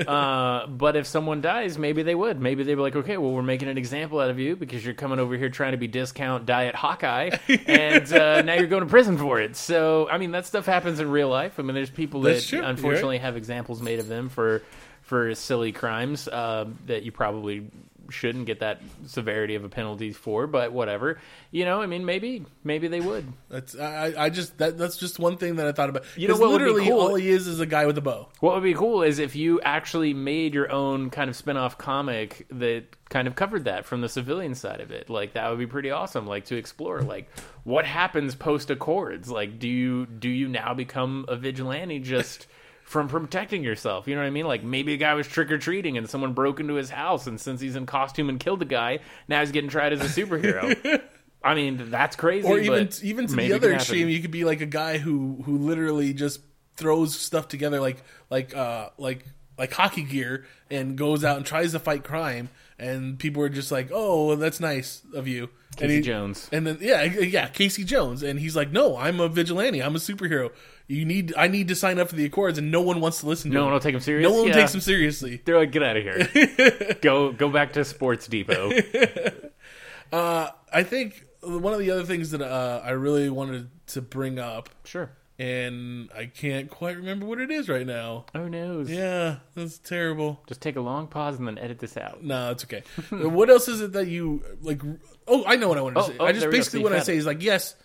Uh, 0.09 0.65
but 0.67 0.95
if 0.95 1.05
someone 1.05 1.41
dies, 1.41 1.77
maybe 1.77 2.01
they 2.03 2.15
would. 2.15 2.39
Maybe 2.39 2.63
they'd 2.63 2.75
be 2.75 2.81
like, 2.81 2.95
"Okay, 2.95 3.17
well, 3.17 3.31
we're 3.31 3.43
making 3.43 3.67
an 3.67 3.77
example 3.77 4.19
out 4.19 4.29
of 4.29 4.39
you 4.39 4.55
because 4.55 4.83
you're 4.83 4.95
coming 4.95 5.19
over 5.19 5.35
here 5.37 5.49
trying 5.49 5.73
to 5.73 5.77
be 5.77 5.87
discount 5.87 6.45
diet 6.45 6.73
Hawkeye, 6.73 7.37
and 7.67 8.11
uh, 8.11 8.41
now 8.41 8.53
you're 8.53 8.67
going 8.67 8.83
to 8.83 8.89
prison 8.89 9.17
for 9.17 9.39
it." 9.39 9.55
So, 9.55 10.09
I 10.09 10.17
mean, 10.17 10.31
that 10.31 10.45
stuff 10.45 10.65
happens 10.65 10.99
in 10.99 11.11
real 11.11 11.29
life. 11.29 11.59
I 11.59 11.63
mean, 11.63 11.75
there's 11.75 11.89
people 11.89 12.21
that 12.21 12.41
true. 12.41 12.61
Right. 12.61 12.69
unfortunately 12.69 13.19
have 13.19 13.37
examples 13.37 13.81
made 13.81 13.99
of 13.99 14.07
them 14.07 14.29
for 14.29 14.63
for 15.03 15.35
silly 15.35 15.71
crimes 15.71 16.27
uh, 16.27 16.65
that 16.85 17.03
you 17.03 17.11
probably 17.11 17.67
shouldn't 18.09 18.45
get 18.45 18.59
that 18.59 18.81
severity 19.05 19.55
of 19.55 19.63
a 19.63 19.69
penalty 19.69 20.11
for. 20.11 20.47
But 20.47 20.71
whatever, 20.71 21.19
you 21.51 21.65
know. 21.65 21.81
I 21.81 21.85
mean, 21.85 22.05
maybe 22.05 22.45
maybe 22.63 22.87
they 22.87 22.99
would. 22.99 23.31
That's 23.49 23.77
I, 23.77 24.13
I- 24.17 24.29
just 24.29 24.57
that 24.59 24.77
that's 24.77 24.97
just 24.97 25.19
one 25.19 25.37
thing 25.37 25.55
that 25.57 25.67
I 25.67 25.71
thought 25.71 25.89
about. 25.89 26.03
You 26.15 26.27
know, 26.27 26.35
what 26.37 26.51
would 26.51 26.59
be 26.59 26.65
literally 26.65 26.87
cool? 26.89 26.99
all 26.99 27.15
he 27.15 27.29
is 27.29 27.47
is 27.47 27.59
a 27.59 27.65
guy 27.65 27.85
with 27.85 27.97
a 27.97 28.01
bow. 28.01 28.29
What 28.39 28.53
would 28.55 28.63
be 28.63 28.73
cool 28.73 29.03
is 29.03 29.19
if 29.19 29.35
you 29.35 29.59
actually 29.61 30.13
made 30.13 30.53
your 30.53 30.71
own 30.71 31.09
kind 31.09 31.29
of 31.29 31.35
spin-off 31.35 31.77
comic 31.77 32.45
that 32.51 32.85
kind 33.09 33.27
of 33.27 33.35
covered 33.35 33.65
that 33.65 33.85
from 33.85 34.01
the 34.01 34.09
civilian 34.09 34.53
side 34.53 34.81
of 34.81 34.91
it. 34.91 35.09
Like 35.09 35.33
that 35.33 35.49
would 35.49 35.57
be 35.59 35.65
pretty 35.67 35.89
awesome 35.89 36.27
like 36.27 36.45
to 36.45 36.55
explore 36.55 37.01
like 37.01 37.27
what 37.63 37.85
happens 37.85 38.35
post 38.35 38.69
accords? 38.69 39.29
Like 39.29 39.57
do 39.59 39.67
you 39.67 40.05
do 40.05 40.29
you 40.29 40.47
now 40.47 40.73
become 40.75 41.25
a 41.27 41.35
vigilante 41.35 41.99
just 41.99 42.45
from 42.89 43.07
protecting 43.07 43.63
yourself? 43.63 44.07
You 44.07 44.15
know 44.15 44.21
what 44.21 44.27
I 44.27 44.31
mean? 44.31 44.47
Like 44.47 44.63
maybe 44.63 44.95
a 44.95 44.97
guy 44.97 45.13
was 45.13 45.27
trick 45.27 45.51
or 45.51 45.59
treating 45.59 45.95
and 45.95 46.09
someone 46.09 46.33
broke 46.33 46.59
into 46.59 46.73
his 46.73 46.89
house 46.89 47.27
and 47.27 47.39
since 47.39 47.61
he's 47.61 47.75
in 47.75 47.85
costume 47.85 48.29
and 48.29 48.39
killed 48.39 48.59
the 48.59 48.65
guy, 48.65 48.97
now 49.27 49.41
he's 49.41 49.51
getting 49.51 49.69
tried 49.69 49.93
as 49.93 50.01
a 50.01 50.21
superhero. 50.21 50.99
I 51.43 51.53
mean, 51.53 51.91
that's 51.91 52.15
crazy. 52.15 52.47
Or 52.47 52.57
even 52.57 52.89
even 53.03 53.27
to 53.27 53.35
the 53.35 53.53
other 53.53 53.73
extreme, 53.73 54.09
you 54.09 54.19
could 54.21 54.31
be 54.31 54.43
like 54.43 54.61
a 54.61 54.65
guy 54.65 54.97
who 54.97 55.39
who 55.45 55.59
literally 55.59 56.13
just 56.13 56.41
throws 56.77 57.15
stuff 57.15 57.47
together 57.47 57.79
like 57.79 58.01
like 58.31 58.55
uh 58.55 58.89
like 58.97 59.23
like 59.55 59.71
hockey 59.71 60.03
gear 60.03 60.47
and 60.71 60.97
goes 60.97 61.23
out 61.23 61.37
and 61.37 61.45
tries 61.45 61.73
to 61.73 61.79
fight 61.79 62.03
crime 62.03 62.49
and 62.79 63.19
people 63.19 63.43
are 63.43 63.49
just 63.49 63.71
like, 63.71 63.89
"Oh, 63.93 64.27
well, 64.27 64.37
that's 64.37 64.59
nice 64.59 65.03
of 65.13 65.27
you." 65.27 65.49
and 65.71 65.89
Casey 65.89 66.01
Jones. 66.01 66.49
And 66.51 66.65
then 66.65 66.77
yeah, 66.81 67.03
yeah, 67.03 67.47
Casey 67.49 67.83
Jones 67.83 68.23
and 68.23 68.39
he's 68.39 68.55
like, 68.55 68.71
"No, 68.71 68.97
I'm 68.97 69.19
a 69.19 69.27
vigilante. 69.27 69.83
I'm 69.83 69.95
a 69.95 69.99
superhero. 69.99 70.51
You 70.89 71.05
need 71.05 71.33
I 71.37 71.47
need 71.47 71.67
to 71.67 71.75
sign 71.75 71.99
up 71.99 72.09
for 72.09 72.15
the 72.15 72.25
Accords 72.25 72.57
and 72.57 72.71
no 72.71 72.81
one 72.81 72.99
wants 72.99 73.19
to 73.19 73.27
listen 73.27 73.51
to 73.51 73.53
No 73.55 73.59
him. 73.61 73.65
one 73.67 73.73
will 73.73 73.79
take 73.79 73.93
them 73.93 74.01
seriously. 74.01 74.31
No 74.33 74.39
one 74.39 74.47
Yeah. 74.49 74.55
takes 74.55 74.71
them 74.71 74.81
seriously. 74.81 75.39
They're 75.45 75.59
like, 75.59 75.71
get 75.71 75.83
out 75.83 75.95
of 75.97 76.03
here. 76.03 76.97
go 77.01 77.31
go 77.31 77.47
back 77.47 77.73
to 77.73 77.85
Sports 77.85 78.25
Depot. 78.27 78.71
I 80.11 80.83
think 80.83 81.25
one 81.41 81.73
of 81.73 81.79
the 81.79 81.91
other 81.91 82.03
things 82.03 82.31
that 82.31 82.41
uh, 82.41 82.81
I 82.83 82.91
really 82.91 83.29
wanted 83.29 83.69
to 83.87 84.01
bring 84.01 84.39
up 84.39 84.69
Sure. 84.83 85.11
and 85.37 86.09
I 86.15 86.25
can't 86.25 86.69
quite 86.69 86.97
remember 86.97 87.25
what 87.25 87.39
it 87.39 87.51
is 87.51 87.69
right 87.69 87.85
now. 87.85 88.25
Oh 88.35 88.47
no. 88.47 88.81
Yeah, 88.81 89.37
that's 89.55 89.77
terrible. 89.77 90.41
Just 90.47 90.61
take 90.61 90.75
a 90.75 90.81
long 90.81 91.07
pause 91.07 91.37
and 91.37 91.47
then 91.47 91.57
edit 91.57 91.79
this 91.79 91.97
out. 91.97 92.23
No, 92.23 92.51
it's 92.51 92.63
okay. 92.65 92.83
what 93.09 93.49
else 93.49 93.67
is 93.67 93.81
it 93.81 93.93
that 93.93 94.07
you 94.07 94.43
like? 94.61 94.81
Oh, 95.27 95.43
I 95.45 95.55
know 95.55 95.69
what 95.69 95.77
I 95.77 95.81
wanted 95.81 95.95
to 95.95 96.01
Oh, 96.01 96.07
say. 96.07 96.15
oh, 96.19 96.25
I 96.25 96.31
just 96.31 96.41
there 96.41 96.49
we 96.49 96.53
go. 96.55 96.59
basically 96.59 96.83
what 96.83 96.93
I 96.93 96.99
say 96.99 97.13
it. 97.15 97.19
is 97.19 97.25
like, 97.25 97.43
yes, 97.43 97.75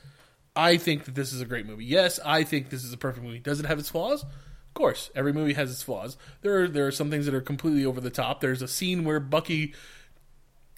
I 0.57 0.77
think 0.77 1.05
that 1.05 1.15
this 1.15 1.33
is 1.33 1.41
a 1.41 1.47
great 1.47 1.67
movie. 1.67 1.85
Yes, 1.85 2.21
I 2.25 2.45
think 2.45 2.71
this 2.71 2.85
is 2.85 2.93
a 2.93 2.97
perfect 2.97 3.25
movie. 3.25 3.41
Does 3.41 3.61
it 3.61 3.67
have 3.67 3.79
its 3.79 3.89
flaws? 3.89 4.23
Of 4.23 4.75
course, 4.75 5.11
every 5.15 5.33
movie 5.33 5.55
has 5.55 5.71
its 5.71 5.83
flaws. 5.83 6.17
There 6.43 6.63
are 6.63 6.69
there 6.69 6.87
are 6.87 6.93
some 6.93 7.11
things 7.11 7.27
that 7.27 7.35
are 7.35 7.41
completely 7.41 7.85
over 7.85 8.01
the 8.01 8.11
top. 8.11 8.41
There's 8.41 8.63
a 8.63 8.69
scene 8.69 9.05
where 9.05 9.21
Bucky 9.21 9.75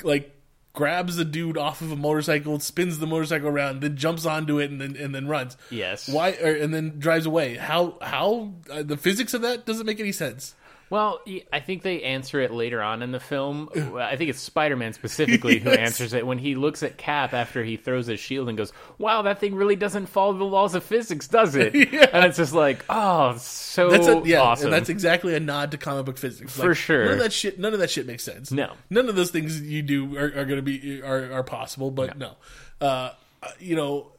like 0.02 0.32
grabs 0.74 1.16
the 1.16 1.24
dude 1.24 1.56
off 1.56 1.80
of 1.80 1.90
a 1.90 1.96
motorcycle, 1.96 2.60
spins 2.60 2.98
the 2.98 3.06
motorcycle 3.06 3.48
around, 3.48 3.80
then 3.80 3.96
jumps 3.96 4.26
onto 4.26 4.58
it 4.58 4.70
and 4.70 4.80
then 4.80 4.96
and 4.96 5.14
then 5.14 5.26
runs. 5.26 5.56
Yes. 5.70 6.08
Why 6.08 6.32
or, 6.32 6.52
and 6.52 6.72
then 6.72 6.98
drives 6.98 7.26
away. 7.26 7.56
How 7.56 7.96
how 8.00 8.52
uh, 8.70 8.82
the 8.82 8.96
physics 8.96 9.34
of 9.34 9.42
that 9.42 9.66
doesn't 9.66 9.86
make 9.86 10.00
any 10.00 10.12
sense. 10.12 10.54
Well, 10.88 11.20
I 11.52 11.58
think 11.60 11.82
they 11.82 12.02
answer 12.02 12.40
it 12.40 12.52
later 12.52 12.80
on 12.80 13.02
in 13.02 13.10
the 13.10 13.18
film. 13.18 13.68
I 13.96 14.14
think 14.16 14.30
it's 14.30 14.40
Spider 14.40 14.76
Man 14.76 14.92
specifically 14.92 15.58
who 15.58 15.70
Yes. 15.70 15.78
answers 15.78 16.12
it 16.12 16.24
when 16.26 16.38
he 16.38 16.54
looks 16.54 16.82
at 16.84 16.96
Cap 16.96 17.34
after 17.34 17.64
he 17.64 17.76
throws 17.76 18.06
his 18.06 18.20
shield 18.20 18.48
and 18.48 18.56
goes, 18.56 18.72
Wow, 18.98 19.22
that 19.22 19.40
thing 19.40 19.56
really 19.56 19.74
doesn't 19.74 20.06
follow 20.06 20.34
the 20.34 20.44
laws 20.44 20.74
of 20.76 20.84
physics, 20.84 21.26
does 21.26 21.54
it? 21.56 21.74
And 22.12 22.24
it's 22.24 22.36
just 22.36 22.52
like, 22.52 22.84
Oh, 22.88 23.36
so 23.38 23.90
That's 23.90 24.06
a, 24.06 24.22
yeah, 24.24 24.40
awesome. 24.42 24.66
and 24.66 24.72
that's 24.74 24.88
exactly 24.88 25.34
a 25.34 25.40
nod 25.40 25.72
to 25.72 25.78
comic 25.78 26.06
book 26.06 26.18
physics. 26.18 26.56
For 26.56 26.74
sure. 26.74 27.04
None 27.06 27.12
of 27.14 27.18
that 27.20 27.32
shit. 27.32 27.58
None 27.58 27.72
of 27.74 27.80
that 27.80 27.90
shit 27.90 28.06
makes 28.06 28.22
sense. 28.22 28.52
No. 28.52 28.72
none 28.88 29.08
of 29.08 29.16
those 29.16 29.30
things 29.32 29.60
you 29.60 29.82
do 29.82 30.16
are, 30.16 30.26
are 30.26 30.44
going 30.44 30.56
to 30.56 30.62
be 30.62 31.02
are, 31.02 31.32
are 31.32 31.42
possible. 31.42 31.90
But 31.90 32.16
no, 32.16 32.36
Uh, 32.80 33.10
you 33.58 33.74
know, 33.74 34.12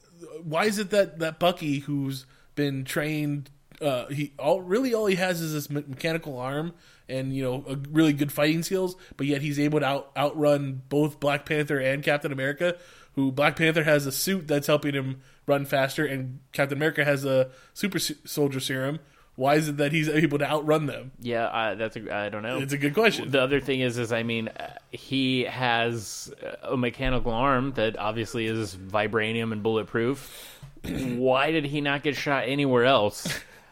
why 0.44 0.66
is 0.66 0.80
it 0.80 0.90
that 0.90 1.20
that 1.20 1.40
Bucky, 1.40 1.80
who's 1.80 2.26
been 2.56 2.84
trained, 2.84 3.50
uh, 3.82 4.08
he 4.08 4.34
all 4.40 4.62
really 4.62 4.94
all 4.94 5.06
he 5.06 5.16
has 5.16 5.42
is 5.42 5.54
this 5.54 5.70
me- 5.70 5.84
mechanical 5.88 6.38
arm 6.40 6.74
and 7.10 7.36
you 7.36 7.44
know 7.44 7.64
a 7.68 7.76
really 7.92 8.14
good 8.14 8.32
fighting 8.32 8.64
skills, 8.64 8.96
but 9.16 9.28
yet 9.28 9.42
he's 9.42 9.60
able 9.60 9.80
to 9.80 9.86
out, 9.86 10.12
outrun 10.18 10.82
both 10.90 11.20
Black 11.20 11.46
Panther 11.46 11.80
and 11.80 12.04
Captain 12.04 12.32
America. 12.32 12.76
Who 13.16 13.32
Black 13.32 13.56
Panther 13.56 13.84
has 13.84 14.06
a 14.06 14.12
suit 14.12 14.48
that's 14.48 14.68
helping 14.68 14.94
him 14.94 15.22
run 15.48 15.66
faster, 15.66 16.06
and 16.06 16.40
Captain 16.52 16.78
America 16.78 17.04
has 17.04 17.26
a 17.26 17.50
super 17.74 17.98
su- 17.98 18.16
soldier 18.26 18.60
serum. 18.60 19.00
Why 19.36 19.56
is 19.56 19.70
it 19.70 19.78
that 19.78 19.92
he's 19.92 20.10
able 20.10 20.40
to 20.40 20.50
outrun 20.50 20.88
them? 20.88 21.12
yeah, 21.20 21.46
uh, 21.46 21.76
that's 21.76 21.96
a, 21.96 22.16
I 22.16 22.30
don't 22.30 22.42
know. 22.42 22.60
It's 22.60 22.74
a 22.74 22.78
good 22.78 22.96
question. 22.96 23.30
The 23.30 23.42
other 23.42 23.60
thing 23.60 23.82
is, 23.82 24.00
is 24.00 24.12
I 24.12 24.24
mean, 24.24 24.48
uh, 24.48 24.70
he 24.92 25.44
has 25.44 26.34
a 26.64 26.76
mechanical 26.76 27.32
arm 27.32 27.74
that 27.74 27.98
obviously 27.98 28.48
is 28.48 28.76
vibranium 28.76 29.52
and 29.52 29.62
bulletproof. 29.62 30.60
Why 30.84 31.52
did 31.52 31.66
he 31.66 31.82
not 31.82 32.02
get 32.04 32.16
shot 32.16 32.46
anywhere 32.48 32.86
else? 32.86 33.28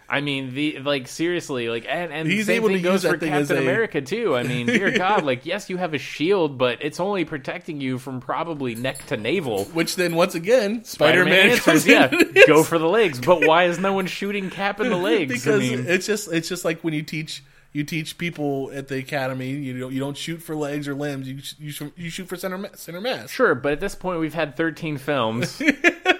I 0.07 0.21
mean, 0.21 0.53
the 0.53 0.79
like 0.79 1.07
seriously, 1.07 1.67
like, 1.69 1.85
and 1.89 2.13
and 2.13 2.27
He's 2.29 2.45
same 2.45 2.57
able 2.57 2.67
thing 2.67 2.77
to 2.77 2.83
goes 2.83 3.03
use 3.03 3.11
for 3.11 3.17
that 3.17 3.19
thing 3.19 3.33
as 3.33 3.47
Captain 3.47 3.57
a- 3.65 3.67
America 3.67 4.01
too. 4.01 4.35
I 4.35 4.43
mean, 4.43 4.67
dear 4.67 4.91
God, 4.97 5.23
like, 5.23 5.45
yes, 5.45 5.69
you 5.69 5.77
have 5.77 5.93
a 5.93 5.97
shield, 5.97 6.57
but 6.57 6.77
it's 6.81 6.99
only 6.99 7.25
protecting 7.25 7.81
you 7.81 7.97
from 7.97 8.19
probably 8.21 8.75
neck 8.75 9.05
to 9.07 9.17
navel. 9.17 9.65
Which 9.65 9.95
then, 9.95 10.15
once 10.15 10.35
again, 10.35 10.83
Spider 10.83 11.25
Man 11.25 11.49
answers, 11.51 11.87
yeah, 11.87 12.11
go 12.47 12.63
for 12.63 12.77
the 12.77 12.87
legs. 12.87 13.19
But 13.19 13.45
why 13.47 13.63
is 13.65 13.79
no 13.79 13.93
one 13.93 14.05
shooting 14.07 14.49
Cap 14.49 14.79
in 14.79 14.89
the 14.89 14.95
legs? 14.97 15.31
because 15.33 15.55
I 15.55 15.75
mean, 15.75 15.85
it's 15.87 16.05
just 16.05 16.31
it's 16.31 16.47
just 16.49 16.63
like 16.65 16.83
when 16.83 16.93
you 16.93 17.01
teach 17.01 17.43
you 17.73 17.83
teach 17.83 18.17
people 18.17 18.71
at 18.73 18.87
the 18.87 18.97
academy. 18.97 19.49
You 19.49 19.79
don't 19.79 19.91
you 19.91 19.99
don't 19.99 20.15
shoot 20.15 20.41
for 20.41 20.55
legs 20.55 20.87
or 20.87 20.95
limbs. 20.95 21.27
You 21.27 21.39
you 21.59 21.71
shoot, 21.71 21.93
you 21.97 22.09
shoot 22.09 22.27
for 22.29 22.35
center 22.37 22.69
center 22.75 23.01
mass. 23.01 23.29
Sure, 23.31 23.53
but 23.55 23.73
at 23.73 23.79
this 23.79 23.95
point, 23.95 24.19
we've 24.19 24.33
had 24.33 24.55
13 24.55 24.97
films. 24.97 25.61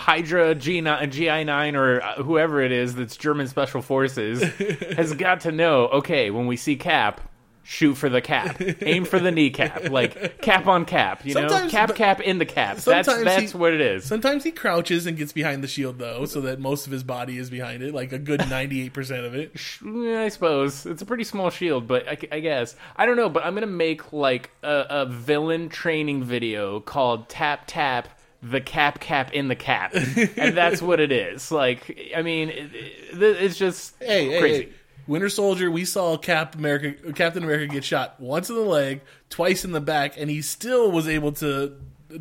Hydra 0.00 0.54
G9, 0.54 1.12
GI9 1.12 1.74
or 1.74 2.02
uh, 2.02 2.22
whoever 2.22 2.62
it 2.62 2.72
is 2.72 2.94
that's 2.94 3.18
German 3.18 3.48
Special 3.48 3.82
Forces 3.82 4.42
has 4.96 5.12
got 5.12 5.40
to 5.42 5.52
know 5.52 5.88
okay, 5.88 6.30
when 6.30 6.46
we 6.46 6.56
see 6.56 6.76
Cap, 6.76 7.20
shoot 7.62 7.94
for 7.96 8.08
the 8.08 8.22
cap, 8.22 8.58
aim 8.80 9.04
for 9.04 9.18
the 9.20 9.30
kneecap, 9.30 9.90
like 9.90 10.40
cap 10.40 10.66
on 10.66 10.86
cap, 10.86 11.26
you 11.26 11.34
know, 11.34 11.68
cap 11.68 11.94
cap 11.94 12.18
in 12.22 12.38
the 12.38 12.46
cap. 12.46 12.78
That's 12.78 13.06
sometimes 13.06 13.24
that's 13.24 13.52
he- 13.52 13.58
what 13.58 13.74
it 13.74 13.82
is. 13.82 14.06
Sometimes 14.06 14.42
he 14.42 14.52
crouches 14.52 15.04
and 15.04 15.18
gets 15.18 15.32
behind 15.32 15.62
the 15.62 15.68
shield 15.68 15.98
though, 15.98 16.24
so 16.24 16.40
that 16.40 16.60
most 16.60 16.86
of 16.86 16.92
his 16.92 17.04
body 17.04 17.36
is 17.36 17.50
behind 17.50 17.82
it, 17.82 17.92
like 17.92 18.12
a 18.12 18.18
good 18.18 18.48
ninety 18.48 18.80
eight 18.80 18.94
percent 18.94 19.26
of 19.26 19.34
it. 19.34 19.52
I 19.84 20.30
suppose 20.30 20.86
it's 20.86 21.02
a 21.02 21.06
pretty 21.06 21.24
small 21.24 21.50
shield, 21.50 21.86
but 21.86 22.08
I, 22.08 22.16
I 22.32 22.40
guess 22.40 22.74
I 22.96 23.04
don't 23.04 23.16
know. 23.16 23.28
But 23.28 23.44
I'm 23.44 23.52
gonna 23.52 23.66
make 23.66 24.14
like 24.14 24.50
a, 24.62 24.86
a 24.88 25.06
villain 25.06 25.68
training 25.68 26.24
video 26.24 26.80
called 26.80 27.28
"Tap 27.28 27.64
Tap." 27.66 28.08
The 28.42 28.60
cap 28.60 29.00
cap 29.00 29.32
in 29.32 29.48
the 29.48 29.54
cap, 29.56 29.92
and 30.36 30.56
that's 30.56 30.80
what 30.80 30.98
it 31.00 31.12
is. 31.12 31.50
Like, 31.52 32.12
I 32.16 32.22
mean, 32.22 32.48
it, 32.48 32.74
it, 32.74 33.22
it's 33.22 33.56
just 33.58 33.94
Hey, 34.00 34.30
hey, 34.30 34.40
crazy. 34.40 34.62
hey. 34.64 34.68
Winter 35.06 35.28
Soldier, 35.28 35.70
we 35.70 35.84
saw 35.84 36.16
Cap 36.16 36.54
America, 36.54 37.12
Captain 37.12 37.42
America 37.42 37.66
get 37.66 37.84
shot 37.84 38.18
once 38.20 38.48
in 38.48 38.54
the 38.54 38.60
leg, 38.62 39.00
twice 39.28 39.64
in 39.64 39.72
the 39.72 39.80
back, 39.80 40.14
and 40.16 40.30
he 40.30 40.40
still 40.40 40.90
was 40.92 41.08
able 41.08 41.32
to 41.32 41.74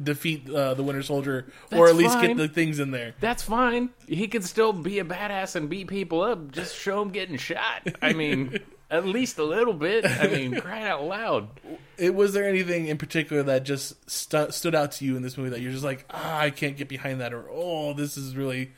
defeat 0.04 0.50
uh, 0.50 0.74
the 0.74 0.84
Winter 0.84 1.04
Soldier, 1.04 1.46
or 1.72 1.88
at 1.88 1.96
least 1.96 2.16
fine. 2.16 2.28
get 2.30 2.38
the 2.38 2.48
things 2.48 2.80
in 2.80 2.92
there. 2.92 3.14
That's 3.20 3.44
fine. 3.44 3.90
He 4.08 4.28
could 4.28 4.44
still 4.44 4.74
be 4.74 5.00
a 5.00 5.06
badass 5.06 5.56
and 5.56 5.70
beat 5.70 5.88
people 5.88 6.22
up. 6.22 6.52
Just 6.52 6.76
show 6.76 7.02
him 7.02 7.10
getting 7.10 7.38
shot. 7.38 7.88
I 8.02 8.14
mean, 8.14 8.60
at 8.90 9.06
least 9.06 9.38
a 9.38 9.44
little 9.44 9.74
bit. 9.74 10.06
I 10.06 10.28
mean, 10.28 10.56
cry 10.62 10.88
out 10.88 11.04
loud. 11.04 11.50
It 11.98 12.16
was 12.16 12.34
there 12.34 12.48
anything 12.48 12.88
in 12.88 12.98
particular 12.98 13.44
that 13.44 13.64
just 13.64 14.10
stood 14.10 14.76
out 14.76 14.94
to 14.94 15.06
you 15.06 15.16
in 15.16 15.22
this 15.22 15.38
movie 15.38 15.52
that 15.52 15.62
you're 15.62 15.72
just 15.72 15.84
like, 15.84 16.06
ah, 16.10 16.40
I 16.40 16.50
can't 16.50 16.78
get 16.78 16.90
behind 16.90 17.22
that, 17.22 17.34
or 17.34 17.46
oh, 17.50 17.94
this 17.94 18.18
is 18.18 18.36
really 18.36 18.72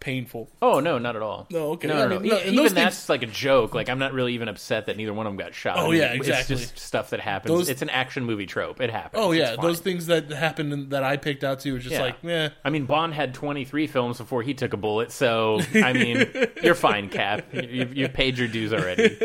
painful. 0.00 0.48
Oh 0.62 0.80
no, 0.80 0.98
not 0.98 1.14
at 1.16 1.22
all. 1.22 1.46
No, 1.50 1.70
okay. 1.72 1.86
No, 1.88 2.08
no, 2.08 2.18
no. 2.18 2.18
no, 2.18 2.36
E- 2.38 2.42
even 2.44 2.56
those 2.56 2.74
that's 2.74 3.08
like 3.08 3.22
a 3.22 3.26
joke. 3.26 3.74
Like 3.74 3.88
I'm 3.88 3.98
not 3.98 4.12
really 4.12 4.34
even 4.34 4.48
upset 4.48 4.86
that 4.86 4.96
neither 4.96 5.12
one 5.12 5.26
of 5.26 5.32
them 5.32 5.38
got 5.38 5.54
shot. 5.54 5.76
Oh, 5.78 5.90
yeah, 5.92 6.12
exactly. 6.12 6.54
It's 6.56 6.70
just 6.72 6.78
stuff 6.78 7.10
that 7.10 7.20
happens. 7.20 7.50
Those- 7.54 7.68
it's 7.68 7.82
an 7.82 7.90
action 7.90 8.24
movie 8.24 8.46
trope. 8.46 8.80
It 8.80 8.90
happens. 8.90 9.22
Oh 9.22 9.32
yeah, 9.32 9.56
those 9.60 9.80
things 9.80 10.06
that 10.06 10.30
happened 10.30 10.90
that 10.90 11.02
I 11.04 11.16
picked 11.16 11.44
out 11.44 11.60
too 11.60 11.74
was 11.74 11.82
just 11.84 11.94
Yeah. 11.94 12.02
like, 12.02 12.16
yeah. 12.22 12.48
I 12.64 12.70
mean, 12.70 12.86
Bond 12.86 13.14
had 13.14 13.34
23 13.34 13.86
films 13.86 14.18
before 14.18 14.42
he 14.42 14.54
took 14.54 14.72
a 14.72 14.76
bullet, 14.76 15.12
so 15.12 15.60
I 15.74 15.92
mean, 15.92 16.26
you're 16.62 16.74
fine, 16.74 17.08
Cap. 17.08 17.46
You've, 17.52 17.94
you've 17.96 18.12
paid 18.12 18.38
your 18.38 18.48
dues 18.48 18.72
already. 18.72 19.16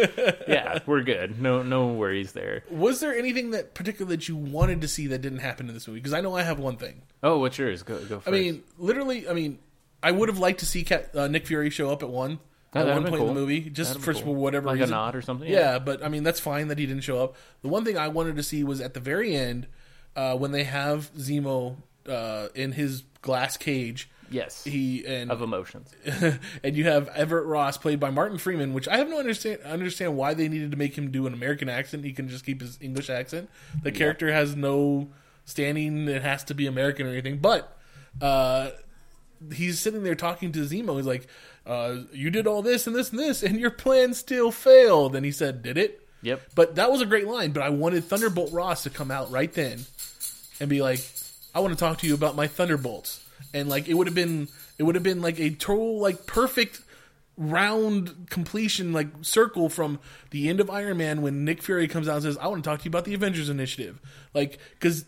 Yeah, 0.48 0.80
we're 0.86 1.02
good. 1.04 1.42
No, 1.42 1.64
no 1.64 1.88
worries 1.88 2.34
there. 2.34 2.64
Was 2.70 3.00
there 3.00 3.14
anything 3.16 3.52
that 3.52 3.74
particular 3.74 4.10
that 4.12 4.28
you 4.28 4.36
wanted 4.36 4.82
to 4.82 4.88
see 4.88 5.08
that 5.08 5.20
didn't 5.22 5.40
happen 5.40 5.68
in 5.68 5.74
this 5.74 5.88
movie? 5.88 6.00
Because 6.00 6.14
I 6.14 6.22
know 6.22 6.36
I 6.36 6.44
have 6.44 6.60
one 6.60 6.78
thing. 6.78 7.02
Oh, 7.24 7.40
what's 7.40 7.58
yours? 7.58 7.82
Go, 7.84 7.98
go 8.06 8.20
first. 8.20 8.28
I 8.28 8.32
mean, 8.32 8.64
literally, 8.78 9.28
I 9.28 9.34
mean, 9.34 9.58
I 10.06 10.12
would 10.12 10.30
have 10.30 10.39
liked 10.39 10.60
to 10.60 10.66
see 10.66 10.84
Cat, 10.84 11.16
uh, 11.16 11.28
Nick 11.28 11.47
Fury 11.47 11.70
show 11.70 11.91
up 11.91 12.03
at 12.03 12.10
one 12.10 12.39
at 12.74 12.86
one 12.86 13.03
point 13.06 13.22
in 13.22 13.28
the 13.28 13.34
movie, 13.34 13.62
just 13.62 13.99
for 13.99 14.14
cool. 14.14 14.36
whatever 14.36 14.68
like 14.68 14.80
reason. 14.80 14.93
a 14.93 14.97
nod 14.97 15.16
or 15.16 15.22
something. 15.22 15.49
Yeah, 15.49 15.80
but 15.80 16.03
I 16.03 16.10
mean 16.10 16.24
that's 16.24 16.39
fine 16.39 16.68
that 16.68 16.78
he 16.78 16.86
didn't 16.86 17.03
show 17.03 17.24
up. 17.24 17.36
The 17.62 17.70
one 17.70 17.84
thing 17.84 17.97
I 17.97 18.08
wanted 18.10 18.36
to 18.36 18.43
see 18.43 18.64
was 18.64 18.82
at 18.82 18.93
the 18.93 19.00
very 19.00 19.36
end 19.36 19.67
uh, 20.16 20.38
when 20.38 20.51
they 20.51 20.63
have 20.63 21.12
Zemo 21.16 21.78
uh, 22.08 22.47
in 22.54 22.74
his 22.74 23.04
glass 23.21 23.58
cage 23.58 24.09
Yes. 24.30 24.63
He 24.63 25.05
and 25.05 25.32
of 25.32 25.42
emotions. 25.42 25.93
and 26.63 26.75
you 26.75 26.86
have 26.86 27.08
Everett 27.09 27.46
Ross 27.46 27.78
played 27.78 28.00
by 28.00 28.09
Martin 28.09 28.38
Freeman, 28.38 28.74
which 28.74 28.88
I 28.88 28.97
have 28.97 29.09
no 29.09 29.20
understand 29.20 29.62
understand 29.63 30.17
why 30.17 30.34
they 30.34 30.47
needed 30.47 30.71
to 30.71 30.78
make 30.78 30.97
him 30.97 31.12
do 31.12 31.28
an 31.28 31.34
American 31.34 31.70
accent. 31.70 32.04
He 32.04 32.13
can 32.13 32.30
just 32.30 32.46
keep 32.46 32.62
his 32.62 32.78
English 32.82 33.09
accent. 33.09 33.50
The 33.84 33.92
character 33.92 34.32
has 34.32 34.55
no 34.55 35.09
standing; 35.46 36.08
it 36.08 36.21
has 36.21 36.43
to 36.46 36.54
be 36.54 36.67
American 36.67 37.08
or 37.08 37.12
anything. 37.12 37.38
But 37.38 37.78
uh, 38.21 38.71
he's 39.53 39.79
sitting 39.79 40.03
there 40.03 40.16
talking 40.16 40.51
to 40.51 40.59
Zemo. 40.66 40.95
He's 40.97 41.05
like, 41.05 41.28
uh, 41.66 41.97
"You 42.12 42.29
did 42.29 42.47
all 42.47 42.62
this 42.62 42.87
and 42.87 42.95
this 42.95 43.12
and 43.12 43.20
this, 43.20 43.43
and 43.43 43.59
your 43.59 43.71
plan 43.71 44.13
still 44.13 44.51
failed." 44.51 45.16
And 45.16 45.25
he 45.25 45.32
said, 45.32 45.62
"Did 45.62 45.78
it?" 45.78 46.07
Yep. 46.21 46.41
But 46.55 46.75
that 46.75 46.91
was 46.91 47.01
a 47.01 47.05
great 47.05 47.28
line. 47.28 47.51
But 47.51 47.63
I 47.63 47.70
wanted 47.70 48.03
Thunderbolt 48.05 48.51
Ross 48.51 48.83
to 48.83 48.89
come 48.89 49.12
out 49.12 49.32
right 49.32 49.51
then 49.53 49.86
and 50.59 50.70
be 50.70 50.82
like, 50.82 50.99
"I 51.53 51.59
want 51.59 51.74
to 51.74 51.79
talk 51.79 51.99
to 51.99 52.07
you 52.07 52.13
about 52.13 52.36
my 52.36 52.47
Thunderbolts." 52.47 53.24
And 53.53 53.70
like 53.70 53.87
it 53.87 53.93
would 53.93 54.07
have 54.07 54.16
been, 54.16 54.47
it 54.78 54.83
would 54.83 54.95
have 54.95 55.03
been 55.03 55.21
like 55.21 55.39
a 55.39 55.51
total 55.51 55.99
like 55.99 56.25
perfect 56.25 56.82
round 57.37 58.29
completion 58.29 58.93
like 58.93 59.07
circle 59.21 59.67
from 59.70 59.99
the 60.32 60.47
end 60.47 60.62
of 60.62 60.70
Iron 60.70 60.97
Man 60.97 61.21
when 61.21 61.43
Nick 61.43 61.62
Fury 61.62 61.87
comes 61.87 62.07
out 62.07 62.16
and 62.16 62.24
says, 62.24 62.37
"I 62.37 62.47
want 62.47 62.63
to 62.63 62.70
talk 62.70 62.79
to 62.79 62.86
you 62.86 62.89
about 62.89 63.05
the 63.05 63.13
Avengers 63.13 63.49
Initiative." 63.49 64.01
Like 64.33 64.59
because 64.79 65.05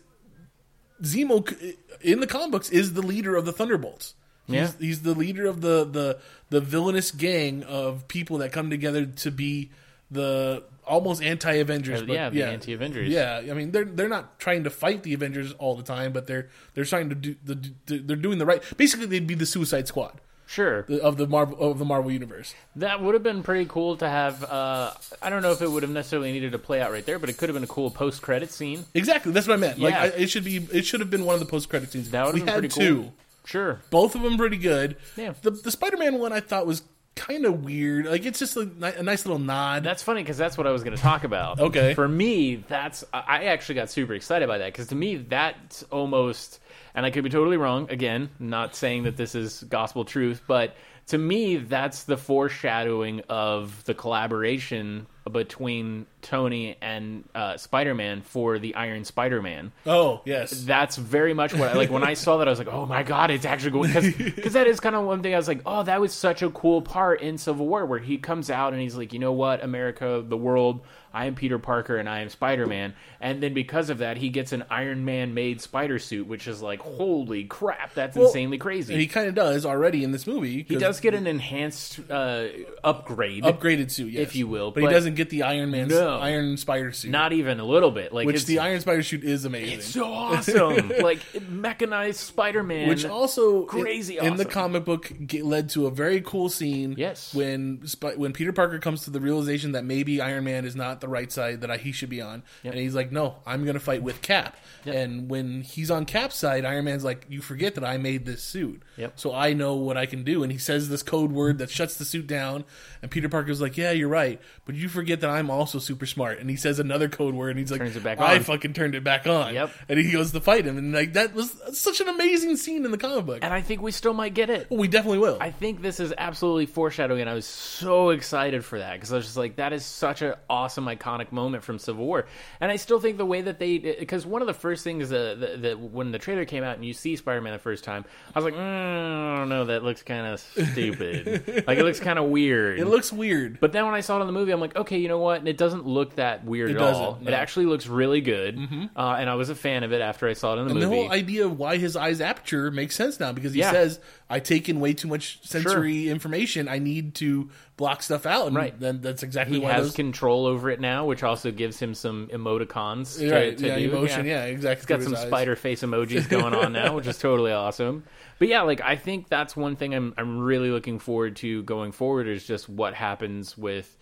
Zemo 1.02 1.76
in 2.00 2.20
the 2.20 2.26
comic 2.26 2.50
books 2.50 2.70
is 2.70 2.94
the 2.94 3.02
leader 3.02 3.36
of 3.36 3.44
the 3.44 3.52
Thunderbolts. 3.52 4.14
He's, 4.48 4.56
Yeah. 4.56 4.70
he's 4.80 5.02
the 5.02 5.14
leader 5.14 5.46
of 5.46 5.60
the, 5.60 5.84
the 5.84 6.18
the 6.50 6.60
villainous 6.60 7.10
gang 7.12 7.62
of 7.64 8.08
people 8.08 8.38
that 8.38 8.50
come 8.50 8.70
together 8.70 9.04
to 9.06 9.30
be 9.30 9.70
the 10.10 10.64
almost 10.86 11.22
anti-Avengers. 11.22 12.00
Uh, 12.02 12.04
but 12.06 12.12
yeah, 12.14 12.30
the 12.30 12.42
anti-Avengers. 12.44 13.08
Yeah, 13.10 13.42
I 13.50 13.52
mean 13.52 13.70
they're 13.72 13.84
they're 13.84 14.08
not 14.08 14.38
trying 14.40 14.64
to 14.64 14.70
fight 14.70 15.02
the 15.02 15.12
Avengers 15.14 15.52
all 15.58 15.76
the 15.76 15.82
time, 15.82 16.12
but 16.12 16.26
they're 16.26 16.48
they're 16.74 16.86
trying 16.86 17.10
to 17.10 17.14
do 17.14 17.36
the 17.44 17.72
they're 17.86 18.16
doing 18.16 18.38
the 18.38 18.46
right. 18.46 18.62
Basically, 18.76 19.06
they'd 19.06 19.26
be 19.26 19.34
the 19.34 19.46
Suicide 19.46 19.86
Squad 19.86 20.20
Sure. 20.46 20.86
of 21.02 21.18
the 21.18 21.26
Marvel 21.26 21.58
of 21.70 21.78
the 21.78 21.84
Marvel 21.84 22.10
universe. 22.10 22.54
That 22.76 23.02
would 23.02 23.12
have 23.12 23.22
been 23.22 23.42
pretty 23.42 23.66
cool 23.66 23.98
to 23.98 24.08
have. 24.08 24.42
Uh, 24.42 24.92
I 25.20 25.28
don't 25.28 25.42
know 25.42 25.52
if 25.52 25.60
it 25.60 25.70
would 25.70 25.82
have 25.82 25.92
necessarily 25.92 26.32
needed 26.32 26.52
to 26.52 26.58
play 26.58 26.80
out 26.80 26.90
right 26.90 27.04
there, 27.04 27.18
but 27.18 27.28
it 27.28 27.36
could 27.36 27.50
have 27.50 27.54
been 27.54 27.64
a 27.64 27.66
cool 27.66 27.90
post-credit 27.90 28.50
scene. 28.50 28.86
Exactly, 28.94 29.30
that's 29.32 29.46
what 29.46 29.52
I 29.52 29.58
meant. 29.58 29.78
Like 29.78 29.92
Yeah. 29.92 30.02
I, 30.04 30.06
it 30.06 30.30
should 30.30 30.44
be 30.44 30.56
it 30.72 30.86
should 30.86 31.00
have 31.00 31.10
been 31.10 31.26
one 31.26 31.34
of 31.34 31.40
the 31.40 31.44
post 31.46 31.68
credit 31.68 31.92
scenes. 31.92 32.10
That 32.12 32.24
would 32.24 32.32
we 32.34 32.40
have 32.40 32.46
been 32.46 32.54
had 32.54 32.60
pretty 32.72 32.74
two. 32.86 33.02
cool. 33.02 33.14
Sure. 33.48 33.80
both 33.90 34.14
of 34.14 34.22
them 34.22 34.36
pretty 34.36 34.58
good. 34.58 34.96
Yeah. 35.16 35.32
The 35.42 35.50
the 35.50 35.70
Spider 35.70 35.96
Man 35.96 36.18
one 36.18 36.32
I 36.32 36.40
thought 36.40 36.66
was 36.66 36.82
kind 37.14 37.46
of 37.46 37.64
weird. 37.64 38.06
Like 38.06 38.24
it's 38.24 38.38
just 38.38 38.56
a, 38.56 38.70
a 38.98 39.02
nice 39.02 39.26
little 39.26 39.38
nod. 39.40 39.82
That's 39.84 40.02
funny 40.02 40.22
because 40.22 40.36
that's 40.36 40.56
what 40.56 40.66
I 40.66 40.70
was 40.70 40.84
going 40.84 40.96
to 40.96 41.02
talk 41.02 41.24
about. 41.24 41.58
Okay. 41.58 41.94
For 41.94 42.06
me, 42.06 42.56
that's 42.56 43.04
I 43.12 43.44
actually 43.46 43.76
got 43.76 43.90
super 43.90 44.14
excited 44.14 44.46
by 44.48 44.58
that 44.58 44.72
because 44.72 44.88
to 44.88 44.94
me 44.94 45.16
that's 45.16 45.82
almost, 45.84 46.60
and 46.94 47.04
I 47.04 47.10
could 47.10 47.24
be 47.24 47.30
totally 47.30 47.56
wrong. 47.56 47.90
Again, 47.90 48.30
not 48.38 48.76
saying 48.76 49.04
that 49.04 49.16
this 49.16 49.34
is 49.34 49.64
gospel 49.64 50.04
truth, 50.04 50.42
but 50.46 50.76
to 51.08 51.18
me 51.18 51.56
that's 51.56 52.04
the 52.04 52.16
foreshadowing 52.16 53.22
of 53.28 53.82
the 53.84 53.94
collaboration 53.94 55.06
between 55.28 56.06
Tony 56.22 56.76
and 56.80 57.24
uh, 57.34 57.56
Spider-Man 57.56 58.22
for 58.22 58.58
the 58.58 58.74
Iron 58.74 59.04
Spider-Man. 59.04 59.72
oh 59.86 60.20
yes, 60.24 60.62
That's 60.62 60.96
very 60.96 61.34
much 61.34 61.54
what 61.54 61.68
I 61.68 61.74
like. 61.74 61.90
When 61.90 62.04
I 62.04 62.14
saw 62.14 62.38
that, 62.38 62.48
I 62.48 62.50
was 62.50 62.58
like, 62.58 62.68
"Oh 62.68 62.86
my 62.86 63.02
god, 63.02 63.30
it's 63.30 63.44
actually 63.44 63.70
going." 63.72 63.92
Because 63.92 64.52
that 64.54 64.66
is 64.66 64.80
kind 64.80 64.96
of 64.96 65.04
one 65.04 65.22
thing. 65.22 65.34
I 65.34 65.36
was 65.36 65.48
like, 65.48 65.62
"Oh, 65.64 65.82
that 65.84 66.00
was 66.00 66.12
such 66.12 66.42
a 66.42 66.50
cool 66.50 66.82
part 66.82 67.20
in 67.20 67.38
Civil 67.38 67.66
War 67.66 67.86
where 67.86 67.98
he 67.98 68.18
comes 68.18 68.50
out 68.50 68.72
and 68.72 68.82
he's 68.82 68.96
like, 68.96 69.12
you 69.12 69.18
know 69.18 69.32
what, 69.32 69.62
America, 69.62 70.22
the 70.26 70.36
world, 70.36 70.80
I 71.12 71.26
am 71.26 71.34
Peter 71.34 71.58
Parker 71.58 71.96
and 71.96 72.08
I 72.08 72.20
am 72.20 72.28
Spider 72.28 72.66
Man." 72.66 72.94
And 73.20 73.42
then 73.42 73.52
because 73.52 73.90
of 73.90 73.98
that, 73.98 74.16
he 74.16 74.28
gets 74.28 74.52
an 74.52 74.64
Iron 74.70 75.04
Man 75.04 75.34
made 75.34 75.60
spider 75.60 75.98
suit, 75.98 76.28
which 76.28 76.46
is 76.46 76.62
like, 76.62 76.80
holy 76.80 77.44
crap, 77.44 77.94
that's 77.94 78.16
Well, 78.16 78.26
insanely 78.26 78.58
crazy. 78.58 78.94
he 78.94 79.00
He, 79.00 79.06
kind 79.08 79.26
of 79.26 79.34
does 79.34 79.66
already 79.66 80.04
in 80.04 80.12
this 80.12 80.26
movie. 80.26 80.64
He 80.68 80.76
does 80.76 81.00
get 81.00 81.14
an 81.14 81.26
enhanced 81.26 81.98
uh, 82.10 82.46
upgrade, 82.84 83.42
upgraded 83.42 83.90
suit, 83.90 84.12
yes. 84.12 84.22
if 84.22 84.36
you 84.36 84.46
will, 84.46 84.70
but, 84.70 84.82
but 84.82 84.88
he 84.88 84.94
doesn't 84.94 85.14
get 85.14 85.30
the 85.30 85.42
Iron 85.42 85.70
Man 85.70 85.88
No. 85.88 86.18
Iron 86.18 86.56
Spider 86.56 86.92
suit, 86.92 87.10
not 87.10 87.32
even 87.32 87.58
a 87.58 87.64
little 87.64 87.90
bit. 87.90 88.12
Like 88.12 88.26
which 88.26 88.46
the 88.46 88.60
Iron 88.60 88.80
Spider 88.80 89.02
suit 89.02 89.24
is 89.24 89.44
amazing. 89.44 89.78
it's 89.78 89.86
so 89.86 90.04
awesome, 90.04 90.92
like 91.00 91.20
mechanized 91.48 92.20
Spider 92.20 92.62
Man, 92.62 92.88
which 92.88 93.04
also 93.04 93.64
crazy 93.64 94.18
in, 94.18 94.26
in 94.26 94.36
the 94.36 94.44
comic 94.44 94.84
book 94.84 95.12
led 95.42 95.70
to 95.70 95.86
a 95.86 95.90
very 95.90 96.20
cool 96.20 96.48
scene. 96.48 96.94
Yes. 96.96 97.34
when 97.34 97.82
when 98.16 98.32
Peter 98.32 98.52
Parker 98.52 98.78
comes 98.78 99.04
to 99.04 99.10
the 99.10 99.20
realization 99.20 99.72
that 99.72 99.84
maybe 99.84 100.20
Iron 100.20 100.44
Man 100.44 100.64
is 100.64 100.76
not 100.76 101.00
the 101.00 101.07
right 101.08 101.30
side 101.32 101.62
that 101.62 101.70
I, 101.70 101.76
he 101.78 101.92
should 101.92 102.10
be 102.10 102.20
on, 102.20 102.42
Yep. 102.62 102.74
and 102.74 102.82
he's 102.82 102.94
like, 102.94 103.10
"No, 103.10 103.36
I'm 103.46 103.64
going 103.64 103.74
to 103.74 103.80
fight 103.80 104.02
with 104.02 104.22
Cap." 104.22 104.56
Yep. 104.84 104.94
And 104.94 105.28
when 105.30 105.62
he's 105.62 105.90
on 105.90 106.04
Cap's 106.04 106.36
side, 106.36 106.64
Iron 106.64 106.84
Man's 106.84 107.04
like, 107.04 107.26
"You 107.28 107.40
forget 107.40 107.74
that 107.74 107.84
I 107.84 107.96
made 107.98 108.26
this 108.26 108.42
suit, 108.42 108.82
Yep. 108.96 109.12
so 109.16 109.34
I 109.34 109.52
know 109.52 109.74
what 109.74 109.96
I 109.96 110.06
can 110.06 110.22
do." 110.22 110.42
And 110.42 110.52
he 110.52 110.58
says 110.58 110.88
this 110.88 111.02
code 111.02 111.32
word 111.32 111.58
that 111.58 111.70
shuts 111.70 111.96
the 111.96 112.04
suit 112.04 112.26
down, 112.26 112.64
and 113.02 113.10
Peter 113.10 113.28
Parker's 113.28 113.60
like, 113.60 113.76
"Yeah, 113.76 113.90
you're 113.92 114.08
right, 114.08 114.40
but 114.64 114.74
you 114.74 114.88
forget 114.88 115.20
that 115.20 115.30
I'm 115.30 115.50
also 115.50 115.78
super 115.78 116.06
smart." 116.06 116.38
And 116.38 116.48
he 116.50 116.56
says 116.56 116.78
another 116.78 117.08
code 117.08 117.34
word, 117.34 117.50
and 117.50 117.58
he's 117.58 117.70
like, 117.70 117.80
Turns 117.80 117.96
it 117.96 118.04
back 118.04 118.20
"I 118.20 118.36
on." 118.36 118.42
fucking 118.42 118.72
turned 118.74 118.94
it 118.94 119.04
back 119.04 119.26
on." 119.26 119.54
Yep. 119.54 119.70
And 119.88 119.98
he 119.98 120.12
goes 120.12 120.32
to 120.32 120.40
fight 120.40 120.64
him, 120.66 120.76
and 120.78 120.92
like 120.92 121.14
that 121.14 121.34
was 121.34 121.54
such 121.72 122.00
an 122.00 122.08
amazing 122.08 122.56
scene 122.56 122.84
in 122.84 122.90
the 122.90 122.98
comic 122.98 123.26
book. 123.26 123.38
and 123.42 123.52
I 123.54 123.60
think 123.62 123.82
we 123.82 123.90
still 123.92 124.14
might 124.14 124.34
get 124.34 124.50
it. 124.50 124.68
Well, 124.70 124.78
we 124.80 124.88
definitely 124.88 125.18
will. 125.18 125.38
I 125.40 125.50
think 125.50 125.82
this 125.82 126.00
is 126.00 126.12
absolutely 126.16 126.66
foreshadowing, 126.66 127.20
and 127.20 127.30
I 127.30 127.34
was 127.34 127.46
so 127.46 128.10
excited 128.10 128.64
for 128.64 128.78
that 128.78 128.94
because 128.94 129.12
I 129.12 129.16
was 129.16 129.24
just 129.26 129.36
like, 129.36 129.56
that 129.56 129.72
is 129.72 129.84
such 129.84 130.22
an 130.22 130.34
awesome, 130.48 130.84
iconic 130.88 131.30
moment 131.32 131.62
from 131.62 131.78
Civil 131.78 132.04
War. 132.04 132.26
And 132.60 132.70
I 132.70 132.76
still 132.76 132.98
think 133.00 133.16
the 133.18 133.24
way 133.26 133.40
that 133.42 133.58
they, 133.58 133.78
because 133.78 134.26
one 134.26 134.40
of 134.42 134.46
the 134.48 134.54
first 134.54 134.82
things 134.84 135.10
that, 135.10 135.60
that, 135.62 135.78
when 135.78 136.10
the 136.10 136.18
trailer 136.18 136.44
came 136.44 136.64
out 136.64 136.76
and 136.76 136.84
you 136.84 136.92
see 136.92 137.16
Spider 137.16 137.40
Man 137.40 137.52
the 137.52 137.58
first 137.58 137.84
time, 137.84 138.04
I 138.34 138.38
was 138.38 138.44
like, 138.44 138.54
mm, 138.54 138.58
I 138.58 139.36
don't 139.38 139.48
know, 139.48 139.64
that 139.66 139.84
looks 139.84 140.02
kind 140.02 140.26
of 140.26 140.40
stupid. 140.40 141.64
like, 141.66 141.78
it 141.78 141.84
looks 141.84 142.00
kind 142.00 142.18
of 142.18 142.26
weird. 142.26 142.78
it 142.78 142.86
looks 142.86 143.12
weird. 143.12 143.60
But 143.60 143.72
then 143.72 143.84
when 143.84 143.94
I 143.94 144.00
saw 144.00 144.18
it 144.18 144.20
in 144.22 144.26
the 144.26 144.32
movie, 144.32 144.52
I'm 144.52 144.60
like, 144.60 144.76
okay, 144.76 144.98
you 144.98 145.08
know 145.08 145.18
what? 145.18 145.38
And 145.38 145.48
it 145.48 145.56
doesn't 145.56 145.86
look 145.86 146.16
that 146.16 146.44
weird 146.44 146.70
It 146.70 146.76
at 146.76 146.82
all. 146.82 147.12
doesn't, 147.14 147.28
It 147.28 147.34
actually 147.34 147.66
looks 147.66 147.86
really 147.86 148.20
good, 148.20 148.58
uh, 148.96 149.16
and 149.18 149.28
I 149.30 149.34
was 149.34 149.48
a 149.50 149.54
fan 149.54 149.82
of 149.82 149.92
it 149.92 150.00
after 150.00 150.28
I 150.28 150.32
saw 150.32 150.54
it 150.54 150.58
in 150.60 150.64
the 150.66 150.70
and 150.72 150.80
movie. 150.80 150.96
the 150.96 151.02
whole 151.02 151.10
idea 151.12 151.44
of 151.46 151.58
why 151.58 151.76
his 151.78 151.96
eyes 151.96 152.20
aperture 152.20 152.70
makes 152.70 152.94
sense 152.96 153.18
now 153.20 153.32
because 153.32 153.52
he 153.52 153.60
Yeah. 153.60 153.72
says, 153.72 154.00
"I 154.30 154.40
take 154.40 154.68
in 154.68 154.80
way 154.80 154.92
too 154.92 155.08
much 155.08 155.40
sensory 155.42 156.08
information. 156.08 156.68
I 156.68 156.78
need 156.78 157.14
to 157.16 157.50
block 157.76 158.02
stuff 158.02 158.26
out." 158.26 158.48
And 158.48 158.56
Right. 158.56 158.78
Then 158.78 159.00
that's 159.00 159.22
exactly 159.22 159.58
what 159.58 159.68
he 159.68 159.74
has 159.74 159.86
those. 159.88 159.96
control 159.96 160.46
over 160.46 160.70
it 160.70 160.80
now, 160.80 161.06
which 161.06 161.22
also 161.22 161.50
gives 161.50 161.78
him 161.78 161.94
some 161.94 162.28
emoticons. 162.28 163.18
To, 163.18 163.32
right, 163.32 163.56
to 163.56 163.66
yeah, 163.66 163.78
do. 163.78 163.90
emotion, 163.90 164.26
yeah, 164.26 164.44
exactly. 164.44 164.80
He's 164.80 164.86
got 164.86 165.02
some 165.02 165.14
eyes. 165.14 165.26
spider 165.26 165.56
face 165.56 165.82
emojis 165.82 166.28
going 166.28 166.54
on 166.54 166.72
now, 166.72 166.94
which 166.94 167.06
is 167.06 167.18
totally 167.18 167.52
awesome. 167.52 168.04
But 168.38 168.48
yeah, 168.48 168.62
like 168.62 168.80
I 168.80 168.96
think 168.96 169.28
that's 169.28 169.56
one 169.56 169.76
thing 169.76 169.94
I'm 169.94 170.14
I'm 170.16 170.38
really 170.38 170.70
looking 170.70 170.98
forward 170.98 171.36
to 171.36 171.62
going 171.64 171.92
forward 171.92 172.28
is 172.28 172.46
just 172.46 172.68
what 172.68 172.94
happens 172.94 173.56
with 173.58 173.94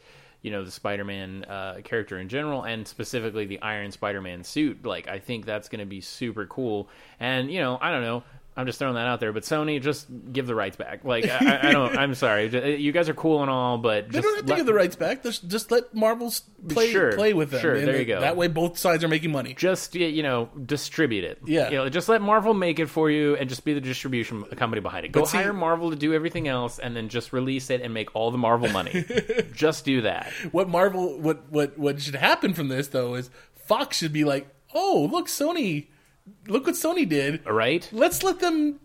you 0.43 0.51
know 0.53 0.65
the 0.65 0.71
Spider-Man 0.71 1.45
uh, 1.45 1.81
character 1.83 2.19
in 2.21 2.29
general, 2.29 2.63
and 2.63 2.87
specifically 2.87 3.47
the 3.47 3.61
Iron 3.63 3.91
Spider-Man 3.91 4.45
suit. 4.45 4.85
Like 4.85 5.09
I 5.09 5.19
think 5.19 5.45
that's 5.45 5.69
going 5.69 5.81
to 5.81 5.87
be 5.87 6.01
super 6.01 6.47
cool. 6.47 6.89
And 7.19 7.51
you 7.51 7.61
know, 7.61 7.79
I 7.81 7.91
don't 7.91 8.03
know. 8.03 8.23
I'm 8.59 8.65
just 8.65 8.79
throwing 8.79 8.95
that 8.95 9.07
out 9.07 9.21
there, 9.21 9.33
but 9.35 9.43
Sony, 9.43 9.83
just 9.83 10.07
give 10.33 10.47
the 10.47 10.55
rights 10.55 10.77
back. 10.77 11.05
Like 11.05 11.27
I, 11.29 11.69
I- 11.69 11.73
don't. 11.73 11.97
I'm 11.97 12.15
sorry. 12.27 12.77
You 12.81 12.91
guys 12.91 13.09
are 13.11 13.15
cool 13.15 13.43
and 13.43 13.51
all, 13.51 13.77
but 13.77 14.07
They 14.09 14.13
just 14.21 14.23
don't 14.25 14.37
have 14.37 14.47
to 14.47 14.51
let- 14.51 14.57
give 14.57 14.67
the 14.67 14.73
rights 14.75 14.97
back. 14.97 15.23
Just, 15.23 15.47
just 15.49 15.71
let 15.71 15.95
Marvel 15.95 16.33
play 16.69 16.91
Sure, 16.91 17.13
play 17.13 17.35
with 17.35 17.51
them. 17.51 17.61
sure, 17.61 17.75
And 17.75 17.87
there 17.87 17.99
you 17.99 18.07
go. 18.07 18.21
That 18.21 18.37
way, 18.37 18.49
both 18.49 18.79
sides 18.79 19.05
are 19.05 19.09
making 19.09 19.31
money. 19.31 19.53
just 19.53 19.95
you 19.95 20.23
know 20.23 20.49
distribute 20.65 21.25
it. 21.25 21.39
Yeah. 21.45 21.69
you 21.69 21.77
know, 21.77 21.89
just 21.91 22.09
let 22.09 22.23
Marvel 22.23 22.55
make 22.55 22.79
it 22.79 22.87
for 22.87 23.11
you, 23.11 23.37
and 23.37 23.49
just 23.49 23.65
be 23.65 23.75
the 23.75 23.81
distribution 23.83 24.43
company 24.45 24.81
behind 24.81 25.05
it. 25.05 25.13
Go 25.13 25.25
see- 25.27 25.37
hire 25.37 25.53
Marvel 25.53 25.91
to 25.91 25.97
do 25.97 26.15
everything 26.15 26.49
else, 26.49 26.79
and 26.79 26.97
then 26.97 27.09
just 27.11 27.33
release 27.35 27.69
it 27.69 27.83
and 27.83 27.93
make 27.93 28.15
all 28.17 28.31
the 28.31 28.39
Marvel 28.39 28.71
money. 28.71 29.05
just 29.53 29.85
do 29.85 30.01
that. 30.01 30.33
What 30.53 30.69
Marvel, 30.71 31.19
what 31.19 31.51
what 31.51 31.79
what 31.79 32.01
should 32.01 32.15
happen 32.15 32.55
from 32.55 32.69
this 32.69 32.89
though 32.89 33.15
is 33.17 33.29
Fox 33.67 33.99
should 33.99 34.13
be 34.15 34.25
like, 34.25 34.49
"Oh, 34.75 35.09
look, 35.13 35.27
Sony, 35.27 35.89
look 36.47 36.67
what 36.67 36.75
Sony 36.75 37.09
did. 37.09 37.47
All 37.47 37.53
right. 37.53 37.89
Let's 37.93 38.23
let 38.23 38.41
them 38.41 38.81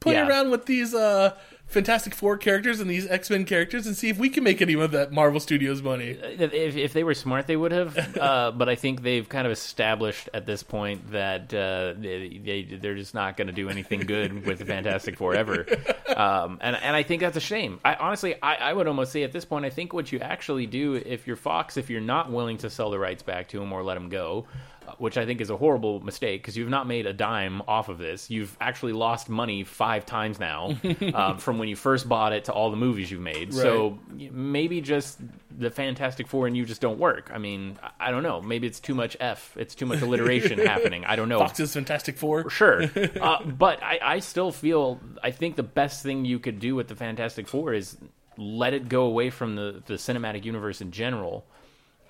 play 0.00 0.14
Yeah. 0.14 0.28
around 0.28 0.50
with 0.50 0.66
these 0.66 0.94
uh, 0.94 1.34
Fantastic 1.66 2.14
Four 2.14 2.36
characters 2.36 2.78
and 2.78 2.90
these 2.90 3.06
X 3.08 3.30
Men 3.30 3.44
characters 3.46 3.86
and 3.86 3.96
see 3.96 4.10
if 4.10 4.18
we 4.18 4.28
can 4.28 4.44
make 4.44 4.60
any 4.60 4.74
of 4.74 4.90
that 4.90 5.12
Marvel 5.12 5.40
Studios 5.40 5.80
money." 5.82 6.10
If, 6.10 6.76
if 6.76 6.92
they 6.92 7.02
were 7.02 7.14
smart, 7.14 7.46
they 7.46 7.56
would 7.56 7.72
have. 7.72 7.96
Uh, 8.24 8.50
but 8.52 8.68
I 8.68 8.74
think 8.74 9.02
they've 9.02 9.28
kind 9.28 9.44
of 9.46 9.52
established 9.52 10.28
at 10.32 10.46
this 10.46 10.62
point 10.62 11.10
that 11.12 11.52
uh, 11.52 11.94
they, 11.98 12.40
they 12.42 12.62
they're 12.76 12.94
just 12.94 13.12
not 13.14 13.36
going 13.36 13.48
to 13.48 13.52
do 13.52 13.68
anything 13.68 14.00
good 14.00 14.46
with 14.46 14.58
the 14.60 14.64
Fantastic 14.74 15.16
Four 15.18 15.34
ever. 15.34 15.66
Um, 16.14 16.58
and 16.60 16.76
and 16.76 16.94
I 16.94 17.02
think 17.02 17.20
that's 17.22 17.36
a 17.36 17.40
shame. 17.40 17.80
I 17.84 17.94
honestly, 17.94 18.34
I, 18.40 18.54
I 18.56 18.72
would 18.72 18.86
almost 18.86 19.10
say 19.12 19.24
at 19.24 19.32
this 19.32 19.44
point, 19.44 19.64
I 19.64 19.70
think 19.70 19.92
what 19.92 20.12
you 20.12 20.20
actually 20.20 20.66
do, 20.66 20.94
if 20.94 21.26
you're 21.26 21.36
Fox, 21.36 21.76
if 21.76 21.90
you're 21.90 22.00
not 22.00 22.30
willing 22.30 22.58
to 22.58 22.70
sell 22.70 22.90
the 22.90 22.98
rights 22.98 23.22
back 23.22 23.48
to 23.48 23.58
them 23.58 23.72
or 23.72 23.82
let 23.82 23.94
them 23.94 24.08
go, 24.10 24.46
uh, 24.50 24.73
which 24.98 25.16
I 25.18 25.26
think 25.26 25.40
is 25.40 25.50
a 25.50 25.56
horrible 25.56 26.00
mistake 26.00 26.42
because 26.42 26.56
you've 26.56 26.68
not 26.68 26.86
made 26.86 27.06
a 27.06 27.12
dime 27.12 27.62
off 27.66 27.88
of 27.88 27.98
this. 27.98 28.30
You've 28.30 28.56
actually 28.60 28.92
lost 28.92 29.28
money 29.28 29.64
five 29.64 30.06
times 30.06 30.38
now 30.38 30.76
um, 31.14 31.38
from 31.38 31.58
when 31.58 31.68
you 31.68 31.76
first 31.76 32.08
bought 32.08 32.32
it 32.32 32.44
to 32.46 32.52
all 32.52 32.70
the 32.70 32.76
movies 32.76 33.10
you've 33.10 33.20
made. 33.20 33.52
So 33.54 33.98
maybe 34.16 34.80
just 34.80 35.20
the 35.56 35.70
Fantastic 35.70 36.26
Four 36.28 36.46
and 36.46 36.56
you 36.56 36.64
just 36.64 36.80
don't 36.80 36.98
work. 36.98 37.30
I 37.32 37.38
mean, 37.38 37.78
I- 37.82 37.90
I 38.08 38.10
don't 38.10 38.22
know. 38.22 38.40
Maybe 38.42 38.66
it's 38.66 38.80
too 38.80 38.94
much 38.94 39.16
F. 39.20 39.56
It's 39.56 39.74
too 39.74 39.86
much 39.86 40.02
alliteration 40.06 40.58
happening. 40.58 41.04
I 41.06 41.16
don't 41.16 41.28
know. 41.28 41.38
Fox's 41.38 41.72
Fantastic 41.74 42.16
Four. 42.18 42.50
Sure, 42.50 42.82
uh, 43.20 43.42
but 43.44 43.82
I, 43.82 43.98
I 44.02 44.18
still 44.18 44.52
feel 44.52 45.00
I 45.22 45.30
think 45.30 45.56
the 45.56 45.62
best 45.62 46.02
thing 46.02 46.24
you 46.24 46.38
could 46.38 46.58
do 46.60 46.74
with 46.74 46.88
the 46.88 46.96
Fantastic 46.96 47.48
Four 47.48 47.72
is 47.72 47.96
let 48.36 48.74
it 48.74 48.88
go 48.88 49.04
away 49.06 49.30
from 49.30 49.54
the 49.56 49.82
the 49.86 49.94
cinematic 49.94 50.44
universe 50.44 50.80
in 50.80 50.90
general, 50.90 51.46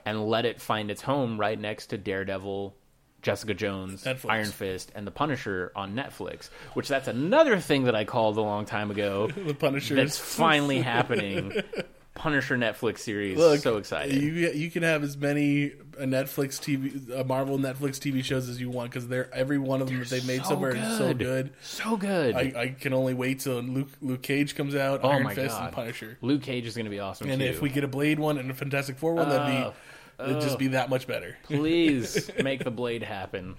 and 0.05 0.27
let 0.27 0.45
it 0.45 0.61
find 0.61 0.91
its 0.91 1.03
home 1.03 1.39
right 1.39 1.59
next 1.59 1.87
to 1.89 1.99
Daredevil, 1.99 2.75
Jessica 3.23 3.55
Jones, 3.55 4.05
Netflix. 4.05 4.31
Iron 4.31 4.47
Fist, 4.51 4.93
and 4.95 5.07
the 5.07 5.11
Punisher 5.11 5.73
on 5.75 5.95
Netflix. 5.95 6.51
Which 6.75 6.89
that's 6.89 7.09
another 7.09 7.59
thing 7.59 7.85
that 7.85 7.95
I 7.95 8.05
called 8.05 8.37
a 8.37 8.43
long 8.43 8.65
time 8.67 8.91
ago. 8.91 9.29
The 9.47 9.55
Punisher. 9.55 9.95
that's 9.95 10.19
finally 10.19 10.81
happening. 10.81 11.53
Punisher 12.15 12.57
Netflix 12.57 12.99
series. 13.01 13.37
Look, 13.37 13.59
so 13.59 13.77
excited. 13.77 14.15
You 14.23 14.31
you 14.51 14.71
can 14.71 14.85
have 14.85 15.03
as 15.03 15.17
many 15.17 15.73
uh, 15.99 16.03
Netflix 16.05 16.61
TV, 16.61 17.11
uh, 17.19 17.25
Marvel 17.25 17.59
Netflix 17.59 17.99
TV 17.99 18.23
shows 18.23 18.49
as 18.49 18.61
you 18.61 18.71
want 18.71 18.91
because 18.93 19.09
they're 19.09 19.29
every 19.35 19.59
one 19.59 19.83
of 19.83 19.89
them 19.89 19.99
that 19.99 20.09
they've 20.11 20.25
made 20.27 20.43
so 20.45 20.51
so 20.51 20.57
far 20.61 20.71
is 20.77 20.97
so 20.97 21.09
good. 21.09 21.19
good. 21.19 21.51
so 21.61 21.97
good. 21.97 22.37
I, 22.37 22.53
I 22.57 22.69
can 22.69 22.93
only 22.93 23.15
wait 23.15 23.41
till 23.41 23.61
Luke 23.63 23.89
Luke 24.01 24.23
Cage 24.23 24.55
comes 24.55 24.77
out, 24.77 25.01
oh 25.03 25.09
Iron 25.09 25.25
my 25.25 25.35
Fist, 25.35 25.57
god, 25.57 25.65
and 25.67 25.73
Punisher. 25.75 26.17
Luke 26.21 26.43
Cage 26.43 26.67
is 26.67 26.77
going 26.77 26.85
to 26.87 26.91
be 26.91 27.01
awesome. 27.01 27.29
And 27.29 27.41
too. 27.41 27.47
if 27.49 27.61
we 27.61 27.69
get 27.69 27.83
a 27.83 27.89
Blade 27.89 28.21
one 28.21 28.39
and 28.39 28.49
a 28.49 28.55
Fantastic 28.55 28.97
Four 28.97 29.15
one, 29.15 29.29
that'd 29.29 29.53
Oh, 29.65 29.71
be 29.71 29.77
it'd 30.19 30.41
just 30.41 30.59
be 30.59 30.69
that 30.69 30.91
much 30.91 31.07
better. 31.07 31.37
Please 31.45 32.31
make 32.43 32.65
the 32.65 32.71
blade 32.71 33.03
happen. 33.03 33.57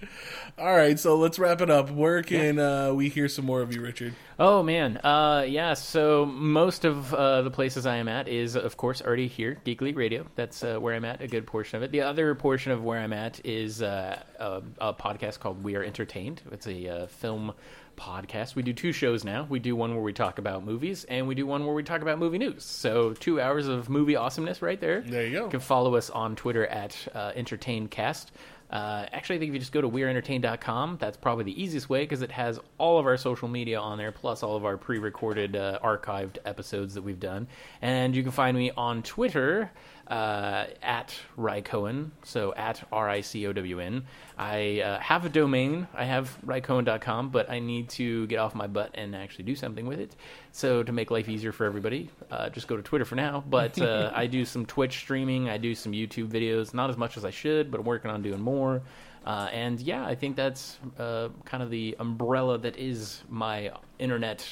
All 0.58 0.74
right, 0.74 0.98
so 0.98 1.16
let's 1.16 1.38
wrap 1.38 1.60
it 1.60 1.70
up. 1.70 1.90
Where 1.90 2.22
can 2.22 2.58
uh, 2.58 2.92
we 2.92 3.08
hear 3.08 3.28
some 3.28 3.44
more 3.44 3.62
of 3.62 3.74
you, 3.74 3.80
Richard? 3.80 4.14
Oh 4.38 4.62
man, 4.62 4.98
uh, 4.98 5.44
yeah. 5.48 5.74
So 5.74 6.26
most 6.26 6.84
of 6.84 7.12
uh, 7.14 7.42
the 7.42 7.50
places 7.50 7.86
I 7.86 7.96
am 7.96 8.08
at 8.08 8.28
is, 8.28 8.56
of 8.56 8.76
course, 8.76 9.00
already 9.02 9.28
here, 9.28 9.58
Geek 9.64 9.80
Elite 9.80 9.96
Radio. 9.96 10.26
That's 10.34 10.62
uh, 10.62 10.78
where 10.78 10.94
I'm 10.94 11.04
at. 11.04 11.22
A 11.22 11.28
good 11.28 11.46
portion 11.46 11.76
of 11.76 11.82
it. 11.82 11.92
The 11.92 12.02
other 12.02 12.34
portion 12.34 12.72
of 12.72 12.82
where 12.82 12.98
I'm 12.98 13.12
at 13.12 13.44
is 13.44 13.82
uh, 13.82 14.20
a, 14.38 14.62
a 14.78 14.94
podcast 14.94 15.40
called 15.40 15.62
We 15.64 15.76
Are 15.76 15.82
Entertained. 15.82 16.42
It's 16.52 16.66
a 16.66 16.88
uh, 16.88 17.06
film 17.06 17.54
podcast. 17.96 18.54
We 18.54 18.62
do 18.62 18.72
two 18.72 18.92
shows 18.92 19.24
now. 19.24 19.46
We 19.48 19.58
do 19.58 19.74
one 19.74 19.94
where 19.94 20.02
we 20.02 20.12
talk 20.12 20.38
about 20.38 20.64
movies, 20.64 21.04
and 21.04 21.26
we 21.26 21.34
do 21.34 21.46
one 21.46 21.64
where 21.64 21.74
we 21.74 21.82
talk 21.82 22.02
about 22.02 22.18
movie 22.18 22.38
news. 22.38 22.64
So 22.64 23.12
two 23.14 23.40
hours 23.40 23.68
of 23.68 23.88
movie 23.88 24.16
awesomeness 24.16 24.62
right 24.62 24.80
there. 24.80 25.00
There 25.00 25.26
you 25.26 25.32
go. 25.32 25.44
You 25.44 25.50
can 25.50 25.60
follow 25.60 25.96
us 25.96 26.10
on 26.10 26.36
Twitter 26.36 26.66
at 26.66 26.96
uh, 27.14 27.32
EntertainCast. 27.32 28.26
Uh, 28.68 29.06
actually, 29.12 29.36
I 29.36 29.38
think 29.38 29.50
if 29.50 29.54
you 29.54 29.60
just 29.60 29.72
go 29.72 29.80
to 29.80 29.88
weareentertained.com, 29.88 30.98
that's 31.00 31.16
probably 31.16 31.44
the 31.44 31.62
easiest 31.62 31.88
way 31.88 32.02
because 32.02 32.22
it 32.22 32.32
has 32.32 32.58
all 32.78 32.98
of 32.98 33.06
our 33.06 33.16
social 33.16 33.46
media 33.46 33.78
on 33.78 33.96
there, 33.96 34.10
plus 34.10 34.42
all 34.42 34.56
of 34.56 34.64
our 34.64 34.76
pre 34.76 34.98
recorded, 34.98 35.54
uh, 35.54 35.78
archived 35.84 36.38
episodes 36.44 36.94
that 36.94 37.02
we've 37.02 37.20
done. 37.20 37.46
And 37.80 38.16
you 38.16 38.22
can 38.22 38.32
find 38.32 38.56
me 38.56 38.72
on 38.76 39.02
Twitter 39.02 39.70
uh, 40.08 40.66
at 40.82 41.14
Rycohen, 41.36 42.10
so 42.22 42.54
at 42.54 42.86
R 42.92 43.08
I 43.08 43.20
C 43.20 43.46
O 43.46 43.52
W 43.52 43.80
N. 43.80 44.04
I 44.38 44.80
uh, 44.80 44.98
have 45.00 45.24
a 45.24 45.28
domain, 45.28 45.88
I 45.94 46.04
have 46.04 46.36
rycohen.com, 46.46 47.30
but 47.30 47.50
I 47.50 47.58
need 47.58 47.88
to 47.90 48.26
get 48.26 48.38
off 48.38 48.54
my 48.54 48.66
butt 48.66 48.90
and 48.94 49.16
actually 49.16 49.44
do 49.44 49.56
something 49.56 49.86
with 49.86 49.98
it. 49.98 50.14
So, 50.52 50.82
to 50.82 50.92
make 50.92 51.10
life 51.10 51.28
easier 51.28 51.52
for 51.52 51.64
everybody, 51.64 52.10
uh, 52.30 52.50
just 52.50 52.68
go 52.68 52.76
to 52.76 52.82
Twitter 52.82 53.04
for 53.04 53.14
now. 53.16 53.42
But 53.48 53.80
uh, 53.80 54.12
I 54.14 54.26
do 54.26 54.44
some 54.44 54.66
Twitch 54.66 54.98
streaming, 54.98 55.48
I 55.48 55.58
do 55.58 55.74
some 55.74 55.92
YouTube 55.92 56.28
videos, 56.28 56.74
not 56.74 56.90
as 56.90 56.96
much 56.96 57.16
as 57.16 57.24
I 57.24 57.30
should, 57.30 57.70
but 57.70 57.80
I'm 57.80 57.86
working 57.86 58.10
on 58.10 58.22
doing 58.22 58.40
more. 58.40 58.82
Uh, 59.26 59.48
and 59.52 59.80
yeah, 59.80 60.06
I 60.06 60.14
think 60.14 60.36
that's 60.36 60.78
uh, 60.98 61.30
kind 61.44 61.62
of 61.62 61.70
the 61.70 61.96
umbrella 61.98 62.58
that 62.58 62.76
is 62.78 63.24
my 63.28 63.72
internet 63.98 64.46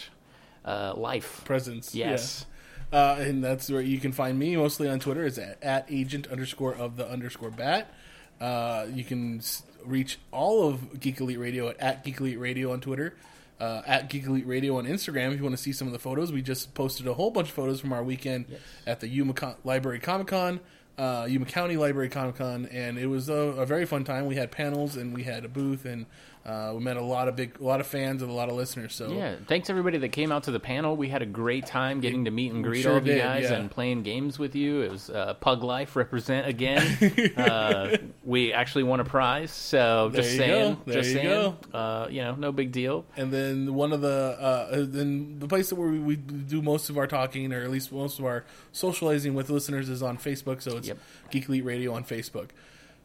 uh, 0.64 0.94
life. 0.96 1.42
Presence. 1.44 1.94
Yes. 1.94 2.46
Yeah. 2.48 2.53
Uh, 2.92 3.16
and 3.18 3.42
that's 3.42 3.70
where 3.70 3.80
you 3.80 3.98
can 3.98 4.12
find 4.12 4.38
me 4.38 4.56
mostly 4.56 4.88
on 4.88 5.00
Twitter. 5.00 5.26
Is 5.26 5.38
at, 5.38 5.62
at 5.62 5.86
agent 5.88 6.26
underscore 6.28 6.74
of 6.74 6.96
the 6.96 7.08
underscore 7.08 7.50
bat. 7.50 7.92
Uh, 8.40 8.86
you 8.92 9.04
can 9.04 9.40
reach 9.84 10.18
all 10.30 10.68
of 10.68 11.00
Geek 11.00 11.20
Elite 11.20 11.38
Radio 11.38 11.68
at, 11.68 11.80
at 11.80 12.04
Geek 12.04 12.20
Elite 12.20 12.38
Radio 12.38 12.72
on 12.72 12.80
Twitter. 12.80 13.14
Uh, 13.60 13.82
at 13.86 14.10
Geek 14.10 14.24
Elite 14.24 14.46
Radio 14.46 14.78
on 14.78 14.84
Instagram. 14.84 15.30
If 15.30 15.38
you 15.38 15.44
want 15.44 15.56
to 15.56 15.62
see 15.62 15.72
some 15.72 15.86
of 15.86 15.92
the 15.92 15.98
photos, 15.98 16.32
we 16.32 16.42
just 16.42 16.74
posted 16.74 17.06
a 17.06 17.14
whole 17.14 17.30
bunch 17.30 17.48
of 17.48 17.54
photos 17.54 17.80
from 17.80 17.92
our 17.92 18.02
weekend 18.02 18.46
at 18.84 18.98
the 18.98 19.06
Yuma 19.06 19.56
Library 19.62 20.00
Comic 20.00 20.26
Con, 20.26 20.58
uh, 20.98 21.26
Yuma 21.30 21.46
County 21.46 21.76
Library 21.76 22.08
Comic 22.08 22.36
Con, 22.36 22.66
and 22.66 22.98
it 22.98 23.06
was 23.06 23.28
a, 23.28 23.32
a 23.32 23.64
very 23.64 23.86
fun 23.86 24.02
time. 24.02 24.26
We 24.26 24.34
had 24.34 24.50
panels 24.50 24.96
and 24.96 25.14
we 25.14 25.22
had 25.22 25.44
a 25.44 25.48
booth, 25.48 25.84
and 25.84 26.06
uh, 26.46 26.72
we 26.74 26.80
met 26.80 26.98
a 26.98 27.02
lot 27.02 27.26
of 27.28 27.36
big, 27.36 27.58
a 27.58 27.64
lot 27.64 27.80
of 27.80 27.86
fans 27.86 28.20
and 28.20 28.30
a 28.30 28.34
lot 28.34 28.50
of 28.50 28.54
listeners. 28.54 28.94
So 28.94 29.10
Yeah, 29.10 29.36
thanks 29.48 29.70
everybody 29.70 29.96
that 29.98 30.10
came 30.10 30.30
out 30.30 30.44
to 30.44 30.50
the 30.50 30.60
panel. 30.60 30.94
We 30.94 31.08
had 31.08 31.22
a 31.22 31.26
great 31.26 31.64
time 31.64 32.00
getting 32.00 32.26
to 32.26 32.30
meet 32.30 32.52
and 32.52 32.62
greet 32.62 32.82
sure 32.82 32.92
all 32.92 32.98
of 32.98 33.06
you 33.06 33.14
did, 33.14 33.22
guys 33.22 33.44
yeah. 33.44 33.54
and 33.54 33.70
playing 33.70 34.02
games 34.02 34.38
with 34.38 34.54
you. 34.54 34.82
It 34.82 34.90
was 34.90 35.08
uh, 35.08 35.34
Pug 35.34 35.64
Life 35.64 35.96
represent 35.96 36.46
again. 36.46 37.32
uh, 37.38 37.96
we 38.24 38.52
actually 38.52 38.82
won 38.82 39.00
a 39.00 39.04
prize, 39.04 39.50
so 39.50 40.10
There 40.12 40.20
just 40.20 40.36
saying, 40.36 40.76
just 40.86 41.08
you 41.08 41.14
saying, 41.14 41.56
uh, 41.72 42.08
you 42.10 42.20
know, 42.20 42.34
no 42.34 42.52
big 42.52 42.72
deal. 42.72 43.06
And 43.16 43.32
then 43.32 43.74
one 43.74 43.94
of 43.94 44.02
the 44.02 44.36
uh, 44.38 44.84
then 44.86 45.38
the 45.38 45.48
place 45.48 45.70
that 45.70 45.76
where 45.76 45.88
we, 45.88 45.98
we 45.98 46.16
do 46.16 46.60
most 46.60 46.90
of 46.90 46.98
our 46.98 47.06
talking, 47.06 47.54
or 47.54 47.62
at 47.62 47.70
least 47.70 47.90
most 47.90 48.18
of 48.18 48.26
our 48.26 48.44
socializing 48.70 49.32
with 49.32 49.48
listeners, 49.48 49.88
is 49.88 50.02
on 50.02 50.18
Facebook. 50.18 50.60
So 50.60 50.76
it's 50.76 50.88
Yep. 50.88 50.98
Geek 51.30 51.48
Elite 51.48 51.64
Radio 51.64 51.94
on 51.94 52.04
Facebook. 52.04 52.50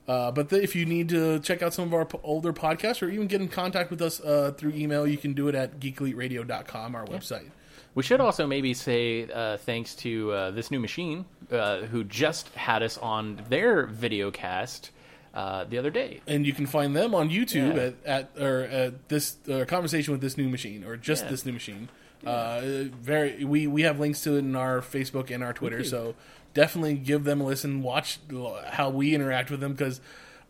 Uh, 0.10 0.32
but 0.32 0.50
the, 0.50 0.62
if 0.62 0.76
you 0.76 0.86
need 0.86 1.08
to 1.10 1.40
check 1.42 1.62
out 1.62 1.72
some 1.74 1.86
of 1.86 1.94
our 1.94 2.04
p- 2.06 2.18
older 2.24 2.52
podcasts, 2.52 3.02
or 3.04 3.10
even 3.10 3.28
get 3.28 3.42
in 3.42 3.48
contact 3.48 3.92
with 3.92 4.02
us 4.02 4.20
uh, 4.22 4.52
through 4.58 4.72
email, 4.72 5.06
you 5.06 5.18
can 5.18 5.34
do 5.34 5.48
it 5.48 5.54
at 5.56 5.80
geekeliteradio.com, 5.80 6.96
our 6.96 7.06
website. 7.06 7.50
We 7.96 8.02
should 8.04 8.20
also 8.20 8.48
maybe 8.48 8.74
say 8.74 9.30
uh, 9.32 9.58
thanks 9.58 9.94
to 9.98 10.32
uh, 10.32 10.52
this 10.52 10.72
new 10.72 10.80
machine 10.80 11.26
uh, 11.52 11.82
who 11.82 12.04
just 12.04 12.50
had 12.56 12.82
us 12.84 12.98
on 12.98 13.40
their 13.50 13.86
video 13.86 14.32
cast 14.32 14.92
uh, 15.34 15.66
the 15.66 15.78
other 15.78 15.92
day. 15.92 16.22
And 16.26 16.46
you 16.46 16.54
can 16.54 16.66
find 16.66 16.96
them 16.96 17.14
on 17.14 17.30
YouTube 17.30 17.76
Yeah. 17.76 18.12
at, 18.14 18.30
at 18.36 18.42
or 18.44 18.62
at 18.62 19.10
this 19.10 19.38
uh, 19.52 19.66
conversation 19.68 20.12
with 20.12 20.22
this 20.22 20.38
new 20.38 20.50
machine, 20.50 20.84
or 20.86 20.98
just 20.98 21.26
Yeah. 21.26 21.30
this 21.32 21.46
new 21.46 21.54
machine. 21.54 21.90
Uh, 22.26 22.62
very, 23.02 23.46
we 23.46 23.66
we 23.68 23.84
have 23.84 23.98
links 24.00 24.22
to 24.24 24.36
it 24.36 24.40
in 24.40 24.56
our 24.56 24.82
Facebook 24.82 25.34
and 25.34 25.42
our 25.44 25.54
Twitter, 25.54 25.84
so 25.86 26.16
definitely 26.54 26.96
give 26.96 27.24
them 27.24 27.42
a 27.42 27.46
listen. 27.46 27.82
Watch 27.84 28.20
how 28.68 28.90
we 28.90 29.14
interact 29.16 29.52
with 29.52 29.60
them 29.60 29.74
because 29.74 30.02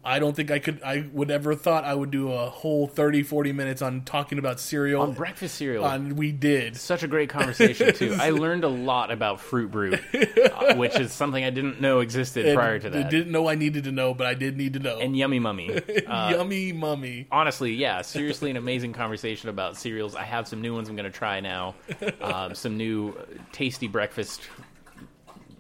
I 0.02 0.18
don't 0.20 0.34
think 0.34 0.50
I 0.50 0.60
could, 0.60 0.82
I 0.82 1.10
would 1.12 1.30
ever 1.30 1.56
thought 1.56 1.84
I 1.84 1.94
would 1.94 2.10
do 2.10 2.32
a 2.32 2.50
whole 2.50 2.88
30, 2.88 3.22
40 3.22 3.52
minutes 3.52 3.82
on 3.82 4.04
talking 4.06 4.40
about 4.40 4.58
cereal. 4.62 5.02
On 5.02 5.12
breakfast 5.12 5.56
cereal. 5.56 5.84
On- 5.84 6.16
we 6.16 6.32
did. 6.32 6.78
Such 6.78 7.04
a 7.04 7.08
great 7.08 7.28
conversation 7.30 7.94
too. 7.94 8.16
I 8.20 8.30
learned 8.30 8.64
a 8.64 8.70
lot 8.70 9.12
about 9.12 9.42
Fruit 9.42 9.70
uh, 9.76 10.76
which 10.76 10.98
is 10.98 11.12
something 11.12 11.44
I 11.44 11.50
didn't 11.50 11.82
know 11.82 12.00
existed 12.00 12.46
And 12.46 12.56
prior 12.56 12.80
to 12.80 12.90
that. 12.90 13.06
I 13.08 13.10
didn't 13.10 13.34
know 13.34 13.50
I 13.50 13.56
needed 13.56 13.84
to 13.84 13.92
know, 13.92 14.14
but 14.14 14.26
I 14.26 14.36
did 14.36 14.56
need 14.56 14.72
to 14.74 14.80
know. 14.80 15.00
and 15.00 15.18
Yummy 15.18 15.40
Mummy. 15.40 15.80
Uh, 16.10 16.34
Yummy 16.36 16.72
mummy. 16.72 17.28
honestly, 17.32 17.74
yeah, 17.74 18.02
seriously, 18.02 18.50
an 18.50 18.58
amazing 18.58 18.94
conversation 18.94 19.50
about 19.50 19.78
cereals. 19.78 20.16
I 20.16 20.24
have 20.24 20.48
some 20.48 20.60
new 20.62 20.74
ones 20.74 20.90
I'm 20.90 20.96
going 20.96 21.12
to 21.12 21.16
try 21.16 21.40
now. 21.40 21.76
Um, 22.22 22.56
some 22.56 22.78
new 22.78 23.10
uh, 23.10 23.26
tasty 23.52 23.88
breakfast 23.88 24.42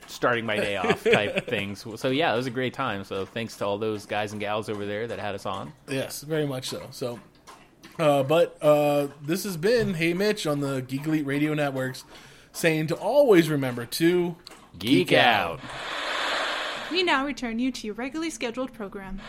starting 0.09 0.45
my 0.45 0.57
day 0.57 0.77
off 0.77 1.03
type 1.03 1.45
things. 1.49 1.85
So 1.95 2.09
yeah, 2.09 2.33
it 2.33 2.37
was 2.37 2.47
a 2.47 2.51
great 2.51 2.73
time. 2.73 3.03
So 3.03 3.25
thanks 3.25 3.57
to 3.57 3.65
all 3.65 3.77
those 3.77 4.05
guys 4.05 4.31
and 4.31 4.39
gals 4.39 4.69
over 4.69 4.85
there 4.85 5.07
that 5.07 5.19
had 5.19 5.35
us 5.35 5.45
on. 5.45 5.73
Yes, 5.87 6.21
very 6.21 6.45
much 6.45 6.69
so. 6.69 6.87
So, 6.91 7.19
uh, 7.97 8.23
but 8.23 8.57
uh, 8.61 9.07
this 9.21 9.43
has 9.43 9.57
been 9.57 9.93
Hey 9.93 10.13
Mitch 10.13 10.47
on 10.47 10.59
the 10.59 10.81
Geek 10.81 11.05
Elite 11.05 11.25
Radio 11.25 11.53
Networks, 11.53 12.05
saying 12.51 12.87
to 12.87 12.95
always 12.95 13.49
remember 13.49 13.85
to 13.85 14.35
Geek, 14.77 15.13
out. 15.13 15.59
We 16.91 17.03
now 17.03 17.25
return 17.25 17.59
you 17.59 17.71
to 17.71 17.87
your 17.87 17.95
regularly 17.95 18.29
scheduled 18.29 18.73
program. 18.73 19.21